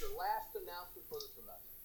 your 0.00 0.16
last 0.16 0.56
announcement 0.56 1.04
for 1.12 1.20
the 1.20 1.28
semester. 1.36 1.76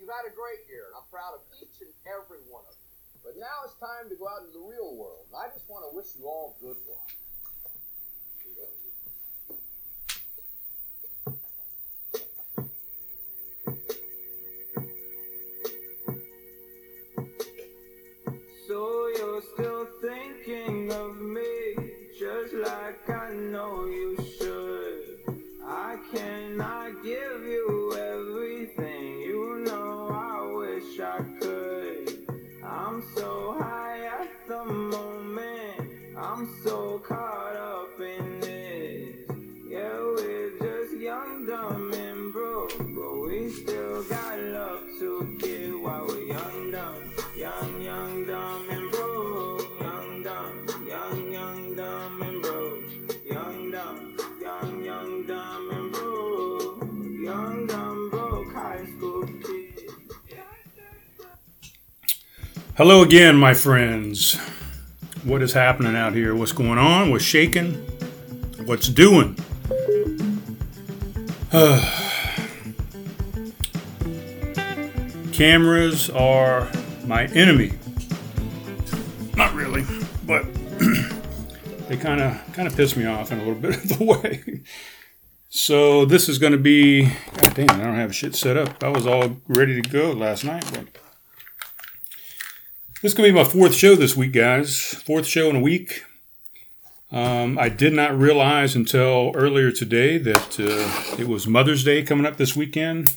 You've 0.00 0.08
had 0.08 0.24
a 0.24 0.32
great 0.32 0.64
year, 0.66 0.88
and 0.88 0.96
I'm 0.96 1.04
proud 1.12 1.36
of 1.36 1.44
each 1.60 1.76
and 1.84 1.92
every 2.08 2.40
one 2.48 2.64
of 2.64 2.72
you. 2.72 2.88
But 3.20 3.36
now 3.36 3.68
it's 3.68 3.76
time 3.76 4.08
to 4.08 4.16
go 4.16 4.24
out 4.26 4.48
into 4.48 4.56
the 4.56 4.64
real 4.64 4.96
world, 4.96 5.28
and 5.28 5.36
I 5.36 5.52
just 5.52 5.68
want 5.68 5.84
to 5.84 5.94
wish 5.94 6.16
you 6.16 6.24
all 6.24 6.56
good 6.60 6.76
luck. 6.88 7.12
So 18.66 19.08
you're 19.18 19.44
still 19.52 19.86
thinking 20.00 20.90
of 20.92 21.20
me, 21.20 21.76
just 22.18 22.54
like 22.54 23.08
I 23.10 23.34
know 23.34 23.84
you 23.84 24.23
give 27.04 27.44
you 27.44 27.73
Hello 62.76 63.02
again, 63.02 63.36
my 63.36 63.54
friends. 63.54 64.34
What 65.22 65.42
is 65.42 65.52
happening 65.52 65.94
out 65.94 66.12
here? 66.12 66.34
What's 66.34 66.50
going 66.50 66.76
on? 66.76 67.12
What's 67.12 67.22
shaking? 67.22 67.74
What's 68.64 68.88
doing? 68.88 69.38
Cameras 75.32 76.10
are 76.10 76.68
my 77.04 77.26
enemy. 77.26 77.74
Not 79.36 79.54
really, 79.54 79.86
but 80.26 80.42
they 81.86 81.96
kind 81.96 82.20
of 82.20 82.42
kind 82.54 82.66
of 82.66 82.74
piss 82.74 82.96
me 82.96 83.06
off 83.06 83.30
in 83.30 83.38
a 83.38 83.44
little 83.44 83.54
bit 83.60 83.76
of 83.76 83.98
the 83.98 84.04
way. 84.04 84.62
So 85.48 86.04
this 86.04 86.28
is 86.28 86.40
going 86.40 86.50
to 86.50 86.58
be. 86.58 87.04
God 87.36 87.54
damn, 87.54 87.70
I 87.70 87.84
don't 87.84 87.94
have 87.94 88.12
shit 88.12 88.34
set 88.34 88.56
up. 88.56 88.82
I 88.82 88.88
was 88.88 89.06
all 89.06 89.36
ready 89.46 89.80
to 89.80 89.88
go 89.88 90.10
last 90.10 90.42
night, 90.42 90.68
but 90.72 90.88
this 93.04 93.12
is 93.12 93.18
going 93.18 93.28
to 93.28 93.34
be 93.34 93.38
my 93.38 93.46
fourth 93.46 93.74
show 93.74 93.94
this 93.94 94.16
week, 94.16 94.32
guys. 94.32 94.94
Fourth 95.04 95.26
show 95.26 95.50
in 95.50 95.56
a 95.56 95.60
week. 95.60 96.06
Um, 97.12 97.58
I 97.58 97.68
did 97.68 97.92
not 97.92 98.18
realize 98.18 98.74
until 98.74 99.30
earlier 99.34 99.70
today 99.70 100.16
that 100.16 100.58
uh, 100.58 101.20
it 101.20 101.28
was 101.28 101.46
Mother's 101.46 101.84
Day 101.84 102.02
coming 102.02 102.24
up 102.24 102.38
this 102.38 102.56
weekend. 102.56 103.12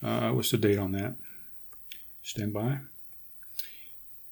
Uh, 0.00 0.30
what's 0.30 0.52
the 0.52 0.58
date 0.58 0.78
on 0.78 0.92
that? 0.92 1.16
Stand 2.22 2.52
by. 2.52 2.78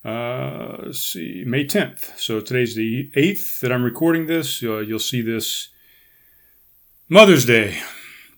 Uh, 0.09 0.77
let's 0.85 1.01
see, 1.01 1.43
May 1.45 1.65
10th. 1.65 2.17
So 2.17 2.41
today's 2.41 2.77
the 2.77 3.11
8th 3.17 3.59
that 3.59 3.73
I'm 3.73 3.83
recording 3.83 4.27
this. 4.27 4.63
You'll 4.63 5.01
see 5.01 5.23
this 5.23 5.71
Mother's 7.09 7.45
Day. 7.45 7.83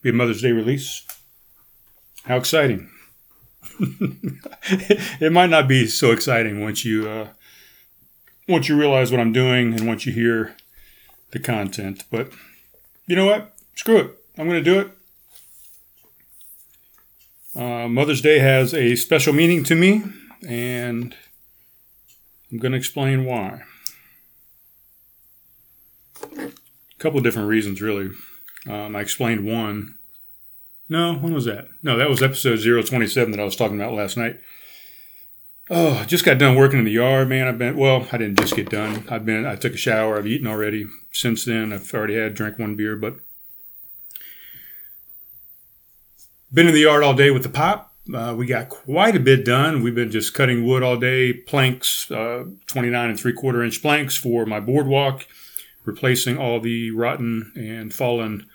Be 0.00 0.08
a 0.08 0.14
Mother's 0.14 0.40
Day 0.40 0.52
release. 0.52 1.04
How 2.24 2.38
exciting! 2.38 2.93
it 5.20 5.32
might 5.32 5.50
not 5.50 5.68
be 5.68 5.86
so 5.86 6.10
exciting 6.12 6.60
once 6.60 6.84
you 6.84 7.08
uh, 7.08 7.28
once 8.48 8.68
you 8.68 8.78
realize 8.78 9.10
what 9.10 9.20
I'm 9.20 9.32
doing 9.32 9.74
and 9.74 9.86
once 9.86 10.06
you 10.06 10.12
hear 10.12 10.56
the 11.30 11.38
content. 11.38 12.04
But 12.10 12.30
you 13.06 13.16
know 13.16 13.26
what? 13.26 13.54
Screw 13.74 13.98
it. 13.98 14.18
I'm 14.38 14.48
going 14.48 14.62
to 14.62 14.70
do 14.70 14.80
it. 14.80 14.90
Uh, 17.56 17.88
Mother's 17.88 18.20
Day 18.20 18.40
has 18.40 18.74
a 18.74 18.96
special 18.96 19.32
meaning 19.32 19.62
to 19.64 19.74
me, 19.74 20.02
and 20.46 21.14
I'm 22.50 22.58
going 22.58 22.72
to 22.72 22.78
explain 22.78 23.24
why. 23.24 23.62
A 26.36 26.50
couple 26.98 27.18
of 27.18 27.24
different 27.24 27.48
reasons, 27.48 27.80
really. 27.80 28.10
Um, 28.68 28.96
I 28.96 29.00
explained 29.00 29.46
one. 29.46 29.96
No, 30.88 31.14
when 31.14 31.32
was 31.32 31.46
that? 31.46 31.68
No, 31.82 31.96
that 31.96 32.10
was 32.10 32.22
episode 32.22 32.60
027 32.62 33.30
that 33.30 33.40
I 33.40 33.44
was 33.44 33.56
talking 33.56 33.80
about 33.80 33.94
last 33.94 34.16
night. 34.16 34.38
Oh, 35.70 35.94
I 35.94 36.04
just 36.04 36.26
got 36.26 36.38
done 36.38 36.56
working 36.56 36.78
in 36.78 36.84
the 36.84 36.90
yard, 36.90 37.28
man. 37.28 37.48
I've 37.48 37.56
been 37.56 37.76
well, 37.76 38.06
I 38.12 38.18
didn't 38.18 38.38
just 38.38 38.54
get 38.54 38.68
done. 38.68 39.06
I've 39.08 39.24
been 39.24 39.46
I 39.46 39.56
took 39.56 39.72
a 39.72 39.78
shower, 39.78 40.18
I've 40.18 40.26
eaten 40.26 40.46
already. 40.46 40.86
Since 41.10 41.46
then, 41.46 41.72
I've 41.72 41.92
already 41.94 42.16
had 42.16 42.34
drank 42.34 42.58
one 42.58 42.76
beer, 42.76 42.96
but 42.96 43.16
been 46.52 46.68
in 46.68 46.74
the 46.74 46.80
yard 46.80 47.02
all 47.02 47.14
day 47.14 47.30
with 47.30 47.44
the 47.44 47.48
pop. 47.48 47.94
Uh, 48.14 48.34
we 48.36 48.44
got 48.44 48.68
quite 48.68 49.16
a 49.16 49.20
bit 49.20 49.46
done. 49.46 49.82
We've 49.82 49.94
been 49.94 50.10
just 50.10 50.34
cutting 50.34 50.66
wood 50.66 50.82
all 50.82 50.98
day, 50.98 51.32
planks, 51.32 52.10
uh, 52.10 52.44
29 52.66 53.10
and 53.10 53.18
three 53.18 53.32
quarter 53.32 53.64
inch 53.64 53.80
planks 53.80 54.16
for 54.18 54.44
my 54.44 54.60
boardwalk, 54.60 55.26
replacing 55.86 56.36
all 56.36 56.60
the 56.60 56.90
rotten 56.90 57.52
and 57.56 57.94
fallen 57.94 58.46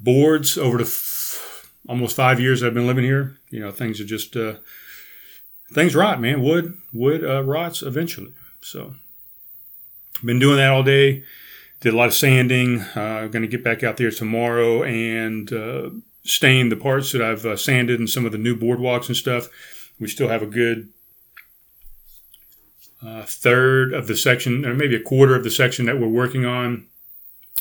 boards 0.00 0.56
over 0.56 0.78
the 0.78 0.84
f- 0.84 1.21
almost 1.88 2.16
five 2.16 2.40
years 2.40 2.62
I've 2.62 2.74
been 2.74 2.86
living 2.86 3.04
here. 3.04 3.36
You 3.50 3.60
know, 3.60 3.70
things 3.70 4.00
are 4.00 4.04
just 4.04 4.36
uh, 4.36 4.54
things 5.72 5.94
rot, 5.94 6.20
man. 6.20 6.42
Wood 6.42 6.78
wood 6.92 7.24
uh, 7.24 7.42
rots 7.42 7.82
eventually. 7.82 8.32
So, 8.60 8.94
been 10.24 10.38
doing 10.38 10.56
that 10.56 10.70
all 10.70 10.82
day. 10.82 11.24
Did 11.80 11.94
a 11.94 11.96
lot 11.96 12.06
of 12.06 12.14
sanding. 12.14 12.80
Uh, 12.80 13.28
going 13.30 13.42
to 13.42 13.48
get 13.48 13.64
back 13.64 13.82
out 13.82 13.96
there 13.96 14.10
tomorrow 14.10 14.84
and 14.84 15.52
uh, 15.52 15.90
stain 16.24 16.68
the 16.68 16.76
parts 16.76 17.12
that 17.12 17.22
I've 17.22 17.44
uh, 17.44 17.56
sanded 17.56 17.98
and 17.98 18.08
some 18.08 18.24
of 18.24 18.32
the 18.32 18.38
new 18.38 18.56
boardwalks 18.56 19.08
and 19.08 19.16
stuff. 19.16 19.48
We 19.98 20.06
still 20.06 20.28
have 20.28 20.42
a 20.42 20.46
good 20.46 20.90
uh, 23.04 23.24
third 23.24 23.92
of 23.92 24.06
the 24.06 24.16
section, 24.16 24.64
or 24.64 24.74
maybe 24.74 24.94
a 24.94 25.02
quarter 25.02 25.34
of 25.34 25.42
the 25.42 25.50
section 25.50 25.86
that 25.86 25.98
we're 25.98 26.06
working 26.06 26.44
on 26.44 26.86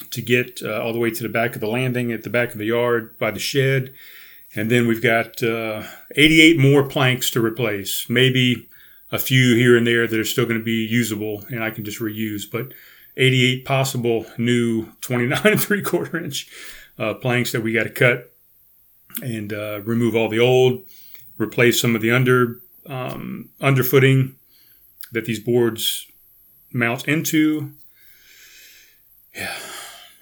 to 0.09 0.21
get 0.21 0.61
uh, 0.63 0.81
all 0.81 0.93
the 0.93 0.99
way 0.99 1.11
to 1.11 1.23
the 1.23 1.29
back 1.29 1.55
of 1.55 1.61
the 1.61 1.67
landing 1.67 2.11
at 2.11 2.23
the 2.23 2.29
back 2.29 2.51
of 2.51 2.57
the 2.57 2.65
yard 2.65 3.17
by 3.17 3.31
the 3.31 3.39
shed. 3.39 3.93
And 4.55 4.69
then 4.69 4.87
we've 4.87 5.01
got 5.01 5.41
uh, 5.41 5.83
88 6.15 6.59
more 6.59 6.87
planks 6.87 7.29
to 7.31 7.43
replace, 7.43 8.09
maybe 8.09 8.67
a 9.11 9.19
few 9.19 9.55
here 9.55 9.77
and 9.77 9.85
there 9.85 10.07
that 10.07 10.19
are 10.19 10.25
still 10.25 10.45
going 10.45 10.59
to 10.59 10.63
be 10.63 10.85
usable 10.85 11.43
and 11.49 11.63
I 11.63 11.69
can 11.69 11.83
just 11.83 11.99
reuse, 11.99 12.43
but 12.49 12.73
88 13.17 13.65
possible 13.65 14.25
new 14.37 14.87
29 15.01 15.39
and 15.45 15.61
three 15.61 15.81
quarter 15.81 16.17
inch 16.17 16.49
uh, 16.97 17.13
planks 17.15 17.51
that 17.51 17.61
we 17.61 17.73
got 17.73 17.83
to 17.83 17.89
cut 17.89 18.31
and 19.21 19.51
uh, 19.51 19.81
remove 19.83 20.15
all 20.15 20.29
the 20.29 20.39
old, 20.39 20.83
replace 21.37 21.81
some 21.81 21.95
of 21.95 22.01
the 22.01 22.11
under 22.11 22.61
um, 22.85 23.49
underfooting 23.59 24.35
that 25.11 25.25
these 25.25 25.39
boards 25.39 26.07
mount 26.71 27.07
into. 27.07 27.71
Yeah, 29.35 29.57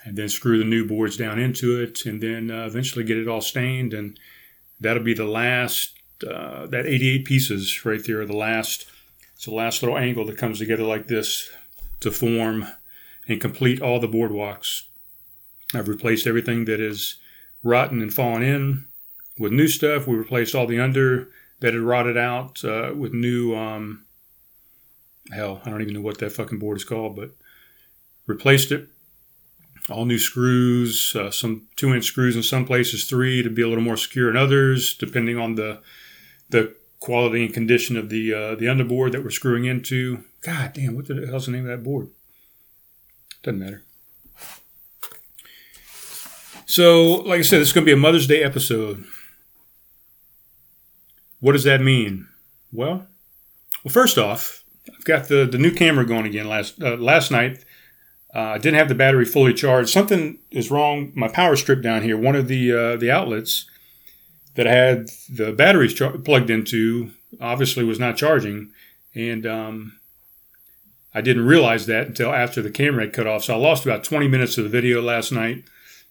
and 0.09 0.17
then 0.17 0.27
screw 0.27 0.57
the 0.57 0.65
new 0.65 0.87
boards 0.87 1.17
down 1.17 1.37
into 1.37 1.79
it, 1.79 2.03
and 2.03 2.19
then 2.19 2.49
uh, 2.49 2.65
eventually 2.65 3.05
get 3.05 3.19
it 3.19 3.27
all 3.27 3.41
stained, 3.41 3.93
and 3.93 4.19
that'll 4.79 5.03
be 5.03 5.13
the 5.13 5.23
last. 5.23 5.93
Uh, 6.27 6.65
that 6.65 6.85
88 6.85 7.23
pieces 7.23 7.85
right 7.85 8.03
there, 8.05 8.25
the 8.25 8.35
last. 8.35 8.87
It's 9.35 9.45
the 9.45 9.53
last 9.53 9.83
little 9.83 9.97
angle 9.97 10.25
that 10.25 10.37
comes 10.37 10.57
together 10.57 10.83
like 10.83 11.07
this 11.07 11.49
to 12.01 12.11
form 12.11 12.67
and 13.27 13.39
complete 13.39 13.81
all 13.81 13.99
the 13.99 14.07
boardwalks. 14.07 14.81
I've 15.73 15.87
replaced 15.87 16.27
everything 16.27 16.65
that 16.65 16.81
is 16.81 17.19
rotten 17.63 18.01
and 18.01 18.13
fallen 18.13 18.41
in 18.41 18.85
with 19.37 19.53
new 19.53 19.67
stuff. 19.67 20.07
We 20.07 20.15
replaced 20.15 20.55
all 20.55 20.65
the 20.65 20.79
under 20.79 21.29
that 21.59 21.73
had 21.73 21.83
rotted 21.83 22.17
out 22.17 22.65
uh, 22.65 22.93
with 22.95 23.13
new. 23.13 23.55
Um, 23.55 24.05
hell, 25.31 25.61
I 25.63 25.69
don't 25.69 25.83
even 25.83 25.93
know 25.93 26.01
what 26.01 26.17
that 26.17 26.31
fucking 26.31 26.57
board 26.59 26.77
is 26.77 26.83
called, 26.83 27.15
but 27.15 27.29
replaced 28.25 28.71
it. 28.71 28.89
All 29.89 30.05
new 30.05 30.19
screws, 30.19 31.15
uh, 31.15 31.31
some 31.31 31.67
two 31.75 31.93
inch 31.93 32.05
screws 32.05 32.35
in 32.35 32.43
some 32.43 32.65
places, 32.65 33.05
three 33.05 33.41
to 33.43 33.49
be 33.49 33.61
a 33.61 33.67
little 33.67 33.83
more 33.83 33.97
secure 33.97 34.29
in 34.29 34.37
others, 34.37 34.93
depending 34.93 35.37
on 35.37 35.55
the 35.55 35.81
the 36.49 36.75
quality 36.99 37.45
and 37.45 37.53
condition 37.53 37.97
of 37.97 38.09
the 38.09 38.33
uh, 38.33 38.55
the 38.55 38.65
underboard 38.65 39.11
that 39.11 39.23
we're 39.23 39.29
screwing 39.29 39.65
into. 39.65 40.23
God 40.41 40.73
damn, 40.73 40.95
what 40.95 41.07
the 41.07 41.27
hell's 41.27 41.45
the 41.45 41.51
name 41.51 41.69
of 41.69 41.77
that 41.77 41.83
board? 41.83 42.09
Doesn't 43.43 43.59
matter. 43.59 43.83
So, 46.65 47.15
like 47.21 47.39
I 47.39 47.41
said, 47.41 47.61
is 47.61 47.73
going 47.73 47.83
to 47.83 47.89
be 47.89 47.93
a 47.93 47.97
Mother's 47.97 48.27
Day 48.27 48.43
episode. 48.43 49.03
What 51.39 51.53
does 51.53 51.63
that 51.63 51.81
mean? 51.81 52.27
Well, 52.71 53.07
well, 53.83 53.91
first 53.91 54.17
off, 54.17 54.63
I've 54.87 55.03
got 55.03 55.29
the, 55.29 55.45
the 55.45 55.57
new 55.57 55.71
camera 55.71 56.05
going 56.05 56.25
again. 56.25 56.47
Last 56.47 56.81
uh, 56.81 56.95
last 56.97 57.31
night, 57.31 57.63
Uh, 58.33 58.39
I 58.39 58.57
didn't 58.59 58.77
have 58.77 58.89
the 58.89 58.95
battery 58.95 59.25
fully 59.25 59.53
charged. 59.53 59.89
Something 59.89 60.37
is 60.51 60.69
wrong. 60.69 61.11
My 61.15 61.27
power 61.27 61.55
strip 61.55 61.81
down 61.81 62.03
here, 62.03 62.17
one 62.17 62.35
of 62.35 62.47
the 62.47 62.71
uh, 62.71 62.95
the 62.97 63.09
outlets 63.09 63.65
that 64.55 64.67
I 64.67 64.71
had 64.71 65.09
the 65.29 65.51
batteries 65.51 65.93
char- 65.93 66.17
plugged 66.17 66.49
into, 66.49 67.11
obviously 67.41 67.83
was 67.83 67.99
not 67.99 68.17
charging, 68.17 68.71
and 69.15 69.47
um, 69.47 69.99
I 71.13 71.21
didn't 71.21 71.45
realize 71.45 71.87
that 71.87 72.07
until 72.07 72.31
after 72.31 72.61
the 72.61 72.69
camera 72.69 73.05
had 73.05 73.13
cut 73.13 73.25
off. 73.25 73.45
So 73.45 73.55
I 73.55 73.57
lost 73.57 73.85
about 73.85 74.03
20 74.03 74.27
minutes 74.27 74.57
of 74.57 74.63
the 74.63 74.69
video 74.69 75.01
last 75.01 75.31
night. 75.31 75.63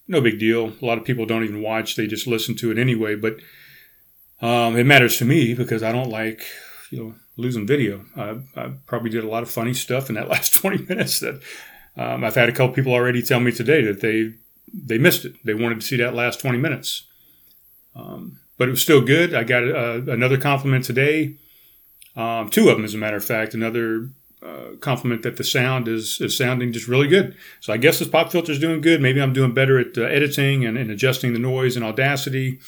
No 0.07 0.19
big 0.19 0.39
deal. 0.39 0.73
A 0.81 0.85
lot 0.85 0.97
of 0.97 1.05
people 1.05 1.25
don't 1.25 1.43
even 1.43 1.61
watch; 1.61 1.95
they 1.95 2.07
just 2.07 2.27
listen 2.27 2.55
to 2.57 2.71
it 2.71 2.77
anyway. 2.77 3.15
But 3.15 3.37
um, 4.41 4.75
it 4.75 4.85
matters 4.85 5.17
to 5.17 5.25
me 5.25 5.53
because 5.53 5.83
I 5.83 5.91
don't 5.93 6.09
like 6.09 6.43
you 6.89 6.97
know 6.97 7.15
losing 7.37 7.65
video. 7.65 8.05
I, 8.17 8.39
I, 8.57 8.71
probably 8.85 9.09
did 9.09 9.23
a 9.23 9.29
lot 9.29 9.43
of 9.43 9.49
funny 9.49 9.73
stuff 9.73 10.09
in 10.09 10.15
that 10.15 10.27
last 10.29 10.53
20 10.53 10.85
minutes 10.85 11.19
that 11.21 11.41
um, 11.97 12.23
I've 12.23 12.35
had 12.35 12.49
a 12.49 12.51
couple 12.51 12.73
people 12.75 12.93
already 12.93 13.21
tell 13.21 13.39
me 13.39 13.51
today 13.51 13.83
that 13.83 14.01
they 14.01 14.33
they 14.73 14.97
missed 14.97 15.25
it. 15.25 15.33
They 15.43 15.53
wanted 15.53 15.81
to 15.81 15.85
see 15.85 15.97
that 15.97 16.13
last 16.13 16.39
20 16.39 16.57
minutes. 16.57 17.07
Um, 17.95 18.39
but 18.57 18.67
it 18.67 18.71
was 18.71 18.81
still 18.81 19.01
good. 19.01 19.33
I 19.33 19.43
got 19.43 19.63
uh, 19.63 20.01
another 20.07 20.37
compliment 20.37 20.85
today. 20.85 21.35
Um, 22.15 22.49
two 22.49 22.69
of 22.69 22.75
them, 22.75 22.85
as 22.85 22.93
a 22.93 22.97
matter 22.97 23.17
of 23.17 23.25
fact. 23.25 23.53
Another 23.53 24.09
uh, 24.43 24.75
compliment 24.79 25.23
that 25.23 25.37
the 25.37 25.43
sound 25.43 25.87
is, 25.87 26.19
is 26.21 26.37
sounding 26.37 26.71
just 26.71 26.87
really 26.87 27.07
good. 27.07 27.35
So 27.61 27.73
I 27.73 27.77
guess 27.77 27.99
this 27.99 28.07
pop 28.07 28.31
filter 28.31 28.51
is 28.51 28.59
doing 28.59 28.81
good. 28.81 29.01
Maybe 29.01 29.21
I'm 29.21 29.33
doing 29.33 29.53
better 29.53 29.79
at 29.79 29.97
uh, 29.97 30.03
editing 30.03 30.65
and, 30.65 30.77
and, 30.77 30.91
adjusting 30.91 31.33
the 31.33 31.39
noise 31.39 31.75
and 31.75 31.85
Audacity 31.85 32.59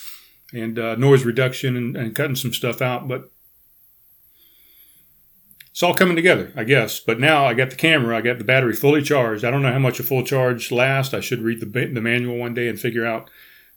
and 0.54 0.78
uh, 0.78 0.96
noise 0.96 1.24
reduction 1.24 1.78
and, 1.78 1.96
and, 1.96 2.16
cutting 2.16 2.36
some 2.36 2.54
stuff 2.54 2.82
out. 2.82 3.08
But 3.08 3.30
it's 5.72 5.84
all 5.84 5.94
coming 5.94 6.16
together, 6.16 6.52
I 6.56 6.66
guess. 6.66 7.00
But 7.00 7.20
now 7.20 7.46
I 7.46 7.54
got 7.54 7.70
the 7.70 7.76
camera, 7.76 8.18
I 8.18 8.22
got 8.22 8.38
the 8.38 8.44
battery 8.44 8.74
fully 8.74 9.02
charged. 9.02 9.46
I 9.46 9.52
don't 9.52 9.62
know 9.62 9.72
how 9.72 9.80
much 9.80 10.00
a 10.00 10.04
full 10.04 10.24
charge 10.24 10.72
lasts. 10.72 11.14
I 11.14 11.22
should 11.22 11.42
read 11.42 11.62
the, 11.62 11.66
the 11.66 12.02
manual 12.02 12.38
one 12.38 12.54
day 12.54 12.68
and 12.68 12.80
figure 12.80 13.06
out 13.06 13.30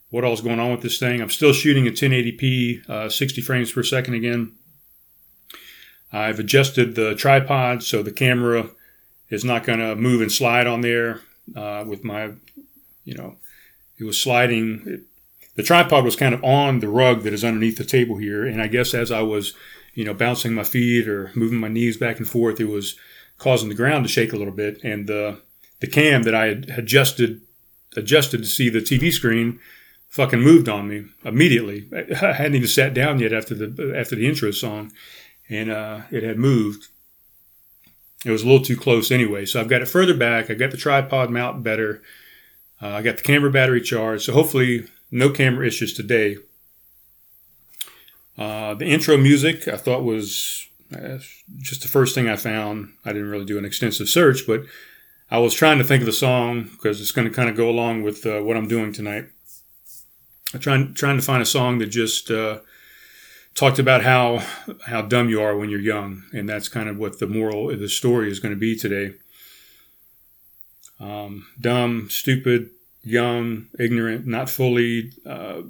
what 0.09 0.23
all's 0.23 0.41
going 0.41 0.59
on 0.59 0.71
with 0.71 0.81
this 0.81 0.99
thing. 0.99 1.21
I'm 1.21 1.29
still 1.29 1.53
shooting 1.53 1.87
at 1.87 1.93
1080p, 1.93 2.89
uh, 2.89 3.09
60 3.09 3.41
frames 3.41 3.71
per 3.71 3.83
second 3.83 4.13
again. 4.13 4.51
I've 6.11 6.39
adjusted 6.39 6.95
the 6.95 7.15
tripod 7.15 7.83
so 7.83 8.03
the 8.03 8.11
camera 8.11 8.69
is 9.29 9.43
not 9.43 9.65
going 9.65 9.79
to 9.79 9.95
move 9.95 10.21
and 10.21 10.31
slide 10.31 10.67
on 10.67 10.81
there 10.81 11.21
uh, 11.55 11.83
with 11.87 12.03
my, 12.03 12.31
you 13.03 13.15
know, 13.15 13.35
it 13.97 14.03
was 14.03 14.19
sliding. 14.19 14.83
It, 14.85 15.01
the 15.55 15.63
tripod 15.63 16.03
was 16.03 16.15
kind 16.15 16.33
of 16.33 16.43
on 16.43 16.79
the 16.79 16.89
rug 16.89 17.23
that 17.23 17.33
is 17.33 17.43
underneath 17.43 17.77
the 17.77 17.85
table 17.85 18.17
here. 18.17 18.45
And 18.45 18.61
I 18.61 18.67
guess 18.67 18.93
as 18.93 19.11
I 19.11 19.21
was 19.21 19.53
you 19.95 20.05
know, 20.05 20.13
bouncing 20.13 20.53
my 20.53 20.63
feet 20.63 21.07
or 21.07 21.31
moving 21.35 21.59
my 21.59 21.69
knees 21.69 21.97
back 21.97 22.17
and 22.17 22.27
forth, 22.27 22.59
it 22.59 22.65
was 22.65 22.95
causing 23.37 23.69
the 23.69 23.75
ground 23.75 24.05
to 24.05 24.11
shake 24.11 24.33
a 24.33 24.37
little 24.37 24.53
bit. 24.53 24.83
And 24.83 25.07
the 25.07 25.41
the 25.79 25.87
cam 25.87 26.23
that 26.23 26.35
I 26.35 26.47
had 26.47 26.69
adjusted 26.77 27.41
adjusted 27.97 28.39
to 28.39 28.47
see 28.47 28.69
the 28.69 28.79
TV 28.79 29.11
screen 29.11 29.59
fucking 30.09 30.41
moved 30.41 30.69
on 30.69 30.87
me 30.87 31.05
immediately. 31.23 31.87
I 32.21 32.33
hadn't 32.33 32.55
even 32.55 32.67
sat 32.67 32.93
down 32.93 33.19
yet 33.19 33.33
after 33.33 33.55
the 33.55 33.95
after 33.97 34.15
the 34.15 34.27
intro 34.27 34.51
song, 34.51 34.91
and 35.49 35.71
uh, 35.71 36.01
it 36.11 36.23
had 36.23 36.37
moved. 36.37 36.87
It 38.25 38.31
was 38.31 38.41
a 38.41 38.45
little 38.45 38.63
too 38.63 38.77
close 38.77 39.11
anyway, 39.11 39.45
so 39.45 39.59
I've 39.59 39.67
got 39.67 39.81
it 39.81 39.87
further 39.87 40.15
back. 40.15 40.49
I've 40.49 40.57
got 40.57 40.71
the 40.71 40.77
tripod 40.77 41.29
mount 41.29 41.63
better. 41.63 42.01
Uh, 42.81 42.87
I 42.87 43.01
got 43.01 43.17
the 43.17 43.23
camera 43.23 43.51
battery 43.51 43.81
charged, 43.81 44.23
so 44.23 44.33
hopefully 44.33 44.87
no 45.11 45.29
camera 45.29 45.67
issues 45.67 45.93
today. 45.93 46.37
Uh, 48.37 48.73
the 48.73 48.85
intro 48.85 49.17
music 49.17 49.67
I 49.67 49.77
thought 49.77 50.03
was 50.03 50.67
uh, 50.93 51.19
just 51.57 51.81
the 51.81 51.87
first 51.87 52.13
thing 52.13 52.27
I 52.27 52.35
found. 52.35 52.93
I 53.05 53.13
didn't 53.13 53.29
really 53.29 53.45
do 53.45 53.57
an 53.57 53.65
extensive 53.65 54.09
search, 54.09 54.45
but 54.45 54.63
I 55.31 55.39
was 55.39 55.53
trying 55.53 55.77
to 55.77 55.83
think 55.83 56.01
of 56.01 56.05
the 56.05 56.11
song 56.13 56.63
because 56.63 57.01
it's 57.01 57.11
going 57.11 57.27
to 57.27 57.33
kind 57.33 57.49
of 57.49 57.55
go 57.55 57.69
along 57.69 58.03
with 58.03 58.25
uh, 58.25 58.41
what 58.41 58.57
I'm 58.57 58.67
doing 58.67 58.93
tonight. 58.93 59.25
I'm 60.53 60.59
trying 60.59 60.93
trying 60.93 61.17
to 61.17 61.23
find 61.23 61.41
a 61.41 61.45
song 61.45 61.79
that 61.79 61.87
just 61.87 62.29
uh, 62.29 62.59
talked 63.55 63.79
about 63.79 64.03
how 64.03 64.43
how 64.85 65.01
dumb 65.01 65.29
you 65.29 65.41
are 65.41 65.57
when 65.57 65.69
you're 65.69 65.79
young, 65.79 66.23
and 66.33 66.47
that's 66.47 66.69
kind 66.69 66.89
of 66.89 66.97
what 66.97 67.19
the 67.19 67.27
moral 67.27 67.71
of 67.71 67.79
the 67.79 67.89
story 67.89 68.29
is 68.29 68.39
going 68.39 68.53
to 68.53 68.59
be 68.59 68.75
today. 68.75 69.15
Um, 70.99 71.47
dumb, 71.59 72.07
stupid, 72.09 72.69
young, 73.03 73.67
ignorant, 73.77 74.25
not 74.27 74.49
fully 74.49 75.11
uh, 75.25 75.63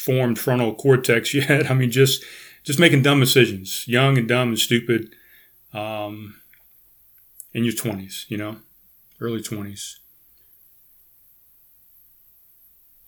formed 0.00 0.38
frontal 0.38 0.74
cortex 0.74 1.34
yet. 1.34 1.70
I 1.70 1.74
mean, 1.74 1.90
just 1.90 2.24
just 2.64 2.78
making 2.78 3.02
dumb 3.02 3.20
decisions, 3.20 3.86
young 3.86 4.18
and 4.18 4.28
dumb 4.28 4.48
and 4.48 4.58
stupid, 4.58 5.14
um, 5.72 6.40
in 7.52 7.64
your 7.64 7.74
twenties, 7.74 8.26
you 8.28 8.36
know, 8.36 8.56
early 9.20 9.42
twenties. 9.42 9.98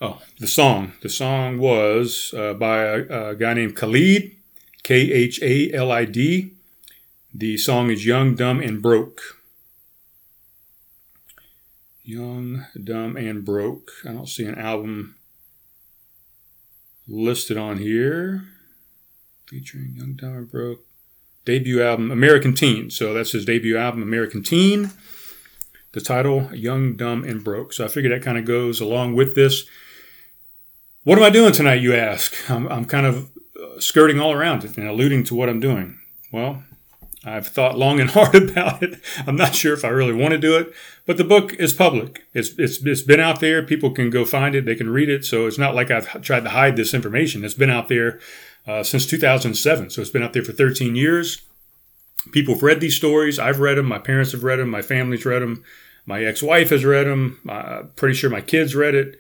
Oh, 0.01 0.21
the 0.41 0.49
song. 0.49 0.95
The 1.01 1.09
song 1.09 1.59
was 1.59 2.35
uh, 2.37 2.55
by 2.55 2.83
a, 2.83 3.29
a, 3.31 3.35
guy 3.37 3.55
named 3.55 3.77
Khalid, 3.77 4.33
K 4.83 4.97
H 4.97 5.41
A 5.43 5.73
L 5.73 5.93
I 5.93 6.05
D. 6.05 6.55
The 7.33 7.57
song 7.57 7.89
is 7.89 8.05
Young, 8.05 8.35
Dumb, 8.35 8.61
and 8.61 8.83
Broke. 8.83 9.21
Young, 12.03 12.67
Dumb, 12.83 13.17
and 13.17 13.45
Broke. 13.45 13.93
I 14.05 14.13
don't 14.13 14.29
see 14.29 14.45
an 14.45 14.59
album 14.59 15.15
listed 17.09 17.57
on 17.57 17.79
here. 17.79 18.45
Featuring 19.47 19.95
Young 19.97 20.15
Dumb 20.15 20.37
and 20.37 20.51
Broke. 20.51 20.85
Debut 21.45 21.83
album, 21.83 22.11
American 22.11 22.55
Teen. 22.55 22.91
So 22.91 23.13
that's 23.13 23.33
his 23.33 23.45
debut 23.45 23.77
album, 23.77 24.03
American 24.03 24.43
Teen. 24.43 24.91
The 25.93 26.01
title, 26.01 26.49
Young, 26.55 26.97
Dumb, 26.97 27.25
and 27.25 27.45
Broke. 27.45 27.73
So 27.73 27.85
I 27.85 27.89
figure 27.89 28.11
that 28.11 28.25
kind 28.25 28.39
of 28.39 28.45
goes 28.45 28.81
along 28.81 29.15
with 29.15 29.35
this. 29.35 29.65
What 31.05 31.19
am 31.19 31.25
I 31.25 31.31
doing 31.31 31.53
tonight, 31.53 31.83
you 31.83 31.95
ask? 31.95 32.35
I'm, 32.49 32.69
I'm 32.69 32.85
kind 32.85 33.07
of 33.07 33.31
uh, 33.61 33.81
skirting 33.81 34.21
all 34.21 34.33
around 34.33 34.65
it 34.65 34.79
and 34.79 34.89
alluding 34.89 35.25
to 35.25 35.35
what 35.35 35.49
I'm 35.49 35.61
doing. 35.61 35.99
Well, 36.31 36.63
I've 37.25 37.47
thought 37.47 37.79
long 37.79 38.01
and 38.01 38.11
hard 38.15 38.35
about 38.35 38.83
it. 38.83 39.01
I'm 39.27 39.37
not 39.37 39.55
sure 39.55 39.75
if 39.75 39.85
I 39.85 39.89
really 39.89 40.13
want 40.13 40.33
to 40.33 40.39
do 40.39 40.57
it, 40.57 40.73
but 41.07 41.17
the 41.17 41.25
book 41.25 41.55
is 41.55 41.73
public. 41.73 42.25
It's, 42.35 42.51
it's, 42.59 42.85
it's 42.85 43.03
been 43.03 43.21
out 43.21 43.41
there. 43.41 43.63
People 43.63 43.91
can 43.91 44.11
go 44.11 44.25
find 44.25 44.55
it. 44.55 44.65
They 44.65 44.75
can 44.75 44.91
read 44.91 45.09
it. 45.09 45.25
So 45.25 45.47
it's 45.47 45.59
not 45.59 45.75
like 45.75 45.91
I've 45.91 46.23
tried 46.23 46.45
to 46.45 46.51
hide 46.51 46.77
this 46.77 46.95
information. 46.95 47.45
It's 47.45 47.55
been 47.55 47.71
out 47.71 47.89
there 47.89 48.21
uh, 48.67 48.83
since 48.83 49.07
2007. 49.07 49.91
So 49.91 50.01
it's 50.01 50.11
been 50.11 50.23
out 50.23 50.33
there 50.33 50.45
for 50.45 50.53
13 50.53 50.97
years. 50.97 51.43
People 52.33 52.55
have 52.55 52.63
read 52.63 52.81
these 52.81 52.97
stories. 52.97 53.39
I've 53.39 53.61
read 53.61 53.79
them. 53.79 53.87
My 53.87 53.99
parents 53.99 54.33
have 54.33 54.45
read 54.45 54.59
them. 54.59 54.71
My 54.71 54.83
family's 54.83 55.25
read 55.25 55.43
them. 55.43 55.65
My 56.07 56.25
ex-wife 56.25 56.71
has 56.71 56.85
read 56.85 57.07
them. 57.07 57.41
I'm 57.49 57.91
pretty 57.95 58.15
sure 58.15 58.31
my 58.31 58.41
kids 58.41 58.75
read 58.75 58.95
it. 58.95 59.19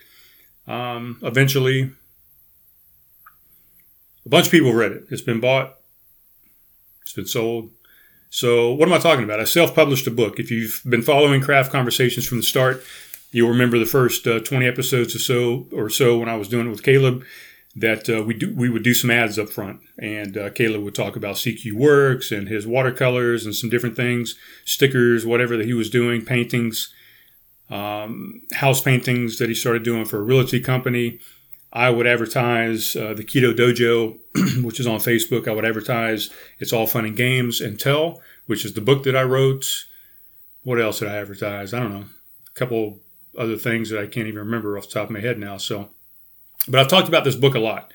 Um, 0.66 1.18
eventually, 1.22 1.92
a 4.24 4.28
bunch 4.28 4.46
of 4.46 4.52
people 4.52 4.72
read 4.72 4.92
it. 4.92 5.04
It's 5.10 5.22
been 5.22 5.40
bought. 5.40 5.76
It's 7.02 7.12
been 7.12 7.26
sold. 7.26 7.70
So, 8.34 8.72
what 8.72 8.88
am 8.88 8.94
I 8.94 8.98
talking 8.98 9.24
about? 9.24 9.40
I 9.40 9.44
self 9.44 9.74
published 9.74 10.06
a 10.06 10.10
book. 10.10 10.40
If 10.40 10.50
you've 10.50 10.80
been 10.88 11.02
following 11.02 11.42
Craft 11.42 11.70
Conversations 11.70 12.26
from 12.26 12.38
the 12.38 12.42
start, 12.42 12.82
you'll 13.30 13.50
remember 13.50 13.78
the 13.78 13.84
first 13.84 14.26
uh, 14.26 14.40
20 14.40 14.66
episodes 14.66 15.14
or 15.14 15.18
so, 15.18 15.66
or 15.70 15.90
so 15.90 16.18
when 16.18 16.30
I 16.30 16.36
was 16.36 16.48
doing 16.48 16.66
it 16.66 16.70
with 16.70 16.82
Caleb 16.82 17.24
that 17.76 18.08
uh, 18.08 18.22
we 18.22 18.32
do 18.32 18.54
we 18.54 18.70
would 18.70 18.82
do 18.82 18.94
some 18.94 19.10
ads 19.10 19.38
up 19.38 19.50
front, 19.50 19.80
and 19.98 20.38
uh, 20.38 20.48
Caleb 20.48 20.82
would 20.82 20.94
talk 20.94 21.14
about 21.14 21.36
CQ 21.36 21.74
Works 21.74 22.32
and 22.32 22.48
his 22.48 22.66
watercolors 22.66 23.44
and 23.44 23.54
some 23.54 23.68
different 23.68 23.96
things, 23.96 24.34
stickers, 24.64 25.26
whatever 25.26 25.58
that 25.58 25.66
he 25.66 25.74
was 25.74 25.90
doing, 25.90 26.24
paintings, 26.24 26.90
um, 27.68 28.40
house 28.54 28.80
paintings 28.80 29.36
that 29.40 29.50
he 29.50 29.54
started 29.54 29.82
doing 29.82 30.06
for 30.06 30.20
a 30.20 30.22
realty 30.22 30.58
company. 30.58 31.18
I 31.72 31.88
would 31.88 32.06
advertise 32.06 32.94
uh, 32.94 33.14
the 33.14 33.24
Keto 33.24 33.54
Dojo, 33.54 34.18
which 34.64 34.78
is 34.78 34.86
on 34.86 34.98
Facebook. 34.98 35.48
I 35.48 35.52
would 35.52 35.64
advertise 35.64 36.30
It's 36.58 36.72
All 36.72 36.86
Fun 36.86 37.06
and 37.06 37.16
Games 37.16 37.60
Until, 37.60 38.20
which 38.46 38.64
is 38.64 38.74
the 38.74 38.82
book 38.82 39.04
that 39.04 39.16
I 39.16 39.22
wrote. 39.22 39.86
What 40.64 40.80
else 40.80 40.98
did 40.98 41.08
I 41.08 41.16
advertise? 41.16 41.72
I 41.72 41.80
don't 41.80 41.92
know. 41.92 42.04
A 42.04 42.58
couple 42.58 43.00
other 43.38 43.56
things 43.56 43.88
that 43.88 43.98
I 43.98 44.06
can't 44.06 44.26
even 44.26 44.40
remember 44.40 44.76
off 44.76 44.88
the 44.88 44.94
top 44.94 45.04
of 45.08 45.10
my 45.10 45.20
head 45.20 45.38
now. 45.38 45.56
So, 45.56 45.88
but 46.68 46.78
I've 46.78 46.88
talked 46.88 47.08
about 47.08 47.24
this 47.24 47.36
book 47.36 47.54
a 47.54 47.60
lot. 47.60 47.92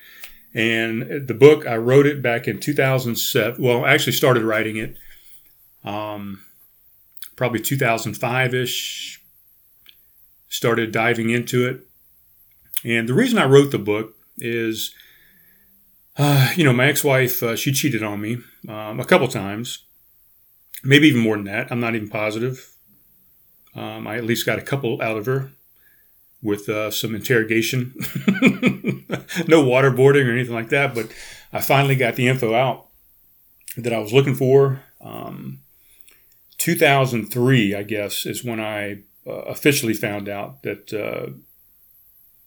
And 0.54 1.28
the 1.28 1.34
book, 1.34 1.66
I 1.66 1.76
wrote 1.76 2.06
it 2.06 2.20
back 2.20 2.48
in 2.48 2.58
2007. 2.58 3.62
Well, 3.62 3.84
I 3.84 3.92
actually 3.92 4.14
started 4.14 4.42
writing 4.42 4.76
it 4.76 4.96
um, 5.84 6.44
probably 7.36 7.60
2005 7.60 8.54
ish. 8.54 9.22
Started 10.48 10.90
diving 10.90 11.30
into 11.30 11.68
it 11.68 11.87
and 12.84 13.08
the 13.08 13.14
reason 13.14 13.38
I 13.38 13.46
wrote 13.46 13.70
the 13.70 13.78
book 13.78 14.14
is, 14.38 14.94
uh, 16.16 16.52
you 16.56 16.64
know, 16.64 16.72
my 16.72 16.86
ex-wife 16.86 17.42
uh, 17.42 17.56
she 17.56 17.72
cheated 17.72 18.02
on 18.02 18.20
me 18.20 18.38
um, 18.68 19.00
a 19.00 19.04
couple 19.04 19.28
times, 19.28 19.84
maybe 20.84 21.08
even 21.08 21.20
more 21.20 21.36
than 21.36 21.44
that. 21.46 21.70
I'm 21.70 21.80
not 21.80 21.94
even 21.94 22.08
positive. 22.08 22.72
Um, 23.74 24.06
I 24.06 24.16
at 24.16 24.24
least 24.24 24.46
got 24.46 24.58
a 24.58 24.62
couple 24.62 25.00
out 25.02 25.16
of 25.16 25.26
her 25.26 25.50
with 26.42 26.68
uh, 26.68 26.90
some 26.90 27.14
interrogation, 27.14 27.94
no 29.46 29.62
waterboarding 29.62 30.26
or 30.26 30.32
anything 30.32 30.54
like 30.54 30.68
that. 30.70 30.94
But 30.94 31.10
I 31.52 31.60
finally 31.60 31.96
got 31.96 32.14
the 32.14 32.28
info 32.28 32.54
out 32.54 32.86
that 33.76 33.92
I 33.92 33.98
was 33.98 34.12
looking 34.12 34.34
for. 34.34 34.82
Um, 35.00 35.60
2003, 36.58 37.74
I 37.74 37.82
guess, 37.82 38.26
is 38.26 38.44
when 38.44 38.60
I 38.60 39.02
uh, 39.26 39.32
officially 39.32 39.94
found 39.94 40.28
out 40.28 40.62
that 40.62 40.92
uh, 40.92 41.32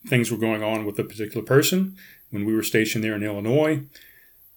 things 0.07 0.31
were 0.31 0.37
going 0.37 0.63
on 0.63 0.85
with 0.85 0.99
a 0.99 1.03
particular 1.03 1.45
person 1.45 1.95
when 2.29 2.45
we 2.45 2.55
were 2.55 2.63
stationed 2.63 3.03
there 3.03 3.15
in 3.15 3.23
Illinois. 3.23 3.83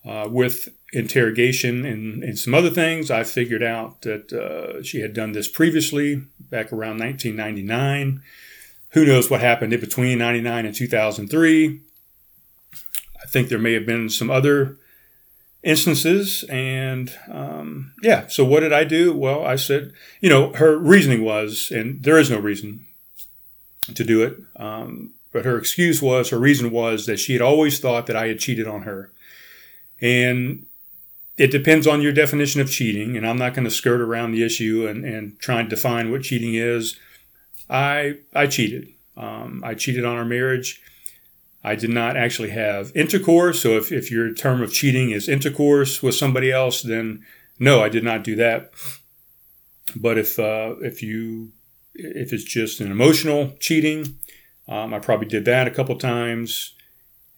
Uh, 0.06 0.28
with 0.30 0.68
interrogation 0.92 1.86
and, 1.86 2.22
and, 2.22 2.38
some 2.38 2.52
other 2.52 2.68
things, 2.68 3.10
I 3.10 3.24
figured 3.24 3.62
out 3.62 4.02
that 4.02 4.30
uh, 4.34 4.82
she 4.82 5.00
had 5.00 5.14
done 5.14 5.32
this 5.32 5.48
previously 5.48 6.22
back 6.50 6.70
around 6.74 6.98
1999. 6.98 8.20
Who 8.90 9.06
knows 9.06 9.30
what 9.30 9.40
happened 9.40 9.72
in 9.72 9.80
between 9.80 10.18
99 10.18 10.66
and 10.66 10.74
2003? 10.74 11.80
I 12.74 13.26
think 13.26 13.48
there 13.48 13.58
may 13.58 13.72
have 13.72 13.86
been 13.86 14.10
some 14.10 14.30
other 14.30 14.76
instances. 15.62 16.44
And 16.50 17.12
um, 17.28 17.94
yeah, 18.02 18.26
so 18.28 18.44
what 18.44 18.60
did 18.60 18.72
I 18.72 18.84
do? 18.84 19.16
Well, 19.16 19.44
I 19.44 19.56
said, 19.56 19.92
you 20.20 20.28
know, 20.28 20.52
her 20.52 20.76
reasoning 20.76 21.24
was, 21.24 21.72
and 21.74 22.02
there 22.02 22.18
is 22.18 22.30
no 22.30 22.38
reason 22.38 22.86
to 23.94 24.04
do 24.04 24.22
it, 24.22 24.36
um, 24.56 25.13
but 25.34 25.44
her 25.44 25.58
excuse 25.58 26.00
was, 26.00 26.30
her 26.30 26.38
reason 26.38 26.70
was 26.70 27.06
that 27.06 27.18
she 27.18 27.32
had 27.32 27.42
always 27.42 27.80
thought 27.80 28.06
that 28.06 28.14
I 28.14 28.28
had 28.28 28.38
cheated 28.38 28.68
on 28.68 28.82
her. 28.82 29.10
And 30.00 30.64
it 31.36 31.50
depends 31.50 31.88
on 31.88 32.00
your 32.00 32.12
definition 32.12 32.60
of 32.60 32.70
cheating, 32.70 33.16
and 33.16 33.26
I'm 33.26 33.36
not 33.36 33.52
going 33.52 33.64
to 33.64 33.70
skirt 33.70 34.00
around 34.00 34.30
the 34.30 34.44
issue 34.44 34.86
and, 34.88 35.04
and 35.04 35.36
try 35.40 35.58
and 35.58 35.68
define 35.68 36.12
what 36.12 36.22
cheating 36.22 36.54
is. 36.54 36.96
I 37.68 38.18
I 38.32 38.46
cheated. 38.46 38.88
Um, 39.16 39.60
I 39.64 39.74
cheated 39.74 40.04
on 40.04 40.16
our 40.16 40.24
marriage. 40.24 40.80
I 41.64 41.74
did 41.74 41.90
not 41.90 42.16
actually 42.16 42.50
have 42.50 42.92
intercourse. 42.94 43.60
So 43.60 43.70
if, 43.70 43.90
if 43.90 44.12
your 44.12 44.32
term 44.34 44.62
of 44.62 44.72
cheating 44.72 45.10
is 45.10 45.28
intercourse 45.28 46.02
with 46.02 46.14
somebody 46.14 46.52
else, 46.52 46.82
then 46.82 47.24
no, 47.58 47.82
I 47.82 47.88
did 47.88 48.04
not 48.04 48.22
do 48.22 48.36
that. 48.36 48.72
But 49.96 50.16
if 50.16 50.38
uh, 50.38 50.76
if 50.80 51.02
you 51.02 51.50
if 51.94 52.32
it's 52.32 52.44
just 52.44 52.80
an 52.80 52.92
emotional 52.92 53.56
cheating, 53.58 54.18
um, 54.68 54.94
I 54.94 54.98
probably 54.98 55.26
did 55.26 55.44
that 55.44 55.66
a 55.66 55.70
couple 55.70 55.96
times. 55.96 56.74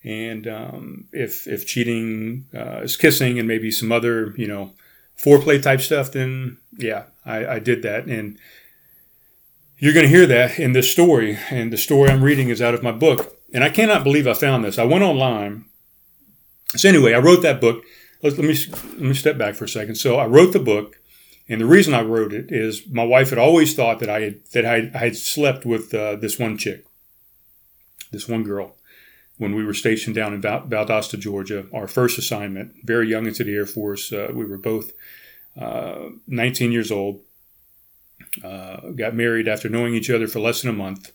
And 0.04 0.47
um, 0.47 1.06
if 1.12 1.49
if 1.49 1.66
cheating 1.66 2.47
uh, 2.54 2.80
is 2.83 2.97
kissing 2.97 3.38
and 3.38 3.49
maybe 3.49 3.71
some 3.71 3.90
other 3.90 4.35
you 4.37 4.47
know 4.47 4.73
foreplay 5.18 5.61
type 5.61 5.80
stuff, 5.80 6.12
then 6.12 6.59
yeah, 6.76 7.04
I, 7.25 7.47
I 7.47 7.59
did 7.59 7.83
that. 7.83 8.06
And 8.06 8.38
you're 9.78 9.95
going 9.95 10.04
to 10.04 10.11
hear 10.11 10.26
that 10.26 10.59
in 10.59 10.73
this 10.73 10.90
story. 10.90 11.38
And 11.50 11.73
the 11.73 11.76
story 11.76 12.11
I'm 12.11 12.23
reading 12.23 12.49
is 12.49 12.62
out 12.62 12.75
of 12.75 12.83
my 12.83 12.92
book 12.92 13.37
and 13.52 13.64
I 13.64 13.71
cannot 13.71 14.04
believe 14.04 14.26
I 14.26 14.35
found 14.35 14.64
this. 14.64 14.78
I 14.78 14.85
went 14.85 15.04
online. 15.04 15.64
So 16.76 16.88
anyway, 16.88 17.14
I 17.14 17.18
wrote 17.18 17.42
that 17.42 17.61
book. 17.61 17.83
Let, 18.23 18.38
let 18.38 18.47
me 18.47 18.56
let 18.73 19.00
me 19.00 19.14
step 19.14 19.38
back 19.38 19.54
for 19.54 19.64
a 19.64 19.68
second. 19.68 19.97
So 19.97 20.16
I 20.16 20.26
wrote 20.26 20.52
the 20.52 20.59
book, 20.59 20.97
and 21.49 21.61
the 21.61 21.66
reason 21.66 21.95
I 21.95 22.02
wrote 22.02 22.33
it 22.33 22.50
is 22.50 22.87
my 22.90 23.04
wife 23.04 23.30
had 23.30 23.38
always 23.38 23.75
thought 23.75 24.00
that 24.00 24.09
I 24.11 24.21
had 24.21 24.40
that 24.52 24.66
I, 24.66 24.90
I 24.95 24.99
had 24.99 25.16
slept 25.16 25.64
with 25.64 25.95
uh, 25.95 26.16
this 26.16 26.38
one 26.38 26.59
chick, 26.59 26.86
this 28.10 28.28
one 28.28 28.42
girl, 28.42 28.76
when 29.38 29.54
we 29.54 29.64
were 29.64 29.75
stationed 29.75 30.14
down 30.14 30.34
in 30.34 30.42
Valdosta, 30.42 31.18
Georgia. 31.18 31.66
Our 31.72 31.88
first 31.88 32.18
assignment, 32.18 32.75
very 32.84 33.08
young 33.08 33.26
into 33.26 33.44
the 33.44 33.54
Air 33.54 33.66
Force. 33.66 34.12
Uh, 34.12 34.28
we 34.32 34.44
were 34.44 34.58
both 34.58 34.92
uh, 35.60 36.10
19 36.26 36.72
years 36.72 36.90
old. 36.90 37.20
Uh, 38.42 38.90
got 38.90 39.14
married 39.14 39.48
after 39.48 39.68
knowing 39.68 39.94
each 39.94 40.10
other 40.10 40.26
for 40.26 40.40
less 40.40 40.62
than 40.62 40.70
a 40.70 40.76
month 40.76 41.12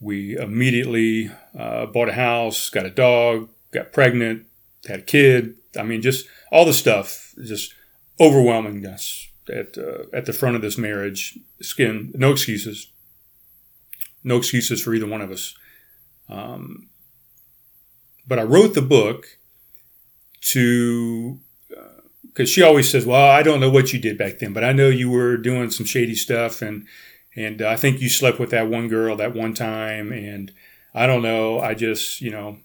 we 0.00 0.36
immediately 0.36 1.30
uh, 1.58 1.86
bought 1.86 2.08
a 2.08 2.14
house, 2.14 2.70
got 2.70 2.86
a 2.86 2.90
dog, 2.90 3.48
got 3.72 3.92
pregnant, 3.92 4.46
had 4.86 5.00
a 5.00 5.02
kid. 5.02 5.54
I 5.78 5.82
mean, 5.82 6.02
just 6.02 6.26
all 6.52 6.64
the 6.64 6.72
stuff, 6.72 7.34
just 7.44 7.74
overwhelming 8.20 8.84
us 8.86 9.28
at 9.48 9.78
uh, 9.78 10.04
at 10.12 10.26
the 10.26 10.32
front 10.32 10.56
of 10.56 10.62
this 10.62 10.78
marriage. 10.78 11.38
Skin, 11.60 12.12
no 12.14 12.32
excuses, 12.32 12.88
no 14.26 14.36
excuses 14.36 14.82
for 14.82 14.94
either 14.94 15.06
one 15.06 15.22
of 15.22 15.30
us. 15.30 15.54
Um, 16.28 16.88
but 18.26 18.38
I 18.38 18.42
wrote 18.42 18.74
the 18.74 18.82
book 18.82 19.38
to 20.52 21.40
because 22.22 22.50
uh, 22.50 22.52
she 22.52 22.62
always 22.62 22.90
says, 22.90 23.06
"Well, 23.06 23.30
I 23.30 23.42
don't 23.42 23.60
know 23.60 23.70
what 23.70 23.92
you 23.92 23.98
did 23.98 24.18
back 24.18 24.38
then, 24.38 24.52
but 24.52 24.64
I 24.64 24.72
know 24.72 24.88
you 24.88 25.08
were 25.08 25.36
doing 25.36 25.70
some 25.70 25.86
shady 25.86 26.14
stuff 26.14 26.60
and." 26.60 26.86
And 27.36 27.60
uh, 27.60 27.68
I 27.68 27.76
think 27.76 28.00
you 28.00 28.08
slept 28.08 28.38
with 28.38 28.50
that 28.50 28.70
one 28.70 28.88
girl 28.88 29.14
that 29.16 29.34
one 29.34 29.52
time. 29.52 30.10
And 30.10 30.50
I 30.94 31.06
don't 31.06 31.22
know. 31.22 31.60
I 31.60 31.74
just, 31.74 32.22
you 32.22 32.30
know, 32.30 32.58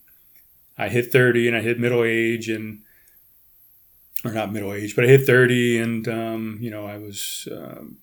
I 0.77 0.87
hit 0.87 1.11
30 1.11 1.49
and 1.49 1.57
I 1.57 1.61
hit 1.61 1.79
middle 1.79 2.03
age 2.03 2.47
and, 2.47 2.81
or 4.23 4.31
not 4.31 4.53
middle 4.53 4.73
age, 4.73 4.95
but 4.95 5.03
I 5.03 5.09
hit 5.09 5.27
30 5.27 5.79
and, 5.79 6.07
um, 6.07 6.57
you 6.61 6.71
know, 6.71 6.85
I 6.85 6.97
was, 6.97 7.47
um, 7.51 7.97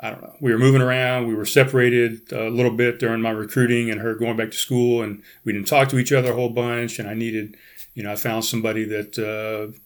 I 0.00 0.10
don't 0.10 0.22
know. 0.22 0.36
We 0.40 0.52
were 0.52 0.58
moving 0.58 0.80
around. 0.80 1.26
We 1.26 1.34
were 1.34 1.46
separated 1.46 2.32
a 2.32 2.50
little 2.50 2.70
bit 2.70 3.00
during 3.00 3.20
my 3.20 3.30
recruiting 3.30 3.90
and 3.90 4.00
her 4.00 4.14
going 4.14 4.36
back 4.36 4.52
to 4.52 4.56
school, 4.56 5.02
and 5.02 5.22
we 5.44 5.52
didn't 5.52 5.66
talk 5.66 5.88
to 5.88 5.98
each 5.98 6.12
other 6.12 6.32
a 6.32 6.34
whole 6.34 6.50
bunch. 6.50 6.98
And 6.98 7.08
I 7.08 7.14
needed, 7.14 7.56
you 7.94 8.02
know, 8.02 8.12
I 8.12 8.16
found 8.16 8.44
somebody 8.44 8.84
that 8.84 9.18
uh, 9.18 9.76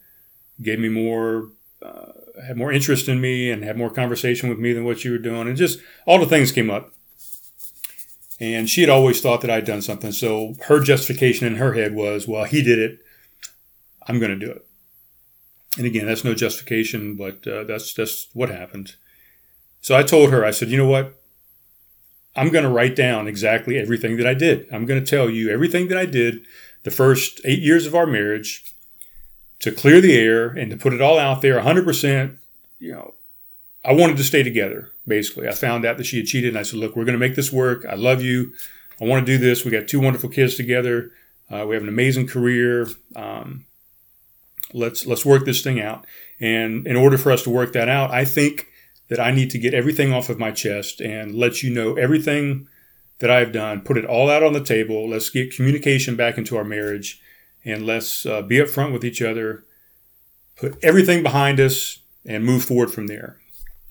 gave 0.62 0.78
me 0.78 0.90
more 0.90 1.48
uh, 1.82 2.12
had 2.46 2.56
more 2.56 2.72
interest 2.72 3.08
in 3.08 3.20
me 3.20 3.50
and 3.50 3.64
had 3.64 3.76
more 3.76 3.90
conversation 3.90 4.48
with 4.48 4.58
me 4.58 4.72
than 4.72 4.84
what 4.84 5.04
you 5.04 5.12
were 5.12 5.18
doing. 5.18 5.48
And 5.48 5.56
just 5.56 5.78
all 6.06 6.18
the 6.18 6.26
things 6.26 6.52
came 6.52 6.70
up. 6.70 6.92
And 8.40 8.68
she 8.68 8.80
had 8.80 8.90
always 8.90 9.20
thought 9.20 9.40
that 9.42 9.50
I'd 9.50 9.64
done 9.64 9.82
something. 9.82 10.12
So 10.12 10.54
her 10.66 10.80
justification 10.80 11.46
in 11.46 11.56
her 11.56 11.74
head 11.74 11.94
was, 11.94 12.26
well, 12.26 12.44
he 12.44 12.62
did 12.62 12.78
it. 12.78 12.98
I'm 14.08 14.18
going 14.18 14.36
to 14.36 14.46
do 14.46 14.50
it. 14.50 14.66
And 15.78 15.86
again, 15.86 16.06
that's 16.06 16.24
no 16.24 16.34
justification, 16.34 17.14
but 17.16 17.46
uh, 17.46 17.64
that's 17.64 17.94
that's 17.94 18.28
what 18.34 18.50
happened. 18.50 18.96
So 19.82 19.96
I 19.96 20.04
told 20.04 20.30
her, 20.30 20.44
I 20.44 20.52
said, 20.52 20.68
you 20.68 20.78
know 20.78 20.86
what? 20.86 21.20
I'm 22.34 22.48
going 22.48 22.64
to 22.64 22.70
write 22.70 22.96
down 22.96 23.28
exactly 23.28 23.76
everything 23.76 24.16
that 24.16 24.26
I 24.26 24.32
did. 24.32 24.66
I'm 24.72 24.86
going 24.86 25.02
to 25.02 25.10
tell 25.10 25.28
you 25.28 25.50
everything 25.50 25.88
that 25.88 25.98
I 25.98 26.06
did 26.06 26.46
the 26.84 26.90
first 26.90 27.40
eight 27.44 27.60
years 27.60 27.84
of 27.84 27.94
our 27.94 28.06
marriage 28.06 28.64
to 29.58 29.70
clear 29.70 30.00
the 30.00 30.16
air 30.16 30.48
and 30.48 30.70
to 30.70 30.76
put 30.76 30.94
it 30.94 31.02
all 31.02 31.18
out 31.18 31.42
there 31.42 31.60
100%. 31.60 32.38
You 32.78 32.92
know, 32.92 33.14
I 33.84 33.92
wanted 33.92 34.16
to 34.16 34.24
stay 34.24 34.42
together, 34.42 34.90
basically. 35.06 35.48
I 35.48 35.52
found 35.52 35.84
out 35.84 35.98
that 35.98 36.06
she 36.06 36.18
had 36.18 36.26
cheated, 36.26 36.50
and 36.50 36.58
I 36.58 36.62
said, 36.62 36.78
Look, 36.78 36.96
we're 36.96 37.04
going 37.04 37.18
to 37.18 37.26
make 37.26 37.34
this 37.36 37.52
work. 37.52 37.84
I 37.84 37.94
love 37.94 38.22
you. 38.22 38.52
I 39.00 39.04
want 39.04 39.26
to 39.26 39.32
do 39.32 39.38
this. 39.38 39.64
We 39.64 39.70
got 39.72 39.88
two 39.88 40.00
wonderful 40.00 40.30
kids 40.30 40.54
together. 40.54 41.10
Uh, 41.50 41.66
we 41.66 41.74
have 41.74 41.82
an 41.82 41.88
amazing 41.88 42.28
career. 42.28 42.88
Um, 43.14 43.66
let's 44.72 45.06
let's 45.06 45.26
work 45.26 45.44
this 45.44 45.60
thing 45.60 45.80
out. 45.80 46.06
And 46.40 46.86
in 46.86 46.96
order 46.96 47.18
for 47.18 47.30
us 47.30 47.42
to 47.42 47.50
work 47.50 47.72
that 47.72 47.88
out, 47.88 48.10
I 48.10 48.24
think 48.24 48.68
that 49.08 49.20
I 49.20 49.30
need 49.30 49.50
to 49.50 49.58
get 49.58 49.74
everything 49.74 50.12
off 50.12 50.28
of 50.28 50.38
my 50.38 50.50
chest 50.50 51.00
and 51.00 51.34
let 51.34 51.62
you 51.62 51.72
know 51.72 51.94
everything 51.94 52.68
that 53.18 53.30
I've 53.30 53.52
done. 53.52 53.82
Put 53.82 53.98
it 53.98 54.04
all 54.04 54.30
out 54.30 54.42
on 54.42 54.52
the 54.52 54.64
table. 54.64 55.08
Let's 55.08 55.30
get 55.30 55.54
communication 55.54 56.16
back 56.16 56.38
into 56.38 56.56
our 56.56 56.64
marriage 56.64 57.20
and 57.64 57.86
let's 57.86 58.26
uh, 58.26 58.42
be 58.42 58.56
upfront 58.56 58.92
with 58.92 59.04
each 59.04 59.22
other, 59.22 59.64
put 60.56 60.76
everything 60.82 61.22
behind 61.22 61.60
us, 61.60 62.00
and 62.24 62.44
move 62.44 62.64
forward 62.64 62.92
from 62.92 63.06
there. 63.06 63.38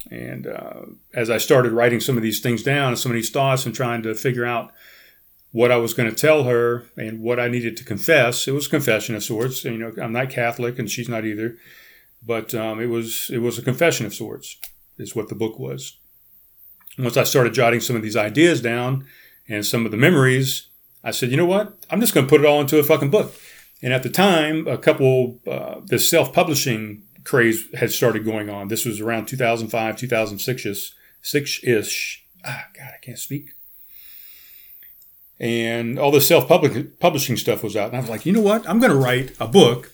And 0.10 0.48
uh, 0.48 0.82
as 1.13 1.30
I 1.30 1.38
started 1.38 1.72
writing 1.72 2.00
some 2.00 2.18
of 2.18 2.24
these 2.24 2.39
things 2.39 2.63
down, 2.63 2.96
some 2.98 3.12
of 3.12 3.15
these 3.15 3.30
thoughts, 3.30 3.65
and 3.65 3.75
trying 3.75 4.03
to 4.03 4.15
figure 4.15 4.46
out 4.46 4.72
what 5.51 5.72
I 5.72 5.77
was 5.77 5.94
going 5.94 6.10
to 6.10 6.15
tell 6.15 6.44
her 6.44 6.86
and 6.98 7.22
what 7.22 7.39
I 7.39 7.48
needed 7.48 7.77
to 7.77 7.84
confess, 7.84 8.48
it 8.48 8.53
was 8.53 8.68
a 8.68 8.70
confession 8.70 9.15
of 9.15 9.24
sorts. 9.24 9.63
You 9.63 9.77
know, 9.77 9.94
I'm 10.01 10.13
not 10.13 10.30
Catholic, 10.30 10.80
and 10.80 10.89
she's 10.89 11.10
not 11.10 11.25
either, 11.25 11.58
but 12.25 12.56
um, 12.56 12.80
it 12.80 12.88
was 12.88 13.30
it 13.32 13.39
was 13.39 13.58
a 13.58 13.62
confession 13.62 14.06
of 14.06 14.13
sorts, 14.13 14.58
is 14.98 15.15
what 15.15 15.29
the 15.29 15.36
book 15.36 15.60
was. 15.60 15.98
Once 16.98 17.17
I 17.17 17.24
started 17.24 17.53
jotting 17.53 17.79
some 17.79 17.95
of 17.95 18.01
these 18.01 18.17
ideas 18.17 18.62
down 18.62 19.05
and 19.48 19.65
some 19.65 19.86
of 19.86 19.91
the 19.91 19.98
memories, 19.98 20.67
I 21.03 21.12
said, 21.12 21.31
you 21.31 21.38
know 21.38 21.45
what? 21.45 21.77
I'm 21.89 22.01
just 22.01 22.13
going 22.13 22.25
to 22.25 22.29
put 22.29 22.41
it 22.41 22.48
all 22.48 22.62
into 22.62 22.79
a 22.79 22.83
fucking 22.83 23.10
book. 23.10 23.33
And 23.81 23.93
at 23.93 24.03
the 24.03 24.10
time, 24.10 24.67
a 24.67 24.77
couple, 24.77 25.39
uh, 25.48 25.81
the 25.83 25.98
self 25.98 26.33
publishing 26.33 27.03
craze 27.24 27.65
had 27.74 27.91
started 27.91 28.25
going 28.25 28.50
on. 28.50 28.67
This 28.67 28.86
was 28.86 29.01
around 29.01 29.27
2005, 29.27 29.98
2006 29.98 30.65
ish. 30.65 30.93
Six 31.21 31.63
ish. 31.63 32.25
Ah, 32.43 32.65
God, 32.75 32.91
I 32.95 33.03
can't 33.03 33.19
speak. 33.19 33.51
And 35.39 35.98
all 35.98 36.12
the 36.12 36.21
self 36.21 36.48
publishing 36.48 37.38
stuff 37.38 37.63
was 37.63 37.75
out. 37.75 37.88
And 37.88 37.98
I 37.98 38.01
was 38.01 38.10
like, 38.10 38.25
you 38.25 38.33
know 38.33 38.41
what? 38.41 38.67
I'm 38.69 38.79
going 38.79 38.91
to 38.91 38.98
write 38.98 39.36
a 39.39 39.48
book. 39.48 39.91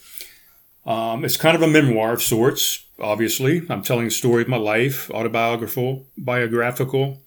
Um, 0.85 1.25
it's 1.25 1.37
kind 1.37 1.55
of 1.55 1.61
a 1.61 1.67
memoir 1.67 2.13
of 2.13 2.21
sorts, 2.21 2.86
obviously. 2.99 3.63
I'm 3.69 3.81
telling 3.81 4.07
a 4.07 4.11
story 4.11 4.43
of 4.43 4.47
my 4.47 4.57
life, 4.57 5.09
autobiographical, 5.11 6.05
biographical. 6.17 7.21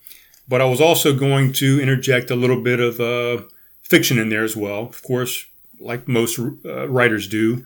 But 0.48 0.60
I 0.60 0.64
was 0.64 0.80
also 0.80 1.14
going 1.14 1.52
to 1.54 1.80
interject 1.80 2.30
a 2.30 2.36
little 2.36 2.60
bit 2.60 2.80
of 2.80 3.00
uh, 3.00 3.44
fiction 3.82 4.18
in 4.18 4.30
there 4.30 4.42
as 4.42 4.56
well. 4.56 4.82
Of 4.82 5.02
course, 5.02 5.46
like 5.78 6.08
most 6.08 6.38
uh, 6.38 6.88
writers 6.88 7.28
do, 7.28 7.64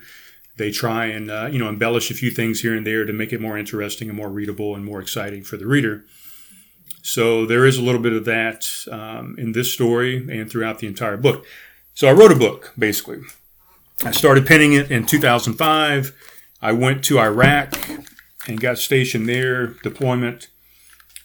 they 0.57 0.71
try 0.71 1.07
and 1.07 1.31
uh, 1.31 1.49
you 1.51 1.59
know 1.59 1.69
embellish 1.69 2.11
a 2.11 2.15
few 2.15 2.31
things 2.31 2.61
here 2.61 2.75
and 2.75 2.87
there 2.87 3.05
to 3.05 3.13
make 3.13 3.33
it 3.33 3.41
more 3.41 3.57
interesting 3.59 4.09
and 4.09 4.17
more 4.17 4.29
readable 4.29 4.75
and 4.75 4.85
more 4.85 5.01
exciting 5.01 5.43
for 5.45 5.57
the 5.57 5.67
reader. 5.67 6.05
So 7.03 7.45
there 7.45 7.67
is 7.67 7.77
a 7.77 7.83
little 7.83 8.01
bit 8.01 8.13
of 8.13 8.25
that 8.25 8.67
um, 8.91 9.35
in 9.39 9.53
this 9.53 9.73
story 9.73 10.17
and 10.31 10.51
throughout 10.51 10.79
the 10.79 10.87
entire 10.87 11.17
book. 11.17 11.45
So 11.95 12.09
I 12.09 12.13
wrote 12.13 12.33
a 12.33 12.37
book 12.37 12.73
basically. 12.79 13.21
I 14.05 14.11
started 14.11 14.47
penning 14.47 14.73
it 14.73 14.91
in 14.91 15.07
2005. 15.07 16.15
I 16.65 16.73
went 16.73 17.05
to 17.05 17.19
Iraq 17.19 17.75
and 18.49 18.59
got 18.59 18.79
stationed 18.79 19.29
there, 19.29 19.67
deployment. 19.67 20.49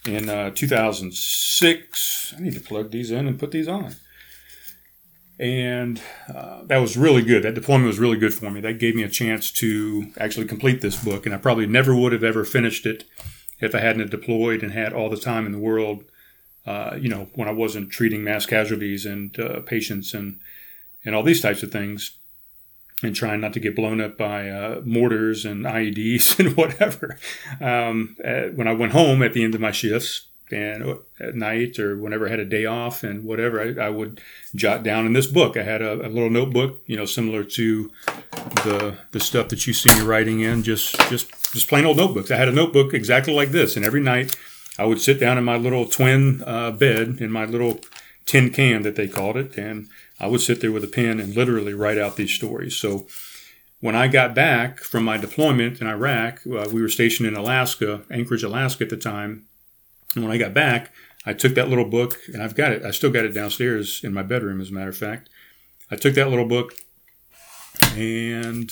in 0.05 0.27
uh, 0.27 0.49
2006. 0.49 2.33
I 2.37 2.41
need 2.41 2.55
to 2.55 2.59
plug 2.59 2.91
these 2.91 3.09
in 3.09 3.25
and 3.25 3.39
put 3.39 3.51
these 3.51 3.69
on. 3.69 3.95
And 5.39 6.01
uh, 6.27 6.63
that 6.65 6.79
was 6.79 6.97
really 6.97 7.21
good. 7.21 7.43
That 7.43 7.55
deployment 7.55 7.87
was 7.87 7.99
really 7.99 8.17
good 8.17 8.33
for 8.33 8.51
me. 8.51 8.59
That 8.59 8.79
gave 8.79 8.95
me 8.95 9.03
a 9.03 9.09
chance 9.09 9.49
to 9.53 10.11
actually 10.17 10.45
complete 10.45 10.81
this 10.81 11.01
book. 11.01 11.25
And 11.25 11.33
I 11.33 11.37
probably 11.37 11.67
never 11.67 11.95
would 11.95 12.11
have 12.11 12.23
ever 12.25 12.43
finished 12.43 12.85
it 12.85 13.05
if 13.61 13.73
I 13.73 13.79
hadn't 13.79 14.11
deployed 14.11 14.61
and 14.61 14.73
had 14.73 14.91
all 14.91 15.09
the 15.09 15.15
time 15.15 15.45
in 15.45 15.53
the 15.53 15.57
world, 15.57 16.03
uh, 16.65 16.97
you 16.99 17.07
know, 17.07 17.29
when 17.35 17.47
I 17.47 17.53
wasn't 17.53 17.91
treating 17.91 18.25
mass 18.25 18.45
casualties 18.45 19.05
and 19.05 19.39
uh, 19.39 19.61
patients 19.61 20.13
and, 20.13 20.37
and 21.05 21.15
all 21.15 21.23
these 21.23 21.41
types 21.41 21.63
of 21.63 21.71
things 21.71 22.18
and 23.01 23.15
trying 23.15 23.41
not 23.41 23.53
to 23.53 23.59
get 23.59 23.75
blown 23.75 24.01
up 24.01 24.17
by 24.17 24.49
uh, 24.49 24.81
mortars 24.83 25.45
and 25.45 25.65
IEDs 25.65 26.39
and 26.39 26.55
whatever. 26.57 27.17
Um, 27.61 28.17
uh, 28.23 28.49
when 28.55 28.67
I 28.67 28.73
went 28.73 28.91
home 28.91 29.21
at 29.23 29.33
the 29.33 29.43
end 29.43 29.55
of 29.55 29.61
my 29.61 29.71
shifts 29.71 30.27
and 30.51 30.83
uh, 30.83 30.95
at 31.19 31.35
night 31.35 31.79
or 31.79 31.97
whenever 31.97 32.27
I 32.27 32.31
had 32.31 32.39
a 32.39 32.45
day 32.45 32.65
off 32.65 33.03
and 33.03 33.23
whatever, 33.23 33.61
I, 33.61 33.85
I 33.85 33.89
would 33.89 34.21
jot 34.55 34.83
down 34.83 35.05
in 35.05 35.13
this 35.13 35.27
book. 35.27 35.55
I 35.55 35.63
had 35.63 35.81
a, 35.81 35.93
a, 35.93 36.09
little 36.09 36.29
notebook, 36.29 36.79
you 36.87 36.97
know, 36.97 37.05
similar 37.05 37.43
to 37.43 37.91
the 38.31 38.97
the 39.11 39.19
stuff 39.19 39.49
that 39.49 39.67
you 39.67 39.73
see 39.73 39.93
me 39.93 40.05
writing 40.05 40.41
in, 40.41 40.63
just 40.63 40.99
just 41.09 41.53
just 41.53 41.67
plain 41.67 41.85
old 41.85 41.97
notebooks. 41.97 42.31
I 42.31 42.37
had 42.37 42.49
a 42.49 42.53
notebook 42.53 42.93
exactly 42.93 43.33
like 43.33 43.49
this, 43.49 43.75
and 43.75 43.85
every 43.85 44.01
night 44.01 44.35
I 44.77 44.85
would 44.85 45.01
sit 45.01 45.19
down 45.19 45.37
in 45.37 45.43
my 45.43 45.57
little 45.57 45.85
twin 45.85 46.43
uh, 46.45 46.71
bed 46.71 47.17
in 47.19 47.31
my 47.31 47.45
little 47.45 47.79
tin 48.25 48.51
can 48.51 48.83
that 48.83 48.95
they 48.95 49.07
called 49.07 49.37
it, 49.37 49.57
and 49.57 49.87
I 50.19 50.27
would 50.27 50.41
sit 50.41 50.61
there 50.61 50.71
with 50.71 50.83
a 50.83 50.87
pen 50.87 51.19
and 51.19 51.35
literally 51.35 51.73
write 51.73 51.97
out 51.97 52.15
these 52.15 52.31
stories. 52.31 52.75
So 52.75 53.07
when 53.79 53.95
I 53.95 54.07
got 54.07 54.35
back 54.35 54.79
from 54.79 55.03
my 55.03 55.17
deployment 55.17 55.79
in 55.79 55.87
Iraq, 55.87 56.41
uh, 56.45 56.67
we 56.71 56.81
were 56.81 56.89
stationed 56.89 57.27
in 57.27 57.35
Alaska, 57.35 58.01
Anchorage, 58.11 58.43
Alaska 58.43 58.83
at 58.83 58.89
the 58.89 58.97
time. 58.97 59.45
And 60.15 60.23
when 60.23 60.33
I 60.33 60.37
got 60.37 60.53
back, 60.53 60.91
I 61.25 61.33
took 61.33 61.53
that 61.55 61.69
little 61.69 61.85
book, 61.85 62.17
and 62.33 62.41
I've 62.41 62.55
got 62.55 62.71
it. 62.71 62.83
I 62.83 62.91
still 62.91 63.11
got 63.11 63.25
it 63.25 63.33
downstairs 63.33 64.01
in 64.03 64.13
my 64.13 64.23
bedroom, 64.23 64.59
as 64.59 64.69
a 64.69 64.73
matter 64.73 64.89
of 64.89 64.97
fact. 64.97 65.29
I 65.91 65.95
took 65.95 66.13
that 66.15 66.29
little 66.29 66.45
book 66.45 66.73
and 67.95 68.71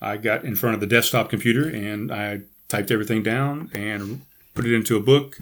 I 0.00 0.16
got 0.16 0.44
in 0.44 0.56
front 0.56 0.74
of 0.74 0.80
the 0.80 0.86
desktop 0.86 1.28
computer 1.28 1.68
and 1.68 2.12
I 2.12 2.42
typed 2.68 2.90
everything 2.90 3.22
down 3.22 3.70
and 3.74 4.22
put 4.54 4.64
it 4.64 4.74
into 4.74 4.96
a 4.96 5.00
book 5.00 5.38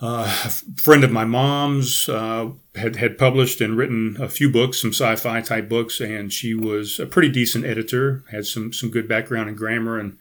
uh, 0.00 0.24
a 0.44 0.50
friend 0.80 1.04
of 1.04 1.12
my 1.12 1.24
mom's 1.24 2.08
uh, 2.08 2.50
had, 2.74 2.96
had 2.96 3.18
published 3.18 3.60
and 3.60 3.76
written 3.76 4.16
a 4.18 4.28
few 4.28 4.50
books, 4.50 4.80
some 4.80 4.92
sci-fi 4.92 5.40
type 5.42 5.68
books, 5.68 6.00
and 6.00 6.32
she 6.32 6.54
was 6.54 6.98
a 6.98 7.06
pretty 7.06 7.28
decent 7.28 7.66
editor, 7.66 8.24
had 8.30 8.46
some 8.46 8.72
some 8.72 8.90
good 8.90 9.06
background 9.06 9.48
in 9.48 9.54
grammar 9.54 9.98
and 9.98 10.16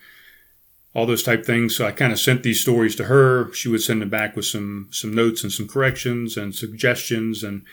all 0.94 1.06
those 1.06 1.24
type 1.24 1.46
things. 1.46 1.76
So 1.76 1.86
I 1.86 1.92
kind 1.92 2.12
of 2.12 2.20
sent 2.20 2.44
these 2.44 2.60
stories 2.60 2.96
to 2.98 3.06
her. 3.06 3.54
She 3.54 3.70
would 3.70 3.82
send 3.82 4.02
them 4.02 4.10
back 4.10 4.36
with 4.36 4.46
some 4.46 4.90
some 4.92 5.14
notes 5.14 5.44
and 5.44 5.52
some 5.52 5.68
corrections 5.68 6.36
and 6.36 6.54
suggestions, 6.54 7.44
and 7.44 7.64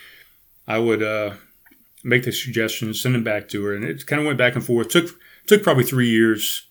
I 0.69 0.79
would 0.79 1.03
uh, 1.03 1.35
make 2.05 2.23
the 2.23 2.33
suggestions, 2.33 3.01
send 3.01 3.17
them 3.17 3.25
back 3.25 3.49
to 3.49 3.65
her, 3.65 3.75
and 3.75 3.85
it 3.85 4.07
kind 4.07 4.21
of 4.21 4.27
went 4.27 4.39
back 4.39 4.55
and 4.55 4.65
forth. 4.65 4.91
took 4.91 5.19
took 5.47 5.65
probably 5.65 5.85
three 5.85 6.09
years 6.09 6.67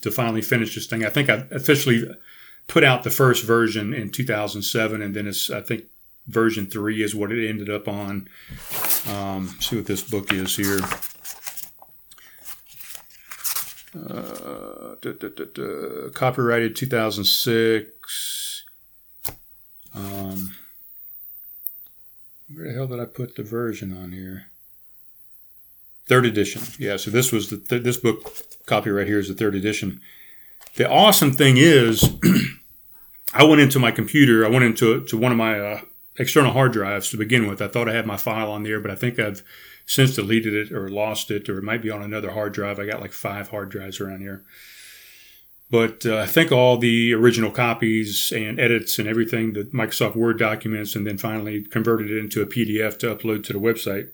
to 0.00 0.10
finally 0.10 0.42
finish 0.42 0.74
this 0.74 0.86
thing. 0.86 1.04
I 1.04 1.10
think 1.10 1.30
I 1.30 1.46
officially 1.52 2.08
put 2.66 2.84
out 2.84 3.02
the 3.02 3.10
first 3.10 3.44
version 3.44 3.92
in 3.92 4.10
2007, 4.10 5.02
and 5.02 5.14
then 5.14 5.26
it's 5.26 5.50
I 5.50 5.60
think 5.60 5.84
version 6.26 6.66
three 6.66 7.02
is 7.02 7.14
what 7.14 7.32
it 7.32 7.48
ended 7.48 7.70
up 7.70 7.88
on. 7.88 8.28
Um, 9.08 9.56
see 9.60 9.76
what 9.76 9.86
this 9.86 10.02
book 10.02 10.32
is 10.32 10.56
here. 10.56 10.80
Uh, 13.94 14.96
da, 15.00 15.12
da, 15.12 15.28
da, 15.28 16.10
copyrighted 16.12 16.74
2006. 16.74 18.64
Um, 19.94 20.56
where 22.52 22.66
the 22.66 22.74
hell 22.74 22.88
did 22.88 22.98
I 22.98 23.04
put 23.04 23.36
the 23.36 23.44
version 23.44 23.96
on 23.96 24.12
here? 24.12 24.46
Third 26.06 26.26
edition. 26.26 26.62
Yeah, 26.78 26.96
so 26.96 27.10
this 27.10 27.30
was 27.32 27.50
the 27.50 27.56
th- 27.56 27.82
this 27.82 27.96
book 27.96 28.32
copyright 28.66 29.06
here 29.06 29.18
is 29.18 29.28
the 29.28 29.34
third 29.34 29.54
edition. 29.54 30.00
The 30.76 30.90
awesome 30.90 31.32
thing 31.32 31.56
is, 31.56 32.16
I 33.34 33.44
went 33.44 33.60
into 33.60 33.78
my 33.78 33.92
computer. 33.92 34.44
I 34.44 34.48
went 34.48 34.64
into 34.64 35.04
to 35.04 35.16
one 35.16 35.30
of 35.30 35.38
my 35.38 35.58
uh, 35.58 35.80
external 36.18 36.52
hard 36.52 36.72
drives 36.72 37.10
to 37.10 37.16
begin 37.16 37.46
with. 37.46 37.62
I 37.62 37.68
thought 37.68 37.88
I 37.88 37.94
had 37.94 38.06
my 38.06 38.16
file 38.16 38.50
on 38.50 38.64
there, 38.64 38.80
but 38.80 38.90
I 38.90 38.96
think 38.96 39.18
I've 39.18 39.44
since 39.86 40.16
deleted 40.16 40.52
it 40.54 40.72
or 40.72 40.88
lost 40.88 41.30
it, 41.30 41.48
or 41.48 41.58
it 41.58 41.64
might 41.64 41.82
be 41.82 41.90
on 41.90 42.02
another 42.02 42.32
hard 42.32 42.52
drive. 42.54 42.80
I 42.80 42.86
got 42.86 43.00
like 43.00 43.12
five 43.12 43.50
hard 43.50 43.70
drives 43.70 44.00
around 44.00 44.20
here. 44.20 44.44
But 45.70 46.04
uh, 46.06 46.18
I 46.18 46.26
think 46.26 46.50
all 46.50 46.76
the 46.76 47.14
original 47.14 47.50
copies 47.50 48.32
and 48.34 48.58
edits 48.58 48.98
and 48.98 49.08
everything, 49.08 49.52
the 49.52 49.64
Microsoft 49.64 50.16
Word 50.16 50.38
documents, 50.38 50.96
and 50.96 51.06
then 51.06 51.18
finally 51.18 51.62
converted 51.62 52.10
it 52.10 52.18
into 52.18 52.42
a 52.42 52.46
PDF 52.46 52.98
to 52.98 53.14
upload 53.14 53.44
to 53.44 53.52
the 53.52 53.60
website. 53.60 54.08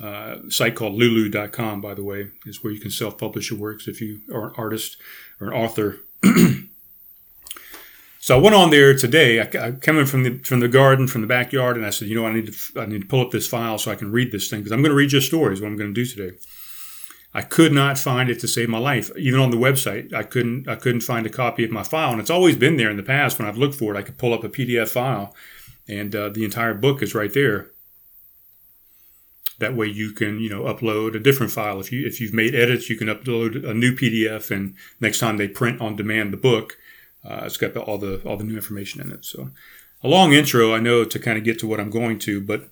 Uh, 0.00 0.48
site 0.48 0.74
called 0.74 0.94
lulu.com, 0.94 1.80
by 1.80 1.92
the 1.92 2.04
way, 2.04 2.28
is 2.46 2.64
where 2.64 2.72
you 2.72 2.80
can 2.80 2.90
self 2.90 3.18
publish 3.18 3.50
your 3.50 3.58
works 3.58 3.86
if 3.86 4.00
you 4.00 4.20
are 4.32 4.48
an 4.48 4.54
artist 4.56 4.96
or 5.40 5.48
an 5.48 5.52
author. 5.52 5.98
so 8.18 8.38
I 8.38 8.40
went 8.40 8.54
on 8.54 8.70
there 8.70 8.96
today. 8.96 9.40
I, 9.40 9.66
I 9.66 9.72
came 9.72 9.98
in 9.98 10.06
from 10.06 10.22
the 10.22 10.38
from 10.38 10.60
the 10.60 10.68
garden, 10.68 11.06
from 11.06 11.20
the 11.20 11.26
backyard, 11.26 11.76
and 11.76 11.84
I 11.84 11.90
said, 11.90 12.08
you 12.08 12.14
know, 12.14 12.26
I 12.26 12.32
need 12.32 12.50
to 12.50 12.80
I 12.80 12.86
need 12.86 13.02
to 13.02 13.08
pull 13.08 13.20
up 13.20 13.30
this 13.30 13.46
file 13.46 13.76
so 13.76 13.90
I 13.90 13.96
can 13.96 14.10
read 14.10 14.32
this 14.32 14.48
thing 14.48 14.60
because 14.60 14.72
I'm 14.72 14.80
going 14.80 14.90
to 14.90 14.96
read 14.96 15.12
your 15.12 15.20
stories. 15.20 15.60
What 15.60 15.66
I'm 15.68 15.76
going 15.76 15.92
to 15.92 16.04
do 16.04 16.06
today. 16.06 16.36
I 17.32 17.42
could 17.42 17.72
not 17.72 17.96
find 17.96 18.28
it 18.28 18.40
to 18.40 18.48
save 18.48 18.68
my 18.68 18.78
life. 18.78 19.10
Even 19.16 19.38
on 19.38 19.50
the 19.50 19.56
website, 19.56 20.12
I 20.12 20.22
couldn't 20.22 20.66
I 20.66 20.76
couldn't 20.76 21.02
find 21.02 21.26
a 21.26 21.30
copy 21.30 21.62
of 21.62 21.70
my 21.70 21.82
file, 21.82 22.12
and 22.12 22.20
it's 22.20 22.30
always 22.30 22.56
been 22.56 22.76
there 22.76 22.90
in 22.90 22.96
the 22.96 23.02
past. 23.02 23.38
When 23.38 23.46
I've 23.46 23.58
looked 23.58 23.76
for 23.76 23.94
it, 23.94 23.98
I 23.98 24.02
could 24.02 24.18
pull 24.18 24.32
up 24.32 24.44
a 24.44 24.48
PDF 24.48 24.88
file, 24.88 25.34
and 25.86 26.16
uh, 26.16 26.30
the 26.30 26.44
entire 26.44 26.74
book 26.74 27.02
is 27.02 27.14
right 27.14 27.32
there. 27.32 27.70
That 29.60 29.76
way 29.76 29.86
you 29.86 30.12
can, 30.12 30.40
you 30.40 30.48
know, 30.48 30.62
upload 30.62 31.14
a 31.14 31.20
different 31.20 31.52
file. 31.52 31.80
If 31.80 31.92
you 31.92 32.06
if 32.06 32.20
you've 32.20 32.34
made 32.34 32.54
edits, 32.54 32.90
you 32.90 32.96
can 32.96 33.08
upload 33.08 33.64
a 33.68 33.72
new 33.72 33.94
PDF, 33.94 34.50
and 34.50 34.74
next 35.00 35.20
time 35.20 35.36
they 35.36 35.48
print 35.48 35.80
on 35.80 35.96
demand 35.96 36.32
the 36.32 36.38
book, 36.38 36.78
uh, 37.24 37.42
it's 37.44 37.56
got 37.56 37.74
the, 37.74 37.80
all 37.80 37.98
the 37.98 38.20
all 38.24 38.36
the 38.36 38.44
new 38.44 38.56
information 38.56 39.00
in 39.00 39.12
it. 39.12 39.24
So, 39.24 39.50
a 40.02 40.08
long 40.08 40.32
intro, 40.32 40.74
I 40.74 40.80
know, 40.80 41.04
to 41.04 41.18
kind 41.18 41.38
of 41.38 41.44
get 41.44 41.58
to 41.60 41.66
what 41.66 41.78
I'm 41.78 41.90
going 41.90 42.18
to, 42.20 42.40
but 42.40 42.68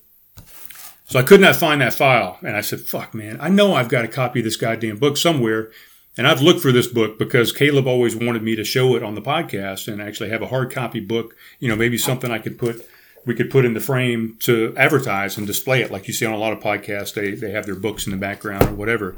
so 1.05 1.19
I 1.19 1.23
could 1.23 1.41
not 1.41 1.57
find 1.57 1.81
that 1.81 1.95
file, 1.95 2.39
and 2.43 2.57
I 2.57 2.63
said, 2.63 2.81
"Fuck, 2.81 3.15
man! 3.15 3.39
I 3.41 3.49
know 3.49 3.75
I've 3.75 3.89
got 3.89 4.05
a 4.05 4.09
copy 4.09 4.41
of 4.41 4.45
this 4.45 4.57
goddamn 4.57 4.97
book 4.97 5.17
somewhere." 5.17 5.71
And 6.17 6.27
I've 6.27 6.43
looked 6.43 6.61
for 6.61 6.73
this 6.73 6.89
book 6.89 7.17
because 7.17 7.53
Caleb 7.53 7.87
always 7.87 8.17
wanted 8.17 8.43
me 8.43 8.57
to 8.57 8.65
show 8.65 8.97
it 8.97 9.05
on 9.05 9.15
the 9.15 9.23
podcast 9.23 9.87
and 9.87 10.03
actually 10.03 10.31
have 10.31 10.43
a 10.43 10.49
hard 10.49 10.73
copy 10.73 10.99
book. 10.99 11.37
You 11.61 11.69
know, 11.69 11.77
maybe 11.77 11.97
something 11.97 12.33
I 12.33 12.41
could 12.41 12.59
put 12.59 12.85
we 13.29 13.35
could 13.35 13.51
put 13.51 13.67
in 13.67 13.75
the 13.75 13.81
frame 13.81 14.39
to 14.41 14.75
advertise 14.75 15.37
and 15.37 15.47
display 15.47 15.83
it, 15.83 15.93
like 15.93 16.09
you 16.09 16.15
see 16.15 16.25
on 16.25 16.33
a 16.33 16.39
lot 16.39 16.55
of 16.55 16.61
podcasts. 16.61 17.13
They 17.13 17.33
they 17.33 17.51
have 17.51 17.67
their 17.67 17.77
books 17.77 18.07
in 18.07 18.11
the 18.11 18.17
background 18.17 18.65
or 18.65 18.75
whatever. 18.75 19.17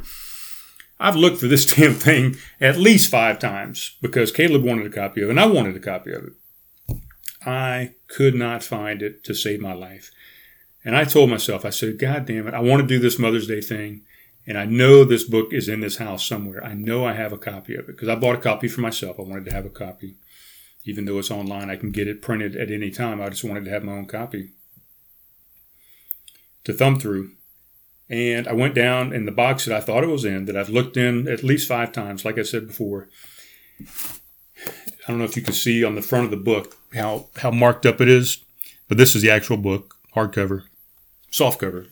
I've 0.98 1.14
looked 1.14 1.38
for 1.38 1.46
this 1.46 1.64
damn 1.74 1.94
thing 1.94 2.36
at 2.60 2.76
least 2.76 3.08
five 3.08 3.38
times 3.38 3.96
because 4.02 4.32
Caleb 4.32 4.64
wanted 4.64 4.86
a 4.86 4.90
copy 4.90 5.22
of 5.22 5.28
it 5.28 5.30
and 5.30 5.40
I 5.40 5.46
wanted 5.46 5.76
a 5.76 5.80
copy 5.80 6.12
of 6.12 6.24
it. 6.24 6.96
I 7.46 7.94
could 8.08 8.34
not 8.34 8.64
find 8.64 9.00
it 9.00 9.22
to 9.24 9.32
save 9.32 9.60
my 9.60 9.72
life. 9.72 10.10
And 10.84 10.96
I 10.96 11.04
told 11.04 11.30
myself, 11.30 11.64
I 11.64 11.70
said, 11.70 11.98
God 11.98 12.26
damn 12.26 12.48
it, 12.48 12.54
I 12.54 12.60
want 12.60 12.82
to 12.82 12.86
do 12.86 12.98
this 12.98 13.18
Mother's 13.18 13.46
Day 13.46 13.60
thing. 13.60 14.02
And 14.46 14.58
I 14.58 14.64
know 14.64 15.04
this 15.04 15.24
book 15.24 15.52
is 15.52 15.68
in 15.68 15.80
this 15.80 15.98
house 15.98 16.26
somewhere. 16.26 16.64
I 16.64 16.74
know 16.74 17.04
I 17.04 17.12
have 17.12 17.32
a 17.32 17.38
copy 17.38 17.76
of 17.76 17.88
it 17.88 17.92
because 17.92 18.08
I 18.08 18.16
bought 18.16 18.36
a 18.36 18.40
copy 18.40 18.66
for 18.66 18.80
myself. 18.80 19.20
I 19.20 19.22
wanted 19.22 19.44
to 19.44 19.54
have 19.54 19.66
a 19.66 19.70
copy 19.70 20.16
even 20.84 21.04
though 21.04 21.18
it's 21.18 21.30
online, 21.30 21.70
I 21.70 21.76
can 21.76 21.90
get 21.90 22.08
it 22.08 22.22
printed 22.22 22.56
at 22.56 22.70
any 22.70 22.90
time. 22.90 23.20
I 23.20 23.28
just 23.28 23.44
wanted 23.44 23.64
to 23.64 23.70
have 23.70 23.84
my 23.84 23.92
own 23.92 24.06
copy 24.06 24.50
to 26.64 26.72
thumb 26.72 26.98
through. 26.98 27.32
And 28.08 28.48
I 28.48 28.52
went 28.52 28.74
down 28.74 29.12
in 29.12 29.24
the 29.24 29.32
box 29.32 29.64
that 29.64 29.76
I 29.76 29.80
thought 29.80 30.02
it 30.02 30.08
was 30.08 30.24
in, 30.24 30.46
that 30.46 30.56
I've 30.56 30.68
looked 30.68 30.96
in 30.96 31.28
at 31.28 31.44
least 31.44 31.68
five 31.68 31.92
times, 31.92 32.24
like 32.24 32.38
I 32.38 32.42
said 32.42 32.66
before. 32.66 33.08
I 33.80 35.06
don't 35.06 35.18
know 35.18 35.24
if 35.24 35.36
you 35.36 35.42
can 35.42 35.54
see 35.54 35.84
on 35.84 35.94
the 35.94 36.02
front 36.02 36.24
of 36.24 36.30
the 36.30 36.36
book 36.36 36.76
how, 36.94 37.28
how 37.36 37.50
marked 37.50 37.86
up 37.86 38.00
it 38.00 38.08
is, 38.08 38.44
but 38.88 38.98
this 38.98 39.14
is 39.14 39.22
the 39.22 39.30
actual 39.30 39.56
book, 39.56 39.96
hardcover, 40.14 40.64
softcover. 41.30 41.86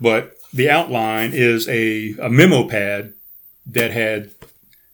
But 0.00 0.36
the 0.52 0.68
outline 0.68 1.30
is 1.32 1.66
a, 1.68 2.14
a 2.20 2.28
memo 2.28 2.68
pad 2.68 3.14
that 3.66 3.90
had 3.90 4.32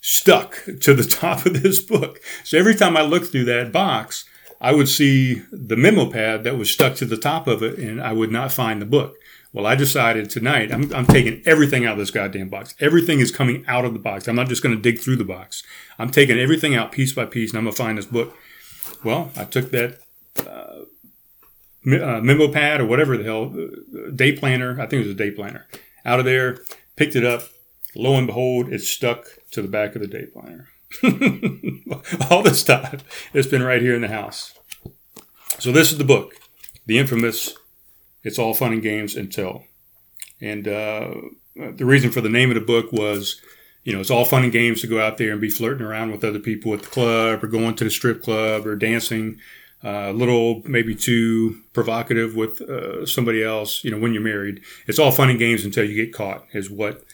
stuck 0.09 0.64
to 0.81 0.94
the 0.94 1.05
top 1.21 1.44
of 1.44 1.62
this 1.62 1.81
book. 1.81 2.21
So 2.42 2.59
every 2.59 2.75
time 2.75 2.97
I 2.97 3.03
looked 3.03 3.27
through 3.27 3.44
that 3.44 3.73
box, 3.73 4.25
I 4.61 4.73
would 4.73 4.88
see 4.88 5.42
the 5.53 5.77
memo 5.77 6.11
pad 6.11 6.44
that 6.44 6.57
was 6.57 6.71
stuck 6.71 6.97
to 6.97 7.05
the 7.05 7.16
top 7.16 7.47
of 7.47 7.62
it, 7.62 7.79
and 7.79 8.01
I 8.01 8.12
would 8.12 8.33
not 8.33 8.53
find 8.53 8.81
the 8.81 8.87
book. 8.87 9.16
Well, 9.53 9.66
I 9.66 9.75
decided 9.75 10.29
tonight 10.29 10.73
I'm, 10.73 10.92
I'm 10.94 11.07
taking 11.07 11.42
everything 11.47 11.85
out 11.85 11.92
of 11.92 11.99
this 11.99 12.11
goddamn 12.11 12.49
box. 12.49 12.75
Everything 12.81 13.21
is 13.21 13.31
coming 13.31 13.64
out 13.66 13.85
of 13.85 13.92
the 13.92 13.99
box. 13.99 14.27
I'm 14.27 14.37
not 14.37 14.49
just 14.49 14.62
going 14.62 14.75
to 14.75 14.81
dig 14.81 14.99
through 14.99 15.16
the 15.16 15.25
box. 15.25 15.62
I'm 15.99 16.11
taking 16.11 16.38
everything 16.38 16.75
out 16.75 16.92
piece 16.92 17.12
by 17.12 17.27
piece, 17.27 17.51
and 17.51 17.59
I'm 17.59 17.64
going 17.64 17.75
to 17.75 17.83
find 17.83 17.99
this 17.99 18.07
book. 18.07 18.35
Well, 19.05 19.31
I 19.37 19.44
took 19.44 19.71
that 19.71 20.01
uh, 20.38 20.85
uh, 21.87 22.21
memo 22.21 22.51
pad 22.51 22.81
or 22.81 22.87
whatever 22.87 23.16
the 23.16 23.25
hell, 23.25 23.55
uh, 23.55 24.11
day 24.11 24.33
planner, 24.33 24.81
I 24.81 24.87
think 24.87 25.05
it 25.05 25.07
was 25.07 25.14
a 25.14 25.14
day 25.14 25.31
planner, 25.31 25.66
out 26.05 26.18
of 26.18 26.25
there, 26.25 26.59
picked 26.97 27.14
it 27.14 27.25
up. 27.25 27.42
Lo 27.94 28.16
and 28.16 28.27
behold, 28.27 28.73
it's 28.73 28.88
stuck 28.88 29.38
to 29.52 29.62
the 29.62 29.68
back 29.68 29.94
of 29.94 30.00
the 30.00 30.06
day 30.06 30.26
planner. 30.26 30.68
All 32.30 32.42
this 32.42 32.62
time, 32.62 33.00
it's 33.34 33.48
been 33.48 33.62
right 33.62 33.82
here 33.82 33.94
in 33.94 34.02
the 34.02 34.08
house. 34.08 34.58
So 35.58 35.72
this 35.72 35.92
is 35.92 35.98
the 35.98 36.04
book, 36.04 36.34
the 36.87 36.98
infamous 36.98 37.54
"It's 38.22 38.38
All 38.38 38.54
Fun 38.54 38.72
and 38.72 38.82
Games 38.82 39.14
Until," 39.14 39.64
and 40.40 40.66
uh, 40.66 41.14
the 41.58 41.84
reason 41.84 42.11
for 42.11 42.20
the 42.20 42.28
name 42.28 42.50
of 42.50 42.54
the 42.54 42.61
book 42.61 42.92
was, 42.92 43.40
you 43.84 43.92
know, 43.92 44.00
it's 44.00 44.11
all 44.11 44.24
fun 44.24 44.44
and 44.44 44.52
games 44.52 44.80
to 44.80 44.87
go 44.87 45.00
out 45.00 45.18
there 45.18 45.32
and 45.32 45.40
be 45.40 45.50
flirting 45.50 45.87
around 45.87 46.12
with 46.12 46.24
other 46.24 46.38
people 46.38 46.72
at 46.74 46.82
the 46.82 46.88
club 46.88 47.42
or 47.42 47.48
going 47.48 47.74
to 47.76 47.84
the 47.84 47.90
strip 47.90 48.22
club 48.22 48.66
or 48.66 48.76
dancing 48.76 49.38
uh, 49.84 50.06
a 50.08 50.12
little 50.12 50.62
maybe 50.64 50.94
too 50.94 51.61
provocative 51.72 52.34
with 52.34 52.61
uh, 52.61 53.06
somebody 53.06 53.42
else. 53.42 53.84
You 53.84 53.90
know, 53.90 53.98
when 53.98 54.12
you're 54.12 54.22
married, 54.22 54.61
it's 54.87 54.98
all 54.98 55.12
fun 55.12 55.30
and 55.30 55.38
games 55.38 55.64
until 55.64 55.84
you 55.84 55.94
get 55.94 56.14
caught. 56.14 56.46
Is 56.52 56.70
what 56.70 57.04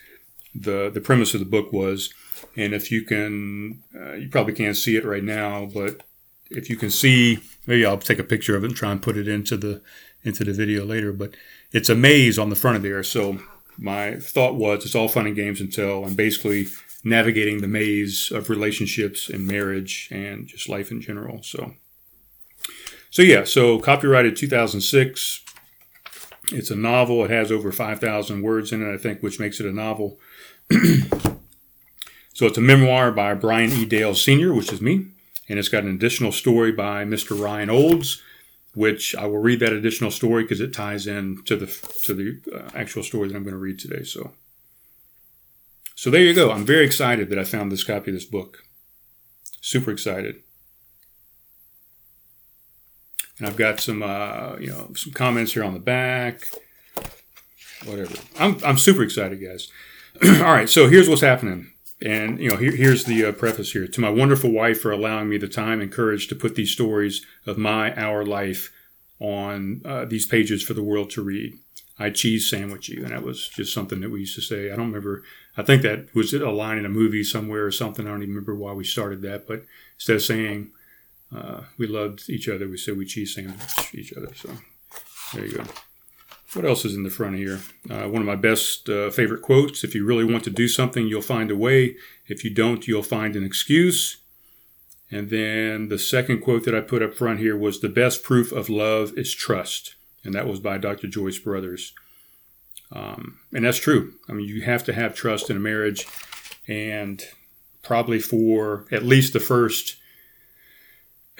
the 0.54 0.90
the 0.90 1.00
premise 1.00 1.34
of 1.34 1.40
the 1.40 1.46
book 1.46 1.72
was. 1.72 2.12
And 2.56 2.72
if 2.72 2.90
you 2.90 3.02
can, 3.02 3.82
uh, 3.94 4.14
you 4.14 4.28
probably 4.28 4.54
can't 4.54 4.76
see 4.76 4.96
it 4.96 5.04
right 5.04 5.24
now, 5.24 5.66
but 5.66 6.02
if 6.50 6.70
you 6.70 6.76
can 6.76 6.90
see, 6.90 7.40
maybe 7.66 7.84
I'll 7.84 7.98
take 7.98 8.18
a 8.18 8.24
picture 8.24 8.56
of 8.56 8.64
it 8.64 8.68
and 8.68 8.76
try 8.76 8.92
and 8.92 9.02
put 9.02 9.16
it 9.16 9.28
into 9.28 9.56
the 9.56 9.82
into 10.22 10.44
the 10.44 10.52
video 10.52 10.84
later. 10.84 11.12
But 11.12 11.34
it's 11.72 11.88
a 11.88 11.94
maze 11.94 12.38
on 12.38 12.50
the 12.50 12.56
front 12.56 12.76
of 12.76 12.82
there. 12.82 13.02
So 13.02 13.40
my 13.76 14.16
thought 14.16 14.54
was, 14.54 14.84
it's 14.84 14.94
all 14.94 15.08
fun 15.08 15.26
and 15.26 15.36
games 15.36 15.60
until 15.60 16.04
I'm 16.04 16.14
basically 16.14 16.68
navigating 17.02 17.60
the 17.60 17.68
maze 17.68 18.30
of 18.32 18.48
relationships 18.48 19.28
and 19.28 19.46
marriage 19.46 20.08
and 20.10 20.46
just 20.46 20.68
life 20.68 20.90
in 20.90 21.00
general. 21.00 21.42
So 21.42 21.74
so 23.14 23.22
yeah, 23.22 23.44
so 23.44 23.78
copyrighted 23.78 24.36
2006. 24.36 25.42
It's 26.50 26.70
a 26.70 26.74
novel. 26.76 27.24
It 27.24 27.30
has 27.30 27.52
over 27.52 27.70
5,000 27.70 28.42
words 28.42 28.72
in 28.72 28.82
it, 28.82 28.92
I 28.92 28.98
think, 28.98 29.22
which 29.22 29.38
makes 29.38 29.60
it 29.60 29.66
a 29.66 29.72
novel. 29.72 30.18
so 32.34 32.46
it's 32.46 32.58
a 32.58 32.60
memoir 32.60 33.10
by 33.10 33.32
Brian 33.32 33.72
E. 33.72 33.86
Dales 33.86 34.22
Sr., 34.22 34.52
which 34.52 34.70
is 34.72 34.82
me, 34.82 35.06
and 35.48 35.58
it's 35.58 35.70
got 35.70 35.84
an 35.84 35.94
additional 35.94 36.32
story 36.32 36.70
by 36.70 37.04
Mr. 37.04 37.40
Ryan 37.40 37.70
Olds, 37.70 38.20
which 38.74 39.14
I 39.14 39.24
will 39.24 39.38
read 39.38 39.60
that 39.60 39.72
additional 39.72 40.10
story 40.10 40.42
because 40.42 40.60
it 40.60 40.74
ties 40.74 41.06
in 41.06 41.42
to 41.46 41.56
the 41.56 41.66
to 42.04 42.12
the 42.12 42.40
uh, 42.54 42.68
actual 42.74 43.02
story 43.02 43.28
that 43.28 43.36
I'm 43.36 43.44
going 43.44 43.54
to 43.54 43.58
read 43.58 43.78
today. 43.78 44.02
So, 44.02 44.32
so 45.94 46.10
there 46.10 46.20
you 46.20 46.34
go. 46.34 46.50
I'm 46.50 46.66
very 46.66 46.84
excited 46.84 47.30
that 47.30 47.38
I 47.38 47.44
found 47.44 47.72
this 47.72 47.84
copy 47.84 48.10
of 48.10 48.16
this 48.16 48.26
book. 48.26 48.64
Super 49.62 49.90
excited 49.90 50.42
and 53.38 53.46
I've 53.46 53.56
got 53.56 53.80
some 53.80 54.02
uh, 54.02 54.56
you 54.58 54.68
know 54.68 54.92
some 54.94 55.12
comments 55.12 55.52
here 55.52 55.64
on 55.64 55.74
the 55.74 55.80
back. 55.80 56.48
Whatever. 57.84 58.14
I'm 58.38 58.58
I'm 58.64 58.78
super 58.78 59.02
excited, 59.02 59.40
guys. 59.42 59.68
All 60.40 60.52
right, 60.52 60.68
so 60.68 60.88
here's 60.88 61.08
what's 61.08 61.20
happening. 61.20 61.72
And 62.04 62.38
you 62.38 62.50
know, 62.50 62.56
here, 62.56 62.76
here's 62.76 63.04
the 63.04 63.24
uh, 63.24 63.32
preface 63.32 63.72
here. 63.72 63.86
To 63.86 64.00
my 64.00 64.10
wonderful 64.10 64.50
wife 64.50 64.80
for 64.80 64.92
allowing 64.92 65.28
me 65.28 65.38
the 65.38 65.48
time 65.48 65.80
and 65.80 65.90
courage 65.90 66.28
to 66.28 66.34
put 66.34 66.54
these 66.54 66.70
stories 66.70 67.24
of 67.46 67.58
my 67.58 67.94
our 67.94 68.24
life 68.24 68.72
on 69.18 69.80
uh, 69.84 70.04
these 70.04 70.26
pages 70.26 70.62
for 70.62 70.74
the 70.74 70.82
world 70.82 71.10
to 71.10 71.22
read. 71.22 71.54
I 71.98 72.10
cheese 72.10 72.50
sandwich 72.50 72.88
you, 72.88 73.04
and 73.04 73.12
that 73.12 73.22
was 73.22 73.48
just 73.48 73.72
something 73.72 74.00
that 74.00 74.10
we 74.10 74.20
used 74.20 74.34
to 74.34 74.42
say. 74.42 74.66
I 74.66 74.76
don't 74.76 74.88
remember. 74.88 75.22
I 75.56 75.62
think 75.62 75.82
that 75.82 76.14
was 76.14 76.34
a 76.34 76.50
line 76.50 76.78
in 76.78 76.84
a 76.84 76.90
movie 76.90 77.22
somewhere 77.22 77.64
or 77.64 77.70
something. 77.70 78.06
I 78.06 78.10
don't 78.10 78.22
even 78.22 78.34
remember 78.34 78.56
why 78.56 78.72
we 78.72 78.84
started 78.84 79.22
that. 79.22 79.46
But 79.46 79.64
instead 79.96 80.16
of 80.16 80.22
saying 80.22 80.72
uh, 81.34 81.62
we 81.78 81.86
loved 81.86 82.28
each 82.28 82.48
other. 82.48 82.68
We 82.68 82.76
said 82.76 82.96
we 82.96 83.06
cheese 83.06 83.34
sandwich 83.34 83.94
each 83.94 84.12
other. 84.12 84.32
So 84.34 84.50
there 85.32 85.46
you 85.46 85.58
go. 85.58 85.64
What 86.54 86.64
else 86.64 86.84
is 86.84 86.94
in 86.94 87.02
the 87.02 87.10
front 87.10 87.36
here? 87.36 87.60
Uh, 87.90 88.08
one 88.08 88.22
of 88.22 88.26
my 88.26 88.36
best 88.36 88.88
uh, 88.88 89.10
favorite 89.10 89.42
quotes 89.42 89.82
If 89.82 89.94
you 89.94 90.04
really 90.04 90.24
want 90.24 90.44
to 90.44 90.50
do 90.50 90.68
something, 90.68 91.06
you'll 91.06 91.20
find 91.20 91.50
a 91.50 91.56
way. 91.56 91.96
If 92.28 92.44
you 92.44 92.50
don't, 92.50 92.86
you'll 92.86 93.02
find 93.02 93.34
an 93.34 93.44
excuse. 93.44 94.18
And 95.10 95.30
then 95.30 95.88
the 95.88 95.98
second 95.98 96.40
quote 96.40 96.64
that 96.64 96.74
I 96.74 96.80
put 96.80 97.02
up 97.02 97.14
front 97.14 97.40
here 97.40 97.56
was 97.56 97.80
The 97.80 97.88
best 97.88 98.22
proof 98.22 98.52
of 98.52 98.68
love 98.68 99.12
is 99.16 99.34
trust. 99.34 99.96
And 100.22 100.32
that 100.34 100.46
was 100.46 100.60
by 100.60 100.78
Dr. 100.78 101.08
Joyce 101.08 101.38
Brothers. 101.38 101.92
Um, 102.92 103.40
and 103.52 103.64
that's 103.64 103.78
true. 103.78 104.14
I 104.28 104.32
mean, 104.32 104.46
you 104.46 104.62
have 104.62 104.84
to 104.84 104.92
have 104.92 105.14
trust 105.14 105.50
in 105.50 105.56
a 105.56 105.60
marriage. 105.60 106.06
And 106.68 107.22
probably 107.82 108.20
for 108.20 108.86
at 108.92 109.02
least 109.02 109.32
the 109.32 109.40
first 109.40 109.96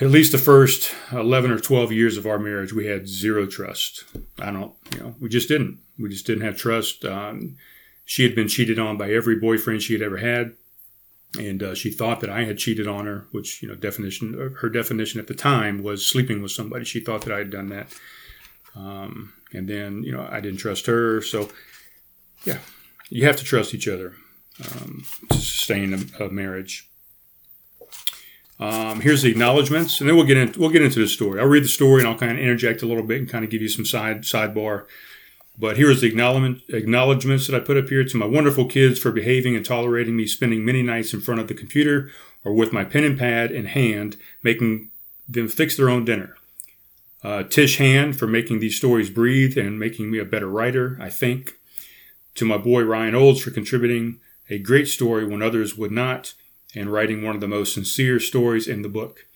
at 0.01 0.11
least 0.11 0.33
the 0.33 0.39
first 0.39 0.93
11 1.13 1.51
or 1.51 1.59
12 1.59 1.93
years 1.93 2.17
of 2.17 2.27
our 2.27 2.39
marriage, 2.39 2.73
we 2.73 2.87
had 2.87 3.07
zero 3.09 3.47
trust. 3.47 4.05
I 4.39 4.51
don't, 4.51 4.75
you 4.93 5.01
know, 5.01 5.15
we 5.21 5.29
just 5.29 5.49
didn't. 5.49 5.79
We 5.99 6.09
just 6.09 6.27
didn't 6.27 6.45
have 6.45 6.57
trust. 6.57 7.05
Um, 7.05 7.57
she 8.05 8.25
had 8.25 8.35
been 8.35 8.49
cheated 8.49 8.79
on 8.79 8.97
by 8.97 9.13
every 9.13 9.37
boyfriend 9.37 9.83
she 9.83 9.93
had 9.93 10.03
ever 10.03 10.17
had. 10.17 10.55
And 11.39 11.63
uh, 11.63 11.75
she 11.75 11.91
thought 11.91 12.21
that 12.21 12.31
I 12.31 12.45
had 12.45 12.59
cheated 12.59 12.87
on 12.87 13.07
her, 13.07 13.27
which, 13.33 13.63
you 13.63 13.69
know, 13.69 13.75
definition, 13.75 14.55
her 14.61 14.69
definition 14.69 15.21
at 15.21 15.27
the 15.27 15.35
time 15.35 15.83
was 15.83 16.07
sleeping 16.07 16.43
with 16.43 16.53
somebody. 16.53 16.85
She 16.85 17.01
thought 17.01 17.23
that 17.23 17.33
I 17.35 17.39
had 17.39 17.51
done 17.51 17.69
that. 17.71 17.93
Um, 18.77 19.33
and 19.53 19.69
then, 19.69 20.03
you 20.03 20.13
know, 20.13 20.27
I 20.31 20.41
didn't 20.41 20.59
trust 20.59 20.87
her. 20.87 21.23
So, 21.23 21.51
yeah, 22.45 22.59
you 23.09 23.27
have 23.27 23.37
to 23.37 23.45
trust 23.45 23.75
each 23.75 23.89
other 23.89 24.15
um, 24.65 25.05
to 25.31 25.37
sustain 25.37 25.95
a, 25.95 26.25
a 26.25 26.31
marriage. 26.31 26.89
Um, 28.61 29.01
here's 29.01 29.23
the 29.23 29.31
acknowledgments, 29.31 30.01
and 30.01 30.09
then 30.09 30.17
we'll 30.17 30.27
get 30.27 30.37
into 30.37 30.61
we'll 30.61 30.71
get 30.71 30.83
into 30.83 31.01
the 31.01 31.09
story. 31.09 31.41
I'll 31.41 31.47
read 31.47 31.65
the 31.65 31.69
story 31.69 32.01
and 32.01 32.09
I'll 32.09 32.19
kind 32.19 32.33
of 32.33 32.39
interject 32.39 32.83
a 32.83 32.87
little 32.87 33.03
bit 33.03 33.19
and 33.19 33.29
kind 33.29 33.45
of 33.45 33.51
give 33.51 33.63
you 33.63 33.69
some 33.69 33.85
side 33.85 34.23
sidebar. 34.23 34.87
But 35.59 35.77
here 35.77 35.91
is 35.91 36.01
the 36.01 36.09
acknowledgement, 36.09 36.63
acknowledgments 36.69 37.47
that 37.47 37.57
I 37.57 37.61
put 37.61 37.77
up 37.77 37.89
here 37.89 38.05
to 38.05 38.17
my 38.17 38.27
wonderful 38.27 38.67
kids 38.67 38.99
for 38.99 39.13
behaving 39.13 39.55
and 39.55 39.65
tolerating 39.65 40.17
me 40.17 40.27
spending 40.27 40.65
many 40.65 40.83
nights 40.83 41.15
in 41.15 41.21
front 41.21 41.41
of 41.41 41.49
the 41.49 41.55
computer 41.55 42.11
or 42.45 42.53
with 42.53 42.73
my 42.73 42.85
pen 42.85 43.05
and 43.05 43.19
pad 43.19 43.51
in 43.53 43.67
hand, 43.67 44.17
making 44.43 44.91
them 45.29 45.49
fix 45.49 45.77
their 45.77 45.89
own 45.89 46.05
dinner. 46.05 46.37
Uh, 47.23 47.43
Tish 47.43 47.79
Hand 47.79 48.19
for 48.19 48.27
making 48.27 48.59
these 48.59 48.77
stories 48.77 49.09
breathe 49.09 49.57
and 49.57 49.79
making 49.79 50.11
me 50.11 50.19
a 50.19 50.25
better 50.25 50.49
writer, 50.49 50.99
I 51.01 51.09
think. 51.09 51.55
To 52.35 52.45
my 52.45 52.59
boy 52.59 52.83
Ryan 52.83 53.15
Olds 53.15 53.41
for 53.41 53.51
contributing 53.51 54.19
a 54.51 54.59
great 54.59 54.89
story 54.89 55.25
when 55.25 55.41
others 55.41 55.77
would 55.77 55.93
not 55.93 56.35
and 56.75 56.93
writing 56.93 57.23
one 57.23 57.35
of 57.35 57.41
the 57.41 57.49
most 57.49 57.75
sincere 57.75 58.19
stories 58.19 58.67
in 58.67 58.83
the 58.83 58.89
book. 58.89 59.27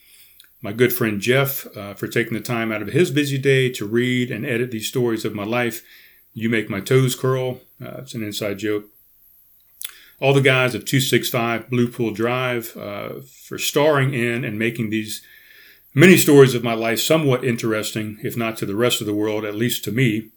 My 0.61 0.72
good 0.72 0.92
friend 0.92 1.20
Jeff 1.20 1.66
uh, 1.77 1.94
for 1.94 2.09
taking 2.09 2.35
the 2.35 2.40
time 2.40 2.72
out 2.72 2.83
of 2.83 2.88
his 2.88 3.11
busy 3.11 3.38
day 3.38 3.70
to 3.70 3.87
read 3.87 4.31
and 4.31 4.44
edit 4.44 4.70
these 4.70 4.88
stories 4.88 5.24
of 5.24 5.35
my 5.35 5.44
life. 5.44 5.85
You 6.35 6.48
make 6.48 6.68
my 6.68 6.81
toes 6.81 7.14
curl. 7.14 7.61
Uh, 7.81 7.98
it's 7.98 8.14
an 8.14 8.24
inside 8.24 8.59
joke. 8.59 8.87
All 10.20 10.35
the 10.35 10.40
guys 10.40 10.74
of 10.74 10.85
265 10.85 11.70
Blue 11.70 11.88
Pool 11.88 12.11
Drive 12.11 12.77
uh, 12.77 13.20
for 13.20 13.57
starring 13.57 14.14
in 14.14 14.44
and 14.44 14.59
making 14.59 14.90
these 14.90 15.22
many 15.94 16.16
stories 16.16 16.57
of 16.57 16.64
my 16.64 16.74
life 16.74 16.98
somewhat 16.98 17.44
interesting, 17.44 18.18
if 18.24 18.37
not 18.37 18.57
to 18.57 18.66
the 18.66 18.74
rest 18.74 19.01
of 19.01 19.07
the 19.07 19.14
world, 19.14 19.44
at 19.44 19.55
least 19.55 19.85
to 19.85 19.92
me. 19.92 20.31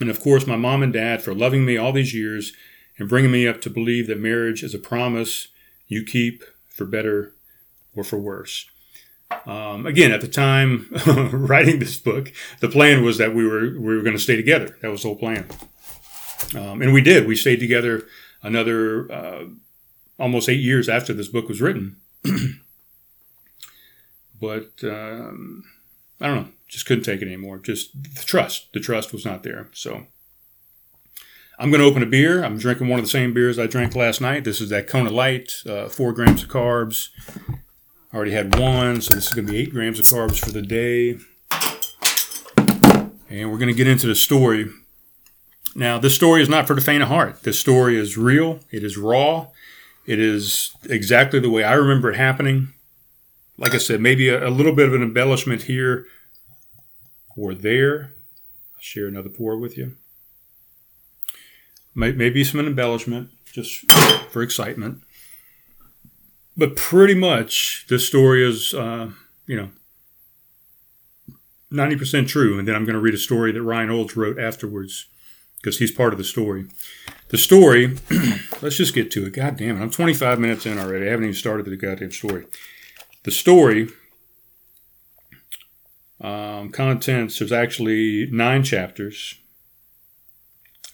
And 0.00 0.08
of 0.08 0.20
course, 0.20 0.46
my 0.46 0.56
mom 0.56 0.82
and 0.82 0.92
dad 0.92 1.22
for 1.22 1.34
loving 1.34 1.66
me 1.66 1.76
all 1.76 1.92
these 1.92 2.14
years 2.14 2.54
and 2.98 3.08
bringing 3.08 3.30
me 3.30 3.46
up 3.46 3.60
to 3.60 3.70
believe 3.70 4.06
that 4.06 4.18
marriage 4.18 4.62
is 4.62 4.74
a 4.74 4.78
promise 4.78 5.48
you 5.86 6.04
keep 6.04 6.44
for 6.68 6.84
better 6.84 7.34
or 7.94 8.04
for 8.04 8.18
worse. 8.18 8.66
Um, 9.46 9.86
again, 9.86 10.12
at 10.12 10.20
the 10.20 10.28
time 10.28 10.88
writing 11.32 11.78
this 11.78 11.96
book, 11.96 12.32
the 12.60 12.68
plan 12.68 13.04
was 13.04 13.18
that 13.18 13.34
we 13.34 13.46
were 13.46 13.78
we 13.78 13.96
were 13.96 14.02
going 14.02 14.16
to 14.16 14.22
stay 14.22 14.36
together. 14.36 14.76
That 14.80 14.90
was 14.90 15.02
the 15.02 15.08
whole 15.08 15.16
plan, 15.16 15.46
um, 16.56 16.82
and 16.82 16.92
we 16.92 17.00
did. 17.00 17.26
We 17.26 17.36
stayed 17.36 17.60
together 17.60 18.06
another 18.42 19.10
uh, 19.10 19.44
almost 20.18 20.48
eight 20.48 20.60
years 20.60 20.88
after 20.88 21.12
this 21.12 21.28
book 21.28 21.48
was 21.48 21.60
written. 21.60 21.96
but 24.40 24.72
um, 24.84 25.64
I 26.20 26.26
don't 26.28 26.36
know, 26.36 26.48
just 26.68 26.86
couldn't 26.86 27.04
take 27.04 27.22
it 27.22 27.26
anymore. 27.26 27.58
Just 27.58 28.02
the 28.02 28.24
trust, 28.24 28.72
the 28.72 28.80
trust 28.80 29.12
was 29.12 29.24
not 29.24 29.42
there. 29.42 29.68
So 29.72 30.06
I'm 31.58 31.70
going 31.70 31.80
to 31.80 31.86
open 31.86 32.02
a 32.02 32.06
beer. 32.06 32.42
I'm 32.42 32.58
drinking 32.58 32.88
one 32.88 32.98
of 32.98 33.04
the 33.04 33.10
same 33.10 33.32
beers 33.32 33.58
I 33.58 33.66
drank 33.68 33.94
last 33.94 34.20
night. 34.20 34.42
This 34.42 34.60
is 34.60 34.70
that 34.70 34.88
Kona 34.88 35.10
Light, 35.10 35.62
uh, 35.66 35.88
four 35.88 36.12
grams 36.12 36.42
of 36.42 36.48
carbs. 36.48 37.10
I 38.12 38.16
already 38.16 38.32
had 38.32 38.58
one, 38.58 39.00
so 39.00 39.14
this 39.14 39.28
is 39.28 39.34
going 39.34 39.46
to 39.46 39.52
be 39.52 39.58
eight 39.58 39.70
grams 39.70 40.00
of 40.00 40.06
carbs 40.06 40.44
for 40.44 40.50
the 40.50 40.62
day. 40.62 41.18
And 43.30 43.52
we're 43.52 43.58
going 43.58 43.68
to 43.68 43.74
get 43.74 43.86
into 43.86 44.08
the 44.08 44.16
story. 44.16 44.68
Now, 45.76 45.98
this 45.98 46.14
story 46.14 46.42
is 46.42 46.48
not 46.48 46.66
for 46.66 46.74
the 46.74 46.80
faint 46.80 47.02
of 47.02 47.08
heart. 47.08 47.42
This 47.44 47.58
story 47.58 47.96
is 47.96 48.16
real, 48.16 48.60
it 48.70 48.82
is 48.82 48.96
raw, 48.96 49.48
it 50.06 50.18
is 50.18 50.74
exactly 50.88 51.38
the 51.38 51.50
way 51.50 51.62
I 51.62 51.74
remember 51.74 52.10
it 52.10 52.16
happening. 52.16 52.72
Like 53.58 53.74
I 53.74 53.78
said, 53.78 54.00
maybe 54.00 54.28
a, 54.28 54.48
a 54.48 54.50
little 54.50 54.74
bit 54.74 54.88
of 54.88 54.94
an 54.94 55.02
embellishment 55.02 55.62
here 55.62 56.06
or 57.36 57.54
there. 57.54 58.12
I'll 58.74 58.80
share 58.80 59.06
another 59.06 59.28
pour 59.28 59.56
with 59.56 59.78
you 59.78 59.96
maybe 61.94 62.44
some 62.44 62.60
embellishment 62.60 63.30
just 63.52 63.90
for 64.30 64.42
excitement. 64.42 65.02
But 66.56 66.76
pretty 66.76 67.14
much, 67.14 67.86
this 67.88 68.06
story 68.06 68.48
is, 68.48 68.74
uh, 68.74 69.10
you 69.46 69.56
know, 69.56 69.70
90% 71.72 72.28
true. 72.28 72.58
And 72.58 72.68
then 72.68 72.74
I'm 72.74 72.84
going 72.84 72.94
to 72.94 73.00
read 73.00 73.14
a 73.14 73.18
story 73.18 73.52
that 73.52 73.62
Ryan 73.62 73.90
Olds 73.90 74.16
wrote 74.16 74.38
afterwards 74.38 75.06
because 75.60 75.78
he's 75.78 75.90
part 75.90 76.12
of 76.12 76.18
the 76.18 76.24
story. 76.24 76.66
The 77.28 77.38
story, 77.38 77.96
let's 78.62 78.76
just 78.76 78.94
get 78.94 79.10
to 79.12 79.26
it. 79.26 79.32
God 79.32 79.56
damn 79.56 79.78
it. 79.78 79.82
I'm 79.82 79.90
25 79.90 80.38
minutes 80.38 80.66
in 80.66 80.78
already. 80.78 81.06
I 81.06 81.10
haven't 81.10 81.24
even 81.24 81.34
started 81.34 81.66
the 81.66 81.76
goddamn 81.76 82.12
story. 82.12 82.46
The 83.24 83.30
story 83.30 83.88
um, 86.20 86.70
contents, 86.70 87.38
there's 87.38 87.52
actually 87.52 88.28
nine 88.30 88.62
chapters. 88.62 89.34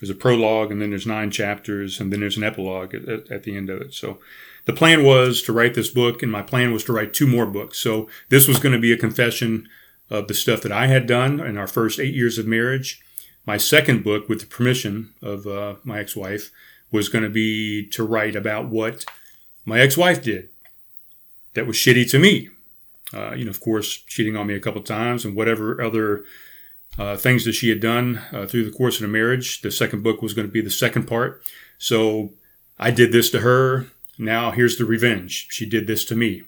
There's 0.01 0.11
a 0.11 0.15
prologue, 0.15 0.73
and 0.73 0.81
then 0.81 0.91
there's 0.91 1.07
nine 1.07 1.31
chapters, 1.31 2.01
and 2.01 2.13
then 2.13 2.21
there's 2.21 2.37
an 2.39 2.45
epilogue 2.45 2.95
at, 2.95 3.31
at, 3.31 3.43
the 3.43 3.57
end 3.57 3.69
of 3.69 3.83
it. 3.83 3.93
So 3.93 4.19
the 4.65 4.73
plan 4.73 5.05
was 5.05 5.43
to 5.43 5.53
write 5.53 5.75
this 5.75 5.91
book, 5.91 6.23
and 6.23 6.33
my 6.33 6.43
plan 6.43 6.73
was 6.73 6.85
to 6.85 6.93
write 6.93 7.13
two 7.13 7.27
more 7.27 7.47
books. 7.47 7.79
So 7.79 8.09
this 8.31 8.49
was 8.49 8.59
going 8.59 8.73
to 8.73 8.81
be 8.81 8.93
a 8.93 8.97
confession 8.97 9.69
of 10.09 10.27
the 10.27 10.35
stuff 10.35 10.63
that 10.63 10.73
I 10.73 10.87
had 10.87 11.07
done 11.07 11.39
in 11.39 11.59
our 11.59 11.67
first 11.67 12.01
eight 12.01 12.15
years 12.15 12.39
of 12.39 12.47
marriage. 12.47 13.01
My 13.47 13.59
second 13.59 14.03
book, 14.03 14.29
with 14.29 14.41
the 14.41 14.47
permission 14.47 15.13
of 15.23 15.47
uh, 15.47 15.75
my 15.85 16.01
ex 16.01 16.17
wife, 16.17 16.51
was 16.91 17.09
going 17.09 17.25
to 17.25 17.31
be 17.31 17.87
to 17.89 18.05
write 18.05 18.35
about 18.35 18.69
what 18.69 19.05
my 19.65 19.81
ex 19.81 19.97
wife 19.97 20.23
did 20.23 20.49
that 21.55 21.67
was 21.67 21.77
shitty 21.77 22.11
to 22.11 22.19
me. 22.19 22.49
Uh, 23.13 23.35
you 23.35 23.45
know, 23.45 23.51
of 23.51 23.61
course, 23.61 23.97
cheating 23.97 24.37
on 24.37 24.47
me 24.47 24.55
a 24.55 24.61
couple 24.61 24.83
times 24.83 25.25
and 25.25 25.35
whatever 25.35 25.83
other 25.83 26.25
uh, 26.99 27.17
things 27.17 27.45
that 27.45 27.53
she 27.53 27.69
had 27.69 27.81
done 27.81 28.21
uh, 28.33 28.47
through 28.47 28.65
the 28.65 28.77
course 28.77 28.97
of 28.97 29.03
the 29.03 29.09
marriage. 29.09 29.63
The 29.63 29.71
second 29.71 30.03
book 30.03 30.23
was 30.23 30.35
going 30.35 30.47
to 30.47 30.53
be 30.53 30.61
the 30.61 30.71
second 30.71 31.07
part. 31.07 31.43
So 31.79 32.31
I 32.79 32.91
did 32.91 33.13
this 33.13 33.31
to 33.31 33.41
her. 33.41 33.87
Now 34.19 34.51
here's 34.51 34.77
the 34.77 34.85
revenge. 34.85 35.49
She 35.51 35.67
did 35.67 35.87
this 35.87 36.05
to 36.07 36.17
me. 36.17 36.43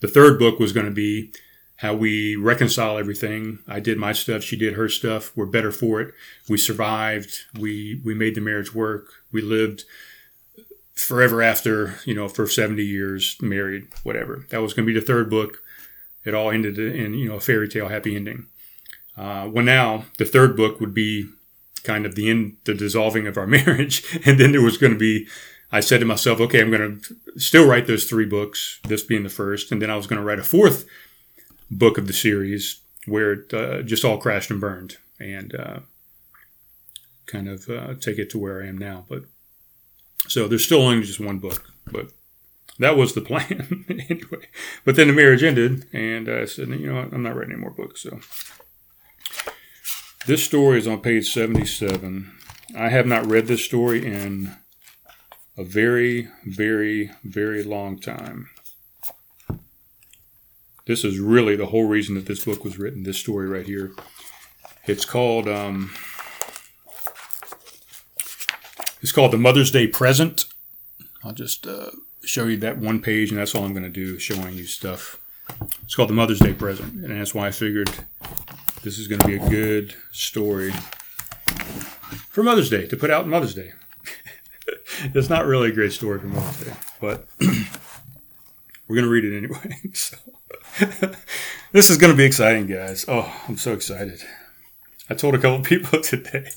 The 0.00 0.08
third 0.08 0.38
book 0.38 0.58
was 0.58 0.72
going 0.72 0.86
to 0.86 0.92
be 0.92 1.32
how 1.76 1.94
we 1.94 2.36
reconcile 2.36 2.98
everything. 2.98 3.58
I 3.68 3.80
did 3.80 3.98
my 3.98 4.12
stuff, 4.12 4.42
she 4.42 4.56
did 4.56 4.74
her 4.74 4.88
stuff. 4.88 5.36
We're 5.36 5.46
better 5.46 5.72
for 5.72 6.00
it. 6.00 6.14
We 6.48 6.56
survived. 6.56 7.40
We 7.58 8.00
we 8.04 8.14
made 8.14 8.34
the 8.34 8.40
marriage 8.40 8.74
work. 8.74 9.08
We 9.32 9.42
lived 9.42 9.84
forever 10.94 11.42
after, 11.42 11.96
you 12.04 12.14
know, 12.14 12.26
for 12.26 12.46
70 12.46 12.82
years 12.82 13.36
married, 13.40 13.88
whatever. 14.02 14.46
That 14.50 14.62
was 14.62 14.72
going 14.72 14.86
to 14.86 14.92
be 14.92 14.98
the 14.98 15.04
third 15.04 15.28
book. 15.28 15.62
It 16.24 16.34
all 16.34 16.50
ended 16.50 16.78
in, 16.78 17.14
you 17.14 17.28
know, 17.28 17.36
a 17.36 17.40
fairy 17.40 17.68
tale 17.68 17.88
happy 17.88 18.16
ending. 18.16 18.46
Uh, 19.16 19.48
well, 19.50 19.64
now 19.64 20.04
the 20.18 20.24
third 20.24 20.56
book 20.56 20.80
would 20.80 20.94
be 20.94 21.28
kind 21.82 22.04
of 22.04 22.14
the 22.14 22.28
end, 22.28 22.56
the 22.64 22.74
dissolving 22.74 23.26
of 23.26 23.36
our 23.36 23.46
marriage. 23.58 24.04
And 24.26 24.38
then 24.38 24.52
there 24.52 24.62
was 24.62 24.76
going 24.76 24.92
to 24.92 24.98
be, 24.98 25.26
I 25.72 25.80
said 25.80 26.00
to 26.00 26.06
myself, 26.06 26.40
okay, 26.40 26.60
I'm 26.60 26.70
going 26.70 27.00
to 27.00 27.40
still 27.40 27.66
write 27.66 27.86
those 27.86 28.04
three 28.04 28.26
books, 28.26 28.80
this 28.84 29.02
being 29.02 29.22
the 29.22 29.28
first. 29.28 29.72
And 29.72 29.80
then 29.80 29.90
I 29.90 29.96
was 29.96 30.06
going 30.06 30.20
to 30.20 30.26
write 30.26 30.38
a 30.38 30.44
fourth 30.44 30.86
book 31.70 31.98
of 31.98 32.06
the 32.06 32.12
series 32.12 32.80
where 33.06 33.32
it 33.32 33.54
uh, 33.54 33.82
just 33.82 34.04
all 34.04 34.18
crashed 34.18 34.50
and 34.50 34.60
burned 34.60 34.96
and 35.18 35.54
uh, 35.54 35.78
kind 37.26 37.48
of 37.48 37.68
uh, 37.68 37.94
take 37.94 38.18
it 38.18 38.30
to 38.30 38.38
where 38.38 38.62
I 38.62 38.66
am 38.66 38.78
now. 38.78 39.06
But 39.08 39.24
so 40.28 40.48
there's 40.48 40.64
still 40.64 40.82
only 40.82 41.04
just 41.04 41.20
one 41.20 41.38
book, 41.38 41.70
but 41.90 42.08
that 42.78 42.96
was 42.96 43.14
the 43.14 43.20
plan 43.22 43.84
anyway. 43.88 44.48
But 44.84 44.96
then 44.96 45.08
the 45.08 45.12
marriage 45.12 45.42
ended, 45.42 45.86
and 45.92 46.28
I 46.28 46.44
said, 46.44 46.68
you 46.68 46.92
know 46.92 47.02
what, 47.02 47.12
I'm 47.12 47.22
not 47.22 47.36
writing 47.36 47.52
any 47.52 47.60
more 47.60 47.70
books. 47.70 48.02
So 48.02 48.20
this 50.26 50.44
story 50.44 50.78
is 50.78 50.88
on 50.88 51.00
page 51.00 51.32
77. 51.32 52.32
I 52.76 52.88
have 52.88 53.06
not 53.06 53.26
read 53.26 53.46
this 53.46 53.64
story 53.64 54.04
in 54.04 54.56
a 55.56 55.62
very, 55.62 56.28
very, 56.44 57.12
very 57.24 57.62
long 57.62 57.98
time. 57.98 58.48
This 60.86 61.04
is 61.04 61.18
really 61.18 61.56
the 61.56 61.66
whole 61.66 61.84
reason 61.84 62.16
that 62.16 62.26
this 62.26 62.44
book 62.44 62.64
was 62.64 62.78
written, 62.78 63.04
this 63.04 63.18
story 63.18 63.46
right 63.46 63.66
here. 63.66 63.92
It's 64.84 65.04
called 65.04 65.48
um, 65.48 65.92
it's 69.00 69.12
called 69.12 69.32
the 69.32 69.38
Mother's 69.38 69.70
Day 69.70 69.86
Present. 69.86 70.44
I'll 71.24 71.32
just 71.32 71.66
uh, 71.66 71.90
show 72.24 72.46
you 72.46 72.56
that 72.58 72.78
one 72.78 73.00
page, 73.00 73.30
and 73.30 73.38
that's 73.38 73.54
all 73.54 73.64
I'm 73.64 73.72
going 73.72 73.82
to 73.82 73.88
do, 73.88 74.18
showing 74.18 74.54
you 74.54 74.64
stuff. 74.64 75.18
It's 75.82 75.94
called 75.94 76.08
the 76.08 76.14
Mother's 76.14 76.40
Day 76.40 76.52
Present, 76.52 77.04
and 77.04 77.20
that's 77.20 77.34
why 77.34 77.48
I 77.48 77.50
figured 77.50 77.90
this 78.86 79.00
is 79.00 79.08
going 79.08 79.18
to 79.18 79.26
be 79.26 79.34
a 79.34 79.48
good 79.50 79.96
story 80.12 80.70
for 82.30 82.44
Mother's 82.44 82.70
Day 82.70 82.86
to 82.86 82.96
put 82.96 83.10
out 83.10 83.26
Mother's 83.26 83.52
Day. 83.52 83.72
it's 85.12 85.28
not 85.28 85.44
really 85.44 85.70
a 85.70 85.72
great 85.72 85.90
story 85.90 86.20
for 86.20 86.28
Mother's 86.28 86.66
Day, 86.66 86.72
but 87.00 87.26
we're 87.40 88.94
going 88.94 89.02
to 89.02 89.10
read 89.10 89.24
it 89.24 89.36
anyway. 89.36 89.80
So. 89.92 90.16
this 91.72 91.90
is 91.90 91.96
going 91.96 92.12
to 92.12 92.16
be 92.16 92.22
exciting, 92.22 92.68
guys. 92.68 93.04
Oh, 93.08 93.28
I'm 93.48 93.56
so 93.56 93.72
excited. 93.72 94.20
I 95.10 95.14
told 95.14 95.34
a 95.34 95.38
couple 95.38 95.64
people 95.64 96.00
today 96.00 96.48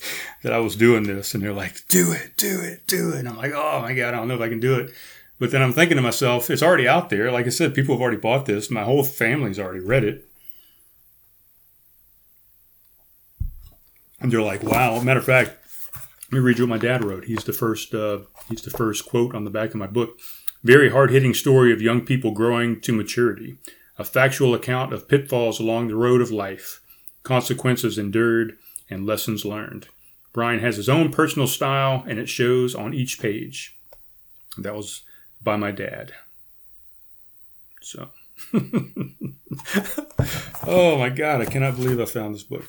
that 0.44 0.52
I 0.52 0.58
was 0.58 0.76
doing 0.76 1.02
this, 1.02 1.34
and 1.34 1.42
they're 1.42 1.52
like, 1.52 1.88
"Do 1.88 2.12
it, 2.12 2.36
do 2.36 2.60
it, 2.60 2.86
do 2.86 3.10
it." 3.10 3.18
And 3.18 3.28
I'm 3.28 3.38
like, 3.38 3.52
"Oh 3.56 3.80
my 3.80 3.92
god, 3.92 4.14
I 4.14 4.18
don't 4.18 4.28
know 4.28 4.36
if 4.36 4.40
I 4.40 4.48
can 4.48 4.60
do 4.60 4.78
it." 4.78 4.92
But 5.40 5.50
then 5.50 5.62
I'm 5.62 5.72
thinking 5.72 5.96
to 5.96 6.02
myself, 6.02 6.48
it's 6.48 6.62
already 6.62 6.86
out 6.86 7.10
there. 7.10 7.32
Like 7.32 7.46
I 7.46 7.48
said, 7.48 7.74
people 7.74 7.96
have 7.96 8.02
already 8.02 8.18
bought 8.18 8.46
this. 8.46 8.70
My 8.70 8.84
whole 8.84 9.02
family's 9.02 9.58
already 9.58 9.80
read 9.80 10.04
it. 10.04 10.29
And 14.20 14.30
they're 14.30 14.42
like, 14.42 14.62
"Wow!" 14.62 15.00
Matter 15.00 15.20
of 15.20 15.26
fact, 15.26 15.56
let 16.30 16.32
me 16.32 16.38
read 16.40 16.58
you 16.58 16.64
what 16.66 16.70
my 16.70 16.78
dad 16.78 17.04
wrote. 17.04 17.24
He's 17.24 17.44
the 17.44 17.52
first. 17.52 17.94
Uh, 17.94 18.20
he's 18.48 18.62
the 18.62 18.70
first 18.70 19.06
quote 19.06 19.34
on 19.34 19.44
the 19.44 19.50
back 19.50 19.70
of 19.70 19.76
my 19.76 19.86
book. 19.86 20.18
Very 20.62 20.90
hard 20.90 21.10
hitting 21.10 21.32
story 21.32 21.72
of 21.72 21.80
young 21.80 22.04
people 22.04 22.32
growing 22.32 22.80
to 22.82 22.92
maturity 22.92 23.56
a 24.00 24.04
factual 24.04 24.54
account 24.54 24.92
of 24.94 25.06
pitfalls 25.06 25.60
along 25.60 25.86
the 25.86 25.94
road 25.94 26.22
of 26.22 26.30
life, 26.30 26.80
consequences 27.22 27.98
endured, 27.98 28.56
and 28.88 29.04
lessons 29.04 29.44
learned. 29.44 29.88
Brian 30.32 30.60
has 30.60 30.76
his 30.76 30.88
own 30.88 31.12
personal 31.12 31.46
style, 31.46 32.02
and 32.08 32.18
it 32.18 32.26
shows 32.26 32.74
on 32.74 32.94
each 32.94 33.20
page. 33.20 33.78
That 34.56 34.74
was 34.74 35.02
by 35.42 35.56
my 35.56 35.70
dad. 35.70 36.12
So, 37.82 38.08
oh 40.66 40.96
my 40.98 41.10
God, 41.10 41.42
I 41.42 41.44
cannot 41.44 41.76
believe 41.76 42.00
I 42.00 42.06
found 42.06 42.34
this 42.34 42.42
book. 42.42 42.64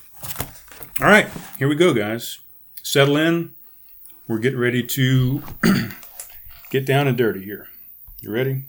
All 1.01 1.07
right, 1.07 1.27
here 1.57 1.67
we 1.67 1.75
go, 1.75 1.93
guys. 1.95 2.41
Settle 2.83 3.17
in. 3.17 3.53
We're 4.27 4.37
getting 4.37 4.59
ready 4.59 4.83
to 4.83 5.41
get 6.69 6.85
down 6.85 7.07
and 7.07 7.17
dirty 7.17 7.43
here. 7.43 7.67
You 8.21 8.31
ready? 8.31 8.65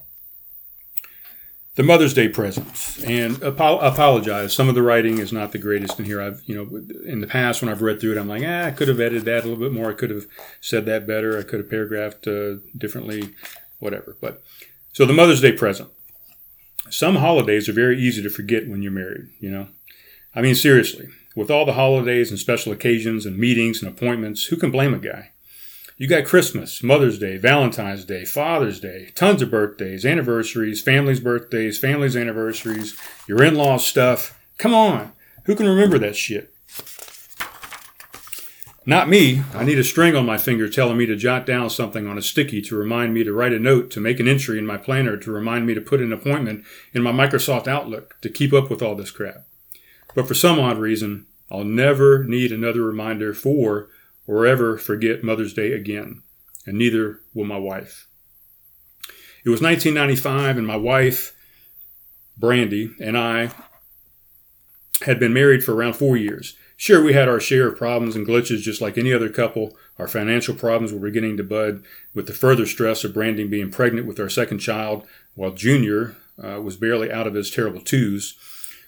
the 1.74 1.82
Mother's 1.82 2.12
Day 2.12 2.28
presents, 2.28 3.02
and 3.02 3.42
apo- 3.42 3.78
apologize. 3.78 4.52
Some 4.52 4.68
of 4.68 4.74
the 4.74 4.82
writing 4.82 5.18
is 5.18 5.32
not 5.32 5.52
the 5.52 5.58
greatest 5.58 5.98
in 5.98 6.04
here. 6.04 6.20
I've, 6.20 6.42
you 6.46 6.54
know, 6.54 6.76
in 7.06 7.20
the 7.20 7.26
past 7.26 7.62
when 7.62 7.70
I've 7.70 7.80
read 7.80 8.00
through 8.00 8.12
it, 8.12 8.18
I'm 8.18 8.28
like, 8.28 8.42
ah, 8.46 8.64
I 8.64 8.70
could 8.70 8.88
have 8.88 9.00
edited 9.00 9.24
that 9.24 9.44
a 9.44 9.48
little 9.48 9.62
bit 9.62 9.72
more. 9.72 9.90
I 9.90 9.94
could 9.94 10.10
have 10.10 10.26
said 10.60 10.84
that 10.86 11.06
better. 11.06 11.38
I 11.38 11.42
could 11.42 11.60
have 11.60 11.70
paragraphed 11.70 12.26
uh, 12.26 12.56
differently, 12.76 13.34
whatever. 13.78 14.16
But 14.20 14.42
so 14.92 15.06
the 15.06 15.14
Mother's 15.14 15.40
Day 15.40 15.52
present. 15.52 15.90
Some 16.90 17.16
holidays 17.16 17.68
are 17.68 17.72
very 17.72 17.98
easy 17.98 18.22
to 18.22 18.28
forget 18.28 18.68
when 18.68 18.82
you're 18.82 18.92
married. 18.92 19.28
You 19.40 19.50
know, 19.50 19.68
I 20.34 20.42
mean, 20.42 20.54
seriously, 20.54 21.08
with 21.34 21.50
all 21.50 21.64
the 21.64 21.74
holidays 21.74 22.30
and 22.30 22.38
special 22.38 22.72
occasions 22.72 23.26
and 23.26 23.38
meetings 23.38 23.82
and 23.82 23.90
appointments, 23.90 24.46
who 24.46 24.56
can 24.56 24.70
blame 24.70 24.94
a 24.94 24.98
guy? 24.98 25.30
You 25.98 26.08
got 26.08 26.24
Christmas, 26.24 26.82
Mother's 26.82 27.18
Day, 27.18 27.36
Valentine's 27.36 28.04
Day, 28.04 28.24
Father's 28.24 28.80
Day, 28.80 29.12
tons 29.14 29.42
of 29.42 29.50
birthdays, 29.50 30.04
anniversaries, 30.04 30.82
families' 30.82 31.20
birthdays, 31.20 31.78
families' 31.78 32.16
anniversaries, 32.16 32.96
your 33.28 33.42
in 33.42 33.54
laws' 33.54 33.86
stuff. 33.86 34.38
Come 34.58 34.74
on. 34.74 35.12
Who 35.44 35.54
can 35.54 35.68
remember 35.68 35.98
that 35.98 36.16
shit? 36.16 36.52
Not 38.84 39.08
me. 39.08 39.42
I 39.54 39.62
need 39.62 39.78
a 39.78 39.84
string 39.84 40.16
on 40.16 40.26
my 40.26 40.38
finger 40.38 40.68
telling 40.68 40.96
me 40.96 41.06
to 41.06 41.14
jot 41.14 41.46
down 41.46 41.70
something 41.70 42.08
on 42.08 42.18
a 42.18 42.22
sticky 42.22 42.62
to 42.62 42.76
remind 42.76 43.14
me 43.14 43.22
to 43.22 43.32
write 43.32 43.52
a 43.52 43.60
note, 43.60 43.92
to 43.92 44.00
make 44.00 44.18
an 44.18 44.26
entry 44.26 44.58
in 44.58 44.66
my 44.66 44.76
planner, 44.76 45.16
to 45.18 45.30
remind 45.30 45.68
me 45.68 45.74
to 45.74 45.80
put 45.80 46.00
an 46.00 46.12
appointment 46.12 46.64
in 46.92 47.02
my 47.02 47.12
Microsoft 47.12 47.68
Outlook, 47.68 48.16
to 48.22 48.28
keep 48.28 48.52
up 48.52 48.70
with 48.70 48.82
all 48.82 48.96
this 48.96 49.12
crap. 49.12 49.46
But 50.14 50.29
for 50.29 50.35
some 50.35 50.59
odd 50.59 50.79
reason, 50.79 51.27
I'll 51.51 51.64
never 51.64 52.25
need 52.25 52.53
another 52.53 52.83
reminder 52.83 53.35
for 53.35 53.88
or 54.27 54.46
ever 54.46 54.79
forget 54.79 55.25
Mother's 55.25 55.53
Day 55.53 55.72
again, 55.72 56.22
and 56.66 56.79
neither 56.79 57.20
will 57.35 57.44
my 57.44 57.59
wife. 57.59 58.07
It 59.44 59.51
was 59.51 59.61
1995, 59.61 60.57
and 60.57 60.66
my 60.66 60.77
wife, 60.77 61.35
Brandy, 62.37 62.94
and 63.01 63.18
I 63.18 63.51
had 65.03 65.18
been 65.18 65.35
married 65.35 65.64
for 65.64 65.75
around 65.75 65.94
four 65.94 66.16
years. 66.16 66.57
Sure, 66.77 67.03
we 67.03 67.12
had 67.12 67.29
our 67.29 67.40
share 67.40 67.68
of 67.68 67.77
problems 67.77 68.16
and 68.16 68.27
glitches 68.27 68.61
just 68.61 68.81
like 68.81 68.96
any 68.96 69.12
other 69.12 69.29
couple. 69.29 69.77
Our 69.98 70.09
financial 70.09 70.55
problems 70.55 70.92
were 70.92 71.01
beginning 71.01 71.37
to 71.37 71.44
bud, 71.44 71.85
with 72.14 72.27
the 72.27 72.33
further 72.33 72.66
stress 72.66 73.05
of 73.05 73.14
Brandy 73.14 73.46
being 73.46 73.70
pregnant 73.70 74.07
with 74.07 74.18
our 74.20 74.29
second 74.29 74.59
child, 74.59 75.07
while 75.35 75.53
Junior 75.53 76.16
uh, 76.42 76.61
was 76.61 76.77
barely 76.77 77.11
out 77.11 77.27
of 77.27 77.35
his 77.35 77.51
terrible 77.51 77.81
twos. 77.81 78.37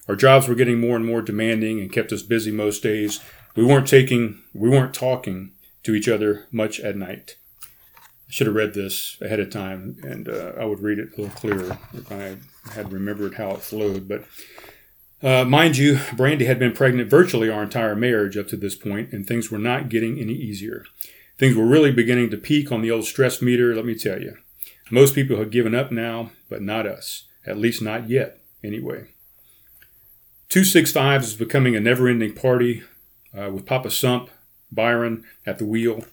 Our 0.09 0.17
jobs 0.17 0.49
were 0.49 0.55
getting 0.55 0.81
more 0.81 0.97
and 0.97 1.07
more 1.07 1.23
demanding 1.23 1.81
and 1.81 1.93
kept 1.93 2.13
us 2.13 2.23
busy 2.23 2.51
most 2.51 2.83
days, 2.83 3.21
we 3.57 3.65
weren't 3.65 3.89
taking, 3.89 4.43
we 4.53 4.69
weren't 4.69 4.95
talking 4.95 5.53
to 5.85 5.95
each 5.95 6.09
other 6.09 6.47
much 6.51 6.81
at 6.81 6.97
night. 6.97 7.37
I 7.63 8.31
should 8.31 8.47
have 8.47 8.57
read 8.57 8.75
this 8.75 9.17
ahead 9.21 9.41
of 9.41 9.51
time, 9.51 9.97
and 10.03 10.29
uh, 10.29 10.53
I 10.59 10.65
would 10.65 10.81
read 10.81 10.99
it 10.99 11.13
a 11.17 11.21
little 11.21 11.37
clearer 11.37 11.79
if 11.93 12.11
I 12.11 12.37
had 12.73 12.93
remembered 12.93 13.35
how 13.35 13.53
it 13.53 13.61
flowed. 13.61 14.09
But 14.09 14.25
Uh, 15.23 15.45
mind 15.45 15.79
you, 15.79 16.01
Brandy 16.17 16.45
had 16.45 16.59
been 16.59 16.73
pregnant 16.73 17.09
virtually 17.09 17.49
our 17.49 17.63
entire 17.63 17.97
marriage 17.97 18.37
up 18.37 18.47
to 18.49 18.59
this 18.59 18.75
point, 18.75 19.11
and 19.13 19.27
things 19.27 19.51
were 19.51 19.59
not 19.59 19.89
getting 19.89 20.19
any 20.19 20.35
easier. 20.35 20.85
Things 21.39 21.57
were 21.57 21.65
really 21.67 21.93
beginning 21.93 22.29
to 22.31 22.37
peak 22.37 22.71
on 22.71 22.83
the 22.83 22.91
old 22.91 23.07
stress 23.07 23.41
meter, 23.41 23.75
let 23.75 23.87
me 23.87 23.95
tell 23.95 24.21
you. 24.21 24.37
Most 24.91 25.15
people 25.15 25.39
have 25.39 25.51
given 25.51 25.75
up 25.75 25.91
now, 25.91 26.33
but 26.51 26.61
not 26.61 26.87
us. 26.87 27.25
At 27.47 27.57
least 27.57 27.81
not 27.81 28.11
yet, 28.11 28.41
anyway. 28.63 29.14
265 30.55 31.25
is 31.25 31.35
becoming 31.35 31.75
a 31.75 31.81
never 31.81 32.07
ending 32.07 32.33
party 32.33 32.85
uh, 33.37 33.51
with 33.51 33.67
Papa 33.67 33.91
Sump, 33.91 34.31
Byron 34.71 35.25
at 35.45 35.59
the 35.59 35.65
wheel. 35.65 36.05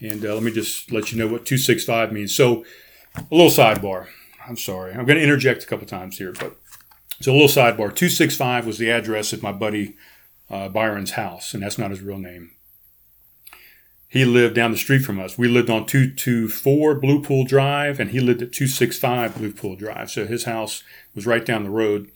And 0.00 0.24
uh, 0.24 0.34
let 0.34 0.44
me 0.44 0.52
just 0.52 0.92
let 0.92 1.10
you 1.10 1.18
know 1.18 1.26
what 1.26 1.44
265 1.44 2.12
means. 2.12 2.32
So, 2.32 2.64
a 3.16 3.34
little 3.34 3.50
sidebar. 3.50 4.06
I'm 4.46 4.56
sorry. 4.56 4.92
I'm 4.92 5.04
going 5.04 5.18
to 5.18 5.24
interject 5.24 5.64
a 5.64 5.66
couple 5.66 5.84
times 5.84 6.16
here, 6.16 6.32
but 6.32 6.56
so 7.20 7.32
a 7.32 7.34
little 7.34 7.48
sidebar. 7.48 7.92
265 7.92 8.66
was 8.66 8.78
the 8.78 8.88
address 8.88 9.32
of 9.32 9.42
my 9.42 9.50
buddy 9.50 9.96
uh, 10.48 10.68
Byron's 10.68 11.10
house, 11.10 11.52
and 11.52 11.64
that's 11.64 11.76
not 11.76 11.90
his 11.90 12.00
real 12.00 12.18
name. 12.18 12.52
He 14.06 14.24
lived 14.24 14.54
down 14.54 14.70
the 14.70 14.78
street 14.78 15.00
from 15.00 15.18
us. 15.18 15.36
We 15.36 15.48
lived 15.48 15.70
on 15.70 15.86
224 15.86 16.94
Blue 17.00 17.20
Pool 17.20 17.44
Drive, 17.44 17.98
and 17.98 18.12
he 18.12 18.20
lived 18.20 18.42
at 18.42 18.52
265 18.52 19.38
Blue 19.38 19.52
Pool 19.52 19.74
Drive. 19.74 20.08
So 20.12 20.24
his 20.24 20.44
house 20.44 20.84
was 21.16 21.26
right 21.26 21.44
down 21.44 21.64
the 21.64 21.70
road. 21.70 22.12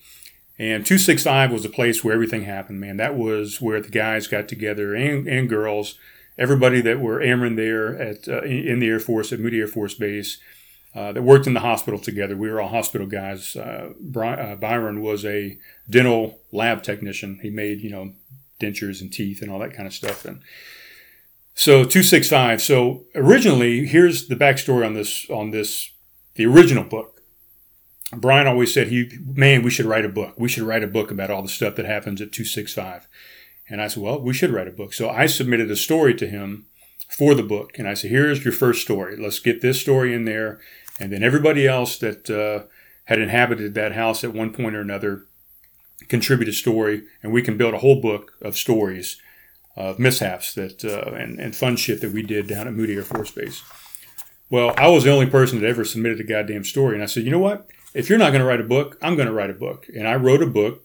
And 0.63 0.87
265 0.87 1.51
was 1.51 1.65
the 1.65 1.69
place 1.69 2.05
where 2.05 2.15
everything 2.15 2.45
happened, 2.45 2.79
man. 2.79 2.97
That 2.97 3.17
was 3.17 3.61
where 3.61 3.81
the 3.81 3.89
guys 3.89 4.29
got 4.29 4.47
together 4.47 4.95
and, 4.95 5.27
and 5.27 5.49
girls, 5.49 5.99
everybody 6.39 6.81
that 6.83 7.01
were 7.01 7.21
airmen 7.21 7.57
there 7.57 8.01
at 8.01 8.29
uh, 8.29 8.43
in 8.43 8.79
the 8.79 8.87
Air 8.87 9.01
Force 9.01 9.33
at 9.33 9.41
Moody 9.41 9.59
Air 9.59 9.67
Force 9.67 9.95
Base 9.95 10.39
uh, 10.95 11.11
that 11.11 11.23
worked 11.23 11.49
in 11.49 11.55
the 11.55 11.61
hospital 11.61 11.99
together. 11.99 12.37
We 12.37 12.49
were 12.49 12.61
all 12.61 12.69
hospital 12.69 13.09
guys. 13.09 13.57
Uh, 13.57 13.95
uh, 14.17 14.55
Byron 14.55 15.03
was 15.03 15.25
a 15.25 15.59
dental 15.91 16.39
lab 16.53 16.85
technician. 16.85 17.41
He 17.43 17.51
made, 17.51 17.81
you 17.81 17.91
know, 17.91 18.13
dentures 18.61 19.01
and 19.01 19.13
teeth 19.13 19.43
and 19.43 19.51
all 19.51 19.59
that 19.59 19.75
kind 19.75 19.89
of 19.89 19.93
stuff. 19.93 20.25
And 20.25 20.43
so 21.57 21.83
265. 21.83 22.63
So 22.63 23.03
originally, 23.17 23.87
here's 23.87 24.29
the 24.29 24.37
backstory 24.37 24.87
on 24.87 24.95
this 24.95 25.29
on 25.29 25.51
this 25.51 25.91
the 26.37 26.47
original 26.47 26.85
book. 26.85 27.12
Brian 28.17 28.47
always 28.47 28.73
said 28.73 28.89
he, 28.89 29.11
man, 29.25 29.63
we 29.63 29.71
should 29.71 29.87
write 29.87 30.05
a 30.05 30.11
book. 30.11 30.35
We 30.37 30.49
should 30.49 30.65
write 30.65 30.85
a 30.85 30.89
book 30.89 31.11
about 31.11 31.31
all 31.31 31.43
the 31.43 31.49
stuff 31.49 31.77
that 31.77 31.87
happens 31.87 32.21
at 32.21 32.33
265. 32.33 33.09
And 33.69 33.81
I 33.81 33.89
said, 33.89 34.03
well, 34.03 34.21
we 34.21 34.35
should 34.35 34.51
write 34.51 34.69
a 34.69 34.73
book. 34.73 34.93
So 34.93 35.09
I 35.09 35.27
submitted 35.27 35.71
a 35.71 35.77
story 35.77 36.15
to 36.17 36.27
him 36.27 36.67
for 37.09 37.35
the 37.35 37.43
book. 37.43 37.79
And 37.79 37.89
I 37.89 37.95
said, 37.95 38.11
here's 38.11 38.45
your 38.45 38.53
first 38.53 38.83
story. 38.83 39.17
Let's 39.17 39.39
get 39.39 39.63
this 39.63 39.81
story 39.81 40.15
in 40.15 40.25
there. 40.25 40.61
And 41.01 41.13
then 41.13 41.23
everybody 41.23 41.67
else 41.67 41.97
that 41.99 42.29
uh, 42.29 42.67
had 43.05 43.19
inhabited 43.19 43.75
that 43.75 43.93
house 43.93 44.23
at 44.25 44.35
one 44.35 44.53
point 44.53 44.77
or 44.77 44.81
another 44.81 45.25
contribute 46.09 46.49
a 46.49 46.53
story. 46.53 47.05
And 47.23 47.33
we 47.33 47.43
can 47.43 47.57
build 47.57 47.73
a 47.73 47.79
whole 47.79 48.01
book 48.01 48.33
of 48.43 48.57
stories 48.57 49.19
of 49.75 49.99
mishaps 49.99 50.53
that 50.55 50.85
uh, 50.85 51.15
and, 51.15 51.41
and 51.41 51.57
fun 51.57 51.77
shit 51.77 52.03
that 52.03 52.13
we 52.13 52.23
did 52.23 52.47
down 52.47 52.67
at 52.67 52.75
Moody 52.75 52.97
Air 52.97 53.03
Force 53.03 53.31
Base. 53.31 53.63
Well, 54.51 54.75
I 54.77 54.89
was 54.89 55.05
the 55.05 55.13
only 55.13 55.27
person 55.27 55.61
that 55.61 55.67
ever 55.67 55.83
submitted 55.83 56.21
a 56.21 56.25
goddamn 56.25 56.65
story. 56.65 56.95
And 56.95 57.03
I 57.03 57.07
said, 57.07 57.25
you 57.25 57.31
know 57.31 57.39
what? 57.39 57.67
If 57.95 58.09
you're 58.09 58.19
not 58.19 58.31
going 58.31 58.41
to 58.41 58.47
write 58.47 58.61
a 58.61 58.65
book, 58.65 58.99
I'm 59.03 59.17
going 59.17 59.29
to 59.29 59.35
write 59.35 59.51
a 59.51 59.55
book. 59.55 59.87
And 59.95 60.09
I 60.09 60.15
wrote 60.15 60.43
a 60.43 60.47
book, 60.47 60.85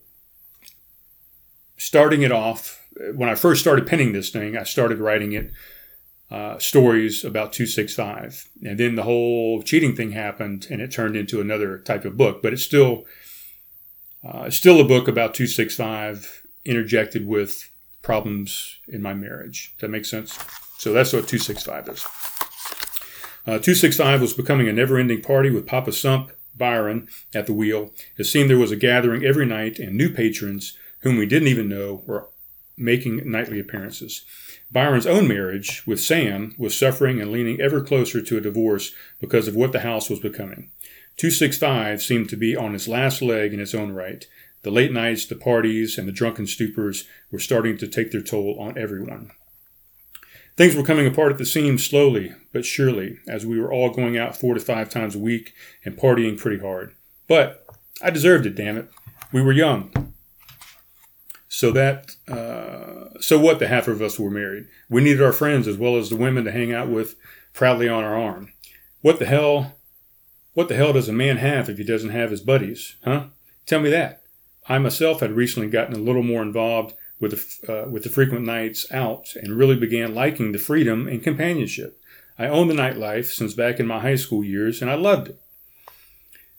starting 1.78 2.22
it 2.22 2.32
off. 2.32 2.84
When 3.16 3.30
I 3.30 3.36
first 3.36 3.62
started 3.62 3.88
penning 3.88 4.14
this 4.14 4.30
thing, 4.30 4.58
I 4.58 4.64
started 4.64 5.00
writing 5.00 5.32
it 5.34 5.52
uh, 6.30 6.58
stories 6.58 7.24
about 7.24 7.54
265. 7.54 8.50
And 8.64 8.78
then 8.78 8.96
the 8.96 9.04
whole 9.04 9.62
cheating 9.62 9.96
thing 9.96 10.12
happened 10.12 10.68
and 10.70 10.82
it 10.82 10.92
turned 10.92 11.16
into 11.16 11.40
another 11.40 11.78
type 11.80 12.06
of 12.06 12.18
book. 12.18 12.42
But 12.42 12.54
it's 12.54 12.64
still, 12.64 13.06
uh, 14.26 14.44
it's 14.48 14.58
still 14.58 14.82
a 14.82 14.88
book 14.88 15.08
about 15.08 15.34
265 15.34 16.44
interjected 16.66 17.26
with 17.26 17.72
problems 18.02 18.80
in 18.88 19.02
my 19.02 19.14
marriage. 19.14 19.74
Does 19.76 19.82
that 19.82 19.90
make 19.90 20.06
sense? 20.06 20.38
So 20.78 20.92
that's 20.92 21.14
what 21.14 21.28
265 21.28 21.90
is. 21.90 22.06
Uh, 23.46 23.60
265 23.60 24.20
was 24.20 24.34
becoming 24.34 24.68
a 24.68 24.74
never 24.74 24.98
ending 24.98 25.22
party 25.22 25.50
with 25.50 25.66
Papa 25.66 25.94
Sump 25.94 26.32
Byron 26.58 27.08
at 27.34 27.46
the 27.46 27.54
wheel, 27.54 27.94
it 28.18 28.26
seemed 28.26 28.50
there 28.50 28.58
was 28.58 28.72
a 28.72 28.76
gathering 28.76 29.24
every 29.24 29.46
night, 29.46 29.80
and 29.80 29.96
new 29.96 30.12
patrons, 30.12 30.78
whom 31.02 31.18
we 31.18 31.26
didn't 31.26 31.48
even 31.50 31.70
know, 31.70 32.04
were 32.06 32.30
making 32.78 33.30
nightly 33.30 33.60
appearances. 33.60 34.26
Byron's 34.72 35.08
own 35.08 35.28
marriage 35.28 35.86
with 35.88 36.00
Sam 36.00 36.54
was 36.58 36.78
suffering 36.78 37.22
and 37.22 37.32
leaning 37.32 37.62
ever 37.62 37.82
closer 37.82 38.22
to 38.22 38.38
a 38.38 38.42
divorce 38.42 38.92
because 39.20 39.48
of 39.48 39.56
what 39.56 39.72
the 39.72 39.80
house 39.80 40.10
was 40.10 40.20
becoming. 40.20 40.72
265 41.18 42.02
seemed 42.02 42.30
to 42.30 42.38
be 42.38 42.56
on 42.56 42.76
its 42.76 42.88
last 42.88 43.22
leg 43.22 43.54
in 43.54 43.60
its 43.60 43.74
own 43.74 43.92
right. 43.92 44.26
The 44.62 44.72
late 44.72 44.92
nights, 44.92 45.26
the 45.26 45.36
parties, 45.36 45.98
and 45.98 46.08
the 46.08 46.12
drunken 46.12 46.46
stupors 46.46 47.06
were 47.32 47.40
starting 47.40 47.78
to 47.78 47.88
take 47.88 48.12
their 48.12 48.22
toll 48.22 48.58
on 48.60 48.78
everyone. 48.78 49.32
Things 50.58 50.76
were 50.76 50.84
coming 50.84 51.08
apart 51.08 51.32
at 51.32 51.38
the 51.38 51.46
seams 51.46 51.86
slowly 51.86 52.34
but 52.58 52.66
surely 52.66 53.20
as 53.28 53.46
we 53.46 53.60
were 53.60 53.72
all 53.72 53.92
going 53.92 54.18
out 54.18 54.36
four 54.36 54.56
to 54.56 54.60
five 54.60 54.90
times 54.90 55.14
a 55.14 55.20
week 55.20 55.54
and 55.86 55.96
partying 55.96 56.36
pretty 56.36 56.60
hard. 56.60 56.96
But 57.28 57.64
I 58.02 58.10
deserved 58.10 58.48
it, 58.48 58.56
damn 58.56 58.78
it. 58.78 58.90
We 59.32 59.44
were 59.44 59.52
young. 59.52 60.14
So 61.48 61.70
that, 61.72 62.16
uh, 62.28 63.20
so 63.20 63.38
what? 63.38 63.60
The 63.60 63.68
half 63.68 63.88
of 63.88 64.02
us 64.02 64.18
were 64.18 64.32
married. 64.32 64.66
We 64.90 65.04
needed 65.04 65.22
our 65.22 65.34
friends 65.34 65.68
as 65.68 65.78
well 65.78 65.98
as 65.98 66.10
the 66.10 66.18
women 66.18 66.46
to 66.46 66.52
hang 66.52 66.74
out 66.74 66.90
with 66.90 67.16
proudly 67.54 67.88
on 67.88 68.04
our 68.04 68.16
arm. 68.16 68.52
What 69.02 69.20
the 69.20 69.28
hell? 69.28 69.76
What 70.54 70.68
the 70.68 70.76
hell 70.76 70.94
does 70.94 71.08
a 71.08 71.14
man 71.14 71.38
have 71.38 71.70
if 71.70 71.78
he 71.78 71.84
doesn't 71.84 72.10
have 72.10 72.32
his 72.32 72.42
buddies? 72.42 72.96
Huh? 73.04 73.26
Tell 73.68 73.82
me 73.82 73.92
that. 73.92 74.24
I 74.68 74.80
myself 74.80 75.20
had 75.20 75.34
recently 75.34 75.70
gotten 75.70 75.94
a 75.94 76.00
little 76.00 76.24
more 76.24 76.42
involved 76.42 76.96
with 77.20 77.62
the, 77.62 77.84
uh, 77.86 77.90
with 77.90 78.04
the 78.04 78.10
frequent 78.10 78.46
nights 78.46 78.86
out 78.92 79.34
and 79.36 79.58
really 79.58 79.76
began 79.76 80.14
liking 80.14 80.52
the 80.52 80.60
freedom 80.60 81.08
and 81.08 81.24
companionship. 81.24 82.00
I 82.38 82.48
owned 82.48 82.70
the 82.70 82.76
nightlife 82.76 83.32
since 83.32 83.54
back 83.54 83.80
in 83.80 83.88
my 83.88 84.00
high 84.00 84.16
school 84.16 84.44
years 84.44 84.82
and 84.82 84.92
I 84.92 84.96
loved 84.96 85.30
it. 85.30 85.42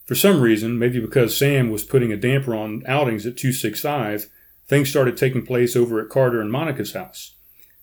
For 0.04 0.14
some 0.14 0.40
reason, 0.40 0.78
maybe 0.78 1.00
because 1.00 1.36
Sam 1.36 1.70
was 1.70 1.84
putting 1.84 2.12
a 2.12 2.16
damper 2.16 2.54
on 2.54 2.82
outings 2.86 3.26
at 3.26 3.36
265, 3.36 4.30
things 4.66 4.88
started 4.88 5.16
taking 5.16 5.44
place 5.44 5.76
over 5.76 6.00
at 6.00 6.08
Carter 6.08 6.40
and 6.40 6.50
Monica's 6.50 6.94
house. 6.94 7.34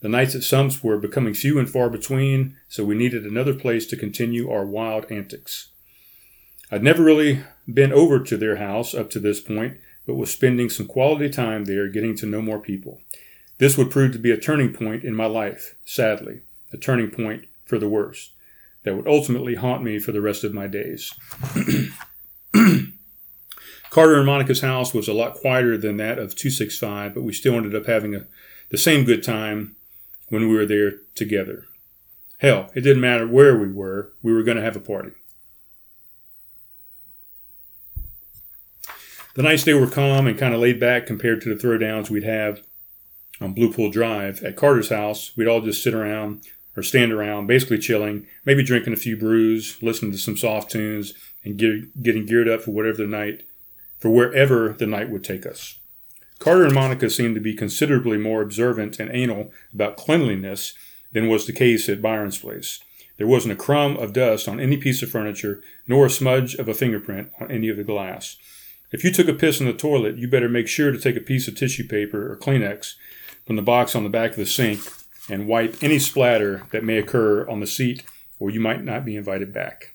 The 0.02 0.10
nights 0.10 0.36
at 0.36 0.44
Sumps 0.44 0.84
were 0.84 0.98
becoming 0.98 1.34
few 1.34 1.58
and 1.58 1.70
far 1.70 1.90
between, 1.90 2.58
so 2.68 2.84
we 2.84 2.96
needed 2.96 3.26
another 3.26 3.54
place 3.54 3.86
to 3.88 3.96
continue 3.96 4.52
our 4.52 4.66
wild 4.66 5.06
antics. 5.12 5.70
I'd 6.72 6.84
never 6.84 7.04
really 7.04 7.44
been 7.72 7.94
over 7.94 8.20
to 8.20 8.38
their 8.38 8.58
house 8.58 8.94
up 8.94 9.10
to 9.12 9.20
this 9.20 9.40
point, 9.40 9.78
but 10.06 10.15
was 10.15 10.32
spending 10.32 10.70
some 10.70 10.88
quality 10.88 11.30
time 11.30 11.65
there 11.65 11.88
getting 11.88 12.15
to 12.18 12.26
know 12.26 12.41
more 12.41 12.60
people. 12.60 13.02
This 13.58 13.78
would 13.78 13.91
prove 13.91 14.12
to 14.13 14.20
be 14.20 14.32
a 14.32 14.38
turning 14.38 14.74
point 14.74 15.04
in 15.04 15.15
my 15.15 15.26
life, 15.26 15.76
sadly, 15.86 16.41
a 16.74 16.78
turning 16.78 17.10
point 17.10 17.46
for 17.65 17.80
the 17.80 17.89
worse 17.89 18.32
that 18.84 18.96
would 18.96 19.08
ultimately 19.08 19.56
haunt 19.56 19.84
me 19.84 20.00
for 20.00 20.12
the 20.12 20.22
rest 20.22 20.44
of 20.44 20.54
my 20.54 20.68
days. 20.68 21.13
Carter 23.89 24.18
and 24.18 24.26
Monica's 24.26 24.62
house 24.62 24.94
was 24.94 25.08
a 25.08 25.13
lot 25.13 25.36
quieter 25.36 25.78
than 25.78 25.98
that 25.98 26.20
of 26.20 26.36
265, 26.36 27.13
but 27.13 27.24
we 27.24 27.34
still 27.34 27.56
ended 27.56 27.76
up 27.76 27.86
having 27.88 28.13
a, 28.13 28.26
the 28.70 28.78
same 28.78 29.06
good 29.06 29.24
time 29.24 29.76
when 30.30 30.48
we 30.48 30.56
were 30.56 30.65
there 30.65 30.98
together. 31.15 31.65
Hell, 32.39 32.70
it 32.76 32.82
didn't 32.82 33.02
matter 33.02 33.28
where 33.28 33.58
we 33.58 33.72
were, 33.72 34.12
we 34.22 34.34
were 34.34 34.44
going 34.44 34.58
to 34.58 34.63
have 34.63 34.76
a 34.76 34.82
party. 34.82 35.12
The 39.36 39.43
nights 39.43 39.65
they 39.65 39.74
were 39.74 39.88
calm 39.88 40.28
and 40.28 40.39
kind 40.39 40.54
of 40.54 40.62
laid 40.62 40.80
back 40.80 41.06
compared 41.06 41.41
to 41.41 41.54
the 41.54 41.62
throwdowns 41.62 42.10
we'd 42.10 42.24
have 42.24 42.62
on 43.41 43.54
Blue 43.54 43.71
Pool 43.71 43.91
Drive. 43.91 44.41
At 44.43 44.56
Carter's 44.56 44.89
house, 44.89 45.36
we'd 45.36 45.48
all 45.48 45.60
just 45.60 45.84
sit 45.84 45.93
around 45.93 46.45
or 46.78 46.82
stand 46.82 47.12
around, 47.12 47.48
basically 47.48 47.78
chilling, 47.78 48.28
maybe 48.45 48.63
drinking 48.63 48.93
a 48.93 48.98
few 48.98 49.17
brews, 49.17 49.78
listening 49.82 50.13
to 50.13 50.17
some 50.17 50.38
soft 50.38 50.71
tunes, 50.71 51.13
and 51.43 51.58
get, 51.58 52.02
getting 52.02 52.26
geared 52.26 52.48
up 52.48 52.62
for 52.62 52.71
whatever 52.71 52.98
the 52.98 53.08
night, 53.08 53.43
for 53.98 54.10
wherever 54.10 54.69
the 54.69 54.88
night 54.88 55.10
would 55.10 55.24
take 55.24 55.45
us. 55.45 55.80
Carter 56.39 56.65
and 56.65 56.74
Monica 56.74 57.10
seemed 57.10 57.36
to 57.36 57.41
be 57.41 57.54
considerably 57.54 58.17
more 58.17 58.41
observant 58.41 59.00
and 59.00 59.12
anal 59.13 59.52
about 59.74 59.98
cleanliness 59.98 60.73
than 61.12 61.27
was 61.27 61.46
the 61.46 61.54
case 61.54 61.90
at 61.90 62.02
Byron's 62.02 62.38
place. 62.38 62.79
There 63.17 63.27
wasn't 63.27 63.54
a 63.54 63.58
crumb 63.58 63.98
of 63.98 64.13
dust 64.13 64.48
on 64.48 64.60
any 64.62 64.77
piece 64.77 65.02
of 65.02 65.10
furniture, 65.10 65.62
nor 65.88 66.06
a 66.06 66.10
smudge 66.10 66.56
of 66.56 66.69
a 66.69 66.73
fingerprint 66.73 67.31
on 67.40 67.52
any 67.52 67.67
of 67.67 67.77
the 67.77 67.83
glass. 67.83 68.38
If 68.92 69.04
you 69.04 69.12
took 69.12 69.27
a 69.27 69.33
piss 69.33 69.60
in 69.60 69.65
the 69.65 69.73
toilet, 69.73 70.17
you 70.17 70.27
better 70.27 70.50
make 70.50 70.67
sure 70.67 70.92
to 70.92 71.00
take 71.00 71.15
a 71.15 71.21
piece 71.21 71.48
of 71.48 71.56
tissue 71.56 71.88
paper 71.88 72.31
or 72.31 72.38
Kleenex 72.38 72.94
from 73.46 73.56
the 73.56 73.62
box 73.62 73.96
on 73.96 74.04
the 74.04 74.10
back 74.10 74.31
of 74.31 74.38
the 74.38 74.46
sink 74.46 74.79
and 75.29 75.48
wipe 75.48 75.81
any 75.81 76.00
splatter 76.00 76.63
that 76.71 76.83
may 76.83 76.98
occur 76.98 77.48
on 77.50 77.60
the 77.60 77.67
seat, 77.67 78.04
or 78.40 78.50
you 78.50 78.60
might 78.60 78.83
not 78.83 79.06
be 79.06 79.15
invited 79.15 79.54
back. 79.54 79.94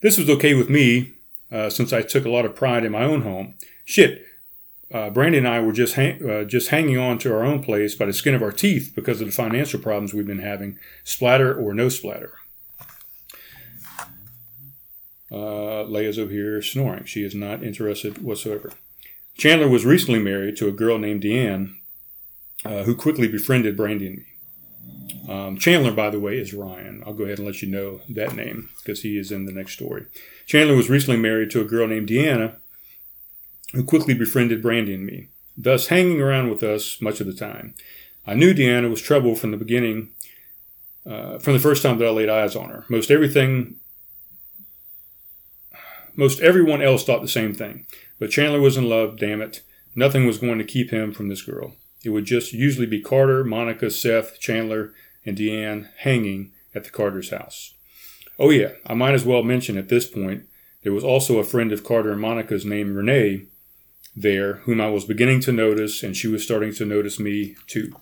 This 0.00 0.18
was 0.18 0.30
okay 0.30 0.54
with 0.54 0.70
me 0.70 1.12
uh, 1.50 1.70
since 1.70 1.92
I 1.92 2.02
took 2.02 2.24
a 2.24 2.30
lot 2.30 2.44
of 2.44 2.54
pride 2.54 2.84
in 2.84 2.92
my 2.92 3.04
own 3.04 3.22
home. 3.22 3.54
Shit, 3.84 4.24
uh, 4.92 5.10
Brandy 5.10 5.38
and 5.38 5.48
I 5.48 5.60
were 5.60 5.72
just 5.72 5.94
hang- 5.94 6.28
uh, 6.28 6.44
just 6.44 6.68
hanging 6.68 6.98
on 6.98 7.18
to 7.18 7.32
our 7.32 7.44
own 7.44 7.62
place 7.62 7.94
by 7.94 8.06
the 8.06 8.12
skin 8.12 8.34
of 8.34 8.42
our 8.42 8.52
teeth 8.52 8.92
because 8.94 9.20
of 9.20 9.26
the 9.26 9.32
financial 9.32 9.80
problems 9.80 10.14
we've 10.14 10.26
been 10.26 10.38
having, 10.38 10.78
splatter 11.02 11.52
or 11.52 11.74
no 11.74 11.88
splatter. 11.88 12.34
Uh, 15.34 15.84
Leia's 15.88 16.18
over 16.18 16.30
here 16.30 16.62
snoring. 16.62 17.04
She 17.06 17.24
is 17.24 17.34
not 17.34 17.64
interested 17.64 18.22
whatsoever. 18.22 18.70
Chandler 19.36 19.68
was 19.68 19.84
recently 19.84 20.20
married 20.20 20.56
to 20.58 20.68
a 20.68 20.72
girl 20.72 20.96
named 20.96 21.22
Deanne, 21.22 21.74
uh, 22.64 22.84
who 22.84 22.94
quickly 22.94 23.26
befriended 23.26 23.76
Brandy 23.76 24.06
and 24.06 24.16
me. 24.18 24.24
Um, 25.28 25.58
Chandler, 25.58 25.90
by 25.90 26.10
the 26.10 26.20
way, 26.20 26.38
is 26.38 26.54
Ryan. 26.54 27.02
I'll 27.04 27.14
go 27.14 27.24
ahead 27.24 27.38
and 27.38 27.46
let 27.46 27.62
you 27.62 27.68
know 27.68 28.00
that 28.10 28.36
name 28.36 28.68
because 28.78 29.02
he 29.02 29.18
is 29.18 29.32
in 29.32 29.46
the 29.46 29.52
next 29.52 29.72
story. 29.72 30.06
Chandler 30.46 30.76
was 30.76 30.88
recently 30.88 31.18
married 31.18 31.50
to 31.50 31.60
a 31.60 31.64
girl 31.64 31.88
named 31.88 32.08
Deanna, 32.08 32.56
who 33.72 33.82
quickly 33.82 34.14
befriended 34.14 34.62
Brandy 34.62 34.94
and 34.94 35.04
me, 35.04 35.30
thus 35.56 35.88
hanging 35.88 36.20
around 36.20 36.48
with 36.48 36.62
us 36.62 37.00
much 37.00 37.20
of 37.20 37.26
the 37.26 37.34
time. 37.34 37.74
I 38.24 38.34
knew 38.34 38.54
Deanna 38.54 38.88
was 38.88 39.02
trouble 39.02 39.34
from 39.34 39.50
the 39.50 39.56
beginning, 39.56 40.10
uh, 41.04 41.38
from 41.38 41.54
the 41.54 41.58
first 41.58 41.82
time 41.82 41.98
that 41.98 42.06
I 42.06 42.10
laid 42.10 42.28
eyes 42.28 42.54
on 42.54 42.68
her. 42.68 42.84
Most 42.88 43.10
everything, 43.10 43.76
most 46.16 46.40
everyone 46.40 46.82
else 46.82 47.04
thought 47.04 47.22
the 47.22 47.28
same 47.28 47.54
thing. 47.54 47.86
But 48.18 48.30
Chandler 48.30 48.60
was 48.60 48.76
in 48.76 48.88
love, 48.88 49.18
damn 49.18 49.42
it. 49.42 49.62
Nothing 49.94 50.26
was 50.26 50.38
going 50.38 50.58
to 50.58 50.64
keep 50.64 50.90
him 50.90 51.12
from 51.12 51.28
this 51.28 51.42
girl. 51.42 51.76
It 52.04 52.10
would 52.10 52.24
just 52.24 52.52
usually 52.52 52.86
be 52.86 53.00
Carter, 53.00 53.44
Monica, 53.44 53.90
Seth, 53.90 54.38
Chandler, 54.38 54.92
and 55.24 55.36
Deanne 55.36 55.88
hanging 55.98 56.52
at 56.74 56.84
the 56.84 56.90
Carter's 56.90 57.30
house. 57.30 57.74
Oh, 58.38 58.50
yeah, 58.50 58.72
I 58.84 58.94
might 58.94 59.14
as 59.14 59.24
well 59.24 59.42
mention 59.42 59.78
at 59.78 59.88
this 59.88 60.06
point 60.06 60.44
there 60.82 60.92
was 60.92 61.04
also 61.04 61.38
a 61.38 61.44
friend 61.44 61.72
of 61.72 61.82
Carter 61.82 62.12
and 62.12 62.20
Monica's 62.20 62.64
named 62.64 62.94
Renee 62.94 63.46
there, 64.14 64.54
whom 64.64 64.80
I 64.80 64.90
was 64.90 65.04
beginning 65.04 65.40
to 65.40 65.52
notice, 65.52 66.02
and 66.02 66.16
she 66.16 66.28
was 66.28 66.44
starting 66.44 66.74
to 66.74 66.84
notice 66.84 67.18
me 67.18 67.56
too. 67.66 67.96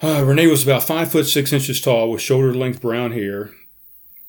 Uh, 0.00 0.22
Renee 0.24 0.46
was 0.46 0.62
about 0.62 0.82
five 0.82 1.10
foot 1.10 1.26
six 1.26 1.52
inches 1.52 1.80
tall 1.80 2.10
with 2.10 2.20
shoulder 2.20 2.54
length 2.54 2.80
brown 2.80 3.12
hair, 3.12 3.50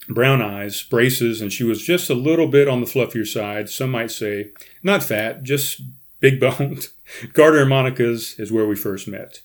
brown 0.07 0.41
eyes, 0.41 0.83
braces, 0.83 1.41
and 1.41 1.51
she 1.51 1.63
was 1.63 1.83
just 1.83 2.09
a 2.09 2.15
little 2.15 2.47
bit 2.47 2.67
on 2.67 2.81
the 2.81 2.87
fluffier 2.87 3.25
side, 3.25 3.69
some 3.69 3.91
might 3.91 4.11
say. 4.11 4.51
Not 4.83 5.03
fat, 5.03 5.43
just 5.43 5.81
big 6.19 6.39
boned. 6.39 6.87
Carter 7.33 7.59
and 7.59 7.69
Monica's 7.69 8.39
is 8.39 8.51
where 8.51 8.67
we 8.67 8.75
first 8.75 9.07
met. 9.07 9.41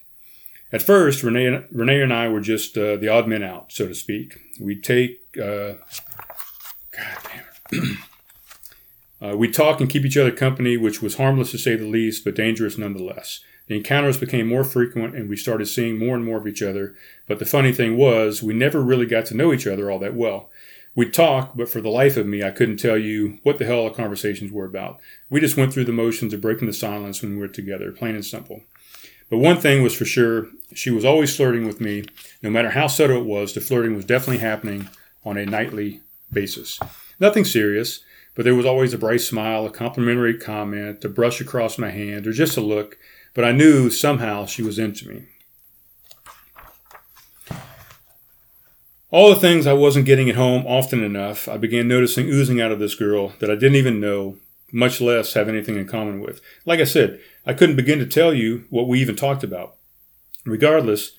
At 0.72 0.82
first, 0.82 1.22
Renee, 1.22 1.64
Renee 1.72 2.00
and 2.00 2.12
I 2.12 2.28
were 2.28 2.40
just 2.40 2.78
uh, 2.78 2.96
the 2.96 3.08
odd 3.08 3.26
men 3.26 3.42
out, 3.42 3.72
so 3.72 3.88
to 3.88 3.94
speak. 3.94 4.38
We'd 4.60 4.84
take, 4.84 5.20
uh, 5.36 5.74
God 6.92 7.18
damn 7.70 7.98
uh, 9.32 9.36
we'd 9.36 9.54
talk 9.54 9.80
and 9.80 9.90
keep 9.90 10.04
each 10.04 10.16
other 10.16 10.30
company, 10.30 10.76
which 10.76 11.02
was 11.02 11.16
harmless 11.16 11.50
to 11.52 11.58
say 11.58 11.74
the 11.74 11.86
least, 11.86 12.24
but 12.24 12.36
dangerous 12.36 12.78
nonetheless. 12.78 13.40
The 13.70 13.76
encounters 13.76 14.16
became 14.18 14.48
more 14.48 14.64
frequent 14.64 15.14
and 15.14 15.28
we 15.28 15.36
started 15.36 15.66
seeing 15.66 15.96
more 15.96 16.16
and 16.16 16.24
more 16.24 16.38
of 16.38 16.46
each 16.48 16.60
other. 16.60 16.96
But 17.28 17.38
the 17.38 17.46
funny 17.46 17.70
thing 17.70 17.96
was, 17.96 18.42
we 18.42 18.52
never 18.52 18.82
really 18.82 19.06
got 19.06 19.26
to 19.26 19.36
know 19.36 19.52
each 19.52 19.64
other 19.64 19.88
all 19.88 20.00
that 20.00 20.16
well. 20.16 20.50
We'd 20.96 21.14
talk, 21.14 21.52
but 21.54 21.68
for 21.68 21.80
the 21.80 21.88
life 21.88 22.16
of 22.16 22.26
me, 22.26 22.42
I 22.42 22.50
couldn't 22.50 22.78
tell 22.78 22.98
you 22.98 23.38
what 23.44 23.58
the 23.58 23.64
hell 23.64 23.84
our 23.84 23.90
conversations 23.90 24.50
were 24.50 24.64
about. 24.64 24.98
We 25.28 25.40
just 25.40 25.56
went 25.56 25.72
through 25.72 25.84
the 25.84 25.92
motions 25.92 26.34
of 26.34 26.40
breaking 26.40 26.66
the 26.66 26.72
silence 26.72 27.22
when 27.22 27.34
we 27.34 27.38
were 27.38 27.46
together, 27.46 27.92
plain 27.92 28.16
and 28.16 28.24
simple. 28.24 28.62
But 29.30 29.38
one 29.38 29.58
thing 29.58 29.84
was 29.84 29.94
for 29.94 30.04
sure, 30.04 30.48
she 30.74 30.90
was 30.90 31.04
always 31.04 31.36
flirting 31.36 31.64
with 31.64 31.80
me. 31.80 32.06
No 32.42 32.50
matter 32.50 32.70
how 32.70 32.88
subtle 32.88 33.18
it 33.18 33.24
was, 33.24 33.54
the 33.54 33.60
flirting 33.60 33.94
was 33.94 34.04
definitely 34.04 34.38
happening 34.38 34.88
on 35.24 35.36
a 35.36 35.46
nightly 35.46 36.00
basis. 36.32 36.80
Nothing 37.20 37.44
serious, 37.44 38.00
but 38.34 38.42
there 38.42 38.56
was 38.56 38.66
always 38.66 38.92
a 38.94 38.98
bright 38.98 39.20
smile, 39.20 39.64
a 39.64 39.70
complimentary 39.70 40.36
comment, 40.36 41.04
a 41.04 41.08
brush 41.08 41.40
across 41.40 41.78
my 41.78 41.90
hand, 41.90 42.26
or 42.26 42.32
just 42.32 42.56
a 42.56 42.60
look 42.60 42.98
but 43.34 43.44
I 43.44 43.52
knew 43.52 43.90
somehow 43.90 44.46
she 44.46 44.62
was 44.62 44.78
into 44.78 45.08
me. 45.08 45.26
All 49.12 49.30
the 49.30 49.40
things 49.40 49.66
I 49.66 49.72
wasn't 49.72 50.06
getting 50.06 50.30
at 50.30 50.36
home 50.36 50.64
often 50.66 51.02
enough, 51.02 51.48
I 51.48 51.56
began 51.56 51.88
noticing 51.88 52.28
oozing 52.28 52.60
out 52.60 52.70
of 52.70 52.78
this 52.78 52.94
girl 52.94 53.32
that 53.40 53.50
I 53.50 53.54
didn't 53.54 53.76
even 53.76 54.00
know, 54.00 54.36
much 54.72 55.00
less 55.00 55.34
have 55.34 55.48
anything 55.48 55.76
in 55.76 55.88
common 55.88 56.20
with. 56.20 56.40
Like 56.64 56.78
I 56.78 56.84
said, 56.84 57.20
I 57.44 57.52
couldn't 57.52 57.76
begin 57.76 57.98
to 57.98 58.06
tell 58.06 58.32
you 58.32 58.66
what 58.70 58.86
we 58.86 59.00
even 59.00 59.16
talked 59.16 59.42
about. 59.42 59.74
Regardless, 60.44 61.12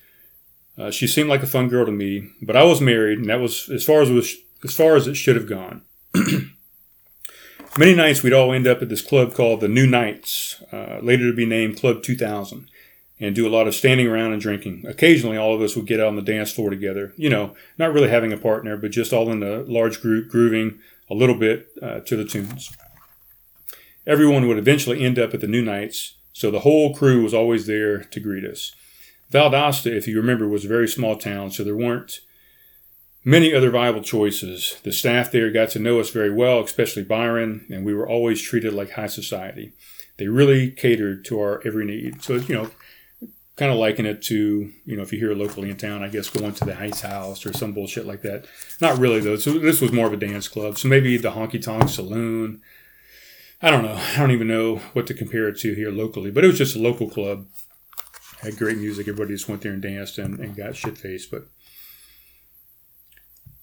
uh, 0.78 0.90
she 0.90 1.06
seemed 1.06 1.28
like 1.28 1.42
a 1.42 1.46
fun 1.46 1.68
girl 1.68 1.84
to 1.84 1.92
me, 1.92 2.30
but 2.40 2.56
I 2.56 2.64
was 2.64 2.80
married, 2.80 3.18
and 3.18 3.28
that 3.28 3.40
was 3.40 3.68
as 3.68 3.84
far 3.84 4.00
as 4.00 4.10
was, 4.10 4.36
as 4.64 4.74
far 4.74 4.96
as 4.96 5.06
it 5.06 5.14
should 5.14 5.36
have 5.36 5.46
gone. 5.46 5.82
Many 7.78 7.94
nights 7.94 8.22
we'd 8.22 8.34
all 8.34 8.52
end 8.52 8.66
up 8.66 8.82
at 8.82 8.90
this 8.90 9.00
club 9.00 9.32
called 9.32 9.60
the 9.62 9.68
New 9.68 9.86
Knights, 9.86 10.62
uh, 10.72 10.98
later 11.00 11.30
to 11.30 11.32
be 11.32 11.46
named 11.46 11.78
Club 11.80 12.02
2000, 12.02 12.68
and 13.18 13.34
do 13.34 13.48
a 13.48 13.50
lot 13.50 13.66
of 13.66 13.74
standing 13.74 14.06
around 14.06 14.34
and 14.34 14.42
drinking. 14.42 14.84
Occasionally, 14.86 15.38
all 15.38 15.54
of 15.54 15.62
us 15.62 15.74
would 15.74 15.86
get 15.86 15.98
out 15.98 16.08
on 16.08 16.16
the 16.16 16.22
dance 16.22 16.52
floor 16.52 16.68
together, 16.68 17.14
you 17.16 17.30
know, 17.30 17.56
not 17.78 17.94
really 17.94 18.10
having 18.10 18.30
a 18.30 18.36
partner, 18.36 18.76
but 18.76 18.90
just 18.90 19.14
all 19.14 19.30
in 19.32 19.42
a 19.42 19.60
large 19.62 20.02
group, 20.02 20.28
grooving 20.28 20.80
a 21.08 21.14
little 21.14 21.34
bit 21.34 21.70
uh, 21.80 22.00
to 22.00 22.14
the 22.14 22.26
tunes. 22.26 22.76
Everyone 24.06 24.46
would 24.48 24.58
eventually 24.58 25.02
end 25.02 25.18
up 25.18 25.32
at 25.32 25.40
the 25.40 25.46
New 25.46 25.62
Knights, 25.62 26.16
so 26.34 26.50
the 26.50 26.60
whole 26.60 26.94
crew 26.94 27.22
was 27.22 27.32
always 27.32 27.66
there 27.66 28.04
to 28.04 28.20
greet 28.20 28.44
us. 28.44 28.72
Valdosta, 29.32 29.86
if 29.86 30.06
you 30.06 30.18
remember, 30.18 30.46
was 30.46 30.66
a 30.66 30.68
very 30.68 30.88
small 30.88 31.16
town, 31.16 31.50
so 31.50 31.64
there 31.64 31.76
weren't 31.76 32.20
many 33.24 33.54
other 33.54 33.70
viable 33.70 34.02
choices. 34.02 34.76
The 34.82 34.92
staff 34.92 35.30
there 35.30 35.50
got 35.50 35.70
to 35.70 35.78
know 35.78 36.00
us 36.00 36.10
very 36.10 36.32
well, 36.32 36.60
especially 36.60 37.04
Byron, 37.04 37.66
and 37.70 37.84
we 37.84 37.94
were 37.94 38.08
always 38.08 38.40
treated 38.42 38.72
like 38.72 38.92
high 38.92 39.06
society. 39.06 39.72
They 40.18 40.28
really 40.28 40.70
catered 40.70 41.24
to 41.26 41.40
our 41.40 41.62
every 41.64 41.84
need. 41.84 42.22
So, 42.22 42.34
you 42.34 42.54
know, 42.54 42.70
kind 43.56 43.70
of 43.70 43.78
liken 43.78 44.06
it 44.06 44.22
to, 44.22 44.72
you 44.84 44.96
know, 44.96 45.02
if 45.02 45.12
you 45.12 45.18
hear 45.18 45.34
locally 45.34 45.70
in 45.70 45.76
town, 45.76 46.02
I 46.02 46.08
guess 46.08 46.30
going 46.30 46.54
to 46.54 46.64
the 46.64 46.74
Heights 46.74 47.02
House 47.02 47.44
or 47.46 47.52
some 47.52 47.72
bullshit 47.72 48.06
like 48.06 48.22
that. 48.22 48.46
Not 48.80 48.98
really, 48.98 49.20
though. 49.20 49.36
So 49.36 49.58
this 49.58 49.80
was 49.80 49.92
more 49.92 50.06
of 50.06 50.12
a 50.12 50.16
dance 50.16 50.48
club. 50.48 50.78
So 50.78 50.88
maybe 50.88 51.16
the 51.16 51.32
Honky 51.32 51.62
Tonk 51.62 51.88
Saloon. 51.88 52.60
I 53.60 53.70
don't 53.70 53.84
know. 53.84 53.94
I 53.94 54.16
don't 54.18 54.32
even 54.32 54.48
know 54.48 54.76
what 54.92 55.06
to 55.06 55.14
compare 55.14 55.48
it 55.48 55.58
to 55.60 55.74
here 55.74 55.92
locally, 55.92 56.30
but 56.30 56.44
it 56.44 56.48
was 56.48 56.58
just 56.58 56.76
a 56.76 56.80
local 56.80 57.08
club. 57.08 57.46
Had 58.40 58.56
great 58.56 58.78
music. 58.78 59.06
Everybody 59.06 59.34
just 59.34 59.48
went 59.48 59.62
there 59.62 59.72
and 59.72 59.80
danced 59.80 60.18
and, 60.18 60.40
and 60.40 60.56
got 60.56 60.74
shit 60.74 60.98
faced. 60.98 61.30
But 61.30 61.46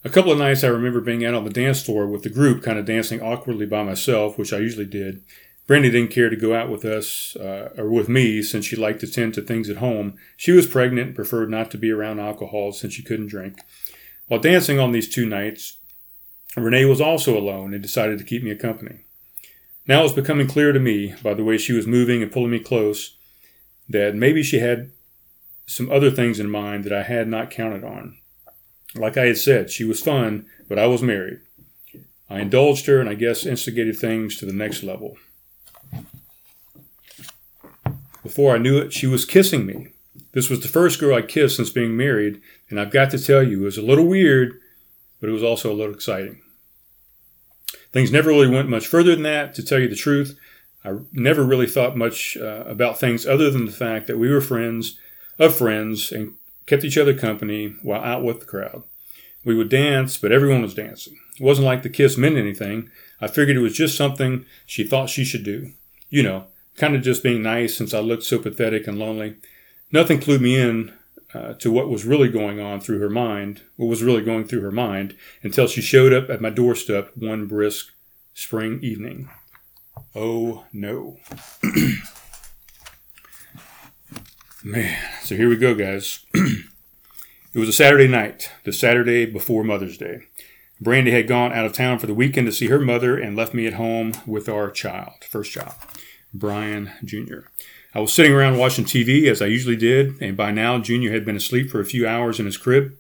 a 0.04 0.10
couple 0.10 0.32
of 0.32 0.38
nights 0.38 0.64
I 0.64 0.68
remember 0.68 1.02
being 1.02 1.26
out 1.26 1.34
on 1.34 1.44
the 1.44 1.50
dance 1.50 1.82
floor 1.82 2.08
with 2.08 2.24
the 2.24 2.30
group, 2.30 2.64
kind 2.64 2.80
of 2.80 2.86
dancing 2.86 3.22
awkwardly 3.22 3.66
by 3.66 3.84
myself, 3.84 4.38
which 4.38 4.54
I 4.54 4.60
usually 4.60 4.86
did. 4.86 5.24
Brandy 5.68 5.92
didn't 5.92 6.12
care 6.12 6.30
to 6.30 6.36
go 6.36 6.56
out 6.56 6.70
with 6.70 6.84
us 6.84 7.36
uh, 7.36 7.70
or 7.78 7.90
with 7.90 8.10
me 8.10 8.42
since 8.42 8.66
she 8.66 8.76
liked 8.76 9.02
to 9.02 9.08
tend 9.08 9.36
to 9.36 9.42
things 9.42 9.70
at 9.70 9.78
home. 9.78 10.16
She 10.36 10.52
was 10.52 10.66
pregnant 10.66 11.08
and 11.08 11.16
preferred 11.16 11.52
not 11.52 11.70
to 11.72 11.78
be 11.78 11.92
around 11.92 12.20
alcohol 12.20 12.72
since 12.72 12.94
she 12.94 13.04
couldn't 13.04 13.28
drink. 13.28 13.62
While 14.28 14.40
dancing 14.40 14.80
on 14.80 14.94
these 14.94 15.08
two 15.08 15.28
nights, 15.28 15.78
Renee 16.58 16.86
was 16.86 17.02
also 17.02 17.38
alone 17.38 17.74
and 17.74 17.84
decided 17.84 18.18
to 18.18 18.26
keep 18.26 18.42
me 18.42 18.56
company. 18.56 19.06
Now 19.88 20.00
it 20.00 20.04
was 20.04 20.14
becoming 20.14 20.48
clear 20.48 20.72
to 20.72 20.80
me, 20.80 21.14
by 21.22 21.34
the 21.34 21.44
way 21.44 21.58
she 21.58 21.74
was 21.74 21.86
moving 21.86 22.24
and 22.24 22.32
pulling 22.32 22.52
me 22.52 22.60
close, 22.60 23.18
that 23.88 24.16
maybe 24.16 24.44
she 24.44 24.60
had 24.60 24.92
some 25.66 25.92
other 25.92 26.10
things 26.10 26.40
in 26.40 26.50
mind 26.50 26.84
that 26.84 26.94
I 26.94 27.04
had 27.04 27.28
not 27.28 27.52
counted 27.52 27.84
on. 27.84 28.18
Like 28.96 29.18
I 29.18 29.26
had 29.28 29.38
said, 29.38 29.70
she 29.70 29.84
was 29.84 30.02
fun, 30.02 30.46
but 30.68 30.80
I 30.80 30.88
was 30.88 31.02
married. 31.02 31.40
I 32.30 32.40
indulged 32.40 32.86
her 32.86 33.00
and 33.00 33.10
I 33.10 33.16
guess 33.16 33.46
instigated 33.46 33.98
things 33.98 34.38
to 34.38 34.46
the 34.46 34.54
next 34.54 34.84
level. 34.84 35.18
Before 38.24 38.54
I 38.54 38.60
knew 38.60 38.78
it, 38.78 38.94
she 38.94 39.08
was 39.08 39.26
kissing 39.26 39.66
me. 39.66 39.88
This 40.34 40.50
was 40.50 40.60
the 40.60 40.68
first 40.68 41.00
girl 41.00 41.16
I 41.16 41.22
kissed 41.22 41.56
since 41.56 41.72
being 41.72 41.98
married, 41.98 42.42
and 42.70 42.80
I've 42.80 42.92
got 42.92 43.10
to 43.12 43.20
tell 43.20 43.42
you, 43.42 43.62
it 43.62 43.66
was 43.66 43.78
a 43.78 43.82
little 43.82 44.06
weird, 44.06 44.60
but 45.20 45.30
it 45.30 45.34
was 45.34 45.44
also 45.44 45.72
a 45.72 45.74
little 45.74 45.94
exciting. 45.94 46.42
Things 47.92 48.12
never 48.12 48.30
really 48.30 48.50
went 48.50 48.70
much 48.70 48.86
further 48.86 49.16
than 49.16 49.24
that, 49.24 49.56
to 49.56 49.64
tell 49.64 49.80
you 49.80 49.88
the 49.88 49.96
truth. 49.96 50.38
I 50.86 50.94
never 51.12 51.44
really 51.44 51.66
thought 51.66 51.98
much 51.98 52.38
uh, 52.38 52.64
about 52.68 53.00
things 53.00 53.26
other 53.26 53.50
than 53.50 53.66
the 53.66 53.72
fact 53.72 54.08
that 54.08 54.20
we 54.20 54.30
were 54.30 54.42
friends 54.42 55.00
of 55.40 55.56
friends 55.56 56.12
and 56.12 56.36
kept 56.70 56.84
each 56.84 56.98
other 56.98 57.14
company 57.14 57.76
while 57.82 58.02
out 58.02 58.24
with 58.24 58.40
the 58.40 58.46
crowd. 58.46 58.84
We 59.44 59.56
would 59.56 59.70
dance, 59.70 60.18
but 60.18 60.32
everyone 60.32 60.62
was 60.62 60.74
dancing. 60.74 61.18
It 61.40 61.44
wasn't 61.44 61.66
like 61.66 61.82
the 61.82 61.90
kiss 61.90 62.18
meant 62.18 62.38
anything. 62.38 62.90
I 63.20 63.28
figured 63.28 63.58
it 63.58 63.62
was 63.62 63.74
just 63.74 63.98
something 63.98 64.46
she 64.66 64.84
thought 64.84 65.10
she 65.10 65.24
should 65.24 65.44
do. 65.44 65.72
You 66.10 66.24
know, 66.24 66.48
kind 66.76 66.96
of 66.96 67.02
just 67.02 67.24
being 67.24 67.42
nice 67.42 67.78
since 67.78 67.94
I 67.94 68.00
looked 68.00 68.24
so 68.24 68.40
pathetic 68.40 68.88
and 68.88 69.00
lonely. 69.00 69.38
Nothing 69.92 70.20
clued 70.20 70.42
me 70.42 70.60
in 70.60 70.94
uh, 71.34 71.54
to 71.54 71.72
what 71.72 71.90
was 71.90 72.06
really 72.06 72.30
going 72.30 72.60
on 72.60 72.82
through 72.82 73.00
her 73.00 73.10
mind, 73.10 73.62
what 73.76 73.88
was 73.88 74.04
really 74.04 74.22
going 74.22 74.46
through 74.46 74.62
her 74.62 74.72
mind, 74.72 75.16
until 75.42 75.68
she 75.68 75.82
showed 75.82 76.14
up 76.14 76.30
at 76.30 76.42
my 76.42 76.50
doorstep 76.50 77.12
one 77.16 77.48
brisk 77.48 77.94
spring 78.34 78.80
evening. 78.82 79.30
Oh 80.16 80.66
no. 80.74 81.18
Man, 84.64 84.98
so 85.24 85.38
here 85.38 85.48
we 85.48 85.56
go, 85.56 85.74
guys. 85.74 86.26
it 86.34 86.66
was 87.56 87.70
a 87.70 87.74
Saturday 87.74 88.10
night, 88.10 88.52
the 88.66 88.74
Saturday 88.74 89.26
before 89.26 89.64
Mother's 89.64 89.98
Day. 89.98 90.24
Brandy 90.82 91.12
had 91.12 91.30
gone 91.30 91.54
out 91.54 91.66
of 91.66 91.72
town 91.72 91.98
for 91.98 92.08
the 92.08 92.14
weekend 92.14 92.46
to 92.48 92.52
see 92.52 92.68
her 92.68 92.80
mother 92.80 93.18
and 93.18 93.38
left 93.38 93.54
me 93.54 93.68
at 93.68 93.76
home 93.76 94.12
with 94.26 94.50
our 94.50 94.70
child, 94.70 95.14
first 95.30 95.54
child, 95.54 95.76
Brian 96.34 96.92
Jr. 97.06 97.48
I 97.96 98.02
was 98.02 98.12
sitting 98.12 98.34
around 98.34 98.58
watching 98.58 98.84
TV 98.84 99.28
as 99.28 99.42
I 99.42 99.46
usually 99.46 99.78
did, 99.78 100.22
and 100.22 100.36
by 100.36 100.52
now 100.52 100.78
Junior 100.78 101.14
had 101.14 101.24
been 101.24 101.38
asleep 101.38 101.70
for 101.70 101.80
a 101.80 101.86
few 101.86 102.06
hours 102.06 102.38
in 102.38 102.46
his 102.46 102.58
crib. 102.58 102.98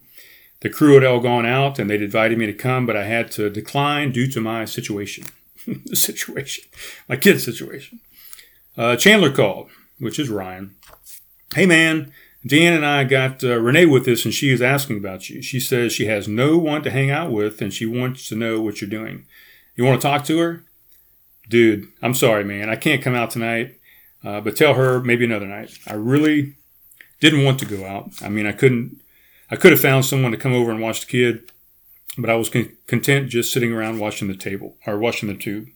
The 0.62 0.70
crew 0.70 0.94
had 0.94 1.04
all 1.04 1.20
gone 1.20 1.46
out 1.46 1.78
and 1.78 1.90
they'd 1.90 2.02
invited 2.02 2.38
me 2.38 2.46
to 2.46 2.54
come, 2.54 2.86
but 2.86 2.96
I 2.96 3.04
had 3.04 3.32
to 3.32 3.50
decline 3.50 4.14
due 4.14 4.28
to 4.32 4.40
my 4.40 4.64
situation. 4.64 5.26
the 5.66 5.96
situation, 5.98 6.64
my 7.10 7.18
kid's 7.18 7.44
situation. 7.44 8.00
Uh, 8.78 8.96
Chandler 8.96 9.32
called, 9.34 9.70
which 10.00 10.20
is 10.20 10.30
Ryan. 10.30 10.76
Hey 11.56 11.66
man, 11.66 12.14
Dan 12.46 12.74
and 12.74 12.86
I 12.86 13.04
got 13.06 13.44
uh, 13.44 13.60
Renee 13.60 13.88
with 13.88 14.08
us, 14.08 14.24
and 14.24 14.32
she 14.32 14.52
is 14.52 14.62
asking 14.62 14.98
about 14.98 15.32
you. 15.32 15.42
She 15.42 15.60
says 15.60 15.92
she 15.92 16.06
has 16.06 16.28
no 16.28 16.60
one 16.60 16.84
to 16.84 16.92
hang 16.92 17.10
out 17.10 17.32
with, 17.32 17.60
and 17.60 17.74
she 17.74 17.88
wants 17.88 18.30
to 18.30 18.36
know 18.36 18.62
what 18.62 18.82
you're 18.82 18.90
doing. 18.90 19.26
You 19.76 19.84
want 19.84 20.00
to 20.00 20.08
talk 20.08 20.26
to 20.26 20.38
her? 20.38 20.64
Dude, 21.50 21.88
I'm 22.04 22.14
sorry, 22.14 22.44
man. 22.44 22.70
I 22.70 22.76
can't 22.76 23.02
come 23.02 23.16
out 23.16 23.32
tonight, 23.32 23.80
uh, 24.24 24.42
but 24.42 24.56
tell 24.56 24.76
her 24.76 25.02
maybe 25.02 25.26
another 25.26 25.48
night. 25.48 25.76
I 25.88 25.94
really 25.96 26.54
didn't 27.20 27.44
want 27.44 27.58
to 27.60 27.66
go 27.66 27.84
out. 27.84 28.12
I 28.22 28.30
mean, 28.30 28.46
I 28.46 28.52
couldn't. 28.52 29.02
I 29.50 29.56
could 29.56 29.72
have 29.72 29.82
found 29.82 30.06
someone 30.06 30.32
to 30.32 30.38
come 30.38 30.54
over 30.54 30.70
and 30.70 30.80
watch 30.80 31.02
the 31.02 31.08
kid, 31.08 31.52
but 32.16 32.30
I 32.30 32.36
was 32.36 32.50
con- 32.50 32.78
content 32.86 33.30
just 33.30 33.52
sitting 33.52 33.74
around 33.74 33.98
watching 33.98 34.28
the 34.28 34.38
table 34.38 34.76
or 34.86 35.00
watching 35.00 35.30
the 35.30 35.36
tube. 35.36 35.70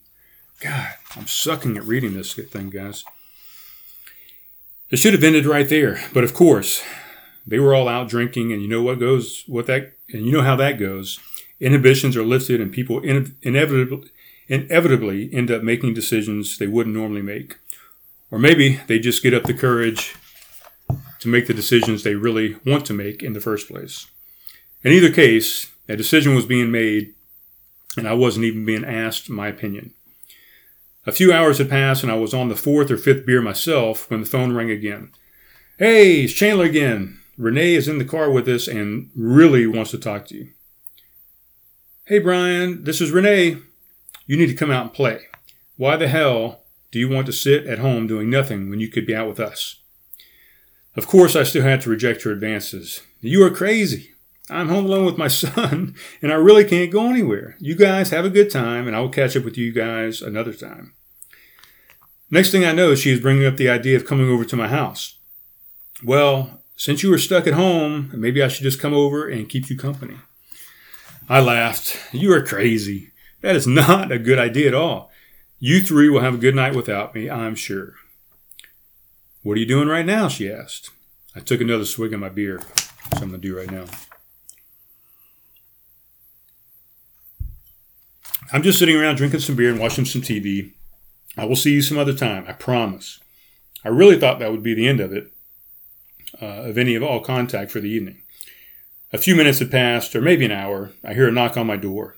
God, 0.60 0.94
I'm 1.16 1.26
sucking 1.26 1.78
at 1.78 1.84
reading 1.84 2.14
this 2.14 2.36
thing, 2.36 2.70
guys. 2.70 3.04
It 4.90 4.98
should 4.98 5.14
have 5.14 5.24
ended 5.24 5.46
right 5.46 5.68
there, 5.68 6.00
but 6.14 6.24
of 6.24 6.34
course, 6.34 6.84
they 7.48 7.60
were 7.60 7.74
all 7.74 7.88
out 7.88 8.10
drinking, 8.10 8.52
and 8.52 8.62
you 8.62 8.68
know 8.68 8.84
what 8.84 9.00
goes, 9.00 9.44
what 9.48 9.66
that, 9.68 9.94
and 10.12 10.26
you 10.26 10.32
know 10.32 10.44
how 10.44 10.56
that 10.58 10.80
goes. 10.80 11.20
Inhibitions 11.60 12.16
are 12.16 12.24
lifted, 12.24 12.62
and 12.62 12.72
people 12.72 13.00
in, 13.00 13.36
inevitably, 13.42 14.10
inevitably 14.48 15.34
end 15.34 15.50
up 15.50 15.64
making 15.64 15.94
decisions 15.94 16.58
they 16.58 16.68
wouldn't 16.68 16.96
normally 16.96 17.22
make, 17.22 17.58
or 18.30 18.38
maybe 18.38 18.82
they 18.88 19.00
just 19.00 19.24
get 19.24 19.34
up 19.34 19.44
the 19.44 19.54
courage 19.54 20.16
to 21.20 21.28
make 21.28 21.48
the 21.48 21.54
decisions 21.54 22.04
they 22.04 22.16
really 22.16 22.58
want 22.66 22.86
to 22.86 22.94
make 22.94 23.24
in 23.24 23.34
the 23.34 23.42
first 23.42 23.68
place. 23.68 24.08
In 24.84 24.92
either 24.92 25.12
case, 25.12 25.72
a 25.88 25.96
decision 25.96 26.36
was 26.36 26.46
being 26.46 26.72
made, 26.72 27.14
and 27.96 28.08
I 28.08 28.14
wasn't 28.14 28.46
even 28.46 28.66
being 28.66 28.86
asked 28.86 29.30
my 29.30 29.48
opinion. 29.48 29.94
A 31.06 31.12
few 31.12 31.34
hours 31.34 31.58
had 31.58 31.70
passed, 31.70 32.04
and 32.04 32.12
I 32.12 32.16
was 32.16 32.34
on 32.34 32.49
the 32.49 32.56
fourth 32.56 32.89
or 32.89 32.97
fifth 32.97 33.26
beer 33.26 33.41
myself 33.41 34.10
when 34.10 34.22
the 34.22 34.26
phone 34.26 34.54
rang 34.54 34.72
again. 34.72 35.12
Hey, 35.78 36.22
it's 36.22 36.34
Chandler 36.34 36.66
again. 36.66 37.20
Renee 37.38 37.74
is 37.74 37.88
in 37.88 37.97
the 37.97 38.06
car 38.06 38.30
with 38.32 38.47
us 38.47 38.68
and 38.68 39.10
really 39.16 39.68
wants 39.68 39.91
to 39.91 39.97
talk 39.97 40.26
to 40.28 40.36
you. 40.36 40.49
Hey, 42.06 42.20
Brian, 42.20 42.84
this 42.84 43.01
is 43.01 43.12
Renee. 43.12 43.58
You 44.26 44.38
need 44.38 44.47
to 44.47 44.54
come 44.54 44.72
out 44.72 44.84
and 44.84 44.93
play. 44.93 45.22
Why 45.76 45.97
the 45.97 46.08
hell 46.08 46.64
do 46.91 46.99
you 46.99 47.10
want 47.10 47.26
to 47.26 47.34
sit 47.34 47.66
at 47.66 47.80
home 47.80 48.08
doing 48.08 48.30
nothing 48.30 48.70
when 48.70 48.80
you 48.80 48.88
could 48.88 49.06
be 49.06 49.16
out 49.16 49.28
with 49.28 49.39
us? 49.39 49.82
Of 50.95 51.08
course, 51.08 51.36
I 51.36 51.43
still 51.43 51.64
had 51.64 51.82
to 51.82 51.89
reject 51.89 52.24
her 52.24 52.32
advances. 52.32 53.01
You 53.20 53.43
are 53.43 53.49
crazy. 53.49 54.12
I'm 54.54 54.70
home 54.70 54.86
alone 54.86 55.06
with 55.06 55.18
my 55.18 55.28
son, 55.30 55.95
and 56.22 56.32
I 56.32 56.36
really 56.36 56.66
can't 56.66 56.91
go 56.91 57.10
anywhere. 57.10 57.56
You 57.60 57.76
guys 57.76 58.12
have 58.12 58.26
a 58.26 58.30
good 58.30 58.51
time, 58.51 58.88
and 58.88 58.95
I 58.95 58.99
will 58.99 59.10
catch 59.10 59.36
up 59.36 59.43
with 59.43 59.58
you 59.58 59.72
guys 59.72 60.22
another 60.22 60.54
time. 60.54 60.93
Next 62.30 62.51
thing 62.51 62.66
I 62.66 62.72
know, 62.72 62.95
she 62.95 63.12
is 63.12 63.20
bringing 63.20 63.45
up 63.45 63.58
the 63.58 63.70
idea 63.70 63.95
of 63.95 64.06
coming 64.06 64.30
over 64.30 64.45
to 64.45 64.56
my 64.56 64.68
house. 64.68 65.20
Well, 66.04 66.62
since 66.76 67.04
you 67.04 67.14
are 67.14 67.20
stuck 67.20 67.45
at 67.47 67.54
home, 67.54 68.12
maybe 68.14 68.41
I 68.41 68.47
should 68.47 68.64
just 68.64 68.80
come 68.80 68.93
over 68.93 69.28
and 69.28 69.49
keep 69.49 69.70
you 69.70 69.78
company. 69.78 70.18
I 71.30 71.39
laughed. 71.39 71.97
You 72.12 72.34
are 72.34 72.45
crazy. 72.45 73.12
That 73.41 73.56
is 73.56 73.68
not 73.82 74.12
a 74.12 74.20
good 74.20 74.39
idea 74.39 74.70
at 74.70 74.74
all. 74.74 75.12
You 75.60 75.82
three 75.82 76.10
will 76.10 76.22
have 76.22 76.34
a 76.34 76.39
good 76.39 76.56
night 76.56 76.76
without 76.76 77.16
me, 77.16 77.30
I'm 77.30 77.56
sure. 77.56 77.95
What 79.43 79.58
are 79.58 79.60
you 79.60 79.66
doing 79.66 79.88
right 79.88 80.06
now? 80.06 80.28
she 80.28 80.51
asked. 80.51 80.89
I 81.36 81.39
took 81.39 81.62
another 81.62 81.86
swig 81.86 82.14
of 82.14 82.20
my 82.20 82.30
beer, 82.30 82.58
which 82.58 83.22
I'm 83.22 83.30
going 83.30 83.32
to 83.32 83.38
do 83.38 83.58
right 83.58 83.72
now. 83.72 83.86
I'm 88.54 88.62
just 88.62 88.78
sitting 88.78 88.95
around 88.95 89.16
drinking 89.16 89.39
some 89.39 89.56
beer 89.56 89.72
and 89.72 89.80
watching 89.80 90.06
some 90.06 90.22
TV. 90.22 90.74
I 91.36 91.45
will 91.45 91.56
see 91.56 91.72
you 91.72 91.82
some 91.82 91.97
other 91.97 92.14
time, 92.14 92.45
I 92.47 92.54
promise. 92.54 93.20
I 93.84 93.89
really 93.89 94.20
thought 94.20 94.38
that 94.38 94.51
would 94.51 94.62
be 94.62 94.76
the 94.76 94.88
end 94.88 94.99
of 94.99 95.12
it, 95.12 95.34
uh, 96.39 96.45
of 96.45 96.78
any 96.78 96.93
of 96.93 97.01
all 97.01 97.20
contact 97.20 97.72
for 97.72 97.80
the 97.80 97.89
evening. 97.89 98.22
A 99.12 99.18
few 99.18 99.36
minutes 99.36 99.58
had 99.58 99.72
passed, 99.72 100.16
or 100.16 100.22
maybe 100.22 100.45
an 100.45 100.51
hour. 100.51 100.91
I 101.04 101.16
hear 101.16 101.28
a 101.28 101.32
knock 101.32 101.58
on 101.58 101.66
my 101.66 101.78
door. 101.78 102.16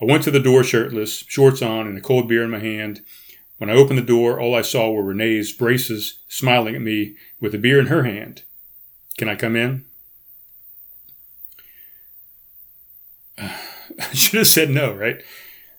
I 0.00 0.04
went 0.04 0.22
to 0.22 0.30
the 0.30 0.38
door 0.38 0.62
shirtless, 0.62 1.24
shorts 1.26 1.62
on, 1.62 1.88
and 1.88 1.98
a 1.98 2.00
cold 2.00 2.28
beer 2.28 2.44
in 2.44 2.50
my 2.50 2.60
hand. 2.60 3.00
When 3.58 3.68
I 3.68 3.74
opened 3.74 3.98
the 3.98 4.02
door, 4.02 4.38
all 4.38 4.54
I 4.54 4.62
saw 4.62 4.92
were 4.92 5.02
Renee's 5.02 5.52
braces 5.52 6.22
smiling 6.28 6.76
at 6.76 6.82
me 6.82 7.16
with 7.40 7.56
a 7.56 7.58
beer 7.58 7.80
in 7.80 7.86
her 7.86 8.04
hand. 8.04 8.42
Can 9.18 9.28
I 9.28 9.34
come 9.34 9.56
in? 9.56 9.84
I 13.38 14.12
should 14.12 14.38
have 14.38 14.46
said 14.46 14.70
no, 14.70 14.94
right? 14.94 15.20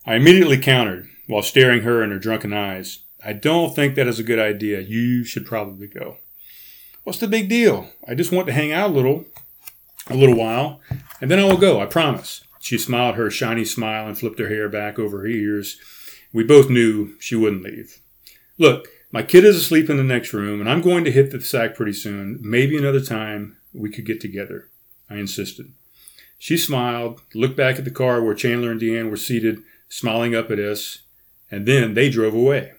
I 0.06 0.16
immediately 0.16 0.58
countered 0.58 1.08
while 1.26 1.42
staring 1.42 1.82
her 1.82 2.02
in 2.02 2.10
her 2.10 2.18
drunken 2.18 2.52
eyes. 2.52 3.00
I 3.24 3.32
don't 3.32 3.74
think 3.74 3.94
that 3.94 4.06
is 4.06 4.18
a 4.18 4.24
good 4.24 4.38
idea. 4.38 4.80
You 4.80 5.24
should 5.24 5.46
probably 5.46 5.86
go. 5.86 6.18
What's 7.04 7.18
the 7.18 7.28
big 7.28 7.48
deal? 7.48 7.88
I 8.06 8.14
just 8.14 8.30
want 8.30 8.46
to 8.48 8.52
hang 8.52 8.70
out 8.70 8.90
a 8.90 8.92
little, 8.92 9.24
a 10.08 10.14
little 10.14 10.36
while, 10.36 10.80
and 11.20 11.30
then 11.30 11.38
I 11.38 11.44
will 11.44 11.56
go, 11.56 11.80
I 11.80 11.86
promise. 11.86 12.44
She 12.60 12.76
smiled 12.76 13.16
her 13.16 13.30
shiny 13.30 13.64
smile 13.64 14.06
and 14.06 14.18
flipped 14.18 14.38
her 14.38 14.48
hair 14.48 14.68
back 14.68 14.98
over 14.98 15.20
her 15.20 15.26
ears. 15.26 15.78
We 16.32 16.44
both 16.44 16.68
knew 16.68 17.18
she 17.18 17.36
wouldn't 17.36 17.62
leave. 17.62 17.98
Look, 18.58 18.88
my 19.10 19.22
kid 19.22 19.44
is 19.44 19.56
asleep 19.56 19.88
in 19.88 19.96
the 19.96 20.02
next 20.02 20.32
room, 20.32 20.60
and 20.60 20.68
I'm 20.68 20.80
going 20.80 21.04
to 21.04 21.12
hit 21.12 21.30
the 21.30 21.40
sack 21.40 21.74
pretty 21.74 21.92
soon. 21.92 22.38
Maybe 22.42 22.76
another 22.76 23.00
time 23.00 23.56
we 23.72 23.90
could 23.90 24.06
get 24.06 24.20
together. 24.20 24.68
I 25.08 25.16
insisted. 25.16 25.72
She 26.38 26.56
smiled, 26.58 27.22
looked 27.34 27.56
back 27.56 27.78
at 27.78 27.84
the 27.84 27.90
car 27.90 28.22
where 28.22 28.34
Chandler 28.34 28.70
and 28.70 28.80
Deanne 28.80 29.10
were 29.10 29.16
seated, 29.16 29.62
smiling 29.88 30.34
up 30.34 30.50
at 30.50 30.58
us, 30.58 31.02
and 31.50 31.66
then 31.66 31.94
they 31.94 32.10
drove 32.10 32.34
away. 32.34 32.72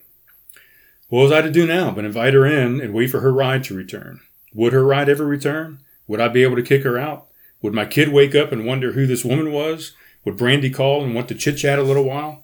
What 1.09 1.21
was 1.21 1.31
I 1.31 1.41
to 1.41 1.51
do 1.51 1.65
now 1.65 1.91
but 1.91 2.05
invite 2.05 2.33
her 2.33 2.45
in 2.45 2.81
and 2.81 2.93
wait 2.93 3.07
for 3.11 3.19
her 3.19 3.31
ride 3.31 3.63
to 3.65 3.75
return? 3.75 4.21
Would 4.53 4.73
her 4.73 4.85
ride 4.85 5.09
ever 5.09 5.25
return? 5.25 5.79
Would 6.07 6.19
I 6.19 6.27
be 6.27 6.43
able 6.43 6.55
to 6.55 6.63
kick 6.63 6.83
her 6.83 6.97
out? 6.97 7.27
Would 7.61 7.73
my 7.73 7.85
kid 7.85 8.09
wake 8.09 8.35
up 8.35 8.51
and 8.51 8.65
wonder 8.65 8.91
who 8.91 9.07
this 9.07 9.25
woman 9.25 9.51
was? 9.51 9.93
Would 10.23 10.37
Brandy 10.37 10.69
call 10.69 11.03
and 11.03 11.13
want 11.13 11.27
to 11.29 11.35
chit 11.35 11.57
chat 11.57 11.79
a 11.79 11.83
little 11.83 12.03
while? 12.03 12.43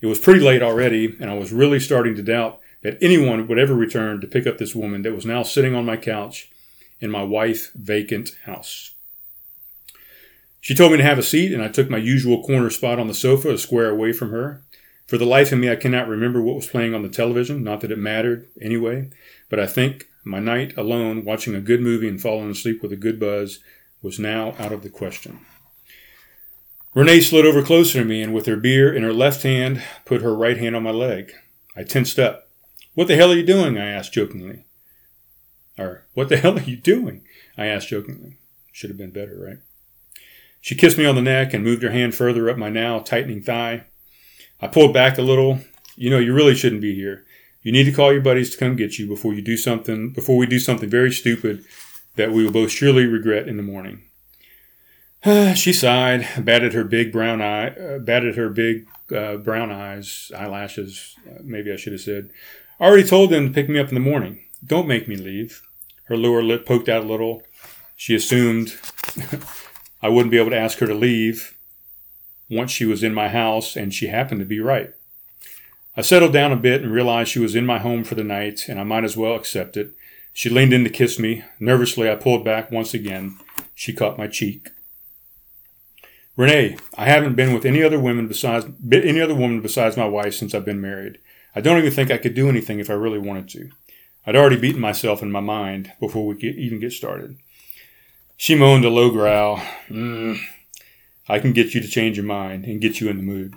It 0.00 0.06
was 0.06 0.18
pretty 0.18 0.40
late 0.40 0.62
already, 0.62 1.16
and 1.20 1.30
I 1.30 1.34
was 1.34 1.52
really 1.52 1.78
starting 1.78 2.16
to 2.16 2.22
doubt 2.22 2.60
that 2.82 2.98
anyone 3.00 3.46
would 3.46 3.58
ever 3.58 3.74
return 3.74 4.20
to 4.20 4.26
pick 4.26 4.46
up 4.46 4.58
this 4.58 4.74
woman 4.74 5.02
that 5.02 5.14
was 5.14 5.24
now 5.24 5.42
sitting 5.42 5.74
on 5.74 5.86
my 5.86 5.96
couch 5.96 6.50
in 7.00 7.10
my 7.10 7.22
wife 7.22 7.70
vacant 7.74 8.30
house. 8.44 8.94
She 10.62 10.76
told 10.76 10.92
me 10.92 10.98
to 10.98 11.04
have 11.04 11.18
a 11.18 11.24
seat, 11.24 11.52
and 11.52 11.60
I 11.60 11.66
took 11.66 11.90
my 11.90 11.98
usual 11.98 12.44
corner 12.44 12.70
spot 12.70 13.00
on 13.00 13.08
the 13.08 13.14
sofa, 13.14 13.50
a 13.50 13.58
square 13.58 13.90
away 13.90 14.12
from 14.12 14.30
her. 14.30 14.62
For 15.08 15.18
the 15.18 15.26
life 15.26 15.50
of 15.50 15.58
me, 15.58 15.68
I 15.68 15.74
cannot 15.74 16.06
remember 16.06 16.40
what 16.40 16.54
was 16.54 16.68
playing 16.68 16.94
on 16.94 17.02
the 17.02 17.08
television, 17.08 17.64
not 17.64 17.80
that 17.80 17.90
it 17.90 17.98
mattered 17.98 18.48
anyway, 18.60 19.10
but 19.50 19.58
I 19.58 19.66
think 19.66 20.06
my 20.22 20.38
night 20.38 20.72
alone 20.76 21.24
watching 21.24 21.56
a 21.56 21.60
good 21.60 21.80
movie 21.80 22.06
and 22.06 22.22
falling 22.22 22.48
asleep 22.48 22.80
with 22.80 22.92
a 22.92 22.96
good 22.96 23.18
buzz 23.18 23.58
was 24.02 24.20
now 24.20 24.54
out 24.56 24.70
of 24.70 24.84
the 24.84 24.88
question. 24.88 25.40
Renee 26.94 27.22
slid 27.22 27.44
over 27.44 27.62
closer 27.62 27.98
to 27.98 28.04
me 28.04 28.22
and 28.22 28.32
with 28.32 28.46
her 28.46 28.56
beer 28.56 28.94
in 28.94 29.02
her 29.02 29.12
left 29.12 29.42
hand 29.42 29.82
put 30.04 30.22
her 30.22 30.32
right 30.32 30.58
hand 30.58 30.76
on 30.76 30.84
my 30.84 30.92
leg. 30.92 31.32
I 31.74 31.82
tensed 31.82 32.20
up. 32.20 32.48
What 32.94 33.08
the 33.08 33.16
hell 33.16 33.32
are 33.32 33.36
you 33.36 33.44
doing? 33.44 33.76
I 33.76 33.86
asked 33.86 34.12
jokingly. 34.12 34.66
Or, 35.76 36.06
what 36.14 36.28
the 36.28 36.36
hell 36.36 36.56
are 36.56 36.62
you 36.62 36.76
doing? 36.76 37.24
I 37.58 37.66
asked 37.66 37.88
jokingly. 37.88 38.38
Should 38.70 38.90
have 38.90 38.98
been 38.98 39.10
better, 39.10 39.36
right? 39.36 39.58
She 40.62 40.76
kissed 40.76 40.96
me 40.96 41.04
on 41.04 41.16
the 41.16 41.22
neck 41.22 41.52
and 41.52 41.64
moved 41.64 41.82
her 41.82 41.90
hand 41.90 42.14
further 42.14 42.48
up 42.48 42.56
my 42.56 42.70
now 42.70 43.00
tightening 43.00 43.42
thigh. 43.42 43.84
I 44.60 44.68
pulled 44.68 44.94
back 44.94 45.18
a 45.18 45.22
little. 45.22 45.58
You 45.96 46.08
know, 46.08 46.20
you 46.20 46.32
really 46.32 46.54
shouldn't 46.54 46.80
be 46.80 46.94
here. 46.94 47.24
You 47.62 47.72
need 47.72 47.84
to 47.84 47.92
call 47.92 48.12
your 48.12 48.22
buddies 48.22 48.50
to 48.50 48.58
come 48.58 48.76
get 48.76 48.96
you 48.96 49.08
before 49.08 49.34
you 49.34 49.42
do 49.42 49.56
something, 49.56 50.10
before 50.10 50.36
we 50.36 50.46
do 50.46 50.60
something 50.60 50.88
very 50.88 51.12
stupid 51.12 51.64
that 52.14 52.30
we 52.30 52.44
will 52.44 52.52
both 52.52 52.70
surely 52.70 53.06
regret 53.06 53.48
in 53.48 53.56
the 53.56 53.62
morning. 53.62 54.02
she 55.56 55.72
sighed, 55.72 56.44
batted 56.44 56.74
her 56.74 56.84
big 56.84 57.10
brown 57.10 57.42
eye, 57.42 57.70
uh, 57.70 57.98
batted 57.98 58.36
her 58.36 58.48
big 58.48 58.86
uh, 59.14 59.38
brown 59.38 59.72
eyes, 59.72 60.30
eyelashes. 60.36 61.16
Uh, 61.28 61.38
maybe 61.42 61.72
I 61.72 61.76
should 61.76 61.92
have 61.92 62.02
said. 62.02 62.30
I 62.78 62.84
already 62.84 63.04
told 63.04 63.30
them 63.30 63.48
to 63.48 63.52
pick 63.52 63.68
me 63.68 63.80
up 63.80 63.88
in 63.88 63.94
the 63.94 64.00
morning. 64.00 64.44
Don't 64.64 64.86
make 64.86 65.08
me 65.08 65.16
leave. 65.16 65.62
Her 66.04 66.16
lower 66.16 66.42
lip 66.42 66.66
poked 66.66 66.88
out 66.88 67.02
a 67.02 67.08
little. 67.08 67.42
She 67.96 68.14
assumed 68.14 68.78
I 70.02 70.08
wouldn't 70.08 70.32
be 70.32 70.38
able 70.38 70.50
to 70.50 70.58
ask 70.58 70.78
her 70.78 70.86
to 70.86 70.94
leave 70.94 71.56
once 72.50 72.70
she 72.70 72.84
was 72.84 73.02
in 73.02 73.14
my 73.14 73.28
house, 73.28 73.76
and 73.76 73.94
she 73.94 74.08
happened 74.08 74.40
to 74.40 74.46
be 74.46 74.60
right. 74.60 74.92
I 75.96 76.02
settled 76.02 76.32
down 76.32 76.52
a 76.52 76.56
bit 76.56 76.82
and 76.82 76.92
realized 76.92 77.30
she 77.30 77.38
was 77.38 77.54
in 77.54 77.66
my 77.66 77.78
home 77.78 78.02
for 78.02 78.14
the 78.14 78.24
night, 78.24 78.62
and 78.68 78.80
I 78.80 78.82
might 78.82 79.04
as 79.04 79.16
well 79.16 79.34
accept 79.34 79.76
it. 79.76 79.94
She 80.32 80.48
leaned 80.48 80.72
in 80.72 80.84
to 80.84 80.90
kiss 80.90 81.18
me. 81.18 81.44
Nervously, 81.60 82.10
I 82.10 82.16
pulled 82.16 82.44
back 82.44 82.70
once 82.70 82.94
again. 82.94 83.38
She 83.74 83.92
caught 83.92 84.18
my 84.18 84.26
cheek. 84.26 84.70
Renee, 86.34 86.78
I 86.96 87.04
haven't 87.04 87.34
been 87.34 87.52
with 87.52 87.66
any 87.66 87.82
other 87.82 88.00
women 88.00 88.26
besides 88.26 88.66
any 88.90 89.20
other 89.20 89.34
woman 89.34 89.60
besides 89.60 89.98
my 89.98 90.06
wife 90.06 90.34
since 90.34 90.54
I've 90.54 90.64
been 90.64 90.80
married. 90.80 91.18
I 91.54 91.60
don't 91.60 91.76
even 91.76 91.92
think 91.92 92.10
I 92.10 92.16
could 92.16 92.34
do 92.34 92.48
anything 92.48 92.78
if 92.78 92.88
I 92.88 92.94
really 92.94 93.18
wanted 93.18 93.50
to. 93.50 93.70
I'd 94.26 94.36
already 94.36 94.56
beaten 94.56 94.80
myself 94.80 95.20
in 95.20 95.30
my 95.30 95.40
mind 95.40 95.92
before 96.00 96.26
we 96.26 96.38
even 96.38 96.80
get 96.80 96.92
started. 96.92 97.36
She 98.42 98.56
moaned 98.56 98.84
a 98.84 98.90
low 98.90 99.08
growl. 99.08 99.62
Mm, 99.88 100.36
I 101.28 101.38
can 101.38 101.52
get 101.52 101.74
you 101.74 101.80
to 101.80 101.86
change 101.86 102.16
your 102.16 102.26
mind 102.26 102.64
and 102.64 102.80
get 102.80 103.00
you 103.00 103.08
in 103.08 103.16
the 103.16 103.22
mood. 103.22 103.54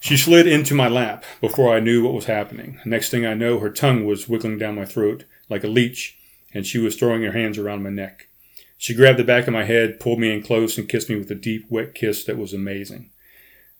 She 0.00 0.16
slid 0.16 0.46
into 0.46 0.74
my 0.74 0.88
lap 0.88 1.22
before 1.42 1.76
I 1.76 1.80
knew 1.80 2.02
what 2.02 2.14
was 2.14 2.24
happening. 2.24 2.80
Next 2.86 3.10
thing 3.10 3.26
I 3.26 3.34
know, 3.34 3.58
her 3.58 3.68
tongue 3.68 4.06
was 4.06 4.26
wiggling 4.26 4.56
down 4.56 4.76
my 4.76 4.86
throat 4.86 5.24
like 5.50 5.64
a 5.64 5.68
leech, 5.68 6.16
and 6.54 6.64
she 6.66 6.78
was 6.78 6.96
throwing 6.96 7.24
her 7.24 7.32
hands 7.32 7.58
around 7.58 7.82
my 7.82 7.90
neck. 7.90 8.28
She 8.78 8.94
grabbed 8.94 9.18
the 9.18 9.22
back 9.22 9.46
of 9.46 9.52
my 9.52 9.64
head, 9.64 10.00
pulled 10.00 10.18
me 10.18 10.32
in 10.32 10.42
close, 10.42 10.78
and 10.78 10.88
kissed 10.88 11.10
me 11.10 11.16
with 11.16 11.30
a 11.30 11.34
deep, 11.34 11.66
wet 11.68 11.94
kiss 11.94 12.24
that 12.24 12.38
was 12.38 12.54
amazing. 12.54 13.10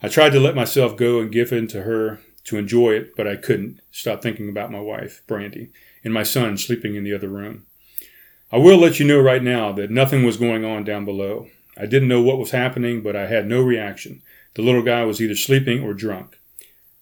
I 0.03 0.09
tried 0.09 0.33
to 0.33 0.39
let 0.39 0.55
myself 0.55 0.99
go 0.99 1.19
and 1.19 1.33
give 1.33 1.51
in 1.51 1.67
to 1.69 1.85
her 1.85 2.21
to 2.45 2.59
enjoy 2.59 2.91
it, 2.91 3.17
but 3.17 3.27
I 3.27 3.37
couldn't 3.37 3.81
stop 3.91 4.21
thinking 4.21 4.51
about 4.51 4.71
my 4.71 4.81
wife, 4.81 5.23
Brandy, 5.27 5.71
and 6.05 6.13
my 6.13 6.25
son 6.25 6.59
sleeping 6.59 6.95
in 6.95 7.05
the 7.05 7.15
other 7.15 7.31
room. 7.31 7.65
I 8.53 8.59
will 8.59 8.79
let 8.79 9.01
you 9.01 9.07
know 9.07 9.21
right 9.21 9.43
now 9.43 9.73
that 9.73 9.91
nothing 9.91 10.23
was 10.25 10.37
going 10.37 10.65
on 10.65 10.85
down 10.85 11.05
below. 11.05 11.49
I 11.77 11.87
didn't 11.87 12.09
know 12.09 12.23
what 12.23 12.39
was 12.39 12.53
happening, 12.53 13.03
but 13.03 13.17
I 13.17 13.27
had 13.27 13.47
no 13.47 13.61
reaction. 13.61 14.23
The 14.55 14.63
little 14.63 14.83
guy 14.83 15.05
was 15.05 15.21
either 15.21 15.35
sleeping 15.35 15.83
or 15.83 15.93
drunk. 15.93 16.39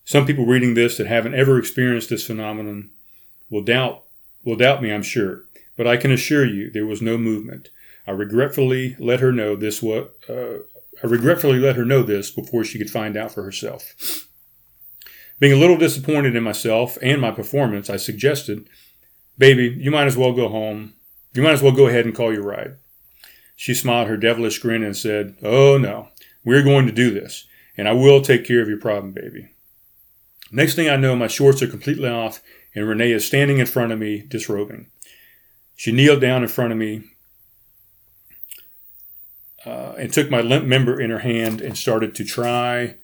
Some 0.05 0.27
people 0.27 0.47
reading 0.47 0.75
this 0.75 0.97
that 0.97 1.07
haven't 1.07 1.35
ever 1.35 1.59
experienced 1.59 2.11
this 2.11 2.27
phenomenon 2.27 2.91
will 3.51 3.63
doubt 3.63 4.03
will 4.45 4.57
doubt 4.57 4.83
me, 4.83 4.93
I'm 4.93 5.03
sure, 5.03 5.45
but 5.77 5.87
I 5.87 5.97
can 5.97 6.13
assure 6.13 6.45
you 6.45 6.71
there 6.71 6.85
was 6.85 7.01
no 7.01 7.17
movement. 7.17 7.71
I 8.07 8.11
regretfully 8.11 8.97
let 8.99 9.21
her 9.21 9.33
know 9.33 9.57
this 9.57 9.83
what 9.83 10.15
uh, 10.29 10.59
I 11.03 11.07
regretfully 11.07 11.59
let 11.59 11.77
her 11.77 11.85
know 11.85 12.03
this 12.03 12.31
before 12.31 12.65
she 12.65 12.79
could 12.79 12.91
find 12.91 13.17
out 13.17 13.33
for 13.33 13.43
herself. 13.43 14.29
Being 15.41 15.55
a 15.55 15.61
little 15.61 15.79
disappointed 15.79 16.37
in 16.37 16.43
myself 16.43 16.99
and 17.01 17.21
my 17.21 17.31
performance, 17.31 17.89
I 17.89 17.97
suggested, 17.97 18.69
"Baby, 19.39 19.75
you 19.79 19.91
might 19.91 20.07
as 20.07 20.17
well 20.17 20.33
go 20.33 20.49
home. 20.49 20.95
You 21.35 21.43
might 21.43 21.53
as 21.53 21.63
well 21.63 21.73
go 21.73 21.87
ahead 21.87 22.07
and 22.07 22.15
call 22.15 22.33
your 22.33 22.45
ride." 22.45 22.77
She 23.57 23.75
smiled 23.75 24.09
her 24.09 24.17
devilish 24.17 24.59
grin 24.59 24.83
and 24.83 24.97
said, 24.97 25.37
"Oh 25.43 25.79
no, 25.79 26.09
we're 26.45 26.63
going 26.63 26.87
to 26.87 26.93
do 26.93 27.11
this, 27.11 27.47
and 27.77 27.89
I 27.89 27.93
will 27.93 28.23
take 28.23 28.45
care 28.45 28.63
of 28.63 28.69
your 28.69 28.81
problem, 28.81 29.13
baby." 29.13 29.51
Next 30.51 30.75
thing 30.75 30.89
I 30.89 30.97
know, 30.97 31.17
my 31.17 31.27
shorts 31.27 31.63
are 31.63 31.67
completely 31.67 32.09
off, 32.09 32.41
and 32.75 32.89
Renee 32.89 33.13
is 33.13 33.27
standing 33.27 33.59
in 33.59 33.67
front 33.67 33.93
of 33.93 33.99
me, 33.99 34.23
disrobing. 34.27 34.87
She 35.77 35.93
kneeled 35.93 36.21
down 36.21 36.43
in 36.43 36.49
front 36.49 36.73
of 36.73 36.79
me, 36.79 37.03
uh, 39.67 39.95
and 39.99 40.13
took 40.13 40.31
my 40.31 40.41
limp 40.41 40.67
member 40.67 41.01
in 41.01 41.11
her 41.11 41.21
hand 41.21 41.61
and 41.61 41.77
started 41.77 42.15
to 42.15 42.25
try 42.25 42.97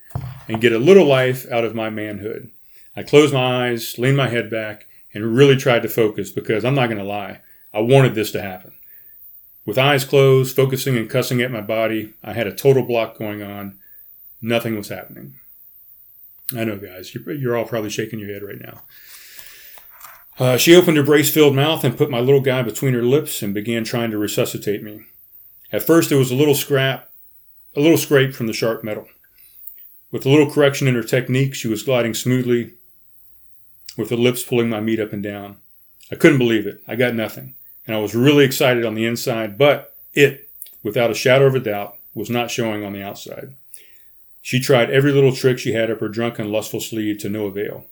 and 0.48 0.60
get 0.60 0.72
a 0.72 0.78
little 0.78 1.06
life 1.06 1.50
out 1.50 1.64
of 1.64 1.74
my 1.74 1.90
manhood. 1.90 2.50
I 2.94 3.02
closed 3.02 3.32
my 3.32 3.68
eyes, 3.68 3.98
leaned 3.98 4.16
my 4.16 4.28
head 4.28 4.50
back, 4.50 4.86
and 5.14 5.34
really 5.34 5.56
tried 5.56 5.82
to 5.82 5.88
focus 5.88 6.30
because 6.30 6.64
I'm 6.64 6.74
not 6.74 6.86
going 6.86 6.98
to 6.98 7.04
lie, 7.04 7.40
I 7.72 7.80
wanted 7.80 8.14
this 8.14 8.32
to 8.32 8.42
happen. 8.42 8.72
With 9.64 9.78
eyes 9.78 10.04
closed, 10.04 10.56
focusing 10.56 10.96
and 10.96 11.08
cussing 11.08 11.40
at 11.42 11.52
my 11.52 11.60
body, 11.60 12.14
I 12.24 12.32
had 12.32 12.46
a 12.46 12.54
total 12.54 12.82
block 12.82 13.18
going 13.18 13.42
on. 13.42 13.78
Nothing 14.42 14.76
was 14.76 14.88
happening. 14.88 15.34
I 16.56 16.64
know, 16.64 16.78
guys, 16.78 17.14
you're 17.14 17.56
all 17.56 17.66
probably 17.66 17.90
shaking 17.90 18.18
your 18.18 18.32
head 18.32 18.42
right 18.42 18.60
now. 18.60 18.82
Uh, 20.38 20.56
she 20.56 20.74
opened 20.74 20.96
her 20.96 21.02
brace 21.02 21.32
filled 21.32 21.54
mouth 21.54 21.84
and 21.84 21.96
put 21.96 22.10
my 22.10 22.18
little 22.18 22.40
guy 22.40 22.62
between 22.62 22.94
her 22.94 23.02
lips 23.02 23.42
and 23.42 23.52
began 23.52 23.84
trying 23.84 24.10
to 24.10 24.18
resuscitate 24.18 24.82
me. 24.82 25.02
At 25.70 25.82
first, 25.82 26.10
it 26.10 26.16
was 26.16 26.30
a 26.30 26.36
little 26.36 26.54
scrap, 26.54 27.10
a 27.76 27.80
little 27.80 27.98
scrape 27.98 28.34
from 28.34 28.46
the 28.46 28.52
sharp 28.52 28.82
metal. 28.82 29.06
With 30.10 30.26
a 30.26 30.30
little 30.30 30.50
correction 30.50 30.88
in 30.88 30.94
her 30.94 31.02
technique, 31.02 31.54
she 31.54 31.68
was 31.68 31.84
gliding 31.84 32.14
smoothly, 32.14 32.72
with 33.96 34.10
her 34.10 34.16
lips 34.16 34.42
pulling 34.42 34.68
my 34.68 34.80
meat 34.80 34.98
up 34.98 35.12
and 35.12 35.22
down. 35.22 35.58
I 36.10 36.16
couldn't 36.16 36.38
believe 36.38 36.66
it. 36.66 36.80
I 36.88 36.96
got 36.96 37.14
nothing. 37.14 37.54
And 37.90 37.96
I 37.96 38.00
was 38.00 38.14
really 38.14 38.44
excited 38.44 38.84
on 38.84 38.94
the 38.94 39.04
inside, 39.04 39.58
but 39.58 39.96
it, 40.14 40.48
without 40.84 41.10
a 41.10 41.14
shadow 41.14 41.46
of 41.46 41.56
a 41.56 41.58
doubt, 41.58 41.96
was 42.14 42.30
not 42.30 42.48
showing 42.48 42.84
on 42.84 42.92
the 42.92 43.02
outside. 43.02 43.56
She 44.40 44.60
tried 44.60 44.90
every 44.90 45.10
little 45.10 45.34
trick 45.34 45.58
she 45.58 45.72
had 45.72 45.90
up 45.90 45.98
her 45.98 46.08
drunken, 46.08 46.52
lustful 46.52 46.78
sleeve 46.78 47.18
to 47.18 47.28
no 47.28 47.46
avail. 47.46 47.86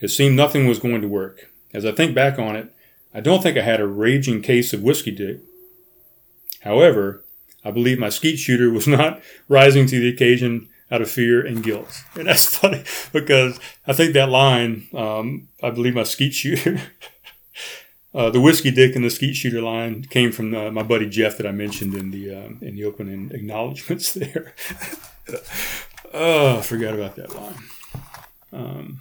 It 0.00 0.08
seemed 0.08 0.36
nothing 0.36 0.66
was 0.66 0.78
going 0.78 1.02
to 1.02 1.06
work. 1.06 1.50
As 1.74 1.84
I 1.84 1.92
think 1.92 2.14
back 2.14 2.38
on 2.38 2.56
it, 2.56 2.72
I 3.12 3.20
don't 3.20 3.42
think 3.42 3.58
I 3.58 3.60
had 3.60 3.78
a 3.78 3.86
raging 3.86 4.40
case 4.40 4.72
of 4.72 4.82
whiskey 4.82 5.10
dick, 5.10 5.40
However, 6.62 7.22
I 7.62 7.72
believe 7.72 7.98
my 7.98 8.08
skeet 8.08 8.38
shooter 8.38 8.70
was 8.70 8.88
not 8.88 9.20
rising 9.48 9.86
to 9.88 10.00
the 10.00 10.08
occasion 10.08 10.70
out 10.90 11.02
of 11.02 11.10
fear 11.10 11.44
and 11.44 11.62
guilt. 11.62 12.04
And 12.14 12.26
that's 12.26 12.56
funny 12.56 12.84
because 13.12 13.60
I 13.86 13.92
think 13.92 14.14
that 14.14 14.30
line, 14.30 14.88
um, 14.94 15.48
I 15.62 15.68
believe 15.68 15.94
my 15.94 16.04
skeet 16.04 16.32
shooter, 16.32 16.80
uh, 18.14 18.30
the 18.30 18.40
whiskey 18.40 18.70
dick 18.70 18.94
and 18.94 19.04
the 19.04 19.10
skeet 19.10 19.34
shooter 19.34 19.62
line 19.62 20.02
came 20.02 20.32
from 20.32 20.54
uh, 20.54 20.70
my 20.70 20.82
buddy 20.82 21.08
Jeff 21.08 21.36
that 21.38 21.46
I 21.46 21.52
mentioned 21.52 21.94
in 21.94 22.10
the 22.10 22.34
uh, 22.34 22.48
in 22.60 22.76
the 22.76 22.84
opening 22.84 23.30
acknowledgments 23.32 24.12
there. 24.14 24.54
oh, 26.12 26.58
I 26.58 26.62
forgot 26.62 26.94
about 26.94 27.16
that 27.16 27.34
line. 27.34 27.56
Um, 28.52 29.00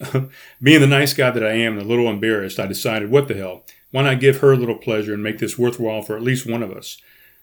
being 0.62 0.80
the 0.80 0.86
nice 0.86 1.14
guy 1.14 1.30
that 1.30 1.44
I 1.44 1.52
am 1.52 1.74
and 1.74 1.82
a 1.82 1.88
little 1.88 2.08
embarrassed, 2.08 2.58
I 2.58 2.66
decided, 2.66 3.10
what 3.10 3.28
the 3.28 3.34
hell? 3.34 3.64
Why 3.90 4.02
not 4.02 4.20
give 4.20 4.38
her 4.38 4.52
a 4.52 4.56
little 4.56 4.76
pleasure 4.76 5.14
and 5.14 5.22
make 5.22 5.38
this 5.38 5.58
worthwhile 5.58 6.02
for 6.02 6.16
at 6.16 6.22
least 6.22 6.50
one 6.50 6.62
of 6.62 6.72
us? 6.72 6.98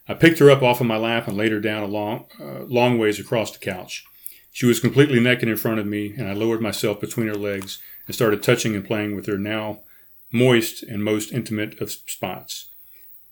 I 0.07 0.13
picked 0.13 0.39
her 0.39 0.51
up 0.51 0.61
off 0.61 0.81
of 0.81 0.87
my 0.87 0.97
lap 0.97 1.27
and 1.27 1.35
laid 1.35 1.51
her 1.51 1.59
down 1.59 1.81
a 1.81 1.87
long, 1.87 2.25
uh, 2.39 2.63
long 2.65 2.99
ways 2.99 3.19
across 3.19 3.51
the 3.51 3.59
couch. 3.59 4.05
She 4.51 4.65
was 4.65 4.79
completely 4.79 5.19
naked 5.19 5.49
in 5.49 5.57
front 5.57 5.79
of 5.79 5.87
me, 5.87 6.13
and 6.17 6.27
I 6.27 6.33
lowered 6.33 6.61
myself 6.61 7.01
between 7.01 7.27
her 7.27 7.35
legs 7.35 7.79
and 8.05 8.15
started 8.15 8.43
touching 8.43 8.75
and 8.75 8.85
playing 8.85 9.15
with 9.15 9.25
her 9.25 9.37
now 9.37 9.79
moist 10.35 10.83
and 10.83 11.03
most 11.03 11.31
intimate 11.31 11.79
of 11.81 11.91
spots. 11.91 12.67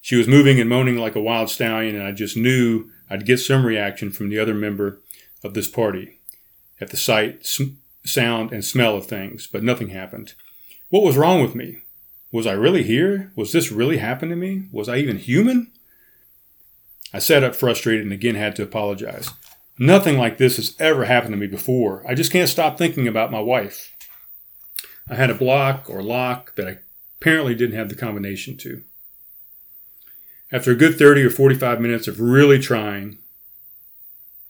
She 0.01 0.15
was 0.15 0.27
moving 0.27 0.59
and 0.59 0.69
moaning 0.69 0.97
like 0.97 1.15
a 1.15 1.21
wild 1.21 1.49
stallion, 1.49 1.95
and 1.95 2.05
I 2.05 2.11
just 2.11 2.35
knew 2.35 2.89
I'd 3.09 3.25
get 3.25 3.37
some 3.37 3.65
reaction 3.65 4.11
from 4.11 4.29
the 4.29 4.39
other 4.39 4.53
member 4.53 5.01
of 5.43 5.53
this 5.53 5.67
party 5.67 6.19
at 6.81 6.89
the 6.89 6.97
sight, 6.97 7.45
sm- 7.45 7.75
sound, 8.05 8.51
and 8.51 8.65
smell 8.65 8.95
of 8.95 9.05
things, 9.05 9.47
but 9.47 9.63
nothing 9.63 9.89
happened. 9.89 10.33
What 10.89 11.03
was 11.03 11.17
wrong 11.17 11.41
with 11.41 11.55
me? 11.55 11.79
Was 12.31 12.47
I 12.47 12.53
really 12.53 12.83
here? 12.83 13.31
Was 13.35 13.51
this 13.51 13.71
really 13.71 13.97
happening 13.97 14.31
to 14.31 14.35
me? 14.35 14.65
Was 14.71 14.89
I 14.89 14.97
even 14.97 15.17
human? 15.17 15.71
I 17.13 17.19
sat 17.19 17.43
up 17.43 17.55
frustrated 17.55 18.03
and 18.03 18.11
again 18.11 18.35
had 18.35 18.55
to 18.55 18.63
apologize. 18.63 19.29
Nothing 19.77 20.17
like 20.17 20.37
this 20.37 20.57
has 20.57 20.75
ever 20.79 21.05
happened 21.05 21.33
to 21.33 21.37
me 21.37 21.47
before. 21.47 22.03
I 22.07 22.15
just 22.15 22.31
can't 22.31 22.49
stop 22.49 22.77
thinking 22.77 23.07
about 23.07 23.31
my 23.31 23.39
wife. 23.39 23.91
I 25.09 25.15
had 25.15 25.29
a 25.29 25.35
block 25.35 25.89
or 25.89 26.01
lock 26.01 26.55
that 26.55 26.67
I 26.67 26.79
apparently 27.23 27.55
didn't 27.55 27.77
have 27.77 27.87
the 27.87 27.95
combination 27.95 28.57
to. 28.57 28.83
After 30.51 30.71
a 30.71 30.75
good 30.75 30.99
30 30.99 31.23
or 31.23 31.29
45 31.29 31.79
minutes 31.79 32.05
of 32.05 32.19
really 32.19 32.59
trying, 32.59 33.17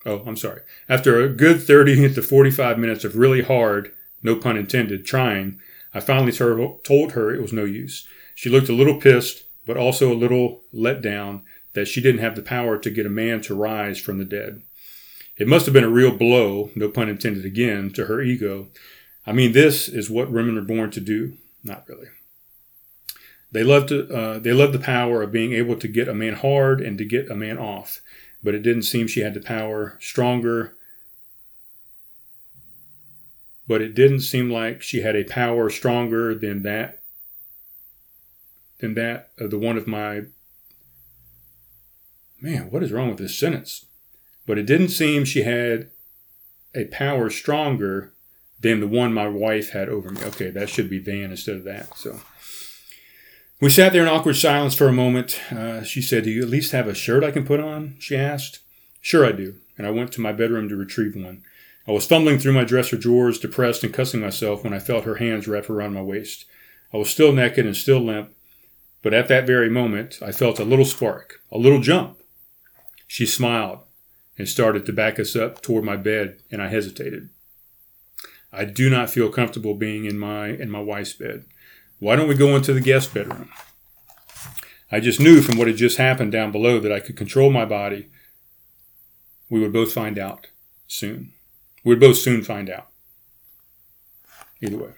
oh, 0.08 0.24
I'm 0.26 0.36
sorry. 0.36 0.62
After 0.90 1.22
a 1.22 1.30
good 1.30 1.62
30 1.62 2.16
to 2.16 2.22
45 2.24 2.80
minutes 2.80 3.04
of 3.04 3.16
really 3.16 3.44
hard, 3.44 3.94
no 4.24 4.36
pun 4.36 4.58
intended, 4.58 5.06
trying, 5.06 5.60
I 5.94 6.00
finally 6.00 6.32
told 6.32 7.12
her 7.12 7.32
it 7.32 7.44
was 7.44 7.54
no 7.54 7.64
use. 7.64 8.08
She 8.34 8.50
looked 8.50 8.70
a 8.70 8.74
little 8.74 9.00
pissed, 9.00 9.44
but 9.68 9.78
also 9.78 10.12
a 10.12 10.16
little 10.16 10.64
let 10.74 11.04
down 11.04 11.44
that 11.74 11.88
she 11.88 12.02
didn't 12.02 12.22
have 12.22 12.36
the 12.36 12.42
power 12.42 12.80
to 12.80 12.90
get 12.90 13.06
a 13.06 13.10
man 13.10 13.40
to 13.42 13.54
rise 13.54 14.00
from 14.00 14.18
the 14.18 14.26
dead. 14.26 14.64
It 15.38 15.48
must 15.48 15.68
have 15.68 15.74
been 15.74 15.84
a 15.84 15.90
real 15.90 16.18
blow, 16.18 16.72
no 16.76 16.90
pun 16.90 17.08
intended 17.08 17.46
again, 17.46 17.92
to 17.94 18.06
her 18.06 18.20
ego. 18.20 18.70
I 19.28 19.32
mean, 19.32 19.52
this 19.52 19.88
is 19.88 20.10
what 20.10 20.32
women 20.32 20.58
are 20.58 20.64
born 20.64 20.90
to 20.90 21.00
do. 21.00 21.38
Not 21.64 21.88
really. 21.88 22.08
They 23.54 23.64
love 23.64 23.86
to. 23.88 24.12
Uh, 24.12 24.40
they 24.40 24.52
love 24.52 24.74
the 24.74 24.80
power 24.80 25.22
of 25.22 25.32
being 25.32 25.54
able 25.54 25.76
to 25.76 25.88
get 25.88 26.08
a 26.08 26.14
man 26.14 26.34
hard 26.34 26.82
and 26.82 26.98
to 26.98 27.06
get 27.06 27.30
a 27.30 27.36
man 27.36 27.60
off, 27.60 28.02
but 28.44 28.56
it 28.56 28.64
didn't 28.64 28.82
seem 28.82 29.08
she 29.08 29.22
had 29.22 29.36
the 29.36 29.42
power 29.42 29.98
stronger. 30.02 30.76
But 33.68 33.82
it 33.82 33.94
didn't 33.94 34.22
seem 34.22 34.50
like 34.50 34.82
she 34.82 35.02
had 35.02 35.16
a 35.16 35.24
power 35.24 35.70
stronger 35.70 36.34
than 36.34 36.64
that 36.64 37.00
than 38.80 38.96
that 38.96 39.30
of 39.38 39.52
the 39.52 39.60
one 39.60 39.78
of 39.78 39.88
my 39.88 40.24
man 42.42 42.70
what 42.72 42.84
is 42.84 42.92
wrong 42.92 43.10
with 43.10 43.20
this 43.20 43.38
sentence? 43.38 43.86
But 44.48 44.58
it 44.58 44.66
didn't 44.66 44.90
seem 44.90 45.26
she 45.26 45.44
had 45.44 45.92
a 46.76 46.86
power 46.86 47.30
stronger 47.30 48.14
than 48.60 48.80
the 48.80 48.88
one 48.88 49.14
my 49.14 49.28
wife 49.28 49.70
had 49.70 49.90
over 49.90 50.10
me. 50.10 50.24
Okay 50.24 50.50
that 50.50 50.70
should 50.70 50.90
be 50.90 51.00
than 51.00 51.30
instead 51.30 51.56
of 51.56 51.64
that 51.66 51.96
so 51.96 52.20
we 53.64 53.70
sat 53.70 53.94
there 53.94 54.04
in 54.04 54.10
awkward 54.10 54.36
silence 54.36 54.76
for 54.76 54.88
a 54.88 54.94
moment 54.94 55.40
uh, 55.52 55.84
she 55.84 56.02
said 56.02 56.26
do 56.26 56.30
you 56.30 56.42
at 56.42 56.50
least 56.50 56.72
have 56.74 56.88
a 56.88 56.94
shirt 56.94 57.24
i 57.24 57.32
can 57.32 57.46
put 57.46 57.60
on 57.60 57.96
she 57.98 58.16
asked 58.16 58.60
sure 59.02 59.26
i 59.26 59.32
do 59.32 59.56
and 59.78 59.88
i 59.88 59.90
went 59.90 60.12
to 60.12 60.22
my 60.22 60.32
bedroom 60.32 60.68
to 60.70 60.76
retrieve 60.76 61.16
one 61.16 61.42
I 61.86 61.92
was 61.92 62.06
fumbling 62.06 62.40
through 62.40 62.54
my 62.54 62.64
dresser 62.64 62.98
drawers, 62.98 63.40
depressed 63.40 63.84
and 63.84 63.94
cussing 63.94 64.22
myself 64.22 64.64
when 64.64 64.74
I 64.74 64.80
felt 64.80 65.04
her 65.04 65.16
hands 65.16 65.48
wrap 65.48 65.70
around 65.70 65.94
my 65.94 66.02
waist. 66.02 66.46
I 66.94 66.98
was 66.98 67.10
still 67.10 67.34
naked 67.34 67.66
and 67.66 67.76
still 67.76 68.00
limp, 68.00 68.34
but 69.02 69.14
at 69.14 69.28
that 69.28 69.46
very 69.46 69.70
moment 69.70 70.20
I 70.22 70.32
felt 70.32 70.60
a 70.60 70.66
little 70.66 70.86
spark, 70.86 71.42
a 71.52 71.58
little 71.58 71.82
jump. 71.82 72.20
She 73.06 73.26
smiled 73.26 73.80
and 74.38 74.48
started 74.48 74.86
to 74.86 74.94
back 74.94 75.20
us 75.20 75.36
up 75.36 75.62
toward 75.62 75.84
my 75.84 75.98
bed, 75.98 76.38
and 76.50 76.62
I 76.62 76.70
hesitated. 76.70 77.30
I 78.52 78.66
do 78.66 78.90
not 78.90 79.10
feel 79.10 79.30
comfortable 79.30 79.74
being 79.74 80.06
in 80.06 80.18
my 80.18 80.48
in 80.48 80.70
my 80.70 80.80
wife's 80.80 81.14
bed. 81.14 81.46
Why 82.00 82.16
don't 82.16 82.28
we 82.28 82.36
go 82.36 82.56
into 82.56 82.74
the 82.74 82.82
guest 82.82 83.14
bedroom? 83.14 83.50
I 84.92 85.00
just 85.00 85.20
knew 85.20 85.42
from 85.42 85.58
what 85.58 85.68
had 85.68 85.78
just 85.78 85.98
happened 85.98 86.32
down 86.32 86.52
below 86.52 86.80
that 86.80 86.92
I 86.92 87.00
could 87.00 87.18
control 87.18 87.50
my 87.50 87.66
body. 87.66 88.10
We 89.50 89.60
would 89.60 89.74
both 89.74 89.94
find 89.94 90.20
out 90.20 90.48
soon. 90.88 91.34
We'd 91.84 92.00
both 92.00 92.18
soon 92.18 92.44
find 92.44 92.70
out. 92.70 92.90
Either 94.62 94.78
way. 94.78 94.92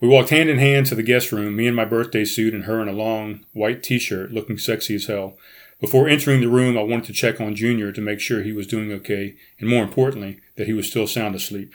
We 0.00 0.08
walked 0.08 0.30
hand 0.30 0.48
in 0.48 0.58
hand 0.58 0.86
to 0.86 0.94
the 0.94 1.02
guest 1.02 1.30
room, 1.30 1.56
me 1.56 1.66
in 1.66 1.74
my 1.74 1.84
birthday 1.84 2.24
suit 2.24 2.54
and 2.54 2.64
her 2.64 2.80
in 2.80 2.88
a 2.88 2.92
long 2.92 3.44
white 3.52 3.82
t 3.82 3.98
shirt 3.98 4.32
looking 4.32 4.56
sexy 4.56 4.94
as 4.94 5.06
hell. 5.06 5.36
Before 5.78 6.08
entering 6.08 6.40
the 6.40 6.48
room, 6.48 6.78
I 6.78 6.82
wanted 6.82 7.04
to 7.06 7.12
check 7.12 7.40
on 7.40 7.54
Junior 7.54 7.92
to 7.92 8.00
make 8.00 8.20
sure 8.20 8.42
he 8.42 8.52
was 8.52 8.66
doing 8.66 8.90
okay, 8.92 9.36
and 9.58 9.68
more 9.68 9.82
importantly, 9.82 10.40
that 10.56 10.66
he 10.66 10.72
was 10.72 10.88
still 10.88 11.06
sound 11.06 11.34
asleep. 11.34 11.74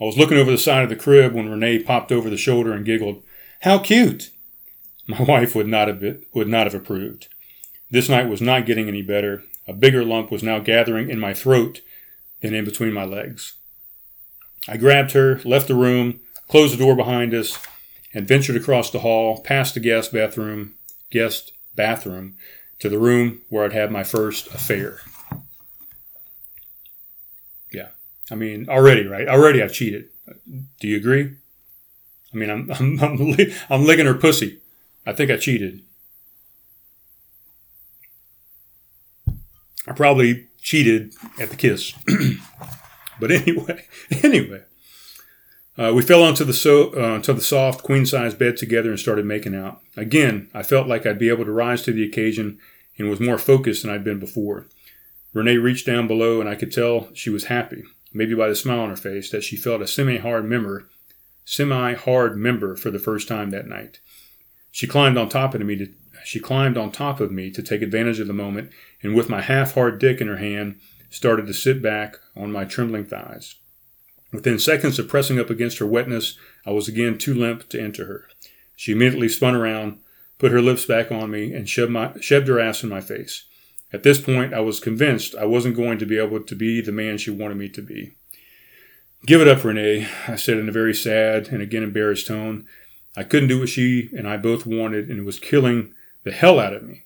I 0.00 0.04
was 0.04 0.18
looking 0.18 0.38
over 0.38 0.50
the 0.50 0.58
side 0.58 0.82
of 0.82 0.88
the 0.88 0.96
crib 0.96 1.32
when 1.32 1.48
Renee 1.48 1.82
popped 1.82 2.10
over 2.10 2.28
the 2.28 2.36
shoulder 2.36 2.72
and 2.72 2.84
giggled, 2.84 3.22
How 3.60 3.78
cute! 3.78 4.30
My 5.06 5.22
wife 5.28 5.54
would 5.54 5.68
not 5.68 5.88
have, 5.88 6.00
been, 6.00 6.24
would 6.32 6.48
not 6.48 6.66
have 6.66 6.74
approved. 6.74 7.28
This 7.90 8.08
night 8.08 8.28
was 8.28 8.40
not 8.40 8.66
getting 8.66 8.88
any 8.88 9.02
better. 9.02 9.42
A 9.68 9.72
bigger 9.72 10.04
lump 10.04 10.30
was 10.30 10.42
now 10.42 10.58
gathering 10.58 11.10
in 11.10 11.20
my 11.20 11.34
throat 11.34 11.82
than 12.40 12.54
in 12.54 12.64
between 12.64 12.92
my 12.92 13.04
legs. 13.04 13.54
I 14.66 14.76
grabbed 14.76 15.12
her, 15.12 15.40
left 15.44 15.68
the 15.68 15.74
room, 15.74 16.20
closed 16.48 16.72
the 16.72 16.78
door 16.78 16.96
behind 16.96 17.34
us, 17.34 17.58
and 18.14 18.26
ventured 18.26 18.56
across 18.56 18.90
the 18.90 19.00
hall, 19.00 19.40
past 19.42 19.74
the 19.74 19.80
guest 19.80 20.12
bathroom, 20.12 20.74
guest 21.10 21.52
bathroom, 21.74 22.36
to 22.78 22.88
the 22.88 22.98
room 22.98 23.42
where 23.48 23.64
I'd 23.64 23.72
had 23.72 23.90
my 23.90 24.04
first 24.04 24.48
affair. 24.48 25.00
Yeah, 27.72 27.88
I 28.32 28.34
mean, 28.34 28.66
already, 28.70 29.06
right? 29.06 29.28
Already, 29.28 29.62
I 29.62 29.68
cheated. 29.68 30.08
Do 30.80 30.88
you 30.88 30.96
agree? 30.96 31.36
I 32.32 32.36
mean, 32.36 32.48
I'm 32.48 32.70
I'm 32.72 32.98
I'm, 32.98 33.36
I'm 33.68 33.84
licking 33.84 34.06
her 34.06 34.14
pussy. 34.14 34.60
I 35.06 35.12
think 35.12 35.30
I 35.30 35.36
cheated. 35.36 35.82
I 39.86 39.92
probably 39.94 40.48
cheated 40.62 41.14
at 41.38 41.50
the 41.50 41.56
kiss. 41.56 41.92
but 43.20 43.30
anyway, 43.30 43.84
anyway, 44.22 44.62
uh, 45.76 45.92
we 45.94 46.00
fell 46.00 46.22
onto 46.22 46.44
the 46.44 46.54
so 46.54 46.94
uh, 46.94 47.14
onto 47.14 47.34
the 47.34 47.42
soft 47.42 47.82
queen 47.82 48.06
size 48.06 48.34
bed 48.34 48.56
together 48.56 48.88
and 48.88 48.98
started 48.98 49.26
making 49.26 49.54
out. 49.54 49.82
Again, 49.94 50.48
I 50.54 50.62
felt 50.62 50.88
like 50.88 51.04
I'd 51.04 51.18
be 51.18 51.28
able 51.28 51.44
to 51.44 51.52
rise 51.52 51.82
to 51.82 51.92
the 51.92 52.04
occasion 52.04 52.58
and 52.96 53.10
was 53.10 53.20
more 53.20 53.38
focused 53.38 53.82
than 53.82 53.90
I'd 53.90 54.04
been 54.04 54.20
before. 54.20 54.68
Renee 55.34 55.58
reached 55.58 55.86
down 55.86 56.06
below, 56.06 56.40
and 56.40 56.48
I 56.48 56.54
could 56.54 56.72
tell 56.72 57.08
she 57.12 57.28
was 57.28 57.44
happy, 57.44 57.82
maybe 58.12 58.34
by 58.34 58.48
the 58.48 58.54
smile 58.54 58.80
on 58.80 58.90
her 58.90 58.96
face, 58.96 59.30
that 59.30 59.44
she 59.44 59.56
felt 59.56 59.82
a 59.82 59.86
semi-hard 59.86 60.44
member, 60.44 60.88
semi-hard 61.44 62.36
member 62.36 62.76
for 62.76 62.90
the 62.90 62.98
first 62.98 63.28
time 63.28 63.50
that 63.50 63.66
night. 63.66 64.00
She 64.70 64.86
climbed 64.86 65.18
on 65.18 65.28
top 65.28 65.54
of 65.54 65.60
me 65.60 65.76
to 65.76 65.88
she 66.24 66.38
climbed 66.38 66.76
on 66.76 66.92
top 66.92 67.20
of 67.20 67.32
me 67.32 67.50
to 67.50 67.62
take 67.62 67.82
advantage 67.82 68.20
of 68.20 68.28
the 68.28 68.32
moment, 68.32 68.70
and 69.02 69.14
with 69.14 69.28
my 69.28 69.40
half-hard 69.40 69.98
dick 69.98 70.20
in 70.20 70.28
her 70.28 70.36
hand, 70.36 70.78
started 71.10 71.46
to 71.46 71.54
sit 71.54 71.82
back 71.82 72.16
on 72.36 72.52
my 72.52 72.64
trembling 72.64 73.04
thighs. 73.04 73.56
Within 74.32 74.58
seconds 74.58 74.98
of 74.98 75.08
pressing 75.08 75.38
up 75.38 75.50
against 75.50 75.78
her 75.78 75.86
wetness, 75.86 76.38
I 76.64 76.70
was 76.70 76.88
again 76.88 77.18
too 77.18 77.34
limp 77.34 77.68
to 77.70 77.80
enter 77.80 78.06
her. 78.06 78.24
She 78.76 78.92
immediately 78.92 79.28
spun 79.28 79.54
around, 79.54 79.98
put 80.38 80.52
her 80.52 80.62
lips 80.62 80.86
back 80.86 81.12
on 81.12 81.30
me, 81.30 81.52
and 81.52 81.68
shoved, 81.68 81.92
my, 81.92 82.12
shoved 82.20 82.48
her 82.48 82.60
ass 82.60 82.82
in 82.82 82.88
my 82.88 83.00
face. 83.00 83.44
At 83.92 84.02
this 84.02 84.20
point, 84.20 84.54
I 84.54 84.60
was 84.60 84.80
convinced 84.80 85.34
I 85.34 85.44
wasn't 85.44 85.76
going 85.76 85.98
to 85.98 86.06
be 86.06 86.18
able 86.18 86.40
to 86.40 86.54
be 86.54 86.80
the 86.80 86.92
man 86.92 87.18
she 87.18 87.30
wanted 87.30 87.56
me 87.56 87.68
to 87.70 87.82
be. 87.82 88.12
Give 89.26 89.40
it 89.40 89.48
up, 89.48 89.62
Renee, 89.62 90.08
I 90.26 90.36
said 90.36 90.58
in 90.58 90.68
a 90.68 90.72
very 90.72 90.94
sad 90.94 91.48
and 91.48 91.62
again 91.62 91.82
embarrassed 91.82 92.26
tone. 92.26 92.66
I 93.16 93.22
couldn't 93.22 93.48
do 93.48 93.60
what 93.60 93.68
she 93.68 94.08
and 94.16 94.26
I 94.26 94.36
both 94.36 94.66
wanted, 94.66 95.08
and 95.08 95.18
it 95.20 95.24
was 95.24 95.38
killing 95.38 95.94
the 96.24 96.32
hell 96.32 96.58
out 96.58 96.72
of 96.72 96.82
me. 96.82 97.04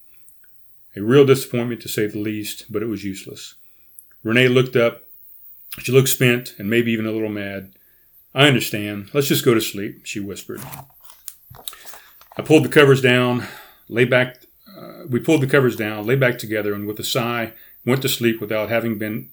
A 0.96 1.02
real 1.02 1.26
disappointment 1.26 1.82
to 1.82 1.88
say 1.88 2.06
the 2.06 2.18
least, 2.18 2.66
but 2.70 2.82
it 2.82 2.86
was 2.86 3.04
useless. 3.04 3.56
Renee 4.22 4.48
looked 4.48 4.76
up. 4.76 5.02
She 5.78 5.92
looked 5.92 6.08
spent 6.08 6.54
and 6.58 6.70
maybe 6.70 6.92
even 6.92 7.06
a 7.06 7.12
little 7.12 7.28
mad. 7.28 7.72
I 8.34 8.46
understand. 8.46 9.10
Let's 9.12 9.28
just 9.28 9.44
go 9.44 9.52
to 9.52 9.60
sleep, 9.60 10.06
she 10.06 10.20
whispered. 10.20 10.62
I 12.36 12.42
pulled 12.42 12.64
the 12.64 12.70
covers 12.70 13.02
down, 13.02 13.46
lay 13.88 14.04
back. 14.04 14.45
We 15.08 15.20
pulled 15.20 15.42
the 15.42 15.46
covers 15.46 15.76
down, 15.76 16.06
lay 16.06 16.16
back 16.16 16.38
together, 16.38 16.74
and 16.74 16.86
with 16.86 16.98
a 16.98 17.04
sigh, 17.04 17.52
went 17.84 18.02
to 18.02 18.08
sleep 18.08 18.40
without 18.40 18.68
having 18.68 18.98
been 18.98 19.30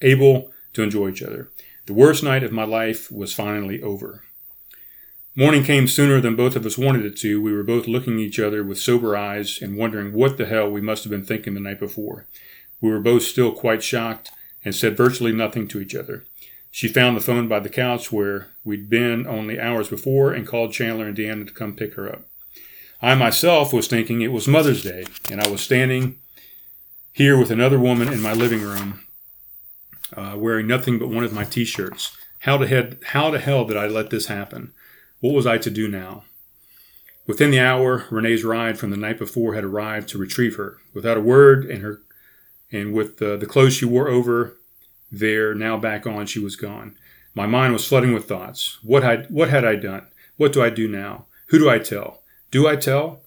able 0.00 0.52
to 0.74 0.82
enjoy 0.82 1.08
each 1.08 1.22
other. 1.22 1.50
The 1.86 1.94
worst 1.94 2.22
night 2.22 2.42
of 2.42 2.52
my 2.52 2.64
life 2.64 3.10
was 3.10 3.32
finally 3.32 3.82
over. 3.82 4.22
Morning 5.36 5.64
came 5.64 5.88
sooner 5.88 6.20
than 6.20 6.36
both 6.36 6.54
of 6.54 6.64
us 6.64 6.78
wanted 6.78 7.04
it 7.04 7.16
to. 7.16 7.42
We 7.42 7.52
were 7.52 7.64
both 7.64 7.88
looking 7.88 8.14
at 8.14 8.20
each 8.20 8.38
other 8.38 8.62
with 8.62 8.78
sober 8.78 9.16
eyes 9.16 9.60
and 9.60 9.76
wondering 9.76 10.12
what 10.12 10.36
the 10.36 10.46
hell 10.46 10.70
we 10.70 10.80
must 10.80 11.02
have 11.04 11.10
been 11.10 11.24
thinking 11.24 11.54
the 11.54 11.60
night 11.60 11.80
before. 11.80 12.26
We 12.80 12.90
were 12.90 13.00
both 13.00 13.24
still 13.24 13.52
quite 13.52 13.82
shocked 13.82 14.30
and 14.64 14.74
said 14.74 14.96
virtually 14.96 15.32
nothing 15.32 15.66
to 15.68 15.80
each 15.80 15.94
other. 15.94 16.24
She 16.70 16.88
found 16.88 17.16
the 17.16 17.20
phone 17.20 17.48
by 17.48 17.60
the 17.60 17.68
couch 17.68 18.12
where 18.12 18.48
we'd 18.64 18.88
been 18.88 19.26
only 19.26 19.60
hours 19.60 19.88
before 19.88 20.32
and 20.32 20.46
called 20.46 20.72
Chandler 20.72 21.08
and 21.08 21.16
Deanna 21.16 21.46
to 21.46 21.52
come 21.52 21.74
pick 21.74 21.94
her 21.94 22.08
up. 22.08 22.28
I 23.02 23.14
myself 23.14 23.72
was 23.72 23.86
thinking 23.86 24.20
it 24.20 24.32
was 24.32 24.48
Mother's 24.48 24.82
Day, 24.82 25.06
and 25.30 25.40
I 25.40 25.48
was 25.48 25.60
standing 25.60 26.18
here 27.12 27.38
with 27.38 27.50
another 27.50 27.78
woman 27.78 28.12
in 28.12 28.20
my 28.20 28.32
living 28.32 28.62
room, 28.62 29.00
uh, 30.16 30.34
wearing 30.36 30.66
nothing 30.66 30.98
but 30.98 31.08
one 31.08 31.24
of 31.24 31.32
my 31.32 31.44
T-shirts. 31.44 32.16
How 32.40 32.56
the 32.56 32.98
how 33.06 33.30
the 33.30 33.38
hell 33.38 33.64
did 33.64 33.76
I 33.76 33.86
let 33.86 34.10
this 34.10 34.26
happen? 34.26 34.72
What 35.20 35.34
was 35.34 35.46
I 35.46 35.58
to 35.58 35.70
do 35.70 35.88
now? 35.88 36.24
Within 37.26 37.50
the 37.50 37.60
hour, 37.60 38.04
Renee's 38.10 38.44
ride 38.44 38.78
from 38.78 38.90
the 38.90 38.98
night 38.98 39.18
before 39.18 39.54
had 39.54 39.64
arrived 39.64 40.08
to 40.10 40.18
retrieve 40.18 40.56
her. 40.56 40.78
Without 40.92 41.16
a 41.16 41.22
word, 41.22 41.64
and 41.64 41.82
her, 41.82 42.02
and 42.70 42.92
with 42.92 43.20
uh, 43.22 43.36
the 43.36 43.46
clothes 43.46 43.74
she 43.74 43.86
wore 43.86 44.08
over 44.08 44.56
there 45.10 45.54
now 45.54 45.78
back 45.78 46.06
on, 46.06 46.26
she 46.26 46.38
was 46.38 46.56
gone. 46.56 46.96
My 47.34 47.46
mind 47.46 47.72
was 47.72 47.86
flooding 47.86 48.12
with 48.12 48.28
thoughts. 48.28 48.78
What 48.82 49.02
had 49.02 49.26
what 49.30 49.48
had 49.48 49.64
I 49.64 49.76
done? 49.76 50.06
What 50.36 50.52
do 50.52 50.62
I 50.62 50.70
do 50.70 50.86
now? 50.86 51.26
Who 51.46 51.58
do 51.58 51.70
I 51.70 51.78
tell? 51.78 52.23
Do 52.54 52.68
I 52.68 52.76
tell? 52.76 53.22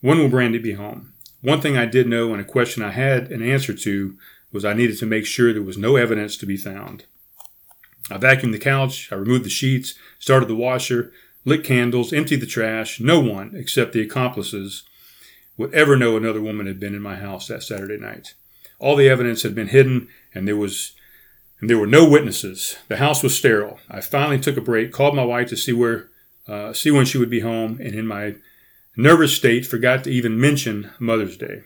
When 0.00 0.20
will 0.20 0.28
Brandy 0.28 0.58
be 0.58 0.74
home? 0.74 1.12
One 1.40 1.60
thing 1.60 1.76
I 1.76 1.86
did 1.86 2.06
know 2.06 2.30
and 2.30 2.40
a 2.40 2.44
question 2.44 2.84
I 2.84 2.92
had 2.92 3.32
an 3.32 3.42
answer 3.42 3.74
to 3.74 4.16
was 4.52 4.64
I 4.64 4.74
needed 4.74 4.96
to 4.98 5.06
make 5.06 5.26
sure 5.26 5.52
there 5.52 5.60
was 5.60 5.76
no 5.76 5.96
evidence 5.96 6.36
to 6.36 6.46
be 6.46 6.56
found. 6.56 7.06
I 8.08 8.16
vacuumed 8.16 8.52
the 8.52 8.60
couch, 8.60 9.10
I 9.10 9.16
removed 9.16 9.44
the 9.44 9.50
sheets, 9.50 9.94
started 10.20 10.48
the 10.48 10.54
washer, 10.54 11.10
lit 11.44 11.64
candles, 11.64 12.12
emptied 12.12 12.40
the 12.40 12.46
trash. 12.46 13.00
No 13.00 13.18
one, 13.18 13.56
except 13.56 13.92
the 13.92 14.02
accomplices, 14.02 14.84
would 15.56 15.74
ever 15.74 15.96
know 15.96 16.16
another 16.16 16.40
woman 16.40 16.68
had 16.68 16.78
been 16.78 16.94
in 16.94 17.02
my 17.02 17.16
house 17.16 17.48
that 17.48 17.64
Saturday 17.64 17.98
night. 17.98 18.34
All 18.78 18.94
the 18.94 19.08
evidence 19.08 19.42
had 19.42 19.56
been 19.56 19.66
hidden, 19.66 20.06
and 20.32 20.46
there 20.46 20.56
was 20.56 20.94
and 21.58 21.68
there 21.68 21.76
were 21.76 21.88
no 21.88 22.08
witnesses. 22.08 22.76
The 22.86 22.98
house 22.98 23.20
was 23.24 23.36
sterile. 23.36 23.80
I 23.90 24.00
finally 24.00 24.38
took 24.38 24.56
a 24.56 24.60
break, 24.60 24.92
called 24.92 25.16
my 25.16 25.24
wife 25.24 25.48
to 25.48 25.56
see 25.56 25.72
where 25.72 26.10
uh, 26.48 26.72
see 26.72 26.90
when 26.90 27.06
she 27.06 27.18
would 27.18 27.30
be 27.30 27.40
home, 27.40 27.78
and 27.80 27.94
in 27.94 28.06
my 28.06 28.36
nervous 28.96 29.36
state, 29.36 29.66
forgot 29.66 30.02
to 30.04 30.10
even 30.10 30.40
mention 30.40 30.90
Mother's 30.98 31.36
Day. 31.36 31.62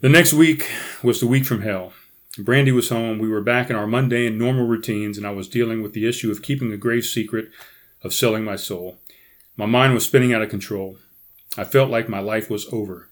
The 0.00 0.08
next 0.10 0.34
week 0.34 0.68
was 1.02 1.20
the 1.20 1.26
week 1.26 1.46
from 1.46 1.62
hell. 1.62 1.94
Brandy 2.38 2.70
was 2.70 2.90
home. 2.90 3.18
We 3.18 3.28
were 3.28 3.40
back 3.40 3.70
in 3.70 3.76
our 3.76 3.86
mundane, 3.86 4.36
normal 4.36 4.66
routines, 4.66 5.16
and 5.16 5.26
I 5.26 5.30
was 5.30 5.48
dealing 5.48 5.82
with 5.82 5.94
the 5.94 6.06
issue 6.06 6.30
of 6.30 6.42
keeping 6.42 6.70
a 6.70 6.76
grave 6.76 7.04
secret 7.04 7.48
of 8.02 8.12
selling 8.12 8.44
my 8.44 8.56
soul. 8.56 8.98
My 9.56 9.64
mind 9.64 9.94
was 9.94 10.04
spinning 10.04 10.34
out 10.34 10.42
of 10.42 10.50
control. 10.50 10.98
I 11.56 11.64
felt 11.64 11.90
like 11.90 12.10
my 12.10 12.20
life 12.20 12.50
was 12.50 12.66
over. 12.70 13.10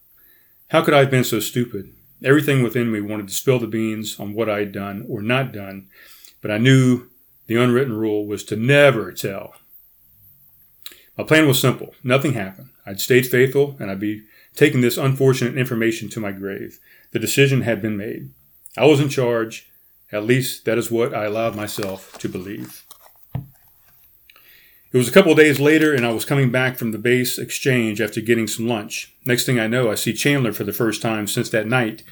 How 0.69 0.83
could 0.83 0.93
I 0.93 0.99
have 0.99 1.11
been 1.11 1.25
so 1.25 1.41
stupid? 1.41 1.95
Everything 2.23 2.63
within 2.63 2.93
me 2.93 3.01
wanted 3.01 3.29
to 3.29 3.35
spill 3.35 3.59
the 3.59 3.67
beans 3.67 4.21
on 4.21 4.35
what 4.35 4.51
I 4.51 4.59
had 4.59 4.73
done 4.73 5.07
or 5.09 5.23
not 5.23 5.53
done, 5.53 5.89
but 6.43 6.51
I 6.51 6.59
knew 6.59 7.09
the 7.47 7.57
unwritten 7.57 7.97
rule 7.97 8.27
was 8.27 8.45
to 8.45 8.57
never 8.57 9.13
tell. 9.13 9.55
My 11.17 11.25
plan 11.25 11.47
was 11.47 11.61
simple. 11.61 11.95
Nothing 12.03 12.33
happened. 12.33 12.71
I'd 12.87 13.01
stayed 13.01 13.27
faithful, 13.27 13.77
and 13.79 13.91
I'd 13.91 14.01
be 14.01 14.25
taking 14.55 14.81
this 14.81 14.97
unfortunate 14.97 15.57
information 15.57 16.09
to 16.11 16.21
my 16.21 16.33
grave. 16.33 16.79
The 17.13 17.19
decision 17.19 17.63
had 17.63 17.81
been 17.81 17.97
made. 17.97 18.31
I 18.77 18.87
was 18.87 19.01
in 19.01 19.09
charge. 19.09 19.71
At 20.13 20.25
least 20.25 20.65
that 20.65 20.79
is 20.79 20.91
what 20.91 21.15
I 21.15 21.25
allowed 21.25 21.57
myself 21.57 22.19
to 22.19 22.29
believe. 22.29 22.85
It 23.35 24.99
was 24.99 25.09
a 25.09 25.13
couple 25.13 25.33
of 25.33 25.39
days 25.39 25.59
later, 25.59 25.93
and 25.93 26.07
I 26.07 26.13
was 26.13 26.25
coming 26.25 26.53
back 26.53 26.77
from 26.77 26.93
the 26.93 26.99
base 26.99 27.37
exchange 27.37 28.01
after 28.01 28.21
getting 28.21 28.47
some 28.47 28.69
lunch. 28.69 29.13
Next 29.25 29.45
thing 29.45 29.59
I 29.59 29.67
know, 29.67 29.91
I 29.91 29.97
see 29.97 30.13
Chandler 30.13 30.53
for 30.53 30.63
the 30.63 30.73
first 30.73 31.03
time 31.03 31.27
since 31.27 31.49
that 31.51 31.67
night 31.67 32.05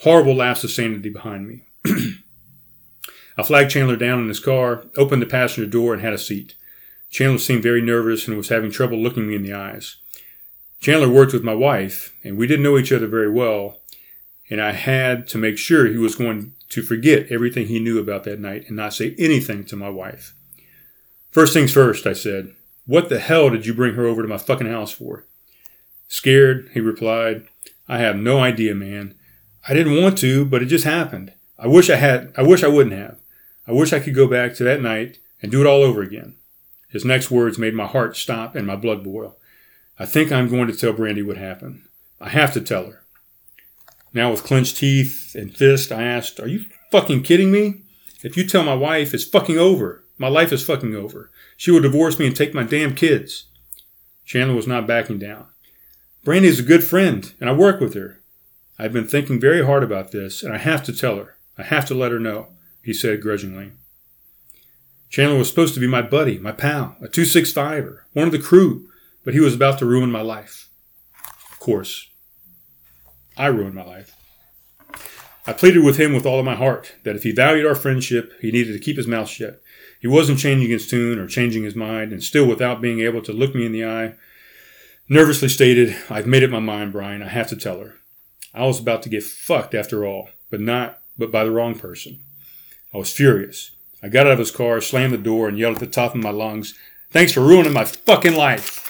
horrible 0.00 0.34
lapse 0.34 0.64
of 0.64 0.70
sanity 0.70 1.08
behind 1.08 1.48
me. 1.48 1.64
I 3.38 3.42
flagged 3.42 3.70
Chandler 3.70 3.96
down 3.96 4.20
in 4.20 4.28
his 4.28 4.40
car, 4.40 4.84
opened 4.96 5.22
the 5.22 5.26
passenger 5.26 5.68
door, 5.68 5.92
and 5.92 6.02
had 6.02 6.12
a 6.12 6.18
seat. 6.18 6.54
Chandler 7.10 7.38
seemed 7.38 7.62
very 7.62 7.82
nervous 7.82 8.26
and 8.26 8.36
was 8.36 8.48
having 8.48 8.70
trouble 8.70 8.98
looking 8.98 9.28
me 9.28 9.34
in 9.34 9.42
the 9.42 9.52
eyes. 9.52 9.96
Chandler 10.80 11.08
worked 11.08 11.32
with 11.32 11.44
my 11.44 11.54
wife, 11.54 12.14
and 12.24 12.36
we 12.36 12.46
didn't 12.46 12.62
know 12.62 12.78
each 12.78 12.92
other 12.92 13.06
very 13.06 13.30
well, 13.30 13.80
and 14.50 14.60
I 14.60 14.72
had 14.72 15.26
to 15.28 15.38
make 15.38 15.58
sure 15.58 15.86
he 15.86 15.98
was 15.98 16.14
going 16.14 16.54
to 16.70 16.82
forget 16.82 17.30
everything 17.30 17.66
he 17.66 17.78
knew 17.78 17.98
about 17.98 18.24
that 18.24 18.40
night 18.40 18.64
and 18.66 18.76
not 18.76 18.94
say 18.94 19.14
anything 19.18 19.64
to 19.64 19.76
my 19.76 19.88
wife. 19.88 20.34
First 21.30 21.52
things 21.52 21.72
first, 21.72 22.06
I 22.06 22.12
said, 22.12 22.54
What 22.86 23.08
the 23.08 23.18
hell 23.18 23.50
did 23.50 23.66
you 23.66 23.74
bring 23.74 23.94
her 23.94 24.06
over 24.06 24.22
to 24.22 24.28
my 24.28 24.38
fucking 24.38 24.70
house 24.70 24.92
for? 24.92 25.26
Scared, 26.08 26.70
he 26.72 26.80
replied, 26.80 27.46
I 27.88 27.98
have 27.98 28.16
no 28.16 28.40
idea, 28.40 28.74
man. 28.74 29.14
I 29.68 29.74
didn't 29.74 30.00
want 30.00 30.18
to, 30.18 30.44
but 30.44 30.62
it 30.62 30.66
just 30.66 30.84
happened. 30.84 31.32
I 31.58 31.66
wish 31.66 31.90
I 31.90 31.96
had, 31.96 32.32
I 32.36 32.42
wish 32.42 32.62
I 32.62 32.68
wouldn't 32.68 32.94
have. 32.94 33.18
I 33.66 33.72
wish 33.72 33.92
I 33.92 33.98
could 33.98 34.14
go 34.14 34.28
back 34.28 34.54
to 34.54 34.64
that 34.64 34.80
night 34.80 35.18
and 35.42 35.50
do 35.50 35.60
it 35.60 35.66
all 35.66 35.82
over 35.82 36.02
again. 36.02 36.36
His 36.88 37.04
next 37.04 37.30
words 37.30 37.58
made 37.58 37.74
my 37.74 37.86
heart 37.86 38.16
stop 38.16 38.54
and 38.54 38.66
my 38.66 38.76
blood 38.76 39.02
boil. 39.02 39.36
I 39.98 40.06
think 40.06 40.30
I'm 40.30 40.48
going 40.48 40.68
to 40.68 40.76
tell 40.76 40.92
Brandy 40.92 41.22
what 41.22 41.36
happened. 41.36 41.82
I 42.20 42.28
have 42.28 42.52
to 42.52 42.60
tell 42.60 42.86
her. 42.86 43.02
Now, 44.14 44.30
with 44.30 44.44
clenched 44.44 44.78
teeth 44.78 45.34
and 45.34 45.54
fist, 45.54 45.90
I 45.90 46.02
asked, 46.04 46.40
Are 46.40 46.48
you 46.48 46.64
fucking 46.90 47.22
kidding 47.22 47.50
me? 47.50 47.82
If 48.22 48.36
you 48.36 48.46
tell 48.46 48.64
my 48.64 48.74
wife, 48.74 49.12
it's 49.12 49.24
fucking 49.24 49.58
over. 49.58 50.04
My 50.16 50.28
life 50.28 50.52
is 50.52 50.64
fucking 50.64 50.94
over. 50.94 51.30
She 51.56 51.70
will 51.70 51.80
divorce 51.80 52.18
me 52.18 52.26
and 52.26 52.34
take 52.34 52.54
my 52.54 52.62
damn 52.62 52.94
kids. 52.94 53.46
Chandler 54.24 54.56
was 54.56 54.66
not 54.66 54.86
backing 54.86 55.18
down. 55.18 55.48
Brandy 56.24 56.48
is 56.48 56.58
a 56.58 56.64
good 56.64 56.82
friend, 56.82 57.32
and 57.40 57.50
I 57.50 57.52
work 57.52 57.80
with 57.80 57.94
her. 57.94 58.22
I've 58.78 58.92
been 58.92 59.06
thinking 59.06 59.40
very 59.40 59.64
hard 59.64 59.82
about 59.82 60.12
this, 60.12 60.42
and 60.42 60.52
I 60.52 60.58
have 60.58 60.82
to 60.84 60.92
tell 60.92 61.16
her. 61.16 61.36
I 61.56 61.62
have 61.62 61.86
to 61.86 61.94
let 61.94 62.12
her 62.12 62.20
know, 62.20 62.48
he 62.82 62.92
said 62.92 63.22
grudgingly. 63.22 63.72
Chandler 65.08 65.38
was 65.38 65.48
supposed 65.48 65.74
to 65.74 65.80
be 65.80 65.86
my 65.86 66.02
buddy, 66.02 66.38
my 66.38 66.52
pal, 66.52 66.96
a 67.00 67.08
265er, 67.08 68.00
one 68.12 68.26
of 68.26 68.32
the 68.32 68.38
crew, 68.38 68.88
but 69.24 69.34
he 69.34 69.40
was 69.40 69.54
about 69.54 69.78
to 69.78 69.86
ruin 69.86 70.10
my 70.10 70.20
life. 70.20 70.68
Of 71.50 71.58
course, 71.58 72.10
I 73.36 73.46
ruined 73.46 73.74
my 73.74 73.84
life. 73.84 74.14
I 75.46 75.52
pleaded 75.52 75.84
with 75.84 75.96
him 75.96 76.12
with 76.12 76.26
all 76.26 76.40
of 76.40 76.44
my 76.44 76.56
heart 76.56 76.96
that 77.04 77.16
if 77.16 77.22
he 77.22 77.30
valued 77.30 77.66
our 77.66 77.74
friendship, 77.74 78.32
he 78.40 78.50
needed 78.50 78.72
to 78.72 78.84
keep 78.84 78.96
his 78.96 79.06
mouth 79.06 79.28
shut. 79.28 79.62
He 80.00 80.08
wasn't 80.08 80.40
changing 80.40 80.70
his 80.70 80.88
tune 80.88 81.18
or 81.18 81.26
changing 81.28 81.62
his 81.62 81.76
mind, 81.76 82.12
and 82.12 82.22
still 82.22 82.46
without 82.46 82.80
being 82.80 83.00
able 83.00 83.22
to 83.22 83.32
look 83.32 83.54
me 83.54 83.64
in 83.64 83.72
the 83.72 83.84
eye, 83.84 84.14
nervously 85.08 85.48
stated, 85.48 85.96
I've 86.10 86.26
made 86.26 86.44
up 86.44 86.50
my 86.50 86.58
mind, 86.58 86.92
Brian. 86.92 87.22
I 87.22 87.28
have 87.28 87.48
to 87.48 87.56
tell 87.56 87.78
her. 87.80 87.94
I 88.56 88.64
was 88.64 88.80
about 88.80 89.02
to 89.02 89.10
get 89.10 89.22
fucked 89.22 89.74
after 89.74 90.06
all, 90.06 90.30
but 90.50 90.60
not, 90.60 90.98
but 91.18 91.30
by 91.30 91.44
the 91.44 91.50
wrong 91.50 91.78
person. 91.78 92.20
I 92.94 92.96
was 92.96 93.12
furious. 93.12 93.72
I 94.02 94.08
got 94.08 94.26
out 94.26 94.32
of 94.32 94.38
his 94.38 94.50
car, 94.50 94.80
slammed 94.80 95.12
the 95.12 95.18
door, 95.18 95.46
and 95.46 95.58
yelled 95.58 95.74
at 95.74 95.80
the 95.80 95.86
top 95.86 96.14
of 96.14 96.22
my 96.22 96.30
lungs, 96.30 96.74
Thanks 97.10 97.32
for 97.32 97.40
ruining 97.40 97.72
my 97.72 97.84
fucking 97.84 98.34
life. 98.34 98.82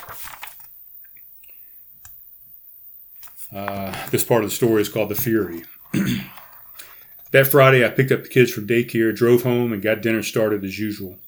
Uh, 3.53 3.95
this 4.11 4.25
part 4.25 4.45
of 4.45 4.51
the 4.51 4.57
story 4.57 4.83
is 4.83 4.89
called 4.89 5.09
The 5.09 5.15
Fury. 5.15 5.65
that 7.33 7.47
Friday, 7.47 7.85
I 7.85 7.89
picked 7.89 8.13
up 8.13 8.23
the 8.23 8.29
kids 8.29 8.53
from 8.53 8.67
daycare, 8.67 9.15
drove 9.15 9.43
home, 9.43 9.73
and 9.73 9.83
got 9.83 10.03
dinner 10.03 10.23
started 10.23 10.65
as 10.65 10.79
usual. 10.79 11.19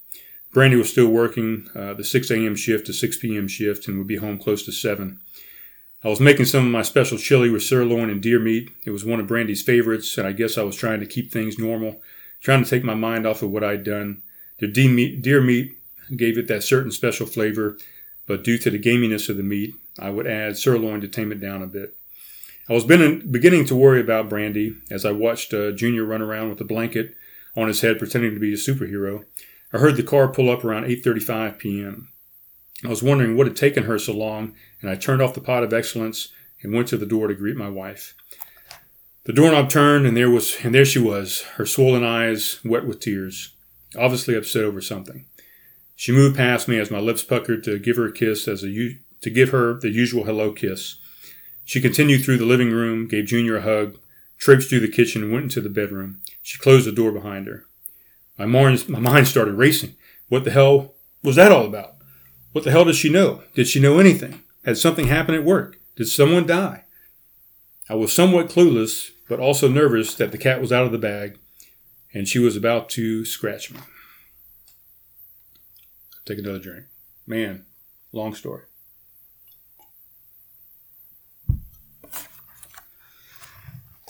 Brandy 0.52 0.76
was 0.76 0.90
still 0.90 1.08
working 1.08 1.68
uh, 1.74 1.94
the 1.94 2.04
6 2.04 2.30
a.m. 2.30 2.56
shift 2.56 2.86
to 2.86 2.92
6 2.92 3.18
p.m. 3.18 3.48
shift 3.48 3.86
and 3.86 3.98
would 3.98 4.06
be 4.06 4.16
home 4.16 4.38
close 4.38 4.64
to 4.64 4.72
7. 4.72 5.20
I 6.04 6.08
was 6.08 6.20
making 6.20 6.46
some 6.46 6.66
of 6.66 6.70
my 6.70 6.82
special 6.82 7.18
chili 7.18 7.50
with 7.50 7.62
sirloin 7.62 8.08
and 8.08 8.22
deer 8.22 8.38
meat. 8.38 8.70
It 8.84 8.90
was 8.90 9.04
one 9.04 9.18
of 9.18 9.26
Brandy's 9.26 9.62
favorites, 9.62 10.16
and 10.16 10.26
I 10.26 10.32
guess 10.32 10.56
I 10.56 10.62
was 10.62 10.76
trying 10.76 11.00
to 11.00 11.06
keep 11.06 11.32
things 11.32 11.58
normal 11.58 12.00
trying 12.40 12.62
to 12.62 12.70
take 12.70 12.84
my 12.84 12.94
mind 12.94 13.26
off 13.26 13.42
of 13.42 13.50
what 13.50 13.64
I'd 13.64 13.84
done. 13.84 14.22
The 14.58 14.68
deer 14.68 15.40
meat 15.40 15.76
gave 16.16 16.38
it 16.38 16.48
that 16.48 16.62
certain 16.62 16.90
special 16.90 17.26
flavor, 17.26 17.78
but 18.26 18.44
due 18.44 18.58
to 18.58 18.70
the 18.70 18.78
gaminess 18.78 19.28
of 19.28 19.36
the 19.36 19.42
meat, 19.42 19.74
I 19.98 20.10
would 20.10 20.26
add 20.26 20.56
sirloin 20.56 21.00
to 21.00 21.08
tame 21.08 21.32
it 21.32 21.40
down 21.40 21.62
a 21.62 21.66
bit. 21.66 21.96
I 22.68 22.74
was 22.74 22.84
beginning 22.84 23.64
to 23.66 23.76
worry 23.76 24.00
about 24.00 24.28
Brandy 24.28 24.76
as 24.90 25.04
I 25.04 25.12
watched 25.12 25.54
uh, 25.54 25.72
Junior 25.72 26.04
run 26.04 26.20
around 26.20 26.50
with 26.50 26.60
a 26.60 26.64
blanket 26.64 27.14
on 27.56 27.68
his 27.68 27.80
head 27.80 27.98
pretending 27.98 28.34
to 28.34 28.40
be 28.40 28.52
a 28.52 28.56
superhero. 28.56 29.24
I 29.72 29.78
heard 29.78 29.96
the 29.96 30.02
car 30.02 30.28
pull 30.28 30.50
up 30.50 30.64
around 30.64 30.84
8:35 30.84 31.58
p.m. 31.58 32.08
I 32.84 32.88
was 32.88 33.02
wondering 33.02 33.36
what 33.36 33.46
had 33.46 33.56
taken 33.56 33.84
her 33.84 33.98
so 33.98 34.12
long, 34.12 34.54
and 34.80 34.90
I 34.90 34.94
turned 34.94 35.22
off 35.22 35.34
the 35.34 35.40
pot 35.40 35.62
of 35.62 35.72
excellence 35.72 36.28
and 36.62 36.72
went 36.72 36.88
to 36.88 36.96
the 36.96 37.06
door 37.06 37.28
to 37.28 37.34
greet 37.34 37.56
my 37.56 37.68
wife. 37.68 38.14
The 39.24 39.32
doorknob 39.32 39.68
turned, 39.68 40.06
and 40.06 40.16
there 40.16 40.30
was, 40.30 40.56
and 40.62 40.74
there 40.74 40.84
she 40.84 40.98
was, 40.98 41.42
her 41.56 41.66
swollen 41.66 42.02
eyes 42.02 42.60
wet 42.64 42.86
with 42.86 43.00
tears, 43.00 43.54
obviously 43.96 44.34
upset 44.34 44.64
over 44.64 44.80
something. 44.80 45.26
She 45.94 46.12
moved 46.12 46.36
past 46.36 46.68
me 46.68 46.78
as 46.78 46.90
my 46.90 47.00
lips 47.00 47.22
puckered 47.22 47.62
to 47.64 47.78
give 47.78 47.96
her 47.96 48.06
a 48.06 48.12
kiss, 48.12 48.48
as 48.48 48.62
a 48.62 48.68
to 49.20 49.30
give 49.30 49.50
her 49.50 49.74
the 49.74 49.90
usual 49.90 50.24
hello 50.24 50.52
kiss. 50.52 50.96
She 51.64 51.80
continued 51.80 52.24
through 52.24 52.38
the 52.38 52.46
living 52.46 52.70
room, 52.70 53.08
gave 53.08 53.26
Junior 53.26 53.56
a 53.56 53.62
hug, 53.62 53.98
traipsed 54.38 54.70
through 54.70 54.80
the 54.80 54.88
kitchen, 54.88 55.22
and 55.22 55.32
went 55.32 55.44
into 55.44 55.60
the 55.60 55.68
bedroom. 55.68 56.20
She 56.42 56.56
closed 56.56 56.86
the 56.86 56.92
door 56.92 57.12
behind 57.12 57.46
her. 57.48 57.66
My 58.38 58.46
mind, 58.46 58.88
my 58.88 59.00
mind 59.00 59.26
started 59.26 59.54
racing. 59.54 59.96
What 60.28 60.44
the 60.44 60.52
hell 60.52 60.94
was 61.22 61.36
that 61.36 61.52
all 61.52 61.66
about? 61.66 61.96
What 62.52 62.64
the 62.64 62.70
hell 62.70 62.84
did 62.84 62.94
she 62.94 63.10
know? 63.10 63.42
Did 63.54 63.66
she 63.66 63.80
know 63.80 63.98
anything? 63.98 64.42
Had 64.68 64.76
something 64.76 65.06
happened 65.06 65.38
at 65.38 65.44
work? 65.44 65.80
Did 65.96 66.08
someone 66.08 66.46
die? 66.46 66.84
I 67.88 67.94
was 67.94 68.12
somewhat 68.12 68.50
clueless, 68.50 69.12
but 69.26 69.40
also 69.40 69.66
nervous 69.66 70.14
that 70.16 70.30
the 70.30 70.36
cat 70.36 70.60
was 70.60 70.70
out 70.70 70.84
of 70.84 70.92
the 70.92 70.98
bag 70.98 71.38
and 72.12 72.28
she 72.28 72.38
was 72.38 72.54
about 72.54 72.90
to 72.90 73.24
scratch 73.24 73.72
me. 73.72 73.80
Take 76.26 76.40
another 76.40 76.58
drink. 76.58 76.84
Man, 77.26 77.64
long 78.12 78.34
story. 78.34 78.64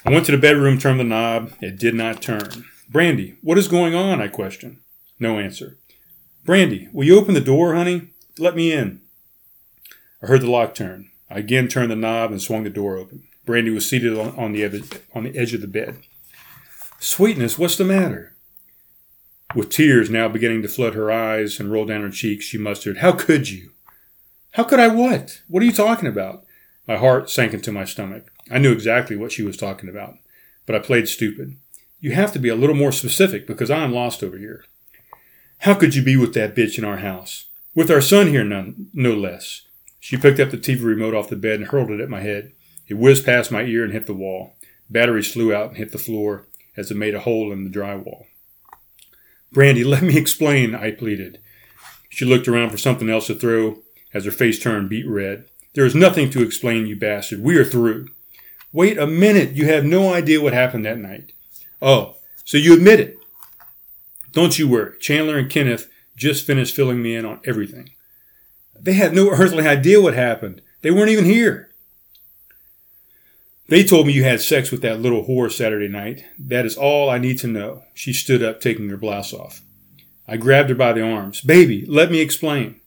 I 0.05 0.11
went 0.11 0.27
to 0.27 0.33
the 0.33 0.39
bedroom, 0.39 0.81
turned 0.81 0.99
the 0.99 1.05
knob. 1.05 1.53
It 1.61 1.79
did 1.79 1.95
not 1.95 2.21
turn. 2.21 2.65
Brandy, 2.89 3.37
what 3.43 3.59
is 3.59 3.69
going 3.69 3.95
on? 3.95 4.21
I 4.21 4.27
questioned. 4.27 4.79
No 5.21 5.39
answer. 5.39 5.79
Brandy, 6.45 6.89
will 6.93 7.05
you 7.05 7.17
open 7.17 7.35
the 7.35 7.41
door, 7.41 7.77
honey? 7.77 8.09
Let 8.41 8.57
me 8.57 8.73
in. 8.73 9.03
I 10.23 10.27
heard 10.27 10.43
the 10.43 10.51
lock 10.51 10.75
turn. 10.75 11.11
I 11.31 11.39
again 11.39 11.69
turned 11.69 11.91
the 11.91 11.97
knob 11.97 12.31
and 12.31 12.43
swung 12.43 12.65
the 12.65 12.71
door 12.71 12.97
open. 12.97 13.25
Brandy 13.45 13.71
was 13.71 13.89
seated 13.89 14.19
on, 14.19 14.37
on, 14.37 14.53
the, 14.53 15.01
on 15.15 15.25
the 15.25 15.39
edge 15.39 15.55
of 15.55 15.61
the 15.61 15.67
bed. 15.67 15.99
Sweetness, 17.01 17.59
what's 17.59 17.77
the 17.77 17.85
matter? 17.85 18.35
With 19.55 19.71
tears 19.71 20.11
now 20.11 20.29
beginning 20.29 20.63
to 20.63 20.69
flood 20.69 20.95
her 20.95 21.11
eyes 21.11 21.59
and 21.59 21.71
roll 21.71 21.87
down 21.87 22.03
her 22.03 22.11
cheeks, 22.11 22.45
she 22.45 22.59
mustered, 22.59 22.99
How 22.99 23.13
could 23.13 23.49
you? 23.49 23.71
How 24.53 24.65
could 24.65 24.81
I 24.81 24.89
what? 24.89 25.43
What 25.49 25.63
are 25.63 25.67
you 25.67 25.73
talking 25.73 26.09
about? 26.09 26.45
My 26.87 26.97
heart 26.97 27.31
sank 27.31 27.55
into 27.55 27.73
my 27.73 27.85
stomach. 27.85 28.31
I 28.51 28.59
knew 28.59 28.73
exactly 28.73 29.17
what 29.17 29.33
she 29.33 29.43
was 29.43 29.57
talking 29.57 29.89
about, 29.89 30.17
but 30.67 30.75
I 30.75 30.81
played 30.81 31.09
stupid. 31.09 31.57
You 32.01 32.13
have 32.13 32.33
to 32.33 32.39
be 32.39 32.49
a 32.49 32.57
little 32.57 32.77
more 32.77 32.93
specific 32.93 33.47
because 33.47 33.71
I'm 33.71 33.93
lost 33.93 34.23
over 34.23 34.37
here. 34.37 34.65
How 35.59 35.75
could 35.75 35.95
you 35.95 36.03
be 36.03 36.17
with 36.17 36.35
that 36.35 36.55
bitch 36.55 36.79
in 36.79 36.85
our 36.85 36.99
house? 36.99 37.47
With 37.75 37.91
our 37.91 38.01
son 38.01 38.29
here, 38.29 38.45
none, 38.45 38.89
no 38.93 39.15
less. 39.15 39.63
She 40.01 40.17
picked 40.17 40.41
up 40.41 40.51
the 40.51 40.59
TV 40.59 40.85
remote 40.85 41.15
off 41.15 41.29
the 41.29 41.37
bed 41.37 41.61
and 41.61 41.69
hurled 41.69 41.91
it 41.91 42.01
at 42.01 42.09
my 42.09 42.21
head. 42.21 42.53
It 42.87 42.95
whizzed 42.95 43.25
past 43.25 43.51
my 43.51 43.63
ear 43.63 43.85
and 43.85 43.93
hit 43.93 44.07
the 44.07 44.15
wall. 44.15 44.55
Batteries 44.89 45.33
flew 45.33 45.55
out 45.55 45.69
and 45.69 45.77
hit 45.77 45.93
the 45.93 45.99
floor 45.99 46.47
as 46.77 46.91
it 46.91 46.97
made 46.97 47.15
a 47.15 47.21
hole 47.21 47.53
in 47.53 47.65
the 47.65 47.71
drywall. 47.71 48.27
Brandy, 49.53 49.85
let 49.85 50.03
me 50.03 50.17
explain, 50.17 50.75
I 50.75 50.91
pleaded. 50.91 51.41
She 52.09 52.25
looked 52.25 52.49
around 52.49 52.71
for 52.71 52.79
something 52.79 53.11
else 53.11 53.27
to 53.27 53.35
throw 53.35 53.83
as 54.15 54.25
her 54.25 54.31
face 54.31 54.59
turned 54.59 54.89
beet 54.89 55.09
red. 55.09 55.47
There 55.75 55.85
is 55.85 55.95
nothing 55.95 56.31
to 56.31 56.43
explain, 56.43 56.87
you 56.87 56.97
bastard. 56.97 57.43
We 57.43 57.57
are 57.57 57.65
through. 57.65 58.09
Wait 58.73 58.99
a 58.99 59.07
minute. 59.07 59.53
You 59.53 59.67
have 59.67 59.85
no 59.85 60.13
idea 60.13 60.41
what 60.41 60.53
happened 60.53 60.85
that 60.85 60.99
night. 60.99 61.33
Oh, 61.81 62.17
so 62.45 62.57
you 62.57 62.75
admit 62.75 63.01
it. 63.01 63.19
Don't 64.33 64.59
you 64.59 64.69
worry. 64.69 64.99
Chandler 64.99 65.39
and 65.39 65.51
Kenneth 65.51 65.91
just 66.17 66.47
finished 66.47 66.75
filling 66.75 67.03
me 67.03 67.15
in 67.15 67.25
on 67.25 67.41
everything. 67.45 67.91
They 68.81 68.95
had 68.95 69.15
no 69.15 69.31
earthly 69.31 69.67
idea 69.67 70.01
what 70.01 70.15
happened. 70.15 70.63
They 70.83 70.91
weren't 70.91 71.11
even 71.11 71.25
here. 71.25 71.71
They 73.69 73.85
told 73.85 74.07
me 74.07 74.15
you 74.15 74.25
had 74.25 74.41
sex 74.41 74.71
with 74.71 74.81
that 74.83 75.01
little 75.01 75.27
whore 75.27 75.53
Saturday 75.53 75.89
night. 75.89 76.25
That 76.39 76.65
is 76.65 76.77
all 76.77 77.11
I 77.11 77.19
need 77.19 77.39
to 77.41 77.47
know. 77.47 77.83
She 77.93 78.15
stood 78.15 78.43
up, 78.43 78.61
taking 78.61 78.89
her 78.89 78.97
blouse 78.97 79.35
off. 79.35 79.61
I 80.27 80.39
grabbed 80.39 80.71
her 80.71 80.75
by 80.75 80.95
the 80.95 81.03
arms. 81.03 81.43
Baby, 81.43 81.85
let 81.87 82.11
me 82.11 82.21
explain. 82.21 82.81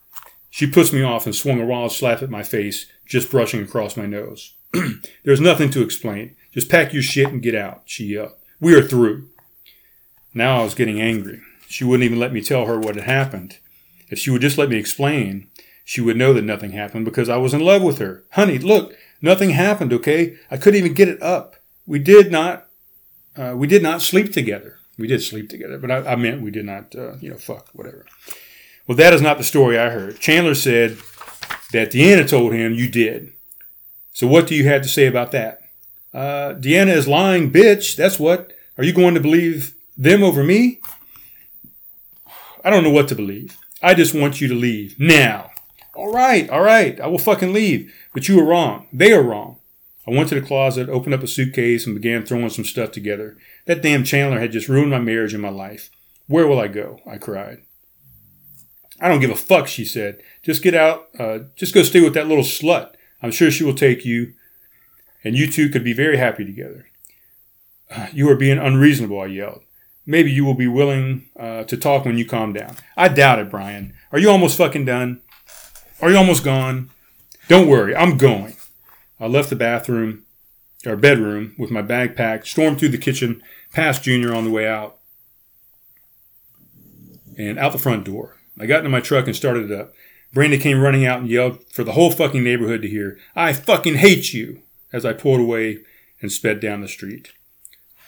She 0.50 0.66
pushed 0.66 0.92
me 0.92 1.04
off 1.04 1.26
and 1.26 1.36
swung 1.36 1.62
a 1.62 1.66
wild 1.66 1.92
slap 1.92 2.24
at 2.24 2.30
my 2.30 2.44
face, 2.44 2.88
just 3.06 3.30
brushing 3.30 3.62
across 3.62 3.96
my 3.96 4.06
nose. 4.06 4.54
There's 5.24 5.40
nothing 5.40 5.70
to 5.72 5.84
explain. 5.84 6.36
Just 6.52 6.70
pack 6.70 6.94
your 6.94 7.04
shit 7.04 7.28
and 7.28 7.42
get 7.42 7.56
out, 7.56 7.84
she 7.86 8.06
yelled. 8.06 8.34
We 8.60 8.74
are 8.74 8.82
through. 8.82 9.30
Now 10.34 10.62
I 10.62 10.64
was 10.64 10.76
getting 10.76 11.00
angry. 11.00 11.42
She 11.68 11.84
wouldn't 11.84 12.04
even 12.06 12.20
let 12.20 12.34
me 12.34 12.42
tell 12.42 12.66
her 12.66 12.80
what 12.80 12.96
had 12.96 13.06
happened. 13.06 13.60
If 14.10 14.20
she 14.20 14.30
would 14.30 14.42
just 14.42 14.58
let 14.58 14.70
me 14.70 14.78
explain, 14.78 15.48
she 15.92 16.02
would 16.02 16.18
know 16.18 16.34
that 16.34 16.44
nothing 16.44 16.72
happened 16.72 17.06
because 17.06 17.30
I 17.30 17.38
was 17.38 17.54
in 17.54 17.62
love 17.62 17.84
with 17.84 17.98
her. 18.00 18.24
Honey, 18.32 18.58
look, 18.58 18.96
Nothing 19.22 19.52
happened, 19.52 19.94
okay? 19.94 20.38
I 20.50 20.58
couldn't 20.58 20.80
even 20.80 20.94
get 20.94 21.08
it 21.08 21.22
up. 21.22 21.56
We 21.86 22.00
did 22.00 22.32
not, 22.32 22.68
uh, 23.36 23.54
we 23.56 23.68
did 23.68 23.84
not 23.84 24.02
sleep 24.02 24.34
together. 24.34 24.78
We 24.98 25.08
did 25.08 25.22
sleep 25.22 25.50
together, 25.50 25.78
but 25.78 25.92
I, 25.92 26.14
I 26.14 26.16
meant 26.16 26.42
we 26.42 26.52
did 26.52 26.66
not, 26.66 26.96
uh, 26.96 27.16
you 27.18 27.30
know, 27.30 27.38
fuck, 27.38 27.70
whatever. 27.74 28.06
Well, 28.88 28.98
that 28.98 29.14
is 29.14 29.22
not 29.22 29.38
the 29.38 29.44
story 29.44 29.78
I 29.78 29.90
heard. 29.90 30.20
Chandler 30.20 30.56
said 30.56 30.98
that 31.72 31.92
Deanna 31.92 32.28
told 32.28 32.54
him 32.54 32.74
you 32.74 32.90
did. 32.90 33.34
So 34.12 34.28
what 34.28 34.48
do 34.48 34.56
you 34.56 34.68
have 34.68 34.82
to 34.82 34.90
say 34.90 35.06
about 35.06 35.32
that? 35.32 35.62
Uh, 36.14 36.56
Deanna 36.56 36.94
is 36.94 37.08
lying, 37.08 37.52
bitch. 37.52 37.96
That's 37.96 38.20
what. 38.20 38.54
Are 38.78 38.84
you 38.84 38.94
going 38.94 39.14
to 39.14 39.20
believe 39.20 39.76
them 39.96 40.24
over 40.24 40.44
me? 40.44 40.82
I 42.64 42.70
don't 42.70 42.84
know 42.84 42.90
what 42.90 43.08
to 43.10 43.16
believe. 43.16 43.58
I 43.84 43.94
just 43.94 44.14
want 44.14 44.42
you 44.42 44.48
to 44.48 44.56
leave 44.56 45.00
now. 45.00 45.51
All 45.94 46.12
right, 46.12 46.50
all 46.50 46.62
right, 46.62 47.00
I 47.00 47.08
will 47.08 47.18
fucking 47.18 47.54
leave. 47.54 47.94
But 48.14 48.28
you 48.28 48.40
are 48.40 48.46
wrong. 48.46 48.88
They 48.94 49.12
are 49.14 49.24
wrong. 49.24 49.58
I 50.08 50.12
went 50.12 50.30
to 50.30 50.36
the 50.36 50.46
closet, 50.46 50.90
opened 50.90 51.14
up 51.14 51.24
a 51.24 51.28
suitcase, 51.28 51.86
and 51.86 51.96
began 51.96 52.26
throwing 52.26 52.50
some 52.50 52.66
stuff 52.66 52.92
together. 52.92 53.38
That 53.66 53.82
damn 53.82 54.04
Chandler 54.04 54.40
had 54.40 54.52
just 54.52 54.68
ruined 54.68 54.92
my 54.92 55.00
marriage 55.00 55.34
and 55.34 55.42
my 55.42 55.50
life. 55.50 55.92
Where 56.28 56.48
will 56.48 56.60
I 56.60 56.68
go? 56.68 57.00
I 57.06 57.18
cried. 57.18 57.60
I 59.00 59.08
don't 59.08 59.20
give 59.20 59.32
a 59.32 59.36
fuck, 59.36 59.68
she 59.68 59.84
said. 59.84 60.22
Just 60.44 60.64
get 60.64 60.74
out, 60.74 61.10
uh, 61.20 61.40
just 61.56 61.74
go 61.74 61.84
stay 61.84 62.02
with 62.02 62.14
that 62.14 62.28
little 62.28 62.44
slut. 62.44 62.94
I'm 63.22 63.32
sure 63.32 63.52
she 63.52 63.64
will 63.64 63.76
take 63.76 64.06
you, 64.06 64.34
and 65.24 65.36
you 65.36 65.48
two 65.48 65.70
could 65.70 65.84
be 65.84 65.94
very 65.94 66.18
happy 66.18 66.46
together. 66.46 66.88
You 68.14 68.30
are 68.30 68.38
being 68.38 68.58
unreasonable, 68.58 69.20
I 69.20 69.26
yelled. 69.26 69.64
Maybe 70.06 70.32
you 70.32 70.46
will 70.46 70.54
be 70.56 70.68
willing 70.68 71.30
uh, 71.38 71.64
to 71.66 71.78
talk 71.78 72.06
when 72.06 72.18
you 72.18 72.26
calm 72.26 72.54
down. 72.54 72.76
I 72.96 73.10
doubt 73.10 73.40
it, 73.40 73.50
Brian. 73.50 73.94
Are 74.12 74.20
you 74.20 74.30
almost 74.30 74.58
fucking 74.58 74.86
done? 74.86 75.22
Are 76.02 76.10
you 76.10 76.18
almost 76.18 76.44
gone? 76.44 76.90
Don't 77.48 77.68
worry, 77.68 77.96
I'm 77.96 78.18
going. 78.18 78.56
I 79.20 79.28
left 79.28 79.52
the 79.52 79.56
bathroom, 79.56 80.24
or 80.84 80.96
bedroom, 80.96 81.54
with 81.60 81.70
my 81.70 81.84
bag 81.84 82.16
packed, 82.16 82.48
stormed 82.48 82.80
through 82.80 82.90
the 82.90 82.98
kitchen, 82.98 83.44
past 83.72 84.02
Junior 84.02 84.34
on 84.34 84.44
the 84.44 84.50
way 84.50 84.68
out, 84.68 84.98
and 87.38 87.60
out 87.60 87.72
the 87.72 87.78
front 87.78 88.06
door. 88.06 88.38
I 88.60 88.66
got 88.66 88.80
into 88.80 88.90
my 88.90 89.00
truck 89.00 89.28
and 89.28 89.36
started 89.36 89.70
it 89.70 89.80
up. 89.80 89.94
Brandy 90.34 90.58
came 90.58 90.82
running 90.82 91.06
out 91.06 91.20
and 91.20 91.30
yelled 91.30 91.64
for 91.72 91.84
the 91.84 91.92
whole 91.92 92.10
fucking 92.10 92.44
neighborhood 92.44 92.82
to 92.82 92.90
hear, 92.90 93.20
I 93.36 93.54
fucking 93.54 93.96
hate 93.96 94.34
you, 94.34 94.64
as 94.92 95.06
I 95.06 95.14
pulled 95.14 95.40
away 95.40 95.80
and 96.20 96.32
sped 96.32 96.60
down 96.60 96.82
the 96.82 96.88
street. 96.88 97.32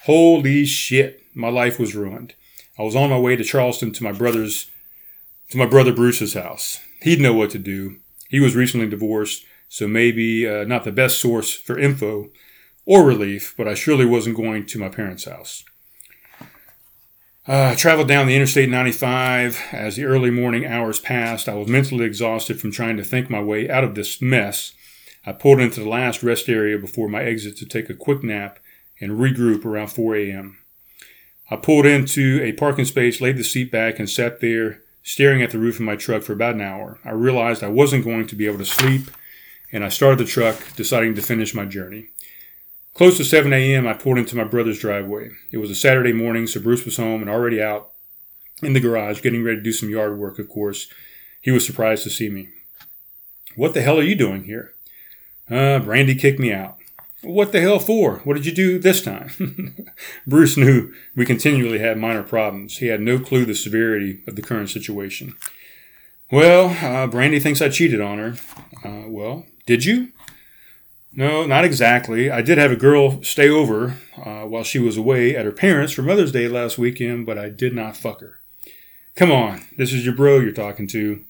Holy 0.06 0.66
shit, 0.66 1.22
my 1.36 1.50
life 1.50 1.80
was 1.80 1.96
ruined. 1.96 2.34
I 2.80 2.82
was 2.82 2.96
on 2.96 3.12
my 3.12 3.20
way 3.20 3.36
to 3.36 3.44
Charleston 3.44 3.92
to 3.92 4.04
my 4.04 4.12
brother's, 4.12 4.72
to 5.52 5.58
my 5.58 5.68
brother 5.68 5.94
Bruce's 5.94 6.34
house. 6.34 6.80
He'd 7.04 7.20
know 7.20 7.34
what 7.34 7.50
to 7.50 7.60
do. 7.60 7.98
He 8.30 8.40
was 8.40 8.56
recently 8.56 8.88
divorced, 8.88 9.44
so 9.68 9.90
maybe 9.90 10.48
uh, 10.48 10.64
not 10.64 10.86
the 10.86 10.92
best 10.92 11.20
source 11.20 11.54
for 11.54 11.78
info 11.78 12.30
or 12.86 13.06
relief, 13.06 13.54
but 13.58 13.68
I 13.68 13.74
surely 13.74 14.06
wasn't 14.06 14.38
going 14.38 14.66
to 14.68 14.80
my 14.80 14.88
parents' 14.88 15.26
house. 15.26 15.66
Uh, 17.46 17.72
I 17.72 17.76
traveled 17.76 18.08
down 18.08 18.28
the 18.28 18.36
Interstate 18.38 18.70
95. 18.70 19.62
As 19.74 19.98
the 19.98 20.06
early 20.06 20.30
morning 20.30 20.66
hours 20.66 21.02
passed, 21.02 21.50
I 21.50 21.56
was 21.56 21.68
mentally 21.68 22.06
exhausted 22.06 22.62
from 22.62 22.72
trying 22.72 22.96
to 22.96 23.04
think 23.04 23.30
my 23.30 23.42
way 23.42 23.70
out 23.70 23.84
of 23.84 23.96
this 23.96 24.22
mess. 24.22 24.74
I 25.26 25.34
pulled 25.34 25.60
into 25.60 25.82
the 25.82 25.90
last 25.90 26.24
rest 26.24 26.48
area 26.48 26.78
before 26.78 27.10
my 27.10 27.22
exit 27.22 27.58
to 27.58 27.66
take 27.66 27.90
a 27.90 27.96
quick 27.96 28.24
nap 28.24 28.60
and 29.02 29.20
regroup 29.20 29.66
around 29.66 29.88
4 29.88 30.16
a.m. 30.16 30.58
I 31.52 31.58
pulled 31.58 31.86
into 31.86 32.40
a 32.42 32.54
parking 32.54 32.86
space, 32.86 33.20
laid 33.20 33.36
the 33.36 33.44
seat 33.44 33.72
back, 33.74 34.00
and 34.00 34.10
sat 34.10 34.40
there 34.40 34.83
staring 35.04 35.42
at 35.42 35.52
the 35.52 35.60
roof 35.60 35.76
of 35.76 35.82
my 35.82 35.96
truck 35.96 36.24
for 36.24 36.34
about 36.34 36.56
an 36.56 36.62
hour. 36.62 36.98
I 37.04 37.12
realized 37.12 37.64
I 37.64 37.68
wasn't 37.68 38.06
going 38.06 38.26
to 38.28 38.36
be 38.36 38.48
able 38.48 38.58
to 38.60 38.66
sleep, 38.66 39.12
and 39.72 39.84
I 39.84 39.90
started 39.90 40.20
the 40.20 40.26
truck, 40.26 40.58
deciding 40.76 41.14
to 41.16 41.22
finish 41.22 41.54
my 41.54 41.66
journey. 41.66 42.10
Close 42.94 43.18
to 43.18 43.26
7 43.26 43.52
a.m., 43.52 43.88
I 43.88 43.94
pulled 43.94 44.18
into 44.18 44.36
my 44.36 44.44
brother's 44.44 44.80
driveway. 44.80 45.32
It 45.52 45.58
was 45.58 45.70
a 45.70 45.76
Saturday 45.76 46.14
morning, 46.14 46.48
so 46.48 46.62
Bruce 46.62 46.86
was 46.86 46.98
home 46.98 47.22
and 47.22 47.30
already 47.30 47.62
out 47.62 47.92
in 48.62 48.74
the 48.74 48.80
garage, 48.80 49.22
getting 49.22 49.44
ready 49.44 49.58
to 49.58 49.64
do 49.64 49.74
some 49.74 49.90
yard 49.90 50.18
work, 50.18 50.40
of 50.40 50.48
course. 50.48 50.88
He 51.42 51.52
was 51.52 51.66
surprised 51.66 52.04
to 52.04 52.10
see 52.10 52.30
me. 52.30 52.50
What 53.56 53.74
the 53.74 53.82
hell 53.82 54.00
are 54.00 54.04
you 54.04 54.16
doing 54.16 54.46
here? 54.46 54.74
Uh, 55.50 55.80
Brandy 55.80 56.16
kicked 56.16 56.40
me 56.40 56.54
out. 56.54 56.78
What 57.24 57.54
the 57.54 57.62
hell 57.62 57.80
for? 57.80 58.18
What 58.20 58.36
did 58.36 58.46
you 58.46 58.52
do 58.52 58.80
this 58.80 59.02
time? 59.02 59.88
Bruce 60.28 60.58
knew 60.58 60.94
we 61.16 61.26
continually 61.26 61.80
had 61.80 61.98
minor 61.98 62.24
problems. 62.24 62.78
He 62.80 62.88
had 62.88 63.00
no 63.00 63.18
clue 63.18 63.46
the 63.46 63.56
severity 63.56 64.22
of 64.28 64.36
the 64.36 64.42
current 64.42 64.70
situation. 64.70 65.36
Well, 66.32 66.76
uh, 66.84 67.08
Brandy 67.08 67.40
thinks 67.40 67.62
I 67.62 67.70
cheated 67.70 68.02
on 68.02 68.18
her. 68.18 68.36
Uh, 68.84 69.08
well, 69.08 69.46
did 69.66 69.86
you? 69.86 70.12
No, 71.14 71.46
not 71.46 71.64
exactly. 71.64 72.30
I 72.30 72.42
did 72.42 72.58
have 72.58 72.72
a 72.72 72.76
girl 72.76 73.24
stay 73.24 73.48
over 73.48 73.98
uh, 74.18 74.42
while 74.42 74.64
she 74.64 74.80
was 74.80 74.98
away 74.98 75.36
at 75.36 75.46
her 75.46 75.52
parents' 75.52 75.94
for 75.94 76.02
Mother's 76.02 76.32
Day 76.32 76.48
last 76.48 76.78
weekend, 76.78 77.26
but 77.26 77.38
I 77.38 77.50
did 77.50 77.74
not 77.74 77.96
fuck 77.96 78.20
her. 78.22 78.40
Come 79.16 79.32
on, 79.32 79.62
this 79.78 79.94
is 79.94 80.04
your 80.04 80.16
bro 80.16 80.40
you're 80.40 80.52
talking 80.52 80.88
to. 80.88 81.24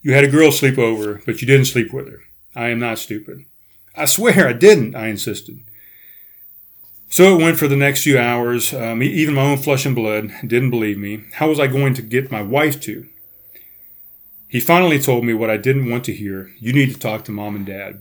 You 0.00 0.14
had 0.14 0.24
a 0.24 0.30
girl 0.30 0.50
sleep 0.50 0.78
over, 0.78 1.20
but 1.26 1.40
you 1.42 1.46
didn't 1.46 1.66
sleep 1.66 1.92
with 1.92 2.08
her. 2.08 2.20
I 2.54 2.68
am 2.68 2.78
not 2.78 2.98
stupid. 2.98 3.44
I 3.96 4.04
swear 4.04 4.48
I 4.48 4.52
didn't, 4.52 4.94
I 4.94 5.08
insisted. 5.08 5.60
So 7.08 7.34
it 7.38 7.42
went 7.42 7.58
for 7.58 7.68
the 7.68 7.76
next 7.76 8.02
few 8.02 8.18
hours. 8.18 8.74
Um, 8.74 9.02
even 9.02 9.34
my 9.34 9.42
own 9.42 9.58
flesh 9.58 9.86
and 9.86 9.94
blood 9.94 10.30
didn't 10.46 10.70
believe 10.70 10.98
me. 10.98 11.24
How 11.34 11.48
was 11.48 11.60
I 11.60 11.66
going 11.66 11.94
to 11.94 12.02
get 12.02 12.32
my 12.32 12.42
wife 12.42 12.80
to? 12.82 13.06
He 14.48 14.60
finally 14.60 14.98
told 14.98 15.24
me 15.24 15.32
what 15.32 15.50
I 15.50 15.56
didn't 15.56 15.90
want 15.90 16.04
to 16.04 16.12
hear. 16.12 16.50
You 16.58 16.72
need 16.72 16.92
to 16.92 16.98
talk 16.98 17.24
to 17.24 17.32
mom 17.32 17.56
and 17.56 17.66
dad. 17.66 18.00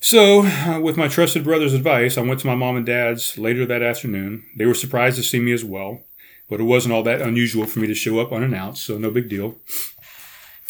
So, 0.00 0.42
uh, 0.44 0.80
with 0.82 0.98
my 0.98 1.08
trusted 1.08 1.44
brother's 1.44 1.72
advice, 1.72 2.18
I 2.18 2.22
went 2.22 2.40
to 2.40 2.46
my 2.46 2.54
mom 2.54 2.76
and 2.76 2.84
dad's 2.84 3.38
later 3.38 3.64
that 3.66 3.82
afternoon. 3.82 4.44
They 4.56 4.66
were 4.66 4.74
surprised 4.74 5.16
to 5.16 5.22
see 5.22 5.40
me 5.40 5.52
as 5.52 5.64
well, 5.64 6.02
but 6.48 6.60
it 6.60 6.64
wasn't 6.64 6.92
all 6.92 7.02
that 7.04 7.22
unusual 7.22 7.64
for 7.64 7.78
me 7.78 7.86
to 7.86 7.94
show 7.94 8.20
up 8.20 8.30
unannounced, 8.30 8.84
so 8.84 8.98
no 8.98 9.10
big 9.10 9.30
deal. 9.30 9.56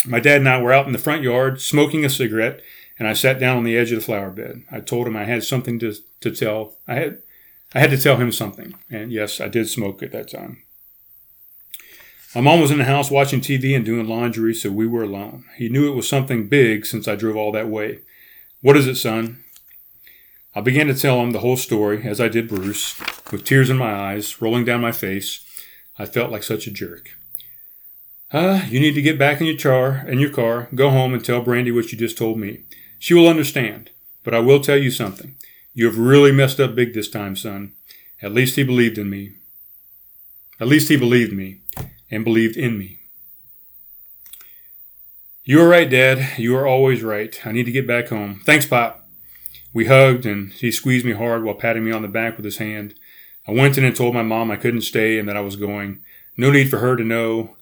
My 0.05 0.21
dad 0.21 0.37
and 0.37 0.47
I 0.47 0.61
were 0.61 0.71
out 0.71 0.87
in 0.87 0.93
the 0.93 0.99
front 0.99 1.21
yard 1.21 1.59
smoking 1.59 2.05
a 2.05 2.09
cigarette 2.09 2.61
and 2.97 3.07
I 3.07 3.13
sat 3.13 3.39
down 3.39 3.57
on 3.57 3.63
the 3.63 3.77
edge 3.77 3.91
of 3.91 3.99
the 3.99 4.05
flower 4.05 4.29
bed. 4.29 4.63
I 4.71 4.79
told 4.79 5.07
him 5.07 5.17
I 5.17 5.25
had 5.25 5.43
something 5.43 5.79
to, 5.79 5.93
to 6.21 6.31
tell. 6.31 6.77
I 6.87 6.95
had, 6.95 7.21
I 7.73 7.79
had 7.79 7.89
to 7.91 7.97
tell 7.97 8.17
him 8.17 8.31
something. 8.31 8.75
And 8.89 9.11
yes, 9.11 9.41
I 9.41 9.47
did 9.47 9.69
smoke 9.69 10.01
at 10.01 10.11
that 10.11 10.29
time. 10.29 10.63
My 12.33 12.41
mom 12.41 12.59
was 12.59 12.71
in 12.71 12.79
the 12.79 12.83
house 12.83 13.09
watching 13.09 13.39
TV 13.39 13.75
and 13.75 13.85
doing 13.85 14.07
laundry, 14.07 14.53
so 14.53 14.69
we 14.69 14.87
were 14.87 15.03
alone. 15.03 15.45
He 15.55 15.69
knew 15.69 15.89
it 15.89 15.95
was 15.95 16.07
something 16.07 16.49
big 16.49 16.85
since 16.85 17.07
I 17.07 17.15
drove 17.15 17.37
all 17.37 17.53
that 17.53 17.69
way. 17.69 17.99
What 18.61 18.75
is 18.75 18.87
it, 18.87 18.95
son? 18.95 19.43
I 20.53 20.61
began 20.61 20.87
to 20.87 20.93
tell 20.93 21.21
him 21.21 21.31
the 21.31 21.39
whole 21.39 21.55
story, 21.57 22.05
as 22.05 22.19
I 22.19 22.27
did 22.27 22.47
Bruce, 22.47 22.99
with 23.31 23.45
tears 23.45 23.69
in 23.69 23.77
my 23.77 23.93
eyes, 23.93 24.41
rolling 24.41 24.65
down 24.65 24.81
my 24.81 24.91
face. 24.91 25.45
I 25.97 26.05
felt 26.05 26.31
like 26.31 26.43
such 26.43 26.67
a 26.67 26.71
jerk. 26.71 27.11
Ah, 28.33 28.63
uh, 28.63 28.65
you 28.65 28.79
need 28.79 28.95
to 28.95 29.01
get 29.01 29.19
back 29.19 29.39
in 29.39 29.47
your 29.47 29.57
car, 29.57 30.05
in 30.07 30.19
your 30.19 30.29
car, 30.29 30.67
go 30.75 30.89
home 30.89 31.13
and 31.13 31.23
tell 31.23 31.41
Brandy 31.41 31.71
what 31.71 31.91
you 31.91 31.97
just 31.97 32.17
told 32.17 32.37
me. 32.37 32.63
She 33.05 33.13
will 33.13 33.27
understand. 33.27 33.91
But 34.23 34.33
I 34.33 34.39
will 34.39 34.59
tell 34.59 34.77
you 34.77 34.89
something. 34.89 35.35
You 35.75 35.85
have 35.85 35.99
really 35.99 36.31
messed 36.31 36.59
up 36.59 36.73
big 36.73 36.95
this 36.95 37.07
time, 37.07 37.35
son. 37.35 37.73
At 38.19 38.33
least 38.33 38.55
he 38.55 38.63
believed 38.63 38.97
in 38.97 39.11
me. 39.11 39.33
At 40.59 40.65
least 40.65 40.89
he 40.89 40.97
believed 40.97 41.31
me 41.31 41.59
and 42.09 42.23
believed 42.23 42.57
in 42.57 42.79
me. 42.79 42.97
You 45.43 45.61
are 45.61 45.67
right, 45.67 45.87
Dad. 45.87 46.39
You 46.39 46.57
are 46.57 46.65
always 46.65 47.03
right. 47.03 47.39
I 47.45 47.51
need 47.51 47.67
to 47.67 47.71
get 47.71 47.85
back 47.85 48.07
home. 48.07 48.41
Thanks, 48.43 48.65
Pop. 48.65 49.07
We 49.71 49.85
hugged, 49.85 50.25
and 50.25 50.51
he 50.53 50.71
squeezed 50.71 51.05
me 51.05 51.11
hard 51.11 51.43
while 51.43 51.53
patting 51.53 51.85
me 51.85 51.91
on 51.91 52.01
the 52.01 52.07
back 52.07 52.37
with 52.37 52.45
his 52.45 52.57
hand. 52.57 52.95
I 53.47 53.51
went 53.51 53.77
in 53.77 53.85
and 53.85 53.95
told 53.95 54.15
my 54.15 54.23
mom 54.23 54.49
I 54.49 54.55
couldn't 54.55 54.81
stay 54.81 55.19
and 55.19 55.29
that 55.29 55.37
I 55.37 55.41
was 55.41 55.57
going. 55.57 55.99
No 56.37 56.49
need 56.49 56.71
for 56.71 56.79
her 56.79 56.95
to 56.95 57.03
know 57.03 57.55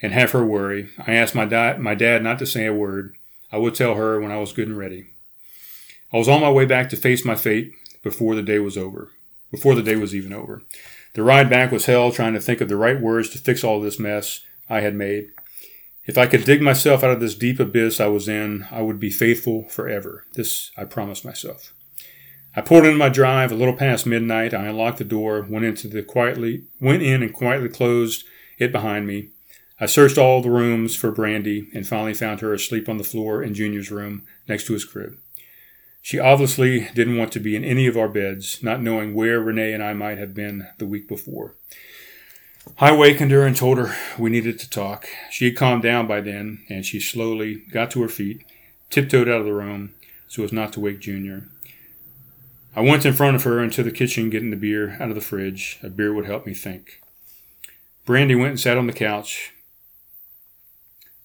and 0.00 0.14
have 0.14 0.30
her 0.30 0.42
worry. 0.42 0.88
I 1.06 1.12
asked 1.12 1.34
my, 1.34 1.44
di- 1.44 1.76
my 1.76 1.94
dad 1.94 2.22
not 2.22 2.38
to 2.38 2.46
say 2.46 2.64
a 2.64 2.72
word. 2.72 3.18
I 3.54 3.58
would 3.58 3.76
tell 3.76 3.94
her 3.94 4.20
when 4.20 4.32
I 4.32 4.38
was 4.38 4.52
good 4.52 4.66
and 4.66 4.76
ready. 4.76 5.06
I 6.12 6.16
was 6.16 6.28
on 6.28 6.40
my 6.40 6.50
way 6.50 6.64
back 6.64 6.88
to 6.88 6.96
face 6.96 7.24
my 7.24 7.36
fate 7.36 7.72
before 8.02 8.34
the 8.34 8.42
day 8.42 8.58
was 8.58 8.76
over, 8.76 9.12
before 9.52 9.76
the 9.76 9.82
day 9.82 9.94
was 9.94 10.12
even 10.12 10.32
over. 10.32 10.64
The 11.12 11.22
ride 11.22 11.48
back 11.48 11.70
was 11.70 11.86
hell 11.86 12.10
trying 12.10 12.32
to 12.32 12.40
think 12.40 12.60
of 12.60 12.68
the 12.68 12.76
right 12.76 13.00
words 13.00 13.30
to 13.30 13.38
fix 13.38 13.62
all 13.62 13.80
this 13.80 13.96
mess 13.96 14.40
I 14.68 14.80
had 14.80 14.96
made. 14.96 15.28
If 16.04 16.18
I 16.18 16.26
could 16.26 16.42
dig 16.42 16.62
myself 16.62 17.04
out 17.04 17.12
of 17.12 17.20
this 17.20 17.36
deep 17.36 17.60
abyss 17.60 18.00
I 18.00 18.08
was 18.08 18.28
in, 18.28 18.66
I 18.72 18.82
would 18.82 18.98
be 18.98 19.08
faithful 19.08 19.68
forever. 19.68 20.24
This 20.32 20.72
I 20.76 20.82
promised 20.82 21.24
myself. 21.24 21.72
I 22.56 22.60
pulled 22.60 22.84
into 22.86 22.98
my 22.98 23.08
drive 23.08 23.52
a 23.52 23.56
little 23.56 23.76
past 23.76 24.04
midnight. 24.04 24.52
I 24.52 24.66
unlocked 24.66 24.98
the 24.98 25.04
door, 25.04 25.46
went 25.48 25.64
into 25.64 25.86
the 25.86 26.02
quietly 26.02 26.64
went 26.80 27.04
in 27.04 27.22
and 27.22 27.32
quietly 27.32 27.68
closed 27.68 28.24
it 28.58 28.72
behind 28.72 29.06
me. 29.06 29.28
I 29.80 29.86
searched 29.86 30.18
all 30.18 30.40
the 30.40 30.50
rooms 30.50 30.94
for 30.94 31.10
Brandy 31.10 31.68
and 31.74 31.86
finally 31.86 32.14
found 32.14 32.40
her 32.40 32.54
asleep 32.54 32.88
on 32.88 32.96
the 32.96 33.04
floor 33.04 33.42
in 33.42 33.54
Junior's 33.54 33.90
room 33.90 34.22
next 34.48 34.66
to 34.66 34.72
his 34.72 34.84
crib. 34.84 35.18
She 36.00 36.18
obviously 36.18 36.88
didn't 36.94 37.16
want 37.16 37.32
to 37.32 37.40
be 37.40 37.56
in 37.56 37.64
any 37.64 37.86
of 37.86 37.96
our 37.96 38.08
beds, 38.08 38.62
not 38.62 38.82
knowing 38.82 39.14
where 39.14 39.40
Renee 39.40 39.72
and 39.72 39.82
I 39.82 39.94
might 39.94 40.18
have 40.18 40.34
been 40.34 40.68
the 40.78 40.86
week 40.86 41.08
before. 41.08 41.56
I 42.78 42.96
wakened 42.96 43.30
her 43.30 43.44
and 43.44 43.56
told 43.56 43.78
her 43.78 43.96
we 44.18 44.30
needed 44.30 44.58
to 44.58 44.70
talk. 44.70 45.08
She 45.30 45.46
had 45.46 45.56
calmed 45.56 45.82
down 45.82 46.06
by 46.06 46.20
then, 46.20 46.64
and 46.68 46.84
she 46.84 47.00
slowly 47.00 47.62
got 47.72 47.90
to 47.92 48.02
her 48.02 48.08
feet, 48.08 48.44
tiptoed 48.90 49.28
out 49.28 49.40
of 49.40 49.46
the 49.46 49.54
room 49.54 49.94
so 50.28 50.44
as 50.44 50.52
not 50.52 50.72
to 50.74 50.80
wake 50.80 51.00
Junior. 51.00 51.48
I 52.76 52.80
went 52.80 53.06
in 53.06 53.12
front 53.12 53.36
of 53.36 53.44
her 53.44 53.62
into 53.62 53.82
the 53.82 53.90
kitchen 53.90 54.30
getting 54.30 54.50
the 54.50 54.56
beer 54.56 54.96
out 55.00 55.08
of 55.08 55.14
the 55.14 55.20
fridge. 55.20 55.78
A 55.82 55.88
beer 55.88 56.12
would 56.12 56.26
help 56.26 56.46
me 56.46 56.54
think. 56.54 57.00
Brandy 58.04 58.34
went 58.34 58.50
and 58.50 58.60
sat 58.60 58.76
on 58.76 58.86
the 58.86 58.92
couch, 58.92 59.53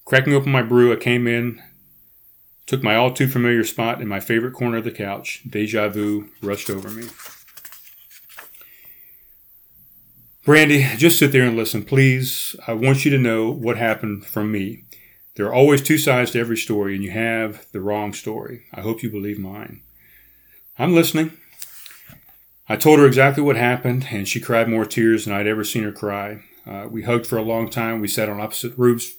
Cracking 0.09 0.33
open 0.33 0.51
my 0.51 0.63
brew, 0.63 0.91
I 0.91 0.95
came 0.95 1.27
in, 1.27 1.61
took 2.65 2.81
my 2.81 2.95
all 2.95 3.13
too 3.13 3.27
familiar 3.27 3.63
spot 3.63 4.01
in 4.01 4.07
my 4.07 4.19
favorite 4.19 4.55
corner 4.55 4.77
of 4.77 4.83
the 4.83 4.89
couch. 4.89 5.43
Deja 5.47 5.87
vu 5.87 6.29
rushed 6.41 6.71
over 6.71 6.89
me. 6.89 7.09
Brandy, 10.43 10.81
just 10.97 11.19
sit 11.19 11.31
there 11.31 11.43
and 11.43 11.55
listen, 11.55 11.85
please. 11.85 12.55
I 12.65 12.73
want 12.73 13.05
you 13.05 13.11
to 13.11 13.19
know 13.19 13.51
what 13.51 13.77
happened 13.77 14.25
from 14.25 14.51
me. 14.51 14.85
There 15.35 15.45
are 15.45 15.53
always 15.53 15.83
two 15.83 15.99
sides 15.99 16.31
to 16.31 16.39
every 16.39 16.57
story, 16.57 16.95
and 16.95 17.03
you 17.03 17.11
have 17.11 17.67
the 17.71 17.79
wrong 17.79 18.11
story. 18.11 18.63
I 18.73 18.81
hope 18.81 19.03
you 19.03 19.11
believe 19.11 19.37
mine. 19.37 19.83
I'm 20.79 20.95
listening. 20.95 21.37
I 22.67 22.77
told 22.77 22.97
her 22.97 23.05
exactly 23.05 23.43
what 23.43 23.57
happened, 23.57 24.07
and 24.09 24.27
she 24.27 24.39
cried 24.39 24.69
more 24.69 24.85
tears 24.85 25.25
than 25.25 25.35
I'd 25.35 25.45
ever 25.45 25.63
seen 25.63 25.83
her 25.83 25.91
cry. 25.91 26.41
Uh, 26.65 26.87
we 26.89 27.03
hugged 27.03 27.27
for 27.27 27.37
a 27.37 27.43
long 27.43 27.69
time. 27.69 28.01
We 28.01 28.07
sat 28.07 28.27
on 28.27 28.41
opposite 28.41 28.75
roofs, 28.75 29.18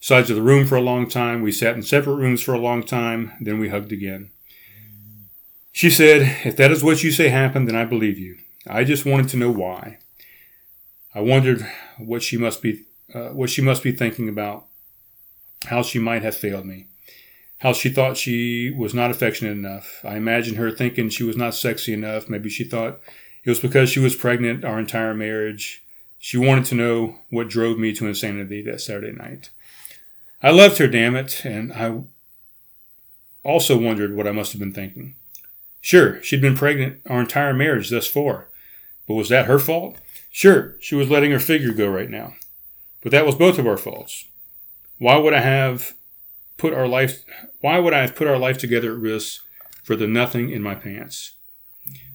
sides 0.00 0.30
of 0.30 0.36
the 0.36 0.42
room 0.42 0.66
for 0.66 0.76
a 0.76 0.82
long 0.82 1.08
time. 1.08 1.42
We 1.42 1.52
sat 1.52 1.76
in 1.76 1.82
separate 1.82 2.16
rooms 2.16 2.42
for 2.42 2.54
a 2.54 2.58
long 2.58 2.82
time. 2.82 3.32
Then 3.40 3.58
we 3.58 3.68
hugged 3.68 3.92
again. 3.92 4.30
She 5.72 5.90
said, 5.90 6.44
If 6.44 6.56
that 6.56 6.72
is 6.72 6.82
what 6.82 7.02
you 7.02 7.12
say 7.12 7.28
happened, 7.28 7.68
then 7.68 7.76
I 7.76 7.84
believe 7.84 8.18
you. 8.18 8.38
I 8.66 8.84
just 8.84 9.06
wanted 9.06 9.28
to 9.30 9.36
know 9.36 9.50
why. 9.50 9.98
I 11.14 11.20
wondered 11.20 11.66
what 11.98 12.22
she 12.22 12.36
must 12.36 12.62
be, 12.62 12.84
uh, 13.14 13.28
what 13.28 13.50
she 13.50 13.62
must 13.62 13.82
be 13.82 13.92
thinking 13.92 14.28
about, 14.28 14.66
how 15.66 15.82
she 15.82 15.98
might 15.98 16.22
have 16.22 16.36
failed 16.36 16.66
me, 16.66 16.86
how 17.58 17.72
she 17.72 17.88
thought 17.88 18.16
she 18.16 18.70
was 18.70 18.94
not 18.94 19.10
affectionate 19.10 19.52
enough. 19.52 20.00
I 20.04 20.16
imagined 20.16 20.56
her 20.56 20.70
thinking 20.70 21.08
she 21.08 21.24
was 21.24 21.36
not 21.36 21.54
sexy 21.54 21.92
enough. 21.92 22.28
Maybe 22.28 22.48
she 22.48 22.64
thought 22.64 23.00
it 23.44 23.50
was 23.50 23.60
because 23.60 23.90
she 23.90 24.00
was 24.00 24.14
pregnant 24.16 24.64
our 24.64 24.78
entire 24.78 25.14
marriage. 25.14 25.84
She 26.18 26.36
wanted 26.36 26.66
to 26.66 26.74
know 26.74 27.16
what 27.30 27.48
drove 27.48 27.78
me 27.78 27.94
to 27.94 28.06
insanity 28.06 28.62
that 28.62 28.80
Saturday 28.80 29.12
night. 29.12 29.50
I 30.42 30.50
loved 30.50 30.78
her, 30.78 30.88
damn 30.88 31.16
it, 31.16 31.44
and 31.44 31.72
I 31.72 32.00
also 33.42 33.78
wondered 33.78 34.14
what 34.14 34.26
I 34.26 34.32
must 34.32 34.52
have 34.52 34.60
been 34.60 34.72
thinking. 34.72 35.14
Sure, 35.80 36.22
she'd 36.22 36.40
been 36.40 36.56
pregnant 36.56 37.00
our 37.06 37.20
entire 37.20 37.54
marriage 37.54 37.90
thus 37.90 38.06
far, 38.06 38.48
but 39.06 39.14
was 39.14 39.28
that 39.28 39.46
her 39.46 39.58
fault? 39.58 39.98
Sure, 40.30 40.76
she 40.80 40.94
was 40.94 41.10
letting 41.10 41.30
her 41.30 41.38
figure 41.38 41.72
go 41.72 41.88
right 41.88 42.10
now, 42.10 42.34
but 43.02 43.12
that 43.12 43.26
was 43.26 43.34
both 43.34 43.58
of 43.58 43.66
our 43.66 43.76
faults. 43.76 44.26
Why 44.98 45.16
would 45.16 45.32
I 45.32 45.40
have 45.40 45.94
put 46.56 46.74
our 46.74 46.86
life? 46.86 47.24
Why 47.60 47.78
would 47.78 47.94
I 47.94 48.00
have 48.00 48.14
put 48.14 48.28
our 48.28 48.38
life 48.38 48.58
together 48.58 48.92
at 48.92 48.98
risk 48.98 49.42
for 49.82 49.96
the 49.96 50.06
nothing 50.06 50.50
in 50.50 50.62
my 50.62 50.74
pants? 50.74 51.32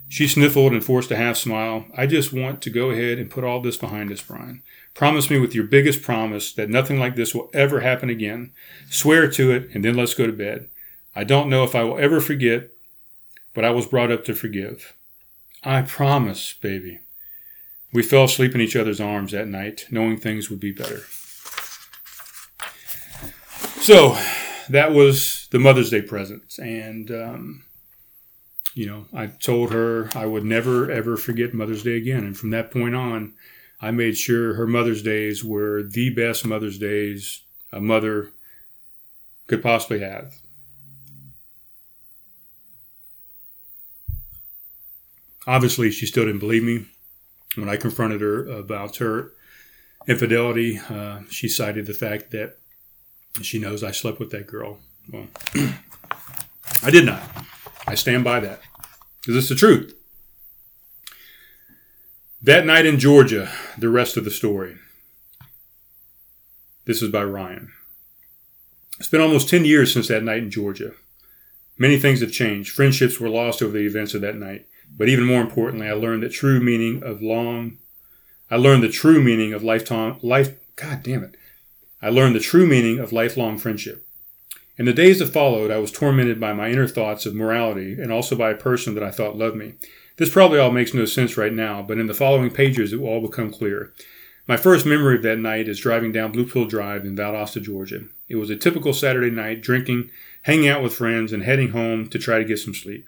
She 0.08 0.28
sniffled 0.28 0.72
and 0.72 0.84
forced 0.84 1.12
a 1.12 1.16
half 1.16 1.36
smile. 1.36 1.86
I 1.98 2.06
just 2.06 2.32
want 2.32 2.62
to 2.62 2.70
go 2.70 2.92
ahead 2.92 3.18
and 3.18 3.30
put 3.30 3.44
all 3.44 3.60
this 3.60 3.76
behind 3.76 4.12
us, 4.12 4.22
Brian. 4.22 4.62
Promise 4.96 5.30
me 5.30 5.38
with 5.38 5.54
your 5.54 5.66
biggest 5.66 6.02
promise 6.02 6.54
that 6.54 6.70
nothing 6.70 7.00
like 7.00 7.18
this 7.18 7.36
will 7.36 7.50
ever 7.54 7.82
happen 7.82 8.10
again. 8.10 8.54
Swear 8.90 9.30
to 9.32 9.52
it, 9.52 9.70
and 9.74 9.84
then 9.84 9.96
let's 9.96 10.14
go 10.14 10.26
to 10.26 10.32
bed. 10.32 10.70
I 11.14 11.26
don't 11.26 11.50
know 11.50 11.66
if 11.66 11.76
I 11.76 11.84
will 11.84 12.00
ever 12.00 12.22
forget, 12.22 12.70
but 13.54 13.66
I 13.66 13.72
was 13.72 13.86
brought 13.86 14.12
up 14.12 14.24
to 14.26 14.34
forgive. 14.34 14.96
I 15.64 15.82
promise, 15.82 16.54
baby. 16.54 17.00
We 17.92 18.04
fell 18.04 18.24
asleep 18.24 18.56
in 18.56 18.62
each 18.62 18.76
other's 18.76 19.02
arms 19.02 19.34
that 19.34 19.50
night, 19.50 19.86
knowing 19.92 20.18
things 20.18 20.50
would 20.50 20.62
be 20.62 20.72
better. 20.72 21.04
So, 23.82 24.18
that 24.70 24.94
was 24.94 25.48
the 25.52 25.60
Mother's 25.60 25.90
Day 25.90 26.02
present. 26.02 26.58
And, 26.58 27.12
um, 27.12 27.64
you 28.74 28.86
know, 28.86 29.06
I 29.14 29.28
told 29.28 29.72
her 29.74 30.10
I 30.16 30.26
would 30.26 30.46
never, 30.46 30.90
ever 30.90 31.18
forget 31.18 31.54
Mother's 31.54 31.84
Day 31.84 31.98
again. 31.98 32.24
And 32.24 32.38
from 32.38 32.52
that 32.52 32.72
point 32.72 32.96
on, 32.96 33.34
I 33.82 33.92
made 33.92 34.18
sure 34.18 34.56
her 34.56 34.68
Mother's 34.68 35.02
Days 35.02 35.44
were 35.44 35.84
the 35.84 36.10
best 36.10 36.46
Mother's 36.46 36.78
Days 36.78 37.42
a 37.72 37.82
mother 37.82 38.32
could 39.48 39.62
possibly 39.62 40.00
have. 40.00 40.34
Obviously, 45.48 45.92
she 45.92 46.06
still 46.06 46.26
didn't 46.26 46.40
believe 46.40 46.64
me. 46.64 46.86
When 47.56 47.70
I 47.70 47.78
confronted 47.78 48.22
her 48.22 48.48
about 48.50 48.98
her 48.98 49.32
infidelity, 50.08 50.80
uh, 50.90 51.20
she 51.30 51.48
cited 51.48 51.86
the 51.86 51.94
fact 51.94 52.32
that 52.32 52.58
she 53.42 53.60
knows 53.60 53.84
I 53.84 53.92
slept 53.92 54.20
with 54.20 54.32
that 54.32 54.48
girl. 54.48 54.80
Well, 55.12 55.28
I 56.84 56.90
did 56.90 57.06
not. 57.06 57.22
I 57.88 57.96
stand 57.96 58.24
by 58.24 58.40
that 58.40 58.62
because 59.22 59.36
it's 59.36 59.50
the 59.50 59.56
truth. 59.56 59.94
That 62.46 62.68
night 62.68 62.86
in 62.86 63.00
Georgia, 63.00 63.52
the 63.76 63.90
rest 63.90 64.18
of 64.18 64.24
the 64.24 64.30
story. 64.30 64.78
This 66.86 67.02
is 67.02 67.10
by 67.10 67.24
Ryan. 67.24 67.72
It's 69.00 69.10
been 69.10 69.20
almost 69.20 69.50
10 69.50 69.66
years 69.66 69.92
since 69.92 70.10
that 70.10 70.22
night 70.22 70.44
in 70.44 70.52
Georgia. 70.52 70.92
Many 71.80 71.98
things 71.98 72.22
have 72.22 72.32
changed. 72.32 72.72
Friendships 72.72 73.20
were 73.20 73.30
lost 73.30 73.64
over 73.64 73.72
the 73.74 73.88
events 73.88 74.14
of 74.14 74.22
that 74.22 74.36
night. 74.36 74.68
But 74.96 75.10
even 75.10 75.26
more 75.26 75.42
importantly, 75.42 75.88
I 75.88 75.94
learned 75.94 76.22
the 76.22 76.30
true 76.30 76.60
meaning 76.60 77.02
of 77.02 77.20
long. 77.20 77.80
I 78.52 78.58
learned 78.58 78.84
the 78.84 78.90
true 78.90 79.24
meaning 79.24 79.52
of 79.52 79.64
lifetime 79.64 80.20
life. 80.22 80.54
God 80.76 81.02
damn 81.02 81.24
it! 81.24 81.36
I 82.00 82.10
learned 82.10 82.36
the 82.36 82.40
true 82.40 82.68
meaning 82.68 83.00
of 83.00 83.12
lifelong 83.12 83.58
friendship. 83.58 84.08
In 84.78 84.86
the 84.86 84.94
days 84.94 85.18
that 85.18 85.34
followed, 85.34 85.72
I 85.72 85.80
was 85.80 85.92
tormented 85.92 86.40
by 86.40 86.54
my 86.54 86.70
inner 86.70 86.88
thoughts 86.88 87.26
of 87.26 87.34
morality 87.34 87.94
and 87.94 88.12
also 88.12 88.36
by 88.36 88.52
a 88.52 88.56
person 88.56 88.94
that 88.94 89.04
I 89.04 89.10
thought 89.10 89.36
loved 89.36 89.56
me. 89.56 89.74
This 90.18 90.30
probably 90.30 90.60
all 90.60 90.72
makes 90.72 90.94
no 90.94 91.06
sense 91.06 91.38
right 91.38 91.54
now, 91.54 91.82
but 91.82 91.98
in 91.98 92.08
the 92.08 92.14
following 92.14 92.50
pages 92.50 92.94
it 92.94 93.00
will 93.02 93.10
all 93.10 93.28
become 93.28 93.52
clear. 93.52 93.92
My 94.48 94.58
first 94.58 94.86
memory 94.86 95.16
of 95.16 95.24
that 95.24 95.40
night 95.40 95.68
is 95.68 95.80
driving 95.80 96.12
down 96.12 96.32
Blue 96.32 96.46
Pill 96.46 96.66
Drive 96.66 97.04
in 97.04 97.16
Valdosta, 97.16 97.62
Georgia. 97.62 98.04
It 98.30 98.36
was 98.36 98.50
a 98.50 98.56
typical 98.56 98.94
Saturday 98.94 99.32
night, 99.32 99.62
drinking, 99.62 100.12
hanging 100.44 100.68
out 100.68 100.84
with 100.84 100.94
friends, 100.94 101.34
and 101.34 101.44
heading 101.44 101.72
home 101.72 102.08
to 102.10 102.20
try 102.20 102.38
to 102.38 102.46
get 102.46 102.60
some 102.60 102.76
sleep. 102.76 103.08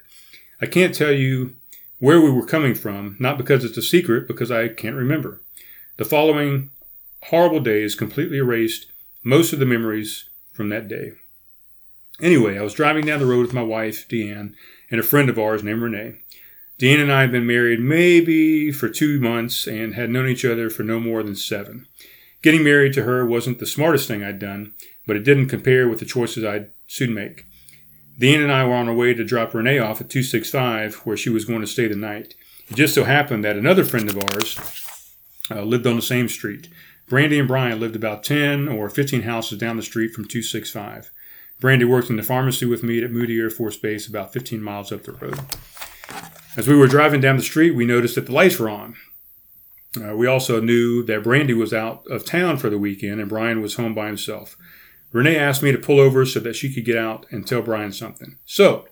I 0.61 0.65
can't 0.65 0.95
tell 0.95 1.11
you 1.11 1.55
where 1.99 2.19
we 2.19 2.31
were 2.31 2.45
coming 2.45 2.73
from, 2.73 3.15
not 3.19 3.37
because 3.37 3.63
it's 3.63 3.77
a 3.77 3.81
secret, 3.81 4.27
because 4.27 4.51
I 4.51 4.67
can't 4.67 4.95
remember. 4.95 5.39
The 5.97 6.05
following 6.05 6.71
horrible 7.23 7.59
days 7.59 7.95
completely 7.95 8.37
erased 8.37 8.87
most 9.23 9.53
of 9.53 9.59
the 9.59 9.65
memories 9.65 10.29
from 10.51 10.69
that 10.69 10.87
day. 10.87 11.13
Anyway, 12.19 12.57
I 12.57 12.63
was 12.63 12.73
driving 12.73 13.05
down 13.05 13.19
the 13.19 13.25
road 13.27 13.41
with 13.41 13.53
my 13.53 13.61
wife, 13.61 14.07
Deanne, 14.07 14.53
and 14.89 14.99
a 14.99 15.03
friend 15.03 15.29
of 15.29 15.37
ours 15.37 15.63
named 15.63 15.81
Renee. 15.81 16.15
Deanne 16.79 17.01
and 17.01 17.11
I 17.11 17.21
had 17.21 17.31
been 17.31 17.47
married 17.47 17.79
maybe 17.79 18.71
for 18.71 18.87
two 18.87 19.19
months 19.19 19.65
and 19.65 19.95
had 19.95 20.11
known 20.11 20.27
each 20.27 20.45
other 20.45 20.69
for 20.69 20.83
no 20.83 20.99
more 20.99 21.23
than 21.23 21.35
seven. 21.35 21.87
Getting 22.43 22.63
married 22.63 22.93
to 22.93 23.03
her 23.03 23.25
wasn't 23.25 23.57
the 23.57 23.65
smartest 23.65 24.07
thing 24.07 24.23
I'd 24.23 24.37
done, 24.37 24.73
but 25.07 25.15
it 25.15 25.23
didn't 25.23 25.47
compare 25.47 25.87
with 25.87 25.99
the 25.99 26.05
choices 26.05 26.43
I'd 26.43 26.69
soon 26.85 27.15
make. 27.15 27.45
Dean 28.19 28.41
and 28.41 28.51
I 28.51 28.63
were 28.63 28.75
on 28.75 28.87
our 28.87 28.93
way 28.93 29.13
to 29.13 29.23
drop 29.23 29.53
Renee 29.53 29.79
off 29.79 30.01
at 30.01 30.09
265, 30.09 30.95
where 30.97 31.17
she 31.17 31.29
was 31.29 31.45
going 31.45 31.61
to 31.61 31.67
stay 31.67 31.87
the 31.87 31.95
night. 31.95 32.35
It 32.69 32.75
just 32.75 32.93
so 32.93 33.05
happened 33.05 33.43
that 33.43 33.57
another 33.57 33.83
friend 33.83 34.09
of 34.09 34.17
ours 34.17 34.57
uh, 35.49 35.61
lived 35.61 35.87
on 35.87 35.95
the 35.95 36.01
same 36.01 36.27
street. 36.27 36.69
Brandy 37.07 37.39
and 37.39 37.47
Brian 37.47 37.79
lived 37.79 37.95
about 37.95 38.23
10 38.23 38.67
or 38.67 38.89
15 38.89 39.21
houses 39.21 39.57
down 39.57 39.77
the 39.77 39.83
street 39.83 40.13
from 40.13 40.25
265. 40.25 41.09
Brandy 41.59 41.85
worked 41.85 42.09
in 42.09 42.17
the 42.17 42.23
pharmacy 42.23 42.65
with 42.65 42.83
me 42.83 43.03
at 43.03 43.11
Moody 43.11 43.39
Air 43.39 43.49
Force 43.49 43.77
Base 43.77 44.07
about 44.07 44.33
15 44.33 44.61
miles 44.61 44.91
up 44.91 45.03
the 45.03 45.13
road. 45.13 45.39
As 46.57 46.67
we 46.67 46.75
were 46.75 46.87
driving 46.87 47.21
down 47.21 47.37
the 47.37 47.43
street, 47.43 47.75
we 47.75 47.85
noticed 47.85 48.15
that 48.15 48.25
the 48.25 48.31
lights 48.31 48.57
were 48.57 48.67
on. 48.67 48.95
Uh, 49.95 50.15
we 50.17 50.25
also 50.25 50.59
knew 50.59 51.03
that 51.03 51.23
Brandy 51.23 51.53
was 51.53 51.71
out 51.71 52.03
of 52.07 52.25
town 52.25 52.57
for 52.57 52.71
the 52.71 52.79
weekend 52.79 53.21
and 53.21 53.29
Brian 53.29 53.61
was 53.61 53.75
home 53.75 53.93
by 53.93 54.07
himself. 54.07 54.57
Renee 55.11 55.37
asked 55.37 55.61
me 55.61 55.71
to 55.71 55.77
pull 55.77 55.99
over 55.99 56.25
so 56.25 56.39
that 56.39 56.55
she 56.55 56.73
could 56.73 56.83
get 56.83 56.97
out 56.97 57.27
and 57.29 57.45
tell 57.45 57.61
Brian 57.61 57.91
something. 57.93 58.37
So, 58.45 58.87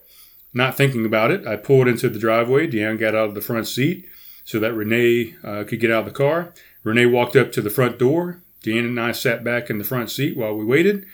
not 0.53 0.77
thinking 0.77 1.07
about 1.07 1.31
it, 1.31 1.47
I 1.47 1.55
pulled 1.55 1.87
into 1.87 2.07
the 2.07 2.19
driveway. 2.19 2.67
Deanne 2.67 2.99
got 2.99 3.15
out 3.15 3.29
of 3.29 3.35
the 3.35 3.41
front 3.41 3.67
seat 3.67 4.07
so 4.43 4.59
that 4.59 4.73
Renee 4.73 5.33
uh, 5.43 5.63
could 5.63 5.79
get 5.79 5.91
out 5.91 6.05
of 6.07 6.13
the 6.13 6.17
car. 6.17 6.53
Renee 6.83 7.07
walked 7.07 7.35
up 7.35 7.51
to 7.53 7.63
the 7.63 7.71
front 7.71 7.97
door. 7.97 8.41
Deanne 8.63 8.85
and 8.85 8.99
I 8.99 9.11
sat 9.11 9.43
back 9.43 9.71
in 9.71 9.79
the 9.79 9.83
front 9.83 10.11
seat 10.11 10.37
while 10.37 10.55
we 10.55 10.63
waited. 10.63 11.07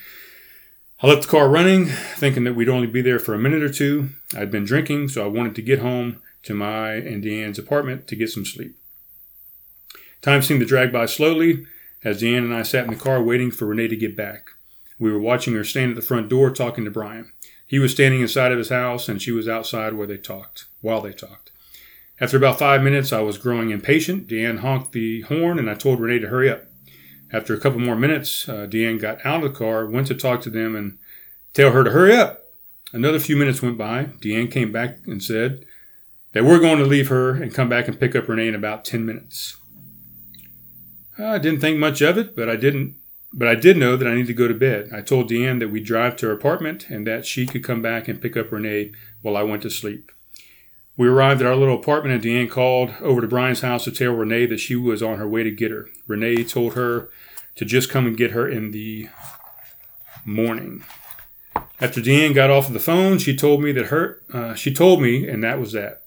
I 1.02 1.08
left 1.08 1.24
the 1.24 1.30
car 1.30 1.50
running, 1.50 1.86
thinking 1.86 2.44
that 2.44 2.56
we'd 2.56 2.70
only 2.70 2.88
be 2.88 3.02
there 3.02 3.20
for 3.20 3.34
a 3.34 3.40
minute 3.40 3.64
or 3.64 3.72
two. 3.72 4.10
I'd 4.36 4.52
been 4.52 4.66
drinking, 4.66 5.08
so 5.08 5.24
I 5.24 5.28
wanted 5.28 5.56
to 5.56 5.62
get 5.62 5.80
home 5.80 6.22
to 6.44 6.54
my 6.54 6.94
and 6.94 7.24
Deanne's 7.24 7.60
apartment 7.60 8.08
to 8.08 8.16
get 8.16 8.30
some 8.30 8.46
sleep. 8.46 8.76
Time 10.22 10.42
seemed 10.42 10.60
to 10.60 10.66
drag 10.66 10.92
by 10.92 11.06
slowly 11.06 11.66
as 12.04 12.22
Deanne 12.22 12.40
and 12.40 12.54
I 12.54 12.64
sat 12.64 12.86
in 12.86 12.92
the 12.92 13.00
car 13.00 13.22
waiting 13.22 13.52
for 13.52 13.66
Renee 13.66 13.88
to 13.88 13.96
get 13.96 14.16
back. 14.16 14.50
We 15.00 15.12
were 15.12 15.20
watching 15.20 15.54
her 15.56 15.64
stand 15.64 15.92
at 15.92 15.96
the 15.96 16.02
front 16.02 16.30
door 16.30 16.52
talking 16.52 16.86
to 16.86 16.92
Brian. 16.92 17.32
He 17.66 17.80
was 17.80 17.92
standing 17.92 18.22
inside 18.22 18.52
of 18.52 18.58
his 18.58 18.70
house 18.70 19.08
and 19.10 19.22
she 19.22 19.32
was 19.32 19.48
outside 19.48 19.94
where 19.94 20.08
they 20.08 20.18
talked, 20.18 20.66
while 20.82 21.02
they 21.02 21.14
talked. 21.14 21.52
After 22.20 22.38
about 22.38 22.60
five 22.60 22.84
minutes, 22.84 23.12
I 23.12 23.22
was 23.22 23.40
growing 23.40 23.72
impatient. 23.72 24.28
Deanne 24.28 24.60
honked 24.60 24.92
the 24.92 25.22
horn 25.22 25.58
and 25.58 25.70
I 25.70 25.74
told 25.74 26.00
Renee 26.00 26.20
to 26.20 26.28
hurry 26.28 26.52
up. 26.52 26.66
After 27.34 27.54
a 27.54 27.60
couple 27.60 27.80
more 27.80 27.96
minutes, 27.96 28.48
uh, 28.48 28.68
Deanne 28.70 29.00
got 29.00 29.26
out 29.26 29.44
of 29.44 29.52
the 29.52 29.58
car, 29.58 29.88
went 29.88 30.08
to 30.08 30.16
talk 30.16 30.42
to 30.42 30.50
them 30.50 30.76
and 30.76 30.98
tell 31.54 31.72
her 31.72 31.84
to 31.84 31.92
hurry 31.92 32.16
up. 32.16 32.44
Another 32.94 33.20
few 33.20 33.38
minutes 33.38 33.62
went 33.62 33.78
by. 33.78 34.06
Deanne 34.22 34.52
came 34.52 34.72
back 34.72 34.98
and 35.08 35.24
said 35.24 35.66
that 36.34 36.46
we're 36.46 36.60
going 36.60 36.80
to 36.80 36.86
leave 36.86 37.10
her 37.10 37.32
and 37.32 37.54
come 37.54 37.70
back 37.70 37.88
and 37.88 38.00
pick 38.00 38.16
up 38.16 38.28
Renee 38.28 38.48
in 38.48 38.56
about 38.56 38.86
10 38.86 39.06
minutes. 39.06 39.58
I 41.18 41.38
didn't 41.38 41.62
think 41.62 41.78
much 41.78 42.02
of 42.02 42.18
it, 42.18 42.36
but 42.36 42.50
I 42.50 42.56
didn't 42.56 42.96
but 43.34 43.48
I 43.48 43.56
did 43.56 43.78
know 43.78 43.96
that 43.96 44.08
I 44.08 44.14
needed 44.14 44.28
to 44.28 44.34
go 44.34 44.48
to 44.48 44.54
bed. 44.54 44.90
I 44.94 45.02
told 45.02 45.30
Deanne 45.30 45.60
that 45.60 45.70
we'd 45.70 45.86
drive 45.86 46.18
to 46.18 46.28
her 46.28 46.34
apartment 46.34 46.90
and 46.90 47.08
that 47.08 47.26
she 47.26 47.46
could 47.46 47.64
come 47.64 47.82
back 47.82 48.08
and 48.08 48.22
pick 48.22 48.36
up 48.36 48.52
Renee 48.52 48.92
while 49.22 49.38
I 49.38 49.44
went 49.44 49.62
to 49.62 49.70
sleep. 49.70 50.12
We 50.98 51.08
arrived 51.08 51.42
at 51.42 51.48
our 51.48 51.56
little 51.56 51.80
apartment 51.80 52.14
and 52.14 52.24
Deanne 52.24 52.52
called 52.52 52.94
over 53.00 53.22
to 53.22 53.28
Brian's 53.28 53.62
house 53.62 53.86
to 53.86 53.92
tell 53.92 54.12
Renee 54.12 54.48
that 54.48 54.60
she 54.60 54.76
was 54.76 55.02
on 55.02 55.18
her 55.18 55.28
way 55.28 55.44
to 55.44 55.52
get 55.52 55.72
her. 55.72 55.88
Renee 56.08 56.44
told 56.44 56.74
her 56.74 57.10
to 57.56 57.64
just 57.64 57.90
come 57.90 58.06
and 58.06 58.18
get 58.18 58.32
her 58.32 58.48
in 58.48 58.72
the 58.72 59.08
morning. 60.26 60.84
After 61.80 62.02
Deanne 62.02 62.36
got 62.36 62.50
off 62.50 62.68
of 62.68 62.74
the 62.74 62.80
phone, 62.80 63.18
she 63.18 63.36
told 63.36 63.64
me 63.64 63.72
that 63.72 63.88
her, 63.88 64.22
uh, 64.34 64.54
she 64.56 64.74
told 64.74 65.02
me, 65.02 65.28
and 65.28 65.44
that 65.44 65.60
was 65.60 65.72
that. 65.72 66.01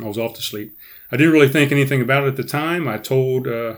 I 0.00 0.06
was 0.06 0.18
off 0.18 0.34
to 0.34 0.42
sleep. 0.42 0.76
I 1.10 1.16
didn't 1.16 1.32
really 1.32 1.48
think 1.48 1.72
anything 1.72 2.00
about 2.00 2.24
it 2.24 2.28
at 2.28 2.36
the 2.36 2.44
time. 2.44 2.86
I 2.86 2.98
told, 2.98 3.46
uh, 3.46 3.76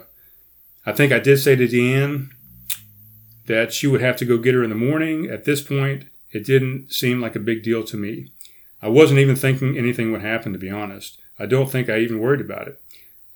I 0.85 0.93
think 0.93 1.13
I 1.13 1.19
did 1.19 1.39
say 1.39 1.57
to 1.57 1.67
Deanne 1.67 2.31
that 3.47 3.73
she 3.73 3.87
would 3.87 4.01
have 4.01 4.17
to 4.17 4.25
go 4.25 4.39
get 4.39 4.55
her 4.55 4.63
in 4.65 4.71
the 4.71 4.77
morning. 4.77 5.27
At 5.31 5.45
this 5.45 5.63
point, 5.63 6.07
it 6.31 6.45
didn't 6.45 6.93
seem 6.93 7.21
like 7.21 7.37
a 7.37 7.41
big 7.41 7.63
deal 7.63 7.83
to 7.85 7.97
me. 7.97 8.33
I 8.83 8.89
wasn't 8.89 9.21
even 9.21 9.37
thinking 9.37 9.77
anything 9.77 10.13
would 10.13 10.23
happen, 10.23 10.53
to 10.53 10.59
be 10.59 10.71
honest. 10.71 11.19
I 11.39 11.47
don't 11.47 11.71
think 11.71 11.89
I 11.89 11.99
even 11.99 12.21
worried 12.21 12.41
about 12.41 12.69
it. 12.69 12.81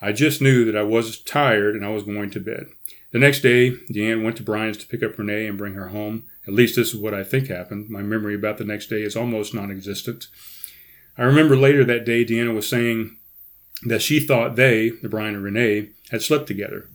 I 0.01 0.13
just 0.13 0.43
knew 0.43 0.65
that 0.65 0.77
I 0.77 0.83
was 0.83 1.21
tired 1.21 1.75
and 1.75 1.85
I 1.85 1.89
was 1.89 2.03
going 2.03 2.31
to 2.31 2.41
bed. 2.41 2.67
The 3.13 3.19
next 3.19 3.41
day, 3.41 3.71
Deanne 3.93 4.25
went 4.25 4.37
to 4.39 4.43
Brian's 4.43 4.77
to 4.79 4.87
pick 4.87 5.03
up 5.03 5.17
Renee 5.17 5.47
and 5.47 5.57
bring 5.57 5.75
her 5.75 5.89
home. 5.89 6.25
At 6.47 6.55
least 6.55 6.77
this 6.77 6.89
is 6.93 7.01
what 7.01 7.15
I 7.15 7.25
think 7.25 7.49
happened. 7.49 7.89
My 7.89 8.03
memory 8.03 8.35
about 8.35 8.59
the 8.59 8.65
next 8.65 8.89
day 8.89 9.03
is 9.03 9.17
almost 9.17 9.55
non 9.55 9.71
existent. 9.71 10.27
I 11.17 11.23
remember 11.23 11.57
later 11.57 11.85
that 11.85 12.05
day, 12.05 12.25
Deanna 12.25 12.55
was 12.55 12.69
saying 12.69 13.17
that 13.85 14.03
she 14.03 14.21
thought 14.21 14.57
they, 14.57 14.91
the 14.91 15.09
Brian 15.09 15.35
and 15.35 15.45
Renee, 15.45 15.91
had 16.11 16.23
slept 16.23 16.47
together. 16.47 16.89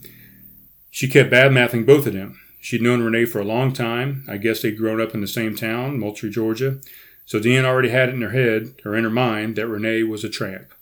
She 0.90 1.08
kept 1.08 1.30
bad 1.30 1.54
mouthing 1.54 1.86
both 1.86 2.08
of 2.08 2.14
them. 2.14 2.40
She'd 2.62 2.82
known 2.82 3.02
Renee 3.02 3.26
for 3.26 3.40
a 3.40 3.46
long 3.46 3.72
time. 3.72 4.26
I 4.28 4.38
guess 4.38 4.62
they'd 4.62 4.78
grown 4.78 5.00
up 5.00 5.14
in 5.14 5.22
the 5.22 5.28
same 5.28 5.56
town, 5.56 6.00
Moultrie, 6.00 6.30
Georgia. 6.30 6.80
So 7.26 7.40
Deanne 7.40 7.64
already 7.64 7.90
had 7.90 8.10
it 8.10 8.16
in 8.16 8.22
her 8.22 8.32
head, 8.32 8.76
or 8.84 8.96
in 8.96 9.04
her 9.04 9.10
mind, 9.10 9.56
that 9.56 9.68
Renee 9.68 10.04
was 10.04 10.24
a 10.24 10.30
tramp. 10.30 10.74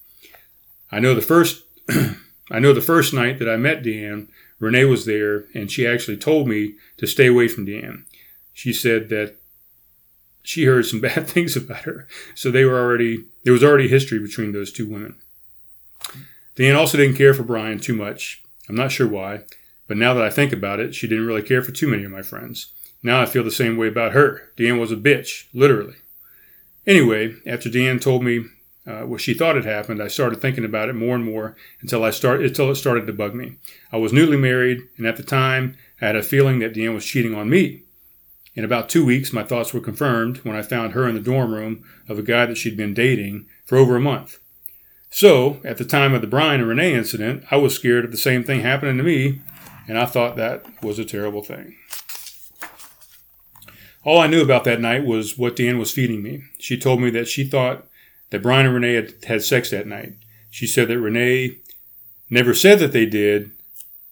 I 0.92 1.00
know 1.00 1.14
the 1.14 1.22
first 1.22 1.64
I 2.52 2.60
know 2.60 2.74
the 2.74 2.82
first 2.82 3.14
night 3.14 3.40
that 3.40 3.50
I 3.50 3.58
met 3.58 3.84
Deanne, 3.84 4.30
Renee 4.60 4.86
was 4.86 5.06
there, 5.06 5.46
and 5.54 5.70
she 5.70 5.86
actually 5.86 6.18
told 6.18 6.48
me 6.48 6.76
to 6.98 7.06
stay 7.06 7.28
away 7.28 7.48
from 7.48 7.66
Deanne. 7.66 8.06
She 8.54 8.74
said 8.74 9.10
that 9.10 9.36
she 10.48 10.66
heard 10.66 10.86
some 10.86 11.02
bad 11.02 11.28
things 11.28 11.56
about 11.56 11.82
her, 11.82 12.08
so 12.36 12.50
they 12.50 12.66
were 12.66 12.80
already 12.80 13.26
there 13.44 13.54
was 13.54 13.64
already 13.64 13.88
history 13.88 14.20
between 14.20 14.52
those 14.52 14.72
two 14.72 14.88
women. 14.88 15.16
Dan 16.56 16.76
also 16.76 16.98
didn't 16.98 17.18
care 17.18 17.34
for 17.34 17.44
Brian 17.44 17.80
too 17.80 17.94
much. 17.94 18.44
I'm 18.68 18.76
not 18.76 18.92
sure 18.92 19.08
why, 19.08 19.42
but 19.88 19.98
now 19.98 20.14
that 20.14 20.24
I 20.24 20.30
think 20.30 20.52
about 20.52 20.80
it, 20.80 20.96
she 20.96 21.08
didn't 21.08 21.28
really 21.28 21.44
care 21.44 21.62
for 21.62 21.72
too 21.72 21.88
many 21.88 22.04
of 22.04 22.12
my 22.12 22.22
friends. 22.22 22.72
Now 23.04 23.22
I 23.22 23.26
feel 23.26 23.44
the 23.44 23.52
same 23.52 23.78
way 23.78 23.88
about 23.88 24.14
her. 24.14 24.50
Deanne 24.58 24.80
was 24.80 24.92
a 24.92 24.96
bitch, 24.96 25.46
literally. 25.54 25.96
Anyway, 26.86 27.36
after 27.46 27.70
Deanne 27.70 28.02
told 28.02 28.24
me 28.24 28.46
uh, 28.88 29.02
what 29.02 29.22
she 29.22 29.34
thought 29.34 29.56
had 29.56 29.66
happened, 29.66 30.02
I 30.02 30.08
started 30.08 30.42
thinking 30.42 30.66
about 30.66 30.90
it 30.90 30.96
more 30.96 31.16
and 31.16 31.24
more 31.24 31.56
until 31.82 32.04
I 32.04 32.10
start 32.10 32.42
until 32.42 32.72
it 32.72 32.76
started 32.76 33.06
to 33.08 33.14
bug 33.14 33.36
me. 33.36 33.58
I 33.92 33.98
was 33.98 34.14
newly 34.14 34.38
married, 34.38 34.82
and 34.98 35.06
at 35.06 35.18
the 35.18 35.24
time, 35.24 35.78
I 36.02 36.08
had 36.08 36.16
a 36.16 36.24
feeling 36.24 36.60
that 36.60 36.74
Deanne 36.74 36.94
was 36.94 37.06
cheating 37.06 37.36
on 37.36 37.50
me. 37.50 37.84
In 38.58 38.64
about 38.64 38.90
two 38.90 39.06
weeks, 39.06 39.32
my 39.32 39.44
thoughts 39.44 39.72
were 39.72 39.80
confirmed 39.80 40.38
when 40.38 40.56
I 40.56 40.64
found 40.64 40.94
her 40.94 41.08
in 41.08 41.14
the 41.14 41.22
dorm 41.22 41.54
room 41.54 41.84
of 42.10 42.18
a 42.18 42.24
guy 42.24 42.48
that 42.48 42.58
she'd 42.58 42.76
been 42.76 42.96
dating 42.96 43.46
for 43.64 43.78
over 43.78 43.96
a 43.96 44.02
month. 44.02 44.40
So, 45.12 45.62
at 45.64 45.78
the 45.78 45.86
time 45.86 46.16
of 46.16 46.22
the 46.22 46.28
Brian 46.28 46.62
and 46.62 46.68
Renee 46.68 46.96
incident, 46.96 47.44
I 47.52 47.58
was 47.58 47.76
scared 47.76 48.04
of 48.04 48.10
the 48.10 48.18
same 48.18 48.44
thing 48.44 48.62
happening 48.62 48.98
to 48.98 49.04
me, 49.04 49.44
and 49.88 49.96
I 49.96 50.08
thought 50.08 50.38
that 50.38 50.66
was 50.82 50.98
a 50.98 51.06
terrible 51.06 51.44
thing. 51.44 51.76
All 54.04 54.20
I 54.20 54.26
knew 54.26 54.42
about 54.42 54.64
that 54.64 54.82
night 54.82 55.06
was 55.06 55.38
what 55.38 55.56
Dan 55.56 55.78
was 55.78 55.92
feeding 55.92 56.24
me. 56.24 56.42
She 56.58 56.80
told 56.80 57.00
me 57.00 57.12
that 57.12 57.28
she 57.28 57.44
thought 57.44 57.86
that 58.32 58.42
Brian 58.42 58.66
and 58.66 58.74
Renee 58.74 58.96
had 58.96 59.14
had 59.26 59.44
sex 59.44 59.70
that 59.70 59.86
night. 59.86 60.14
She 60.50 60.66
said 60.66 60.88
that 60.88 61.00
Renee 61.00 61.60
never 62.28 62.56
said 62.56 62.80
that 62.80 62.92
they 62.92 63.06
did, 63.06 63.52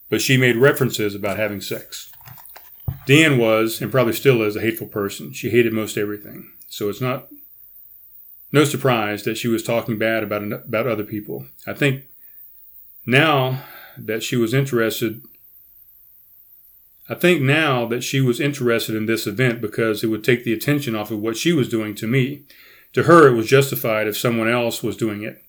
but 0.08 0.22
she 0.22 0.36
made 0.36 0.54
references 0.54 1.16
about 1.16 1.36
having 1.36 1.60
sex. 1.60 2.12
Dan 3.06 3.38
was, 3.38 3.80
and 3.80 3.90
probably 3.90 4.12
still 4.12 4.42
is, 4.42 4.56
a 4.56 4.60
hateful 4.60 4.88
person. 4.88 5.32
She 5.32 5.50
hated 5.50 5.72
most 5.72 5.96
everything. 5.96 6.50
So 6.68 6.88
it's 6.88 7.00
not 7.00 7.28
no 8.52 8.64
surprise 8.64 9.22
that 9.22 9.36
she 9.36 9.48
was 9.48 9.62
talking 9.62 9.98
bad 9.98 10.22
about 10.22 10.42
about 10.42 10.86
other 10.86 11.04
people. 11.04 11.46
I 11.66 11.72
think 11.72 12.04
now 13.06 13.62
that 13.96 14.22
she 14.22 14.36
was 14.36 14.52
interested 14.52 15.22
I 17.08 17.14
think 17.14 17.40
now 17.40 17.86
that 17.86 18.02
she 18.02 18.20
was 18.20 18.40
interested 18.40 18.96
in 18.96 19.06
this 19.06 19.26
event 19.26 19.60
because 19.60 20.02
it 20.02 20.08
would 20.08 20.24
take 20.24 20.42
the 20.42 20.52
attention 20.52 20.96
off 20.96 21.12
of 21.12 21.20
what 21.20 21.36
she 21.36 21.52
was 21.52 21.68
doing 21.68 21.94
to 21.96 22.06
me. 22.08 22.42
To 22.94 23.04
her, 23.04 23.28
it 23.28 23.36
was 23.36 23.46
justified 23.46 24.08
if 24.08 24.16
someone 24.16 24.48
else 24.48 24.82
was 24.82 24.96
doing 24.96 25.22
it. 25.22 25.40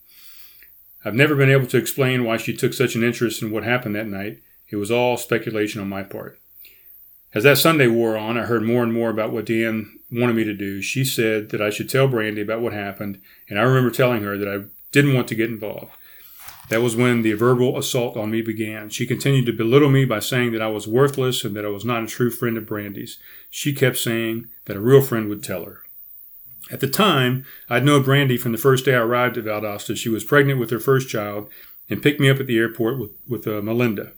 I've 1.03 1.15
never 1.15 1.35
been 1.35 1.49
able 1.49 1.67
to 1.67 1.77
explain 1.77 2.23
why 2.23 2.37
she 2.37 2.55
took 2.55 2.73
such 2.73 2.95
an 2.95 3.03
interest 3.03 3.41
in 3.41 3.49
what 3.49 3.63
happened 3.63 3.95
that 3.95 4.07
night. 4.07 4.41
It 4.69 4.75
was 4.75 4.91
all 4.91 5.17
speculation 5.17 5.81
on 5.81 5.89
my 5.89 6.03
part. 6.03 6.39
As 7.37 7.43
that 7.43 7.59
Sunday 7.59 7.85
wore 7.85 8.17
on, 8.17 8.35
I 8.35 8.45
heard 8.45 8.63
more 8.63 8.81
and 8.81 8.91
more 8.91 9.11
about 9.11 9.31
what 9.31 9.45
Deanne 9.45 9.91
wanted 10.11 10.35
me 10.35 10.43
to 10.43 10.55
do. 10.55 10.81
She 10.81 11.05
said 11.05 11.51
that 11.51 11.61
I 11.61 11.69
should 11.69 11.87
tell 11.87 12.07
Brandy 12.07 12.41
about 12.41 12.61
what 12.61 12.73
happened, 12.73 13.21
and 13.47 13.59
I 13.59 13.61
remember 13.61 13.91
telling 13.91 14.23
her 14.23 14.39
that 14.39 14.47
I 14.47 14.65
didn't 14.91 15.13
want 15.13 15.27
to 15.27 15.35
get 15.35 15.51
involved. 15.51 15.91
That 16.69 16.81
was 16.81 16.95
when 16.95 17.21
the 17.21 17.33
verbal 17.33 17.77
assault 17.77 18.17
on 18.17 18.31
me 18.31 18.41
began. 18.41 18.89
She 18.89 19.05
continued 19.05 19.45
to 19.45 19.53
belittle 19.53 19.91
me 19.91 20.03
by 20.03 20.17
saying 20.17 20.51
that 20.53 20.63
I 20.63 20.67
was 20.69 20.87
worthless 20.87 21.43
and 21.43 21.55
that 21.55 21.63
I 21.63 21.67
was 21.69 21.85
not 21.85 22.01
a 22.01 22.07
true 22.07 22.31
friend 22.31 22.57
of 22.57 22.65
Brandy's. 22.65 23.19
She 23.51 23.71
kept 23.71 23.97
saying 23.97 24.47
that 24.65 24.75
a 24.75 24.81
real 24.81 25.03
friend 25.03 25.29
would 25.29 25.43
tell 25.43 25.63
her. 25.65 25.83
At 26.71 26.79
the 26.79 26.87
time, 26.87 27.45
I'd 27.69 27.85
known 27.85 28.01
Brandy 28.01 28.37
from 28.37 28.51
the 28.51 28.57
first 28.57 28.83
day 28.83 28.95
I 28.95 29.01
arrived 29.01 29.37
at 29.37 29.45
Valdosta. 29.45 29.95
She 29.95 30.09
was 30.09 30.23
pregnant 30.23 30.59
with 30.59 30.71
her 30.71 30.79
first 30.79 31.07
child 31.07 31.51
and 31.87 32.01
picked 32.01 32.19
me 32.19 32.31
up 32.31 32.39
at 32.39 32.47
the 32.47 32.57
airport 32.57 32.97
with, 32.97 33.11
with 33.27 33.45
uh, 33.45 33.61
Melinda. 33.61 34.13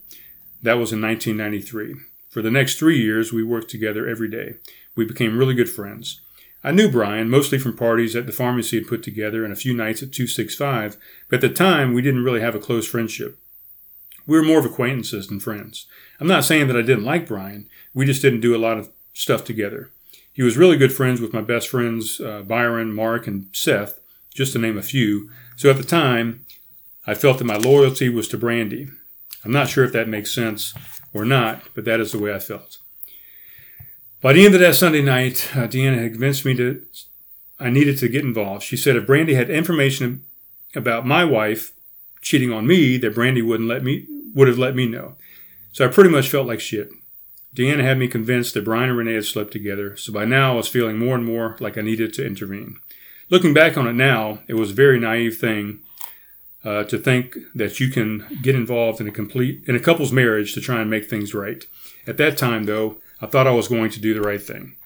That 0.62 0.78
was 0.78 0.90
in 0.90 1.02
1993. 1.02 1.96
For 2.30 2.42
the 2.42 2.50
next 2.50 2.78
three 2.78 3.02
years, 3.02 3.32
we 3.32 3.42
worked 3.42 3.70
together 3.70 4.08
every 4.08 4.28
day. 4.28 4.54
We 4.94 5.04
became 5.04 5.36
really 5.36 5.54
good 5.54 5.68
friends. 5.68 6.20
I 6.62 6.70
knew 6.70 6.88
Brian, 6.88 7.28
mostly 7.28 7.58
from 7.58 7.76
parties 7.76 8.12
that 8.12 8.26
the 8.26 8.32
pharmacy 8.32 8.78
had 8.78 8.86
put 8.86 9.02
together 9.02 9.42
and 9.42 9.52
a 9.52 9.56
few 9.56 9.74
nights 9.74 10.00
at 10.02 10.12
265, 10.12 10.96
but 11.28 11.36
at 11.36 11.40
the 11.40 11.54
time 11.54 11.92
we 11.92 12.02
didn't 12.02 12.22
really 12.22 12.40
have 12.40 12.54
a 12.54 12.60
close 12.60 12.86
friendship. 12.86 13.36
We 14.26 14.38
were 14.38 14.44
more 14.44 14.60
of 14.60 14.64
acquaintances 14.64 15.26
than 15.26 15.40
friends. 15.40 15.86
I'm 16.20 16.28
not 16.28 16.44
saying 16.44 16.68
that 16.68 16.76
I 16.76 16.82
didn't 16.82 17.04
like 17.04 17.26
Brian, 17.26 17.68
we 17.94 18.06
just 18.06 18.22
didn't 18.22 18.42
do 18.42 18.54
a 18.54 18.58
lot 18.58 18.78
of 18.78 18.90
stuff 19.12 19.42
together. 19.42 19.90
He 20.32 20.44
was 20.44 20.56
really 20.56 20.76
good 20.76 20.92
friends 20.92 21.20
with 21.20 21.32
my 21.32 21.40
best 21.40 21.66
friends, 21.66 22.20
uh, 22.20 22.42
Byron, 22.42 22.94
Mark, 22.94 23.26
and 23.26 23.48
Seth, 23.52 23.98
just 24.32 24.52
to 24.52 24.58
name 24.60 24.78
a 24.78 24.82
few, 24.82 25.30
so 25.56 25.68
at 25.68 25.78
the 25.78 25.82
time 25.82 26.44
I 27.06 27.14
felt 27.14 27.38
that 27.38 27.44
my 27.44 27.56
loyalty 27.56 28.08
was 28.08 28.28
to 28.28 28.38
Brandy. 28.38 28.88
I'm 29.44 29.50
not 29.50 29.68
sure 29.68 29.84
if 29.84 29.92
that 29.94 30.06
makes 30.06 30.32
sense 30.32 30.74
or 31.12 31.24
not, 31.24 31.62
but 31.74 31.84
that 31.84 32.00
is 32.00 32.12
the 32.12 32.18
way 32.18 32.34
I 32.34 32.38
felt. 32.38 32.78
By 34.20 34.34
the 34.34 34.44
end 34.44 34.54
of 34.54 34.60
that 34.60 34.74
Sunday 34.74 35.02
night, 35.02 35.48
uh, 35.54 35.66
Deanna 35.66 36.02
had 36.02 36.12
convinced 36.12 36.44
me 36.44 36.52
that 36.54 36.82
I 37.58 37.70
needed 37.70 37.98
to 37.98 38.08
get 38.08 38.24
involved. 38.24 38.64
She 38.64 38.76
said 38.76 38.96
if 38.96 39.06
Brandy 39.06 39.34
had 39.34 39.50
information 39.50 40.24
about 40.74 41.06
my 41.06 41.24
wife 41.24 41.72
cheating 42.20 42.52
on 42.52 42.66
me, 42.66 42.96
that 42.98 43.14
Brandy 43.14 43.42
wouldn't 43.42 43.68
let 43.68 43.82
me 43.82 44.06
would 44.34 44.46
have 44.46 44.58
let 44.58 44.76
me 44.76 44.86
know. 44.86 45.16
So 45.72 45.84
I 45.84 45.88
pretty 45.88 46.10
much 46.10 46.28
felt 46.28 46.46
like 46.46 46.60
shit. 46.60 46.90
Deanna 47.56 47.82
had 47.82 47.98
me 47.98 48.06
convinced 48.06 48.54
that 48.54 48.64
Brian 48.64 48.90
and 48.90 48.98
Renee 48.98 49.14
had 49.14 49.24
slept 49.24 49.52
together, 49.52 49.96
so 49.96 50.12
by 50.12 50.24
now 50.24 50.52
I 50.52 50.56
was 50.56 50.68
feeling 50.68 50.98
more 50.98 51.16
and 51.16 51.24
more 51.24 51.56
like 51.58 51.76
I 51.76 51.80
needed 51.80 52.14
to 52.14 52.26
intervene. 52.26 52.76
Looking 53.28 53.54
back 53.54 53.76
on 53.76 53.88
it 53.88 53.94
now, 53.94 54.40
it 54.46 54.54
was 54.54 54.70
a 54.70 54.74
very 54.74 55.00
naive 55.00 55.38
thing 55.38 55.80
uh, 56.64 56.84
to 56.84 56.98
think 56.98 57.36
that 57.54 57.80
you 57.80 57.88
can 57.88 58.38
get 58.42 58.54
involved 58.54 59.00
in 59.00 59.08
a 59.08 59.12
complete 59.12 59.64
in 59.66 59.74
a 59.74 59.80
couple's 59.80 60.12
marriage 60.12 60.54
to 60.54 60.60
try 60.60 60.80
and 60.80 60.90
make 60.90 61.08
things 61.08 61.34
right. 61.34 61.64
At 62.06 62.16
that 62.18 62.36
time, 62.36 62.64
though, 62.64 62.98
I 63.20 63.26
thought 63.26 63.46
I 63.46 63.52
was 63.52 63.68
going 63.68 63.90
to 63.90 64.00
do 64.00 64.14
the 64.14 64.20
right 64.20 64.42
thing. 64.42 64.76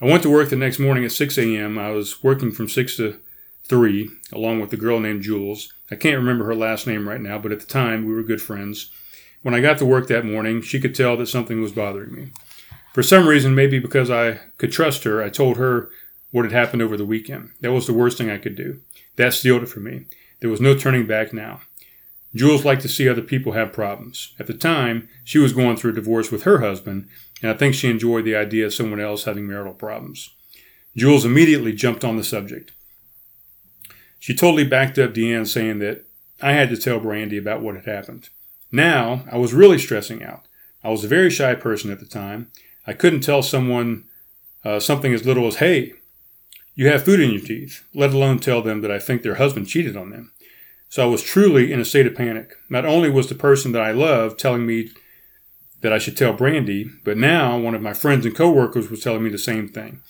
I 0.00 0.06
went 0.06 0.22
to 0.24 0.30
work 0.30 0.50
the 0.50 0.56
next 0.56 0.78
morning 0.78 1.04
at 1.04 1.12
6 1.12 1.38
a.m. 1.38 1.78
I 1.78 1.90
was 1.90 2.22
working 2.22 2.52
from 2.52 2.68
6 2.68 2.96
to 2.96 3.20
3, 3.64 4.10
along 4.32 4.60
with 4.60 4.72
a 4.72 4.76
girl 4.76 5.00
named 5.00 5.22
Jules. 5.22 5.72
I 5.90 5.94
can't 5.94 6.16
remember 6.16 6.44
her 6.44 6.54
last 6.54 6.86
name 6.86 7.08
right 7.08 7.20
now, 7.20 7.38
but 7.38 7.52
at 7.52 7.60
the 7.60 7.66
time 7.66 8.04
we 8.04 8.12
were 8.12 8.22
good 8.22 8.42
friends. 8.42 8.90
When 9.42 9.54
I 9.54 9.60
got 9.60 9.78
to 9.78 9.86
work 9.86 10.08
that 10.08 10.24
morning, 10.24 10.62
she 10.62 10.80
could 10.80 10.94
tell 10.94 11.16
that 11.16 11.26
something 11.26 11.60
was 11.60 11.72
bothering 11.72 12.14
me. 12.14 12.32
For 12.92 13.02
some 13.02 13.26
reason, 13.26 13.54
maybe 13.54 13.78
because 13.78 14.10
I 14.10 14.40
could 14.58 14.72
trust 14.72 15.04
her, 15.04 15.22
I 15.22 15.28
told 15.28 15.56
her 15.56 15.90
what 16.30 16.44
had 16.44 16.52
happened 16.52 16.82
over 16.82 16.96
the 16.96 17.04
weekend. 17.04 17.50
That 17.60 17.72
was 17.72 17.86
the 17.86 17.92
worst 17.94 18.18
thing 18.18 18.30
I 18.30 18.38
could 18.38 18.56
do. 18.56 18.80
That 19.16 19.34
sealed 19.34 19.62
it 19.62 19.68
for 19.68 19.80
me. 19.80 20.06
There 20.44 20.50
was 20.50 20.60
no 20.60 20.76
turning 20.76 21.06
back 21.06 21.32
now. 21.32 21.62
Jules 22.34 22.66
liked 22.66 22.82
to 22.82 22.88
see 22.88 23.08
other 23.08 23.22
people 23.22 23.52
have 23.52 23.72
problems. 23.72 24.34
At 24.38 24.46
the 24.46 24.52
time, 24.52 25.08
she 25.24 25.38
was 25.38 25.54
going 25.54 25.78
through 25.78 25.92
a 25.92 25.94
divorce 25.94 26.30
with 26.30 26.42
her 26.42 26.60
husband, 26.60 27.08
and 27.40 27.50
I 27.50 27.54
think 27.54 27.74
she 27.74 27.88
enjoyed 27.88 28.26
the 28.26 28.36
idea 28.36 28.66
of 28.66 28.74
someone 28.74 29.00
else 29.00 29.24
having 29.24 29.46
marital 29.46 29.72
problems. 29.72 30.34
Jules 30.94 31.24
immediately 31.24 31.72
jumped 31.72 32.04
on 32.04 32.18
the 32.18 32.22
subject. 32.22 32.72
She 34.18 34.34
totally 34.34 34.64
backed 34.64 34.98
up 34.98 35.14
Deanne, 35.14 35.48
saying 35.48 35.78
that 35.78 36.04
I 36.42 36.52
had 36.52 36.68
to 36.68 36.76
tell 36.76 37.00
Brandy 37.00 37.38
about 37.38 37.62
what 37.62 37.76
had 37.76 37.86
happened. 37.86 38.28
Now, 38.70 39.24
I 39.32 39.38
was 39.38 39.54
really 39.54 39.78
stressing 39.78 40.22
out. 40.22 40.42
I 40.82 40.90
was 40.90 41.04
a 41.04 41.08
very 41.08 41.30
shy 41.30 41.54
person 41.54 41.90
at 41.90 42.00
the 42.00 42.04
time. 42.04 42.52
I 42.86 42.92
couldn't 42.92 43.22
tell 43.22 43.42
someone 43.42 44.04
uh, 44.62 44.78
something 44.78 45.14
as 45.14 45.24
little 45.24 45.46
as, 45.46 45.56
hey, 45.56 45.94
you 46.74 46.88
have 46.88 47.04
food 47.04 47.20
in 47.20 47.30
your 47.30 47.40
teeth, 47.40 47.84
let 47.94 48.12
alone 48.12 48.40
tell 48.40 48.60
them 48.60 48.80
that 48.80 48.90
I 48.90 48.98
think 48.98 49.22
their 49.22 49.36
husband 49.36 49.68
cheated 49.68 49.96
on 49.96 50.10
them. 50.10 50.32
So 50.94 51.02
I 51.02 51.06
was 51.06 51.24
truly 51.24 51.72
in 51.72 51.80
a 51.80 51.84
state 51.84 52.06
of 52.06 52.14
panic. 52.14 52.52
Not 52.70 52.86
only 52.86 53.10
was 53.10 53.28
the 53.28 53.34
person 53.34 53.72
that 53.72 53.82
I 53.82 53.90
loved 53.90 54.38
telling 54.38 54.64
me 54.64 54.90
that 55.80 55.92
I 55.92 55.98
should 55.98 56.16
tell 56.16 56.32
Brandy, 56.32 56.88
but 57.02 57.16
now 57.16 57.58
one 57.58 57.74
of 57.74 57.82
my 57.82 57.92
friends 57.92 58.24
and 58.24 58.32
coworkers 58.32 58.88
was 58.88 59.02
telling 59.02 59.24
me 59.24 59.30
the 59.30 59.36
same 59.36 59.68
thing. 59.68 60.02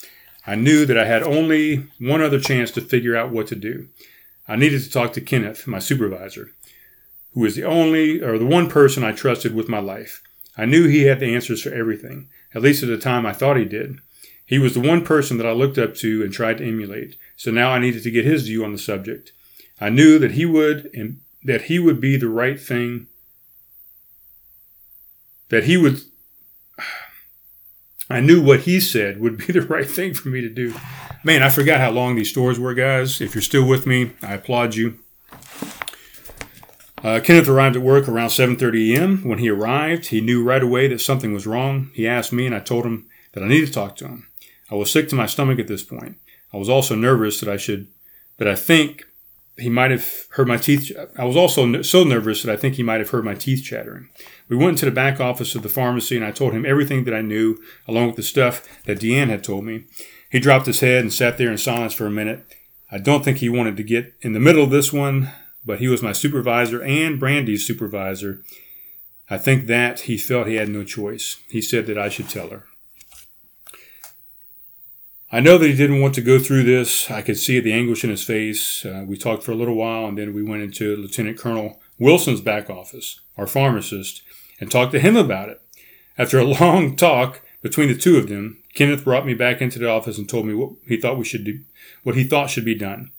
I 0.47 0.57
knew 0.57 0.85
that 0.85 0.99
I 0.99 1.07
had 1.07 1.23
only 1.23 1.87
one 1.99 2.21
other 2.21 2.39
chance 2.39 2.71
to 2.73 2.83
figure 2.83 3.17
out 3.17 3.31
what 3.31 3.47
to 3.47 3.55
do. 3.55 3.89
I 4.47 4.57
needed 4.57 4.83
to 4.83 4.91
talk 4.91 5.15
to 5.15 5.23
Kenneth, 5.23 5.67
my 5.67 5.79
supervisor, 5.79 6.51
who 7.33 7.41
was 7.41 7.57
the 7.57 7.65
only 7.65 8.23
or 8.23 8.37
the 8.37 8.45
one 8.45 8.69
person 8.69 9.05
I 9.05 9.13
trusted 9.13 9.55
with 9.55 9.71
my 9.71 9.81
life. 9.81 10.21
I 10.55 10.67
knew 10.67 10.87
he 10.87 11.05
had 11.05 11.19
the 11.19 11.35
answers 11.35 11.63
for 11.63 11.73
everything, 11.73 12.29
at 12.55 12.61
least 12.61 12.83
at 12.83 12.91
the 12.91 12.99
time 12.99 13.25
I 13.25 13.33
thought 13.33 13.57
he 13.57 13.65
did. 13.65 14.01
He 14.45 14.59
was 14.59 14.75
the 14.75 14.87
one 14.87 15.03
person 15.03 15.39
that 15.39 15.47
I 15.47 15.53
looked 15.53 15.79
up 15.79 15.95
to 15.95 16.23
and 16.23 16.31
tried 16.31 16.59
to 16.59 16.69
emulate, 16.69 17.17
so 17.37 17.51
now 17.51 17.71
I 17.71 17.79
needed 17.79 18.03
to 18.03 18.11
get 18.11 18.27
his 18.27 18.47
view 18.47 18.67
on 18.67 18.73
the 18.73 18.79
subject. 18.79 19.33
I 19.85 19.91
knew 19.91 20.19
that 20.19 20.31
he 20.31 20.47
would 20.47 20.89
and 20.95 21.21
that 21.43 21.65
he 21.65 21.79
would 21.79 22.01
be 22.01 22.17
the 22.17 22.31
right 22.31 22.59
thing 22.59 23.07
that 25.51 25.65
he 25.65 25.77
would 25.77 26.01
I 28.09 28.21
knew 28.21 28.43
what 28.43 28.61
he 28.61 28.81
said 28.81 29.21
would 29.21 29.37
be 29.37 29.45
the 29.53 29.61
right 29.61 29.89
thing 29.89 30.15
for 30.15 30.31
me 30.31 30.41
to 30.41 30.49
do. 30.49 30.75
Man, 31.23 31.43
I 31.43 31.51
forgot 31.51 31.81
how 31.81 31.91
long 31.91 32.17
these 32.17 32.31
stories 32.31 32.59
were, 32.59 32.73
guys. 32.73 33.21
If 33.21 33.35
you're 33.35 33.43
still 33.43 33.69
with 33.69 33.87
me, 33.87 34.13
I 34.23 34.35
applaud 34.35 34.75
you. 34.75 35.01
Uh, 37.03 37.21
Kenneth 37.23 37.49
arrived 37.49 37.77
at 37.77 37.83
work 37.83 38.09
around 38.09 38.31
7:30 38.31 38.97
a.m. 38.97 39.29
When 39.29 39.39
he 39.39 39.51
arrived, 39.51 40.07
he 40.07 40.23
knew 40.23 40.43
right 40.43 40.63
away 40.63 40.89
that 40.89 41.03
something 41.03 41.35
was 41.35 41.47
wrong. 41.47 41.91
He 41.93 42.09
asked 42.09 42.33
me, 42.33 42.47
and 42.47 42.55
I 42.55 42.61
told 42.61 42.87
him 42.87 43.07
that 43.33 43.45
I 43.45 43.49
needed 43.49 43.67
to 43.67 43.73
talk 43.73 43.97
to 43.97 44.09
him. 44.09 44.29
I 44.71 44.77
was 44.77 44.91
sick 44.91 45.11
to 45.11 45.15
my 45.15 45.27
stomach 45.27 45.59
at 45.59 45.69
this 45.69 45.83
point. 45.83 46.17
I 46.55 46.57
was 46.57 46.71
also 46.71 46.95
nervous 46.95 47.39
that 47.41 47.51
I 47.51 47.59
should, 47.59 47.89
that 48.39 48.49
I 48.49 48.55
think 48.55 49.05
he 49.57 49.69
might 49.69 49.91
have 49.91 50.27
heard 50.31 50.49
my 50.49 50.57
teeth. 50.57 50.91
I 51.17 51.25
was 51.25 51.37
also 51.37 51.83
so 51.83 52.05
nervous 52.05 52.43
that 52.43 52.53
I 52.53 52.57
think 52.57 52.75
he 52.75 52.83
might 52.83 53.01
have 53.01 53.11
heard 53.11 53.25
my 53.25 53.35
teeth 53.35 53.65
chattering. 53.65 54.09
We 54.49 54.57
went 54.57 54.71
into 54.71 54.87
the 54.87 54.91
back 54.91 55.21
office 55.21 55.55
of 55.55 55.63
the 55.63 55.69
pharmacy 55.69 56.17
and 56.17 56.25
I 56.25 56.33
told 56.33 56.53
him 56.53 56.67
everything 56.67 57.05
that 57.05 57.15
I 57.15 57.21
knew, 57.21 57.59
along 57.87 58.09
with 58.09 58.17
the 58.17 58.23
stuff 58.23 58.67
that 58.87 58.99
Deanne 58.99 59.29
had 59.29 59.45
told 59.45 59.65
me. 59.65 59.85
He 60.31 60.41
dropped 60.41 60.67
his 60.67 60.81
head 60.81 61.03
and 61.03 61.13
sat 61.13 61.39
there 61.39 61.51
in 61.51 61.59
silence 61.59 61.95
for 61.95 62.07
a 62.07 62.11
minute. 62.11 62.45
I 62.91 62.99
don't 62.99 63.25
think 63.25 63.39
he 63.39 63.49
wanted 63.49 63.77
to 63.77 63.83
get 63.85 64.15
in 64.21 64.33
the 64.33 64.41
middle 64.41 64.65
of 64.65 64.71
this 64.71 64.93
one, 64.93 65.31
but 65.65 65.79
he 65.79 65.89
was 65.89 66.03
my 66.03 66.13
supervisor 66.13 66.83
and 66.83 67.21
Brandy's 67.21 67.67
supervisor. 67.67 68.43
I 69.31 69.39
think 69.39 69.67
that 69.69 70.01
he 70.01 70.19
felt 70.19 70.49
he 70.49 70.57
had 70.57 70.69
no 70.69 70.85
choice. 70.85 71.41
He 71.49 71.63
said 71.63 71.87
that 71.87 71.99
I 71.99 72.09
should 72.09 72.29
tell 72.29 72.51
her. 72.51 72.67
I 75.35 75.41
know 75.41 75.59
that 75.59 75.67
he 75.67 75.75
didn't 75.75 76.01
want 76.01 76.15
to 76.15 76.21
go 76.21 76.39
through 76.39 76.63
this. 76.63 77.11
I 77.11 77.21
could 77.21 77.37
see 77.37 77.59
the 77.59 77.73
anguish 77.73 78.05
in 78.05 78.11
his 78.11 78.23
face. 78.23 78.87
Uh, 78.87 79.05
we 79.05 79.17
talked 79.17 79.43
for 79.43 79.51
a 79.51 79.57
little 79.57 79.75
while, 79.75 80.07
and 80.07 80.17
then 80.17 80.33
we 80.33 80.45
went 80.45 80.63
into 80.63 80.95
Lieutenant 80.95 81.39
Colonel 81.39 81.81
Wilson's 81.99 82.41
back 82.41 82.71
office, 82.71 83.19
our 83.37 83.49
pharmacist, 83.49 84.23
and 84.61 84.71
talked 84.71 84.93
to 84.93 85.01
him 85.01 85.17
about 85.17 85.49
it. 85.49 85.61
After 86.17 86.39
a 86.39 86.45
long 86.61 86.95
talk 86.95 87.41
between 87.63 87.89
the 87.89 87.97
two 87.97 88.17
of 88.17 88.29
them, 88.29 88.63
Kenneth 88.75 89.03
brought 89.03 89.27
me 89.27 89.35
back 89.35 89.61
into 89.61 89.81
the 89.81 89.91
office 89.91 90.19
and 90.19 90.29
told 90.29 90.47
me 90.47 90.55
what 90.55 90.75
he 90.87 90.97
thought 90.97 91.19
we 91.19 91.25
should 91.25 91.43
do, 91.43 91.59
what 92.05 92.15
he 92.15 92.23
thought 92.23 92.49
should 92.49 92.65
be 92.65 92.77
done. 92.77 93.11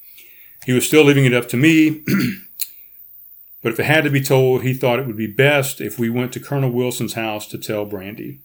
He 0.66 0.72
was 0.72 0.88
still 0.88 1.04
leaving 1.04 1.26
it 1.26 1.34
up 1.34 1.50
to 1.50 1.58
me, 1.58 2.02
but 3.62 3.74
if 3.74 3.80
it 3.82 3.88
had 3.88 4.06
to 4.06 4.10
be 4.10 4.24
told, 4.24 4.64
he 4.64 4.74
thought 4.74 5.00
it 5.00 5.06
would 5.06 5.18
be 5.18 5.28
best 5.28 5.82
if 5.82 6.00
we 6.00 6.10
went 6.10 6.32
to 6.32 6.40
Colonel 6.40 6.72
Wilson's 6.72 7.16
house 7.16 7.46
to 7.48 7.58
tell 7.58 7.84
Brandy. 7.84 8.40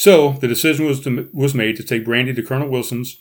So 0.00 0.32
the 0.40 0.48
decision 0.48 0.86
was 0.86 1.00
to, 1.00 1.28
was 1.30 1.54
made 1.54 1.76
to 1.76 1.82
take 1.82 2.06
Brandy 2.06 2.32
to 2.32 2.42
Colonel 2.42 2.70
Wilson's 2.70 3.18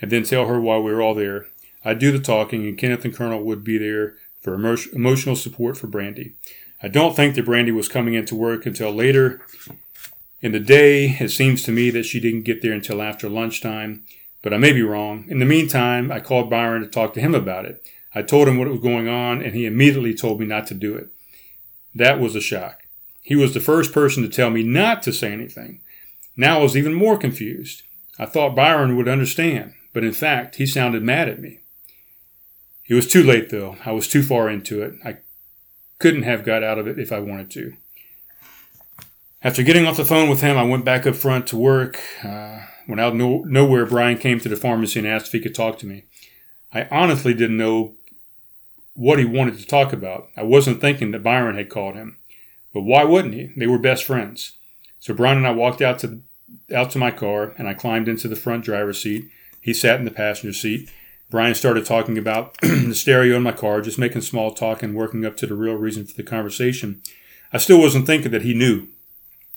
and 0.00 0.12
then 0.12 0.22
tell 0.22 0.46
her 0.46 0.60
while 0.60 0.80
we 0.80 0.92
were 0.92 1.02
all 1.02 1.12
there. 1.12 1.46
I'd 1.84 1.98
do 1.98 2.12
the 2.12 2.20
talking, 2.20 2.68
and 2.68 2.78
Kenneth 2.78 3.04
and 3.04 3.12
Colonel 3.12 3.42
would 3.42 3.64
be 3.64 3.78
there 3.78 4.14
for 4.40 4.54
emo- 4.54 4.76
emotional 4.92 5.34
support 5.34 5.76
for 5.76 5.88
Brandy. 5.88 6.36
I 6.80 6.86
don't 6.86 7.16
think 7.16 7.34
that 7.34 7.46
Brandy 7.46 7.72
was 7.72 7.88
coming 7.88 8.14
into 8.14 8.36
work 8.36 8.64
until 8.64 8.92
later 8.92 9.44
in 10.40 10.52
the 10.52 10.60
day. 10.60 11.16
It 11.18 11.32
seems 11.32 11.64
to 11.64 11.72
me 11.72 11.90
that 11.90 12.04
she 12.04 12.20
didn't 12.20 12.44
get 12.44 12.62
there 12.62 12.74
until 12.74 13.02
after 13.02 13.28
lunchtime, 13.28 14.04
but 14.40 14.54
I 14.54 14.56
may 14.56 14.72
be 14.72 14.82
wrong. 14.82 15.24
In 15.26 15.40
the 15.40 15.44
meantime, 15.44 16.12
I 16.12 16.20
called 16.20 16.48
Byron 16.48 16.82
to 16.82 16.86
talk 16.86 17.12
to 17.14 17.20
him 17.20 17.34
about 17.34 17.64
it. 17.64 17.84
I 18.14 18.22
told 18.22 18.46
him 18.46 18.56
what 18.56 18.68
was 18.68 18.78
going 18.78 19.08
on, 19.08 19.42
and 19.42 19.52
he 19.52 19.66
immediately 19.66 20.14
told 20.14 20.38
me 20.38 20.46
not 20.46 20.68
to 20.68 20.74
do 20.74 20.94
it. 20.94 21.08
That 21.92 22.20
was 22.20 22.36
a 22.36 22.40
shock. 22.40 22.84
He 23.20 23.34
was 23.34 23.52
the 23.52 23.58
first 23.58 23.92
person 23.92 24.22
to 24.22 24.28
tell 24.28 24.50
me 24.50 24.62
not 24.62 25.02
to 25.02 25.12
say 25.12 25.32
anything. 25.32 25.80
Now 26.40 26.60
I 26.60 26.62
was 26.62 26.74
even 26.74 26.94
more 26.94 27.18
confused. 27.18 27.82
I 28.18 28.24
thought 28.24 28.56
Byron 28.56 28.96
would 28.96 29.08
understand, 29.08 29.74
but 29.92 30.04
in 30.04 30.12
fact, 30.12 30.56
he 30.56 30.64
sounded 30.64 31.02
mad 31.02 31.28
at 31.28 31.38
me. 31.38 31.60
It 32.88 32.94
was 32.94 33.06
too 33.06 33.22
late, 33.22 33.50
though. 33.50 33.76
I 33.84 33.92
was 33.92 34.08
too 34.08 34.22
far 34.22 34.48
into 34.48 34.80
it. 34.80 34.94
I 35.04 35.18
couldn't 35.98 36.22
have 36.22 36.42
got 36.42 36.64
out 36.64 36.78
of 36.78 36.86
it 36.86 36.98
if 36.98 37.12
I 37.12 37.18
wanted 37.18 37.50
to. 37.50 37.74
After 39.42 39.62
getting 39.62 39.86
off 39.86 39.98
the 39.98 40.04
phone 40.06 40.30
with 40.30 40.40
him, 40.40 40.56
I 40.56 40.62
went 40.62 40.86
back 40.86 41.06
up 41.06 41.14
front 41.14 41.46
to 41.48 41.58
work. 41.58 42.00
Uh, 42.24 42.60
when 42.86 42.98
out 42.98 43.14
no- 43.14 43.44
nowhere, 43.46 43.84
Brian 43.84 44.16
came 44.16 44.40
to 44.40 44.48
the 44.48 44.56
pharmacy 44.56 44.98
and 44.98 45.06
asked 45.06 45.26
if 45.26 45.32
he 45.32 45.40
could 45.40 45.54
talk 45.54 45.78
to 45.80 45.86
me. 45.86 46.04
I 46.72 46.88
honestly 46.90 47.34
didn't 47.34 47.58
know 47.58 47.96
what 48.94 49.18
he 49.18 49.26
wanted 49.26 49.58
to 49.58 49.66
talk 49.66 49.92
about. 49.92 50.28
I 50.38 50.42
wasn't 50.42 50.80
thinking 50.80 51.10
that 51.10 51.22
Byron 51.22 51.58
had 51.58 51.68
called 51.68 51.96
him. 51.96 52.16
But 52.72 52.84
why 52.84 53.04
wouldn't 53.04 53.34
he? 53.34 53.50
They 53.58 53.66
were 53.66 53.78
best 53.78 54.04
friends. 54.04 54.52
So 55.00 55.12
Brian 55.12 55.36
and 55.36 55.46
I 55.46 55.50
walked 55.50 55.82
out 55.82 55.98
to 55.98 56.22
out 56.74 56.90
to 56.92 56.98
my 56.98 57.10
car 57.10 57.54
and 57.58 57.68
I 57.68 57.74
climbed 57.74 58.08
into 58.08 58.28
the 58.28 58.36
front 58.36 58.64
driver's 58.64 59.02
seat. 59.02 59.30
He 59.60 59.74
sat 59.74 59.98
in 59.98 60.04
the 60.04 60.10
passenger 60.10 60.52
seat. 60.52 60.90
Brian 61.30 61.54
started 61.54 61.86
talking 61.86 62.18
about 62.18 62.58
the 62.60 62.94
stereo 62.94 63.36
in 63.36 63.42
my 63.42 63.52
car, 63.52 63.80
just 63.80 63.98
making 63.98 64.22
small 64.22 64.52
talk 64.52 64.82
and 64.82 64.94
working 64.94 65.24
up 65.24 65.36
to 65.36 65.46
the 65.46 65.54
real 65.54 65.74
reason 65.74 66.04
for 66.04 66.14
the 66.14 66.22
conversation. 66.22 67.02
I 67.52 67.58
still 67.58 67.80
wasn't 67.80 68.06
thinking 68.06 68.32
that 68.32 68.42
he 68.42 68.54
knew. 68.54 68.88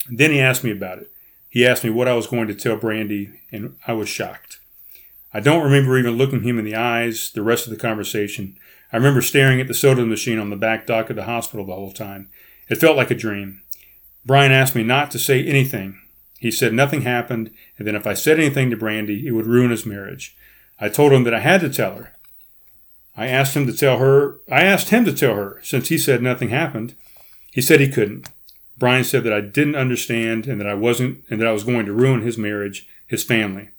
Then 0.10 0.32
he 0.32 0.40
asked 0.40 0.64
me 0.64 0.72
about 0.72 1.00
it. 1.00 1.12
He 1.50 1.66
asked 1.66 1.84
me 1.84 1.90
what 1.90 2.08
I 2.08 2.14
was 2.14 2.28
going 2.28 2.48
to 2.48 2.56
tell 2.56 2.78
Brandy, 2.78 3.32
and 3.52 3.76
I 3.88 3.94
was 3.94 4.10
shocked. 4.10 4.60
I 5.34 5.40
don't 5.40 5.64
remember 5.64 5.98
even 5.98 6.18
looking 6.18 6.44
him 6.44 6.60
in 6.60 6.66
the 6.66 6.76
eyes 6.76 7.32
the 7.34 7.42
rest 7.42 7.66
of 7.66 7.72
the 7.72 7.80
conversation. 7.80 8.58
I 8.92 8.98
remember 8.98 9.22
staring 9.22 9.60
at 9.60 9.68
the 9.68 9.74
soda 9.74 10.06
machine 10.06 10.38
on 10.38 10.52
the 10.52 10.56
back 10.56 10.86
dock 10.86 11.10
of 11.10 11.16
the 11.16 11.24
hospital 11.24 11.66
the 11.66 11.74
whole 11.74 11.92
time. 11.92 12.30
It 12.70 12.76
felt 12.76 12.98
like 12.98 13.10
a 13.10 13.16
dream. 13.16 13.62
Brian 14.26 14.52
asked 14.52 14.76
me 14.76 14.84
not 14.84 15.12
to 15.12 15.20
say 15.20 15.44
anything, 15.44 16.00
he 16.44 16.52
said 16.52 16.74
nothing 16.74 17.04
happened, 17.04 17.52
and 17.78 17.88
then 17.88 17.96
if 17.96 18.06
I 18.06 18.14
said 18.14 18.38
anything 18.38 18.70
to 18.70 18.76
Brandy, 18.76 19.26
it 19.26 19.32
would 19.32 19.46
ruin 19.46 19.72
his 19.72 19.86
marriage. 19.86 20.36
I 20.78 20.90
told 20.90 21.14
him 21.14 21.24
that 21.24 21.34
I 21.34 21.40
had 21.40 21.62
to 21.62 21.70
tell 21.70 21.96
her. 21.96 22.12
I 23.16 23.28
asked 23.28 23.56
him 23.56 23.66
to 23.66 23.72
tell 23.72 23.98
her. 24.00 24.40
I 24.52 24.64
asked 24.64 24.90
him 24.90 25.06
to 25.06 25.14
tell 25.14 25.36
her, 25.36 25.62
since 25.64 25.88
he 25.88 25.98
said 25.98 26.22
nothing 26.22 26.50
happened. 26.50 26.96
He 27.50 27.62
said 27.62 27.80
he 27.80 27.88
couldn't. 27.88 28.28
Brian 28.78 29.06
said 29.06 29.24
that 29.24 29.32
I 29.32 29.40
didn't 29.40 29.78
understand 29.78 30.46
and 30.46 30.60
that 30.60 30.68
I 30.68 30.74
wasn't 30.74 31.24
and 31.30 31.40
that 31.40 31.48
I 31.48 31.54
was 31.54 31.64
going 31.64 31.86
to 31.86 31.94
ruin 31.94 32.24
his 32.24 32.38
marriage, 32.38 32.90
his 33.08 33.24
family. 33.24 33.70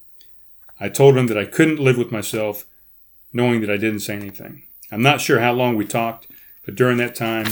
I 0.80 0.88
told 0.88 1.18
him 1.18 1.26
that 1.26 1.36
I 1.36 1.44
couldn't 1.44 1.78
live 1.78 1.98
with 1.98 2.10
myself 2.10 2.64
knowing 3.30 3.60
that 3.60 3.70
I 3.70 3.76
didn't 3.76 4.00
say 4.00 4.16
anything. 4.16 4.62
I'm 4.90 5.02
not 5.02 5.20
sure 5.20 5.40
how 5.40 5.52
long 5.52 5.76
we 5.76 5.84
talked, 5.84 6.28
but 6.64 6.76
during 6.76 6.96
that 6.96 7.14
time 7.14 7.44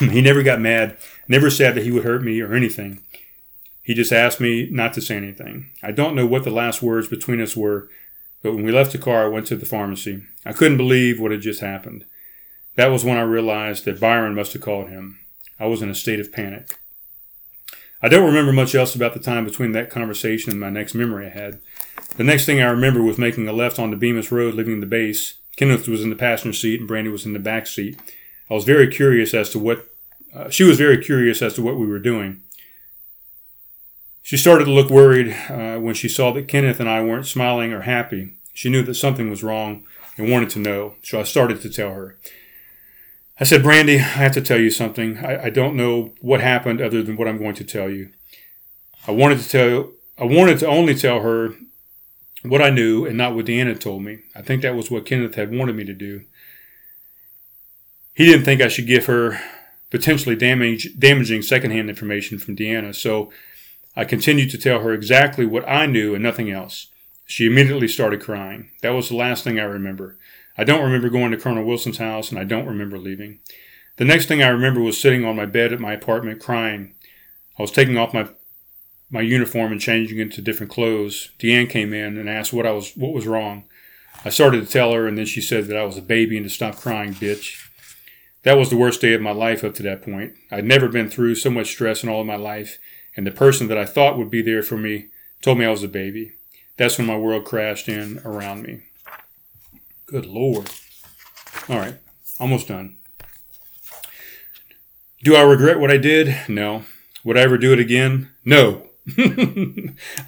he 0.10 0.20
never 0.20 0.42
got 0.42 0.60
mad 0.60 0.96
Never 1.28 1.50
said 1.50 1.74
that 1.74 1.84
he 1.84 1.90
would 1.90 2.04
hurt 2.04 2.22
me 2.22 2.40
or 2.40 2.54
anything. 2.54 3.00
He 3.82 3.94
just 3.94 4.12
asked 4.12 4.40
me 4.40 4.68
not 4.70 4.92
to 4.94 5.00
say 5.00 5.16
anything. 5.16 5.70
I 5.82 5.92
don't 5.92 6.14
know 6.14 6.26
what 6.26 6.44
the 6.44 6.50
last 6.50 6.82
words 6.82 7.08
between 7.08 7.40
us 7.40 7.56
were, 7.56 7.88
but 8.42 8.54
when 8.54 8.64
we 8.64 8.72
left 8.72 8.92
the 8.92 8.98
car, 8.98 9.24
I 9.24 9.28
went 9.28 9.46
to 9.48 9.56
the 9.56 9.66
pharmacy. 9.66 10.22
I 10.44 10.52
couldn't 10.52 10.76
believe 10.76 11.20
what 11.20 11.30
had 11.30 11.40
just 11.40 11.60
happened. 11.60 12.04
That 12.76 12.88
was 12.88 13.04
when 13.04 13.16
I 13.16 13.22
realized 13.22 13.84
that 13.84 14.00
Byron 14.00 14.34
must 14.34 14.52
have 14.52 14.62
called 14.62 14.88
him. 14.88 15.18
I 15.58 15.66
was 15.66 15.82
in 15.82 15.90
a 15.90 15.94
state 15.94 16.20
of 16.20 16.32
panic. 16.32 16.78
I 18.00 18.08
don't 18.08 18.26
remember 18.26 18.52
much 18.52 18.74
else 18.74 18.94
about 18.94 19.14
the 19.14 19.20
time 19.20 19.44
between 19.44 19.72
that 19.72 19.90
conversation 19.90 20.52
and 20.52 20.60
my 20.60 20.70
next 20.70 20.94
memory 20.94 21.26
I 21.26 21.30
had. 21.30 21.60
The 22.16 22.24
next 22.24 22.46
thing 22.46 22.60
I 22.60 22.70
remember 22.70 23.02
was 23.02 23.18
making 23.18 23.48
a 23.48 23.52
left 23.52 23.78
onto 23.78 23.96
Bemis 23.96 24.30
Road, 24.30 24.54
leaving 24.54 24.80
the 24.80 24.86
base. 24.86 25.34
Kenneth 25.56 25.88
was 25.88 26.02
in 26.02 26.10
the 26.10 26.16
passenger 26.16 26.56
seat 26.56 26.78
and 26.78 26.86
Brandy 26.86 27.10
was 27.10 27.26
in 27.26 27.32
the 27.32 27.40
back 27.40 27.66
seat. 27.66 27.98
I 28.48 28.54
was 28.54 28.64
very 28.64 28.86
curious 28.86 29.34
as 29.34 29.50
to 29.50 29.58
what 29.58 29.88
uh, 30.34 30.50
she 30.50 30.64
was 30.64 30.78
very 30.78 31.02
curious 31.02 31.42
as 31.42 31.54
to 31.54 31.62
what 31.62 31.76
we 31.76 31.86
were 31.86 31.98
doing. 31.98 32.42
She 34.22 34.36
started 34.36 34.66
to 34.66 34.70
look 34.70 34.90
worried 34.90 35.34
uh, 35.48 35.78
when 35.78 35.94
she 35.94 36.08
saw 36.08 36.32
that 36.32 36.48
Kenneth 36.48 36.80
and 36.80 36.88
I 36.88 37.02
weren't 37.02 37.26
smiling 37.26 37.72
or 37.72 37.82
happy. 37.82 38.34
She 38.52 38.68
knew 38.68 38.82
that 38.82 38.94
something 38.94 39.30
was 39.30 39.42
wrong 39.42 39.84
and 40.16 40.30
wanted 40.30 40.50
to 40.50 40.58
know, 40.58 40.96
so 41.02 41.20
I 41.20 41.22
started 41.22 41.62
to 41.62 41.70
tell 41.70 41.94
her. 41.94 42.18
I 43.40 43.44
said, 43.44 43.62
Brandy, 43.62 43.96
I 43.96 44.02
have 44.02 44.32
to 44.32 44.42
tell 44.42 44.58
you 44.58 44.70
something. 44.70 45.18
I, 45.18 45.44
I 45.44 45.50
don't 45.50 45.76
know 45.76 46.12
what 46.20 46.40
happened 46.40 46.80
other 46.80 47.02
than 47.02 47.16
what 47.16 47.28
I'm 47.28 47.38
going 47.38 47.54
to 47.54 47.64
tell 47.64 47.88
you. 47.88 48.10
I 49.06 49.12
wanted 49.12 49.38
to 49.40 49.48
tell 49.48 49.92
I 50.18 50.24
wanted 50.24 50.58
to 50.58 50.66
only 50.66 50.96
tell 50.96 51.20
her 51.20 51.54
what 52.42 52.60
I 52.60 52.70
knew 52.70 53.06
and 53.06 53.16
not 53.16 53.34
what 53.34 53.46
Deanna 53.46 53.78
told 53.78 54.02
me. 54.02 54.18
I 54.34 54.42
think 54.42 54.62
that 54.62 54.74
was 54.74 54.90
what 54.90 55.06
Kenneth 55.06 55.36
had 55.36 55.54
wanted 55.54 55.76
me 55.76 55.84
to 55.84 55.94
do. 55.94 56.24
He 58.14 58.26
didn't 58.26 58.44
think 58.44 58.60
I 58.60 58.68
should 58.68 58.88
give 58.88 59.06
her 59.06 59.40
potentially 59.90 60.36
damage, 60.36 60.98
damaging 60.98 61.42
secondhand 61.42 61.88
information 61.88 62.38
from 62.38 62.56
Deanna, 62.56 62.94
so 62.94 63.32
I 63.96 64.04
continued 64.04 64.50
to 64.50 64.58
tell 64.58 64.80
her 64.80 64.92
exactly 64.92 65.46
what 65.46 65.68
I 65.68 65.86
knew 65.86 66.14
and 66.14 66.22
nothing 66.22 66.50
else. 66.50 66.88
She 67.26 67.46
immediately 67.46 67.88
started 67.88 68.22
crying. 68.22 68.70
That 68.82 68.90
was 68.90 69.08
the 69.08 69.16
last 69.16 69.44
thing 69.44 69.58
I 69.58 69.64
remember. 69.64 70.16
I 70.56 70.64
don't 70.64 70.82
remember 70.82 71.08
going 71.08 71.30
to 71.30 71.36
Colonel 71.36 71.64
Wilson's 71.64 71.98
house, 71.98 72.30
and 72.30 72.38
I 72.38 72.44
don't 72.44 72.66
remember 72.66 72.98
leaving. 72.98 73.40
The 73.96 74.04
next 74.04 74.26
thing 74.26 74.42
I 74.42 74.48
remember 74.48 74.80
was 74.80 75.00
sitting 75.00 75.24
on 75.24 75.36
my 75.36 75.46
bed 75.46 75.72
at 75.72 75.80
my 75.80 75.92
apartment 75.92 76.40
crying. 76.40 76.94
I 77.58 77.62
was 77.62 77.70
taking 77.70 77.98
off 77.98 78.14
my 78.14 78.28
my 79.10 79.20
uniform 79.20 79.72
and 79.72 79.80
changing 79.80 80.18
into 80.18 80.42
different 80.42 80.70
clothes. 80.70 81.30
Deanne 81.38 81.70
came 81.70 81.94
in 81.94 82.18
and 82.18 82.28
asked 82.28 82.52
what 82.52 82.66
I 82.66 82.72
was 82.72 82.92
what 82.96 83.12
was 83.12 83.26
wrong. 83.26 83.64
I 84.24 84.30
started 84.30 84.64
to 84.64 84.72
tell 84.72 84.92
her, 84.92 85.06
and 85.06 85.16
then 85.16 85.26
she 85.26 85.40
said 85.40 85.66
that 85.66 85.76
I 85.76 85.84
was 85.84 85.96
a 85.96 86.02
baby 86.02 86.36
and 86.36 86.46
to 86.46 86.50
stop 86.50 86.76
crying, 86.76 87.14
bitch. 87.14 87.67
That 88.44 88.56
was 88.56 88.70
the 88.70 88.76
worst 88.76 89.00
day 89.00 89.14
of 89.14 89.20
my 89.20 89.32
life 89.32 89.64
up 89.64 89.74
to 89.74 89.82
that 89.82 90.02
point. 90.02 90.34
I'd 90.50 90.64
never 90.64 90.88
been 90.88 91.08
through 91.08 91.34
so 91.34 91.50
much 91.50 91.68
stress 91.68 92.02
in 92.02 92.08
all 92.08 92.20
of 92.20 92.26
my 92.26 92.36
life, 92.36 92.78
and 93.16 93.26
the 93.26 93.30
person 93.30 93.68
that 93.68 93.78
I 93.78 93.84
thought 93.84 94.16
would 94.16 94.30
be 94.30 94.42
there 94.42 94.62
for 94.62 94.76
me 94.76 95.06
told 95.42 95.58
me 95.58 95.64
I 95.64 95.70
was 95.70 95.82
a 95.82 95.88
baby. 95.88 96.32
That's 96.76 96.98
when 96.98 97.06
my 97.06 97.16
world 97.16 97.44
crashed 97.44 97.88
in 97.88 98.20
around 98.24 98.62
me. 98.62 98.82
Good 100.06 100.26
Lord. 100.26 100.70
All 101.68 101.78
right, 101.78 101.96
almost 102.38 102.68
done. 102.68 102.96
Do 105.24 105.34
I 105.34 105.42
regret 105.42 105.80
what 105.80 105.90
I 105.90 105.96
did? 105.96 106.36
No. 106.48 106.84
Would 107.24 107.36
I 107.36 107.40
ever 107.40 107.58
do 107.58 107.72
it 107.72 107.80
again? 107.80 108.30
No. 108.44 108.86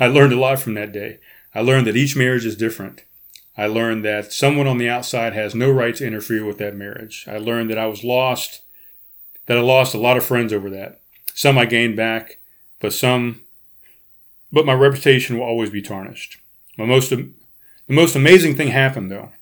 I 0.01 0.07
learned 0.07 0.33
a 0.33 0.39
lot 0.39 0.59
from 0.59 0.75
that 0.75 0.93
day. 0.93 1.21
I 1.55 1.61
learned 1.61 1.87
that 1.87 1.97
each 1.97 2.17
marriage 2.17 2.45
is 2.45 2.57
different. 2.57 3.05
I 3.57 3.67
learned 3.67 4.05
that 4.05 4.33
someone 4.33 4.67
on 4.67 4.79
the 4.79 4.89
outside 4.89 5.33
has 5.33 5.55
no 5.55 5.71
right 5.71 5.95
to 5.97 6.07
interfere 6.07 6.45
with 6.45 6.59
that 6.59 6.77
marriage. 6.77 7.27
I 7.29 7.39
learned 7.39 7.71
that 7.71 7.79
I 7.79 7.87
was 7.87 8.05
lost, 8.05 8.63
that 9.47 9.59
I 9.59 9.61
lost 9.61 9.95
a 9.95 9.99
lot 9.99 10.17
of 10.17 10.25
friends 10.25 10.53
over 10.53 10.71
that. 10.71 11.01
Some 11.35 11.59
I 11.59 11.67
gained 11.67 11.97
back, 11.97 12.39
but 12.81 12.93
some, 12.93 13.43
but 14.53 14.67
my 14.67 14.73
reputation 14.73 15.39
will 15.39 15.45
always 15.45 15.71
be 15.71 15.83
tarnished. 15.83 16.39
My 16.79 16.85
most, 16.85 17.11
the 17.11 17.33
most 17.89 18.17
amazing 18.17 18.57
thing 18.57 18.69
happened 18.69 19.11
though. 19.11 19.33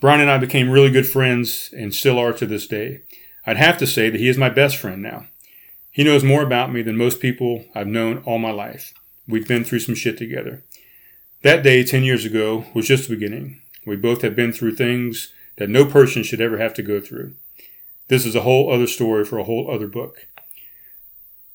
Brian 0.00 0.20
and 0.20 0.30
I 0.30 0.38
became 0.38 0.70
really 0.70 0.90
good 0.90 1.06
friends 1.06 1.72
and 1.76 1.94
still 1.94 2.18
are 2.18 2.32
to 2.32 2.46
this 2.46 2.66
day. 2.66 3.00
I'd 3.46 3.56
have 3.56 3.78
to 3.78 3.86
say 3.86 4.10
that 4.10 4.20
he 4.20 4.28
is 4.28 4.38
my 4.38 4.48
best 4.48 4.76
friend 4.76 5.02
now. 5.02 5.26
He 5.90 6.04
knows 6.04 6.22
more 6.22 6.42
about 6.42 6.72
me 6.72 6.82
than 6.82 6.96
most 6.96 7.20
people 7.20 7.64
I've 7.74 7.86
known 7.86 8.18
all 8.18 8.38
my 8.38 8.52
life. 8.52 8.94
We've 9.26 9.46
been 9.46 9.64
through 9.64 9.80
some 9.80 9.94
shit 9.94 10.16
together. 10.16 10.62
That 11.42 11.62
day, 11.62 11.84
10 11.84 12.02
years 12.02 12.26
ago, 12.26 12.66
was 12.74 12.86
just 12.86 13.08
the 13.08 13.14
beginning. 13.14 13.62
We 13.86 13.96
both 13.96 14.20
have 14.20 14.36
been 14.36 14.52
through 14.52 14.76
things 14.76 15.32
that 15.56 15.70
no 15.70 15.86
person 15.86 16.22
should 16.22 16.40
ever 16.40 16.58
have 16.58 16.74
to 16.74 16.82
go 16.82 17.00
through. 17.00 17.34
This 18.08 18.26
is 18.26 18.36
a 18.36 18.42
whole 18.42 18.70
other 18.70 18.86
story 18.86 19.24
for 19.24 19.38
a 19.38 19.44
whole 19.44 19.70
other 19.70 19.86
book. 19.86 20.26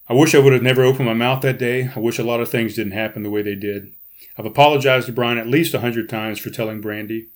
I 0.09 0.13
wish 0.13 0.33
I 0.33 0.39
would 0.39 0.53
have 0.53 0.63
never 0.63 0.83
opened 0.83 1.07
my 1.07 1.13
mouth 1.13 1.41
that 1.41 1.59
day. 1.59 1.91
I 1.95 1.99
wish 1.99 2.17
a 2.17 2.23
lot 2.23 2.39
of 2.39 2.49
things 2.49 2.73
didn't 2.73 2.93
happen 2.93 3.21
the 3.21 3.29
way 3.29 3.43
they 3.43 3.53
did. 3.53 3.91
I've 4.37 4.45
apologized 4.45 5.05
to 5.05 5.13
Brian 5.13 5.37
at 5.37 5.47
least 5.47 5.75
a 5.75 5.81
hundred 5.81 6.09
times 6.09 6.39
for 6.39 6.49
telling 6.49 6.81
Brandy. 6.81 7.27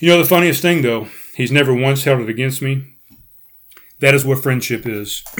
You 0.00 0.08
know 0.08 0.18
the 0.18 0.28
funniest 0.28 0.62
thing 0.62 0.82
though, 0.82 1.06
he's 1.36 1.52
never 1.52 1.72
once 1.72 2.02
held 2.02 2.20
it 2.20 2.28
against 2.28 2.62
me. 2.62 2.94
That 4.00 4.14
is 4.14 4.24
what 4.24 4.42
friendship 4.42 4.86
is. 4.86 5.22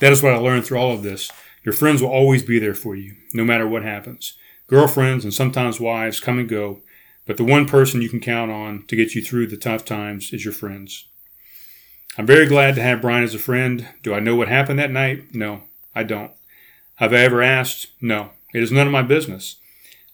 that 0.00 0.12
is 0.12 0.22
what 0.22 0.34
I 0.34 0.36
learned 0.36 0.66
through 0.66 0.78
all 0.78 0.92
of 0.92 1.02
this. 1.02 1.30
Your 1.64 1.72
friends 1.72 2.02
will 2.02 2.10
always 2.10 2.42
be 2.42 2.58
there 2.58 2.74
for 2.74 2.94
you, 2.94 3.16
no 3.32 3.44
matter 3.44 3.66
what 3.66 3.84
happens. 3.84 4.36
Girlfriends 4.66 5.24
and 5.24 5.34
sometimes 5.34 5.80
wives 5.80 6.20
come 6.20 6.38
and 6.38 6.48
go, 6.48 6.80
but 7.26 7.36
the 7.36 7.44
one 7.44 7.66
person 7.66 8.02
you 8.02 8.08
can 8.08 8.20
count 8.20 8.50
on 8.50 8.84
to 8.86 8.96
get 8.96 9.14
you 9.14 9.22
through 9.22 9.46
the 9.46 9.56
tough 9.56 9.84
times 9.84 10.32
is 10.32 10.44
your 10.44 10.54
friends. 10.54 11.06
I'm 12.18 12.26
very 12.26 12.46
glad 12.46 12.74
to 12.74 12.82
have 12.82 13.00
Brian 13.00 13.24
as 13.24 13.34
a 13.34 13.38
friend. 13.38 13.88
Do 14.02 14.12
I 14.12 14.20
know 14.20 14.36
what 14.36 14.48
happened 14.48 14.78
that 14.78 14.90
night? 14.90 15.34
No, 15.34 15.62
I 15.94 16.02
don't. 16.02 16.32
Have 16.96 17.12
I 17.12 17.18
ever 17.18 17.42
asked? 17.42 17.88
No. 18.00 18.30
It 18.52 18.62
is 18.62 18.70
none 18.70 18.86
of 18.86 18.92
my 18.92 19.02
business. 19.02 19.56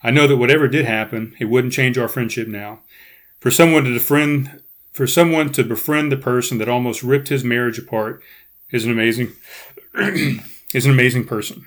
I 0.03 0.11
know 0.11 0.29
that 0.29 0.37
whatever 0.37 0.69
did 0.69 0.85
happen, 0.85 1.35
it 1.41 1.47
wouldn't 1.47 1.73
change 1.73 1.99
our 1.99 2.09
friendship 2.09 2.47
now. 2.47 2.81
For 3.41 3.51
someone 3.51 3.85
to 3.85 3.93
befriend, 3.93 4.63
for 4.93 5.07
someone 5.07 5.51
to 5.53 5.65
befriend 5.65 6.13
the 6.13 6.17
person 6.17 6.59
that 6.59 6.69
almost 6.69 7.03
ripped 7.03 7.29
his 7.29 7.43
marriage 7.43 7.79
apart 7.79 8.23
is 8.71 8.85
an 8.85 8.93
amazing, 8.93 9.33
is 10.73 10.87
an 10.87 10.93
amazing 10.93 11.25
person. 11.25 11.67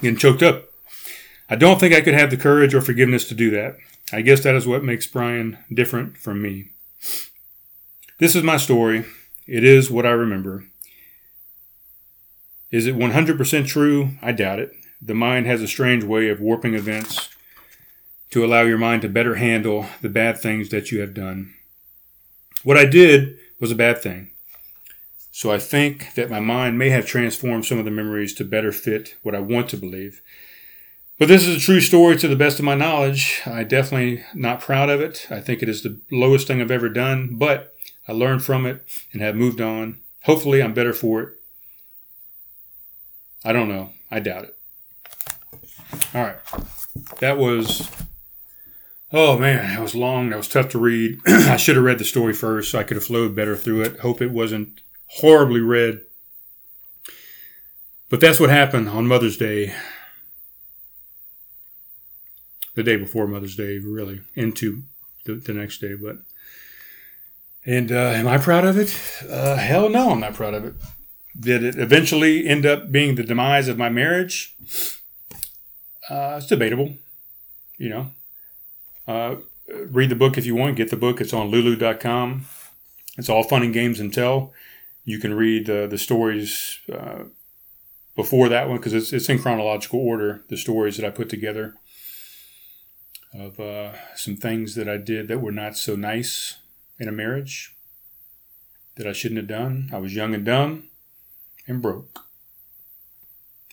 Getting 0.00 0.16
choked 0.16 0.44
up. 0.44 0.67
I 1.48 1.56
don't 1.56 1.80
think 1.80 1.94
I 1.94 2.00
could 2.00 2.14
have 2.14 2.30
the 2.30 2.36
courage 2.36 2.74
or 2.74 2.80
forgiveness 2.80 3.24
to 3.26 3.34
do 3.34 3.50
that. 3.50 3.76
I 4.12 4.20
guess 4.22 4.42
that 4.42 4.54
is 4.54 4.66
what 4.66 4.84
makes 4.84 5.06
Brian 5.06 5.58
different 5.72 6.16
from 6.16 6.42
me. 6.42 6.70
This 8.18 8.34
is 8.34 8.42
my 8.42 8.56
story. 8.56 9.04
It 9.46 9.64
is 9.64 9.90
what 9.90 10.04
I 10.04 10.10
remember. 10.10 10.64
Is 12.70 12.86
it 12.86 12.96
100% 12.96 13.66
true? 13.66 14.10
I 14.20 14.32
doubt 14.32 14.58
it. 14.58 14.72
The 15.00 15.14
mind 15.14 15.46
has 15.46 15.62
a 15.62 15.68
strange 15.68 16.04
way 16.04 16.28
of 16.28 16.40
warping 16.40 16.74
events 16.74 17.30
to 18.30 18.44
allow 18.44 18.62
your 18.62 18.78
mind 18.78 19.02
to 19.02 19.08
better 19.08 19.36
handle 19.36 19.86
the 20.02 20.10
bad 20.10 20.38
things 20.38 20.68
that 20.68 20.90
you 20.92 21.00
have 21.00 21.14
done. 21.14 21.54
What 22.62 22.76
I 22.76 22.84
did 22.84 23.36
was 23.60 23.70
a 23.70 23.76
bad 23.76 24.02
thing. 24.02 24.30
So 25.30 25.52
I 25.52 25.58
think 25.58 26.14
that 26.14 26.30
my 26.30 26.40
mind 26.40 26.78
may 26.78 26.90
have 26.90 27.06
transformed 27.06 27.64
some 27.64 27.78
of 27.78 27.84
the 27.84 27.90
memories 27.90 28.34
to 28.34 28.44
better 28.44 28.72
fit 28.72 29.14
what 29.22 29.34
I 29.34 29.40
want 29.40 29.70
to 29.70 29.76
believe. 29.76 30.20
But 31.18 31.26
this 31.26 31.44
is 31.46 31.56
a 31.56 31.60
true 31.60 31.80
story 31.80 32.16
to 32.16 32.28
the 32.28 32.36
best 32.36 32.60
of 32.60 32.64
my 32.64 32.76
knowledge. 32.76 33.42
I 33.44 33.64
definitely 33.64 34.24
not 34.34 34.60
proud 34.60 34.88
of 34.88 35.00
it. 35.00 35.26
I 35.30 35.40
think 35.40 35.62
it 35.62 35.68
is 35.68 35.82
the 35.82 36.00
lowest 36.12 36.46
thing 36.46 36.60
I've 36.60 36.70
ever 36.70 36.88
done, 36.88 37.30
but 37.32 37.74
I 38.06 38.12
learned 38.12 38.44
from 38.44 38.64
it 38.66 38.86
and 39.12 39.20
have 39.20 39.34
moved 39.34 39.60
on. 39.60 39.98
Hopefully, 40.24 40.62
I'm 40.62 40.74
better 40.74 40.92
for 40.92 41.22
it. 41.22 41.34
I 43.44 43.52
don't 43.52 43.68
know. 43.68 43.90
I 44.12 44.20
doubt 44.20 44.44
it. 44.44 44.56
All 46.14 46.22
right. 46.22 46.36
That 47.18 47.36
was, 47.36 47.90
oh 49.12 49.38
man, 49.38 49.74
that 49.74 49.82
was 49.82 49.96
long. 49.96 50.30
That 50.30 50.36
was 50.36 50.48
tough 50.48 50.68
to 50.70 50.78
read. 50.78 51.18
I 51.26 51.56
should 51.56 51.76
have 51.76 51.84
read 51.84 51.98
the 51.98 52.04
story 52.04 52.32
first 52.32 52.70
so 52.70 52.78
I 52.78 52.84
could 52.84 52.96
have 52.96 53.04
flowed 53.04 53.34
better 53.34 53.56
through 53.56 53.82
it. 53.82 54.00
Hope 54.00 54.22
it 54.22 54.30
wasn't 54.30 54.82
horribly 55.06 55.60
read. 55.60 56.02
But 58.08 58.20
that's 58.20 58.38
what 58.38 58.50
happened 58.50 58.88
on 58.88 59.08
Mother's 59.08 59.36
Day 59.36 59.74
the 62.78 62.84
day 62.84 62.96
before 62.96 63.26
Mother's 63.26 63.56
Day, 63.56 63.78
really, 63.78 64.20
into 64.36 64.84
the, 65.24 65.34
the 65.34 65.52
next 65.52 65.80
day. 65.80 65.94
But 65.94 66.18
and 67.66 67.90
uh, 67.90 68.12
am 68.14 68.28
I 68.28 68.38
proud 68.38 68.64
of 68.64 68.78
it? 68.78 68.96
Uh, 69.28 69.56
hell 69.56 69.88
no, 69.90 70.12
I'm 70.12 70.20
not 70.20 70.34
proud 70.34 70.54
of 70.54 70.64
it. 70.64 70.74
Did 71.38 71.64
it 71.64 71.76
eventually 71.76 72.46
end 72.46 72.64
up 72.64 72.92
being 72.92 73.16
the 73.16 73.24
demise 73.24 73.66
of 73.66 73.76
my 73.76 73.88
marriage? 73.88 74.54
Uh, 76.08 76.36
it's 76.38 76.46
debatable. 76.46 76.94
You 77.78 77.88
know, 77.88 78.10
uh, 79.08 79.36
read 79.68 80.10
the 80.10 80.14
book 80.14 80.38
if 80.38 80.46
you 80.46 80.54
want. 80.54 80.76
Get 80.76 80.90
the 80.90 80.96
book. 80.96 81.20
It's 81.20 81.34
on 81.34 81.48
Lulu.com. 81.48 82.46
It's 83.18 83.28
all 83.28 83.42
fun 83.42 83.64
and 83.64 83.74
games 83.74 83.98
until 83.98 84.52
you 85.04 85.18
can 85.18 85.34
read 85.34 85.68
uh, 85.68 85.88
the 85.88 85.98
stories 85.98 86.78
uh, 86.92 87.24
before 88.14 88.48
that 88.48 88.68
one 88.68 88.76
because 88.76 88.94
it's, 88.94 89.12
it's 89.12 89.28
in 89.28 89.40
chronological 89.40 89.98
order. 89.98 90.44
The 90.48 90.56
stories 90.56 90.96
that 90.96 91.04
I 91.04 91.10
put 91.10 91.28
together 91.28 91.74
of 93.34 93.60
uh, 93.60 93.92
some 94.14 94.36
things 94.36 94.74
that 94.74 94.88
I 94.88 94.96
did 94.96 95.28
that 95.28 95.40
were 95.40 95.52
not 95.52 95.76
so 95.76 95.96
nice 95.96 96.56
in 96.98 97.08
a 97.08 97.12
marriage 97.12 97.74
that 98.96 99.06
I 99.06 99.12
shouldn't 99.12 99.38
have 99.38 99.48
done. 99.48 99.90
I 99.92 99.98
was 99.98 100.14
young 100.14 100.34
and 100.34 100.44
dumb 100.44 100.88
and 101.66 101.82
broke. 101.82 102.24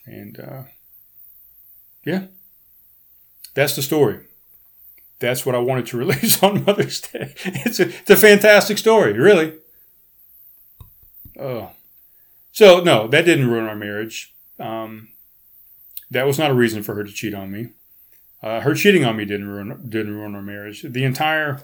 And 0.04 0.38
uh, 0.38 0.62
yeah, 2.04 2.26
that's 3.54 3.74
the 3.74 3.82
story. 3.82 4.20
That's 5.18 5.44
what 5.44 5.54
I 5.54 5.58
wanted 5.58 5.86
to 5.86 5.96
release 5.98 6.42
on 6.42 6.64
Mother's 6.64 7.00
Day. 7.00 7.34
It's 7.44 7.80
a, 7.80 7.88
it's 7.88 8.10
a 8.10 8.16
fantastic 8.16 8.78
story, 8.78 9.14
really. 9.14 9.54
Oh. 11.38 11.70
So, 12.52 12.80
no, 12.80 13.08
that 13.08 13.24
didn't 13.24 13.50
ruin 13.50 13.66
our 13.66 13.76
marriage. 13.76 14.34
Um, 14.58 15.08
that 16.10 16.26
was 16.26 16.38
not 16.38 16.50
a 16.50 16.54
reason 16.54 16.82
for 16.82 16.94
her 16.94 17.04
to 17.04 17.12
cheat 17.12 17.34
on 17.34 17.50
me. 17.50 17.70
Uh, 18.42 18.60
her 18.60 18.74
cheating 18.74 19.04
on 19.04 19.16
me 19.16 19.24
didn't 19.24 19.48
ruin 19.48 19.88
didn't 19.88 20.14
ruin 20.14 20.34
our 20.34 20.42
marriage. 20.42 20.82
The 20.82 21.04
entire 21.04 21.62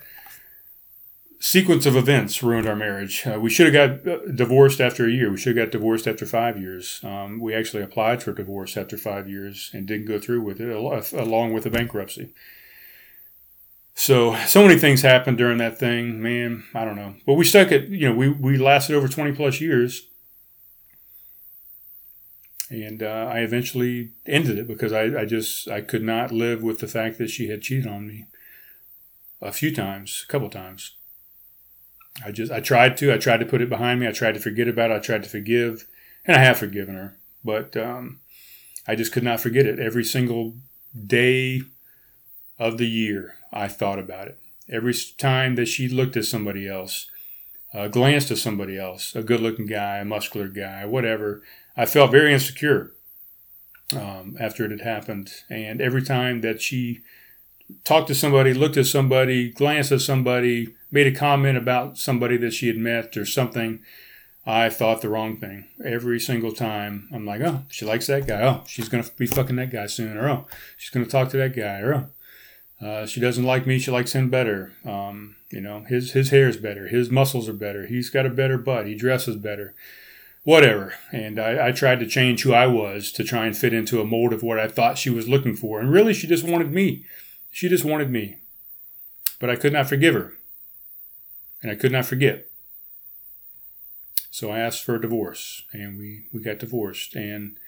sequence 1.38 1.86
of 1.86 1.96
events 1.96 2.42
ruined 2.42 2.68
our 2.68 2.76
marriage. 2.76 3.26
Uh, 3.26 3.38
we 3.38 3.50
should 3.50 3.72
have 3.72 4.04
got 4.04 4.12
uh, 4.12 4.32
divorced 4.32 4.80
after 4.80 5.06
a 5.06 5.10
year. 5.10 5.30
We 5.30 5.36
should 5.36 5.56
have 5.56 5.66
got 5.66 5.72
divorced 5.72 6.06
after 6.06 6.24
five 6.24 6.58
years. 6.58 7.00
Um, 7.02 7.40
we 7.40 7.54
actually 7.54 7.82
applied 7.82 8.22
for 8.22 8.32
divorce 8.32 8.76
after 8.76 8.96
five 8.96 9.28
years 9.28 9.70
and 9.72 9.86
didn't 9.86 10.06
go 10.06 10.18
through 10.18 10.42
with 10.42 10.60
it, 10.60 10.70
along 10.70 11.52
with 11.52 11.64
the 11.64 11.70
bankruptcy. 11.70 12.32
So 13.94 14.36
so 14.46 14.62
many 14.62 14.78
things 14.78 15.02
happened 15.02 15.36
during 15.36 15.58
that 15.58 15.78
thing, 15.78 16.22
man. 16.22 16.64
I 16.74 16.84
don't 16.84 16.96
know, 16.96 17.16
but 17.26 17.34
we 17.34 17.44
stuck 17.44 17.70
it. 17.70 17.88
You 17.90 18.08
know, 18.08 18.14
we 18.14 18.28
we 18.28 18.56
lasted 18.56 18.96
over 18.96 19.08
twenty 19.08 19.32
plus 19.32 19.60
years 19.60 20.08
and 22.72 23.02
uh, 23.02 23.28
I 23.30 23.40
eventually 23.40 24.12
ended 24.26 24.58
it 24.58 24.66
because 24.66 24.92
I, 24.92 25.20
I 25.20 25.24
just 25.26 25.68
I 25.68 25.82
could 25.82 26.02
not 26.02 26.32
live 26.32 26.62
with 26.62 26.78
the 26.78 26.88
fact 26.88 27.18
that 27.18 27.28
she 27.28 27.48
had 27.48 27.60
cheated 27.60 27.86
on 27.86 28.06
me 28.06 28.26
a 29.42 29.52
few 29.52 29.74
times, 29.74 30.24
a 30.26 30.32
couple 30.32 30.48
times. 30.48 30.96
I 32.24 32.32
just 32.32 32.50
I 32.50 32.60
tried 32.60 32.96
to 32.98 33.12
I 33.12 33.18
tried 33.18 33.40
to 33.40 33.46
put 33.46 33.60
it 33.60 33.68
behind 33.68 34.00
me. 34.00 34.08
I 34.08 34.12
tried 34.12 34.34
to 34.34 34.40
forget 34.40 34.68
about 34.68 34.90
it. 34.90 34.94
I 34.94 34.98
tried 35.00 35.22
to 35.24 35.28
forgive, 35.28 35.86
and 36.24 36.36
I 36.36 36.40
have 36.40 36.58
forgiven 36.58 36.94
her, 36.94 37.18
but 37.44 37.76
um, 37.76 38.20
I 38.88 38.94
just 38.94 39.12
could 39.12 39.24
not 39.24 39.40
forget 39.40 39.66
it. 39.66 39.78
Every 39.78 40.04
single 40.04 40.54
day 41.06 41.62
of 42.58 42.78
the 42.78 42.88
year, 42.88 43.34
I 43.52 43.68
thought 43.68 43.98
about 43.98 44.28
it. 44.28 44.38
Every 44.68 44.94
time 45.18 45.56
that 45.56 45.66
she 45.66 45.88
looked 45.88 46.16
at 46.16 46.24
somebody 46.24 46.68
else, 46.68 47.10
uh, 47.74 47.88
glanced 47.88 48.30
at 48.30 48.38
somebody 48.38 48.78
else, 48.78 49.14
a 49.14 49.22
good 49.22 49.40
looking 49.40 49.66
guy, 49.66 49.98
a 49.98 50.04
muscular 50.04 50.48
guy, 50.48 50.84
whatever, 50.86 51.42
I 51.76 51.86
felt 51.86 52.10
very 52.10 52.32
insecure 52.32 52.92
um, 53.94 54.36
after 54.38 54.64
it 54.64 54.70
had 54.70 54.80
happened. 54.80 55.32
And 55.48 55.80
every 55.80 56.02
time 56.02 56.40
that 56.42 56.60
she 56.60 57.00
talked 57.84 58.08
to 58.08 58.14
somebody, 58.14 58.54
looked 58.54 58.76
at 58.76 58.86
somebody, 58.86 59.50
glanced 59.50 59.92
at 59.92 60.00
somebody, 60.00 60.74
made 60.90 61.06
a 61.06 61.18
comment 61.18 61.56
about 61.56 61.98
somebody 61.98 62.36
that 62.38 62.52
she 62.52 62.66
had 62.66 62.76
met 62.76 63.16
or 63.16 63.24
something, 63.24 63.80
I 64.44 64.70
thought 64.70 65.02
the 65.02 65.08
wrong 65.08 65.36
thing 65.36 65.66
every 65.84 66.18
single 66.18 66.52
time. 66.52 67.08
I'm 67.12 67.24
like, 67.24 67.40
oh, 67.42 67.62
she 67.68 67.84
likes 67.84 68.08
that 68.08 68.26
guy. 68.26 68.42
Oh, 68.42 68.64
she's 68.66 68.88
gonna 68.88 69.06
be 69.16 69.26
fucking 69.26 69.56
that 69.56 69.70
guy 69.70 69.86
soon. 69.86 70.16
Or 70.16 70.28
oh, 70.28 70.46
she's 70.76 70.90
gonna 70.90 71.06
talk 71.06 71.30
to 71.30 71.36
that 71.36 71.54
guy. 71.54 71.78
Or 71.78 72.08
oh, 72.80 72.86
uh, 72.86 73.06
she 73.06 73.20
doesn't 73.20 73.44
like 73.44 73.66
me. 73.66 73.78
She 73.78 73.92
likes 73.92 74.12
him 74.12 74.30
better. 74.30 74.72
Um, 74.84 75.36
you 75.50 75.60
know, 75.60 75.84
his 75.88 76.12
his 76.12 76.30
hair 76.30 76.48
is 76.48 76.56
better. 76.56 76.88
His 76.88 77.08
muscles 77.08 77.48
are 77.48 77.54
better. 77.54 77.86
He's 77.86 78.10
got 78.10 78.26
a 78.26 78.30
better 78.30 78.58
butt. 78.58 78.86
He 78.86 78.96
dresses 78.96 79.36
better. 79.36 79.74
Whatever. 80.44 80.94
And 81.12 81.38
I, 81.38 81.68
I 81.68 81.72
tried 81.72 82.00
to 82.00 82.06
change 82.06 82.42
who 82.42 82.52
I 82.52 82.66
was 82.66 83.12
to 83.12 83.24
try 83.24 83.46
and 83.46 83.56
fit 83.56 83.72
into 83.72 84.00
a 84.00 84.04
mold 84.04 84.32
of 84.32 84.42
what 84.42 84.58
I 84.58 84.68
thought 84.68 84.98
she 84.98 85.10
was 85.10 85.28
looking 85.28 85.54
for. 85.54 85.80
And 85.80 85.92
really, 85.92 86.14
she 86.14 86.26
just 86.26 86.44
wanted 86.44 86.72
me. 86.72 87.04
She 87.50 87.68
just 87.68 87.84
wanted 87.84 88.10
me. 88.10 88.38
But 89.38 89.50
I 89.50 89.56
could 89.56 89.72
not 89.72 89.88
forgive 89.88 90.14
her. 90.14 90.34
And 91.62 91.70
I 91.70 91.76
could 91.76 91.92
not 91.92 92.06
forget. 92.06 92.48
So 94.32 94.50
I 94.50 94.58
asked 94.60 94.82
for 94.82 94.94
a 94.96 95.00
divorce, 95.00 95.62
and 95.72 95.98
we, 95.98 96.24
we 96.32 96.40
got 96.40 96.58
divorced. 96.58 97.14
And 97.14 97.58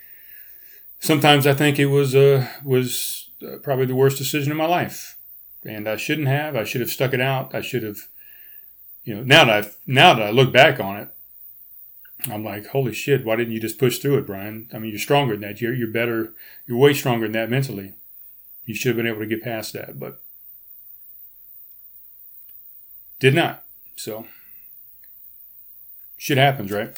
sometimes 0.98 1.46
I 1.46 1.52
think 1.52 1.78
it 1.78 1.86
was 1.86 2.14
uh, 2.14 2.48
was 2.64 3.28
uh, 3.46 3.58
probably 3.62 3.84
the 3.84 3.94
worst 3.94 4.16
decision 4.18 4.50
of 4.50 4.56
my 4.56 4.66
life, 4.66 5.18
and 5.64 5.86
I 5.86 5.96
shouldn't 5.96 6.26
have. 6.26 6.56
I 6.56 6.64
should 6.64 6.80
have 6.80 6.90
stuck 6.90 7.12
it 7.12 7.20
out. 7.20 7.54
I 7.54 7.60
should 7.60 7.82
have, 7.82 7.98
you 9.04 9.14
know. 9.14 9.22
Now 9.22 9.44
that 9.44 9.64
I 9.64 9.70
now 9.86 10.14
that 10.14 10.26
I 10.26 10.30
look 10.30 10.52
back 10.52 10.80
on 10.80 10.96
it, 10.96 11.08
I'm 12.30 12.44
like, 12.44 12.66
holy 12.68 12.94
shit! 12.94 13.24
Why 13.24 13.36
didn't 13.36 13.52
you 13.52 13.60
just 13.60 13.78
push 13.78 13.98
through 13.98 14.18
it, 14.18 14.26
Brian? 14.26 14.68
I 14.72 14.78
mean, 14.78 14.90
you're 14.90 14.98
stronger 14.98 15.34
than 15.34 15.42
that. 15.42 15.60
You're 15.60 15.74
you're 15.74 15.88
better. 15.88 16.32
You're 16.66 16.78
way 16.78 16.94
stronger 16.94 17.26
than 17.26 17.32
that 17.32 17.50
mentally. 17.50 17.94
You 18.64 18.74
should 18.74 18.88
have 18.88 18.96
been 18.96 19.06
able 19.06 19.20
to 19.20 19.26
get 19.26 19.42
past 19.42 19.72
that, 19.74 19.98
but 19.98 20.22
did 23.18 23.34
not. 23.34 23.64
So 23.96 24.26
shit 26.16 26.38
happens, 26.38 26.72
right? 26.72 26.96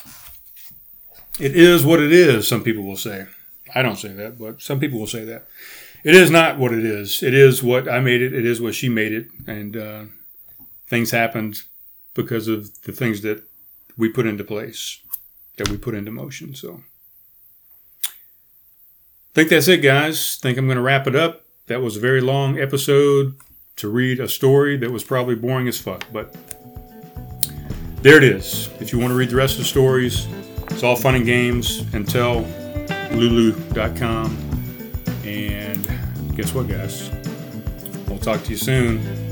It 1.38 1.54
is 1.54 1.84
what 1.84 2.00
it 2.00 2.12
is, 2.12 2.48
some 2.48 2.62
people 2.62 2.84
will 2.84 2.96
say. 2.96 3.26
I 3.74 3.82
don't 3.82 3.96
say 3.96 4.12
that, 4.12 4.38
but 4.38 4.62
some 4.62 4.80
people 4.80 4.98
will 4.98 5.06
say 5.06 5.24
that. 5.24 5.46
It 6.02 6.14
is 6.14 6.30
not 6.30 6.58
what 6.58 6.72
it 6.72 6.84
is. 6.84 7.22
It 7.22 7.34
is 7.34 7.62
what 7.62 7.88
I 7.88 8.00
made 8.00 8.22
it. 8.22 8.32
It 8.32 8.46
is 8.46 8.60
what 8.60 8.74
she 8.74 8.88
made 8.88 9.12
it. 9.12 9.28
And 9.46 9.76
uh, 9.76 10.04
things 10.86 11.10
happened 11.10 11.62
because 12.14 12.48
of 12.48 12.80
the 12.82 12.92
things 12.92 13.22
that 13.22 13.42
we 13.98 14.08
put 14.08 14.26
into 14.26 14.44
place, 14.44 15.00
that 15.56 15.68
we 15.68 15.76
put 15.76 15.94
into 15.94 16.10
motion. 16.10 16.54
So 16.54 16.82
I 18.04 18.10
think 19.34 19.50
that's 19.50 19.68
it, 19.68 19.78
guys. 19.78 20.36
think 20.36 20.58
I'm 20.58 20.66
going 20.66 20.76
to 20.76 20.82
wrap 20.82 21.06
it 21.06 21.16
up. 21.16 21.44
That 21.66 21.82
was 21.82 21.96
a 21.96 22.00
very 22.00 22.20
long 22.20 22.58
episode 22.58 23.34
to 23.76 23.88
read 23.88 24.20
a 24.20 24.28
story 24.28 24.76
that 24.78 24.90
was 24.90 25.04
probably 25.04 25.34
boring 25.34 25.68
as 25.68 25.78
fuck, 25.78 26.04
but 26.12 26.34
there 28.02 28.16
it 28.16 28.24
is. 28.24 28.70
If 28.80 28.92
you 28.92 28.98
want 28.98 29.10
to 29.10 29.16
read 29.16 29.30
the 29.30 29.36
rest 29.36 29.54
of 29.54 29.58
the 29.58 29.64
stories, 29.64 30.26
it's 30.70 30.82
all 30.82 30.96
fun 30.96 31.16
and 31.16 31.26
games 31.26 31.80
until 31.92 32.46
lulu.com. 33.12 34.36
And 35.24 35.86
guess 36.36 36.54
what, 36.54 36.68
guys? 36.68 37.10
We'll 38.08 38.18
talk 38.18 38.42
to 38.44 38.50
you 38.50 38.56
soon. 38.56 39.25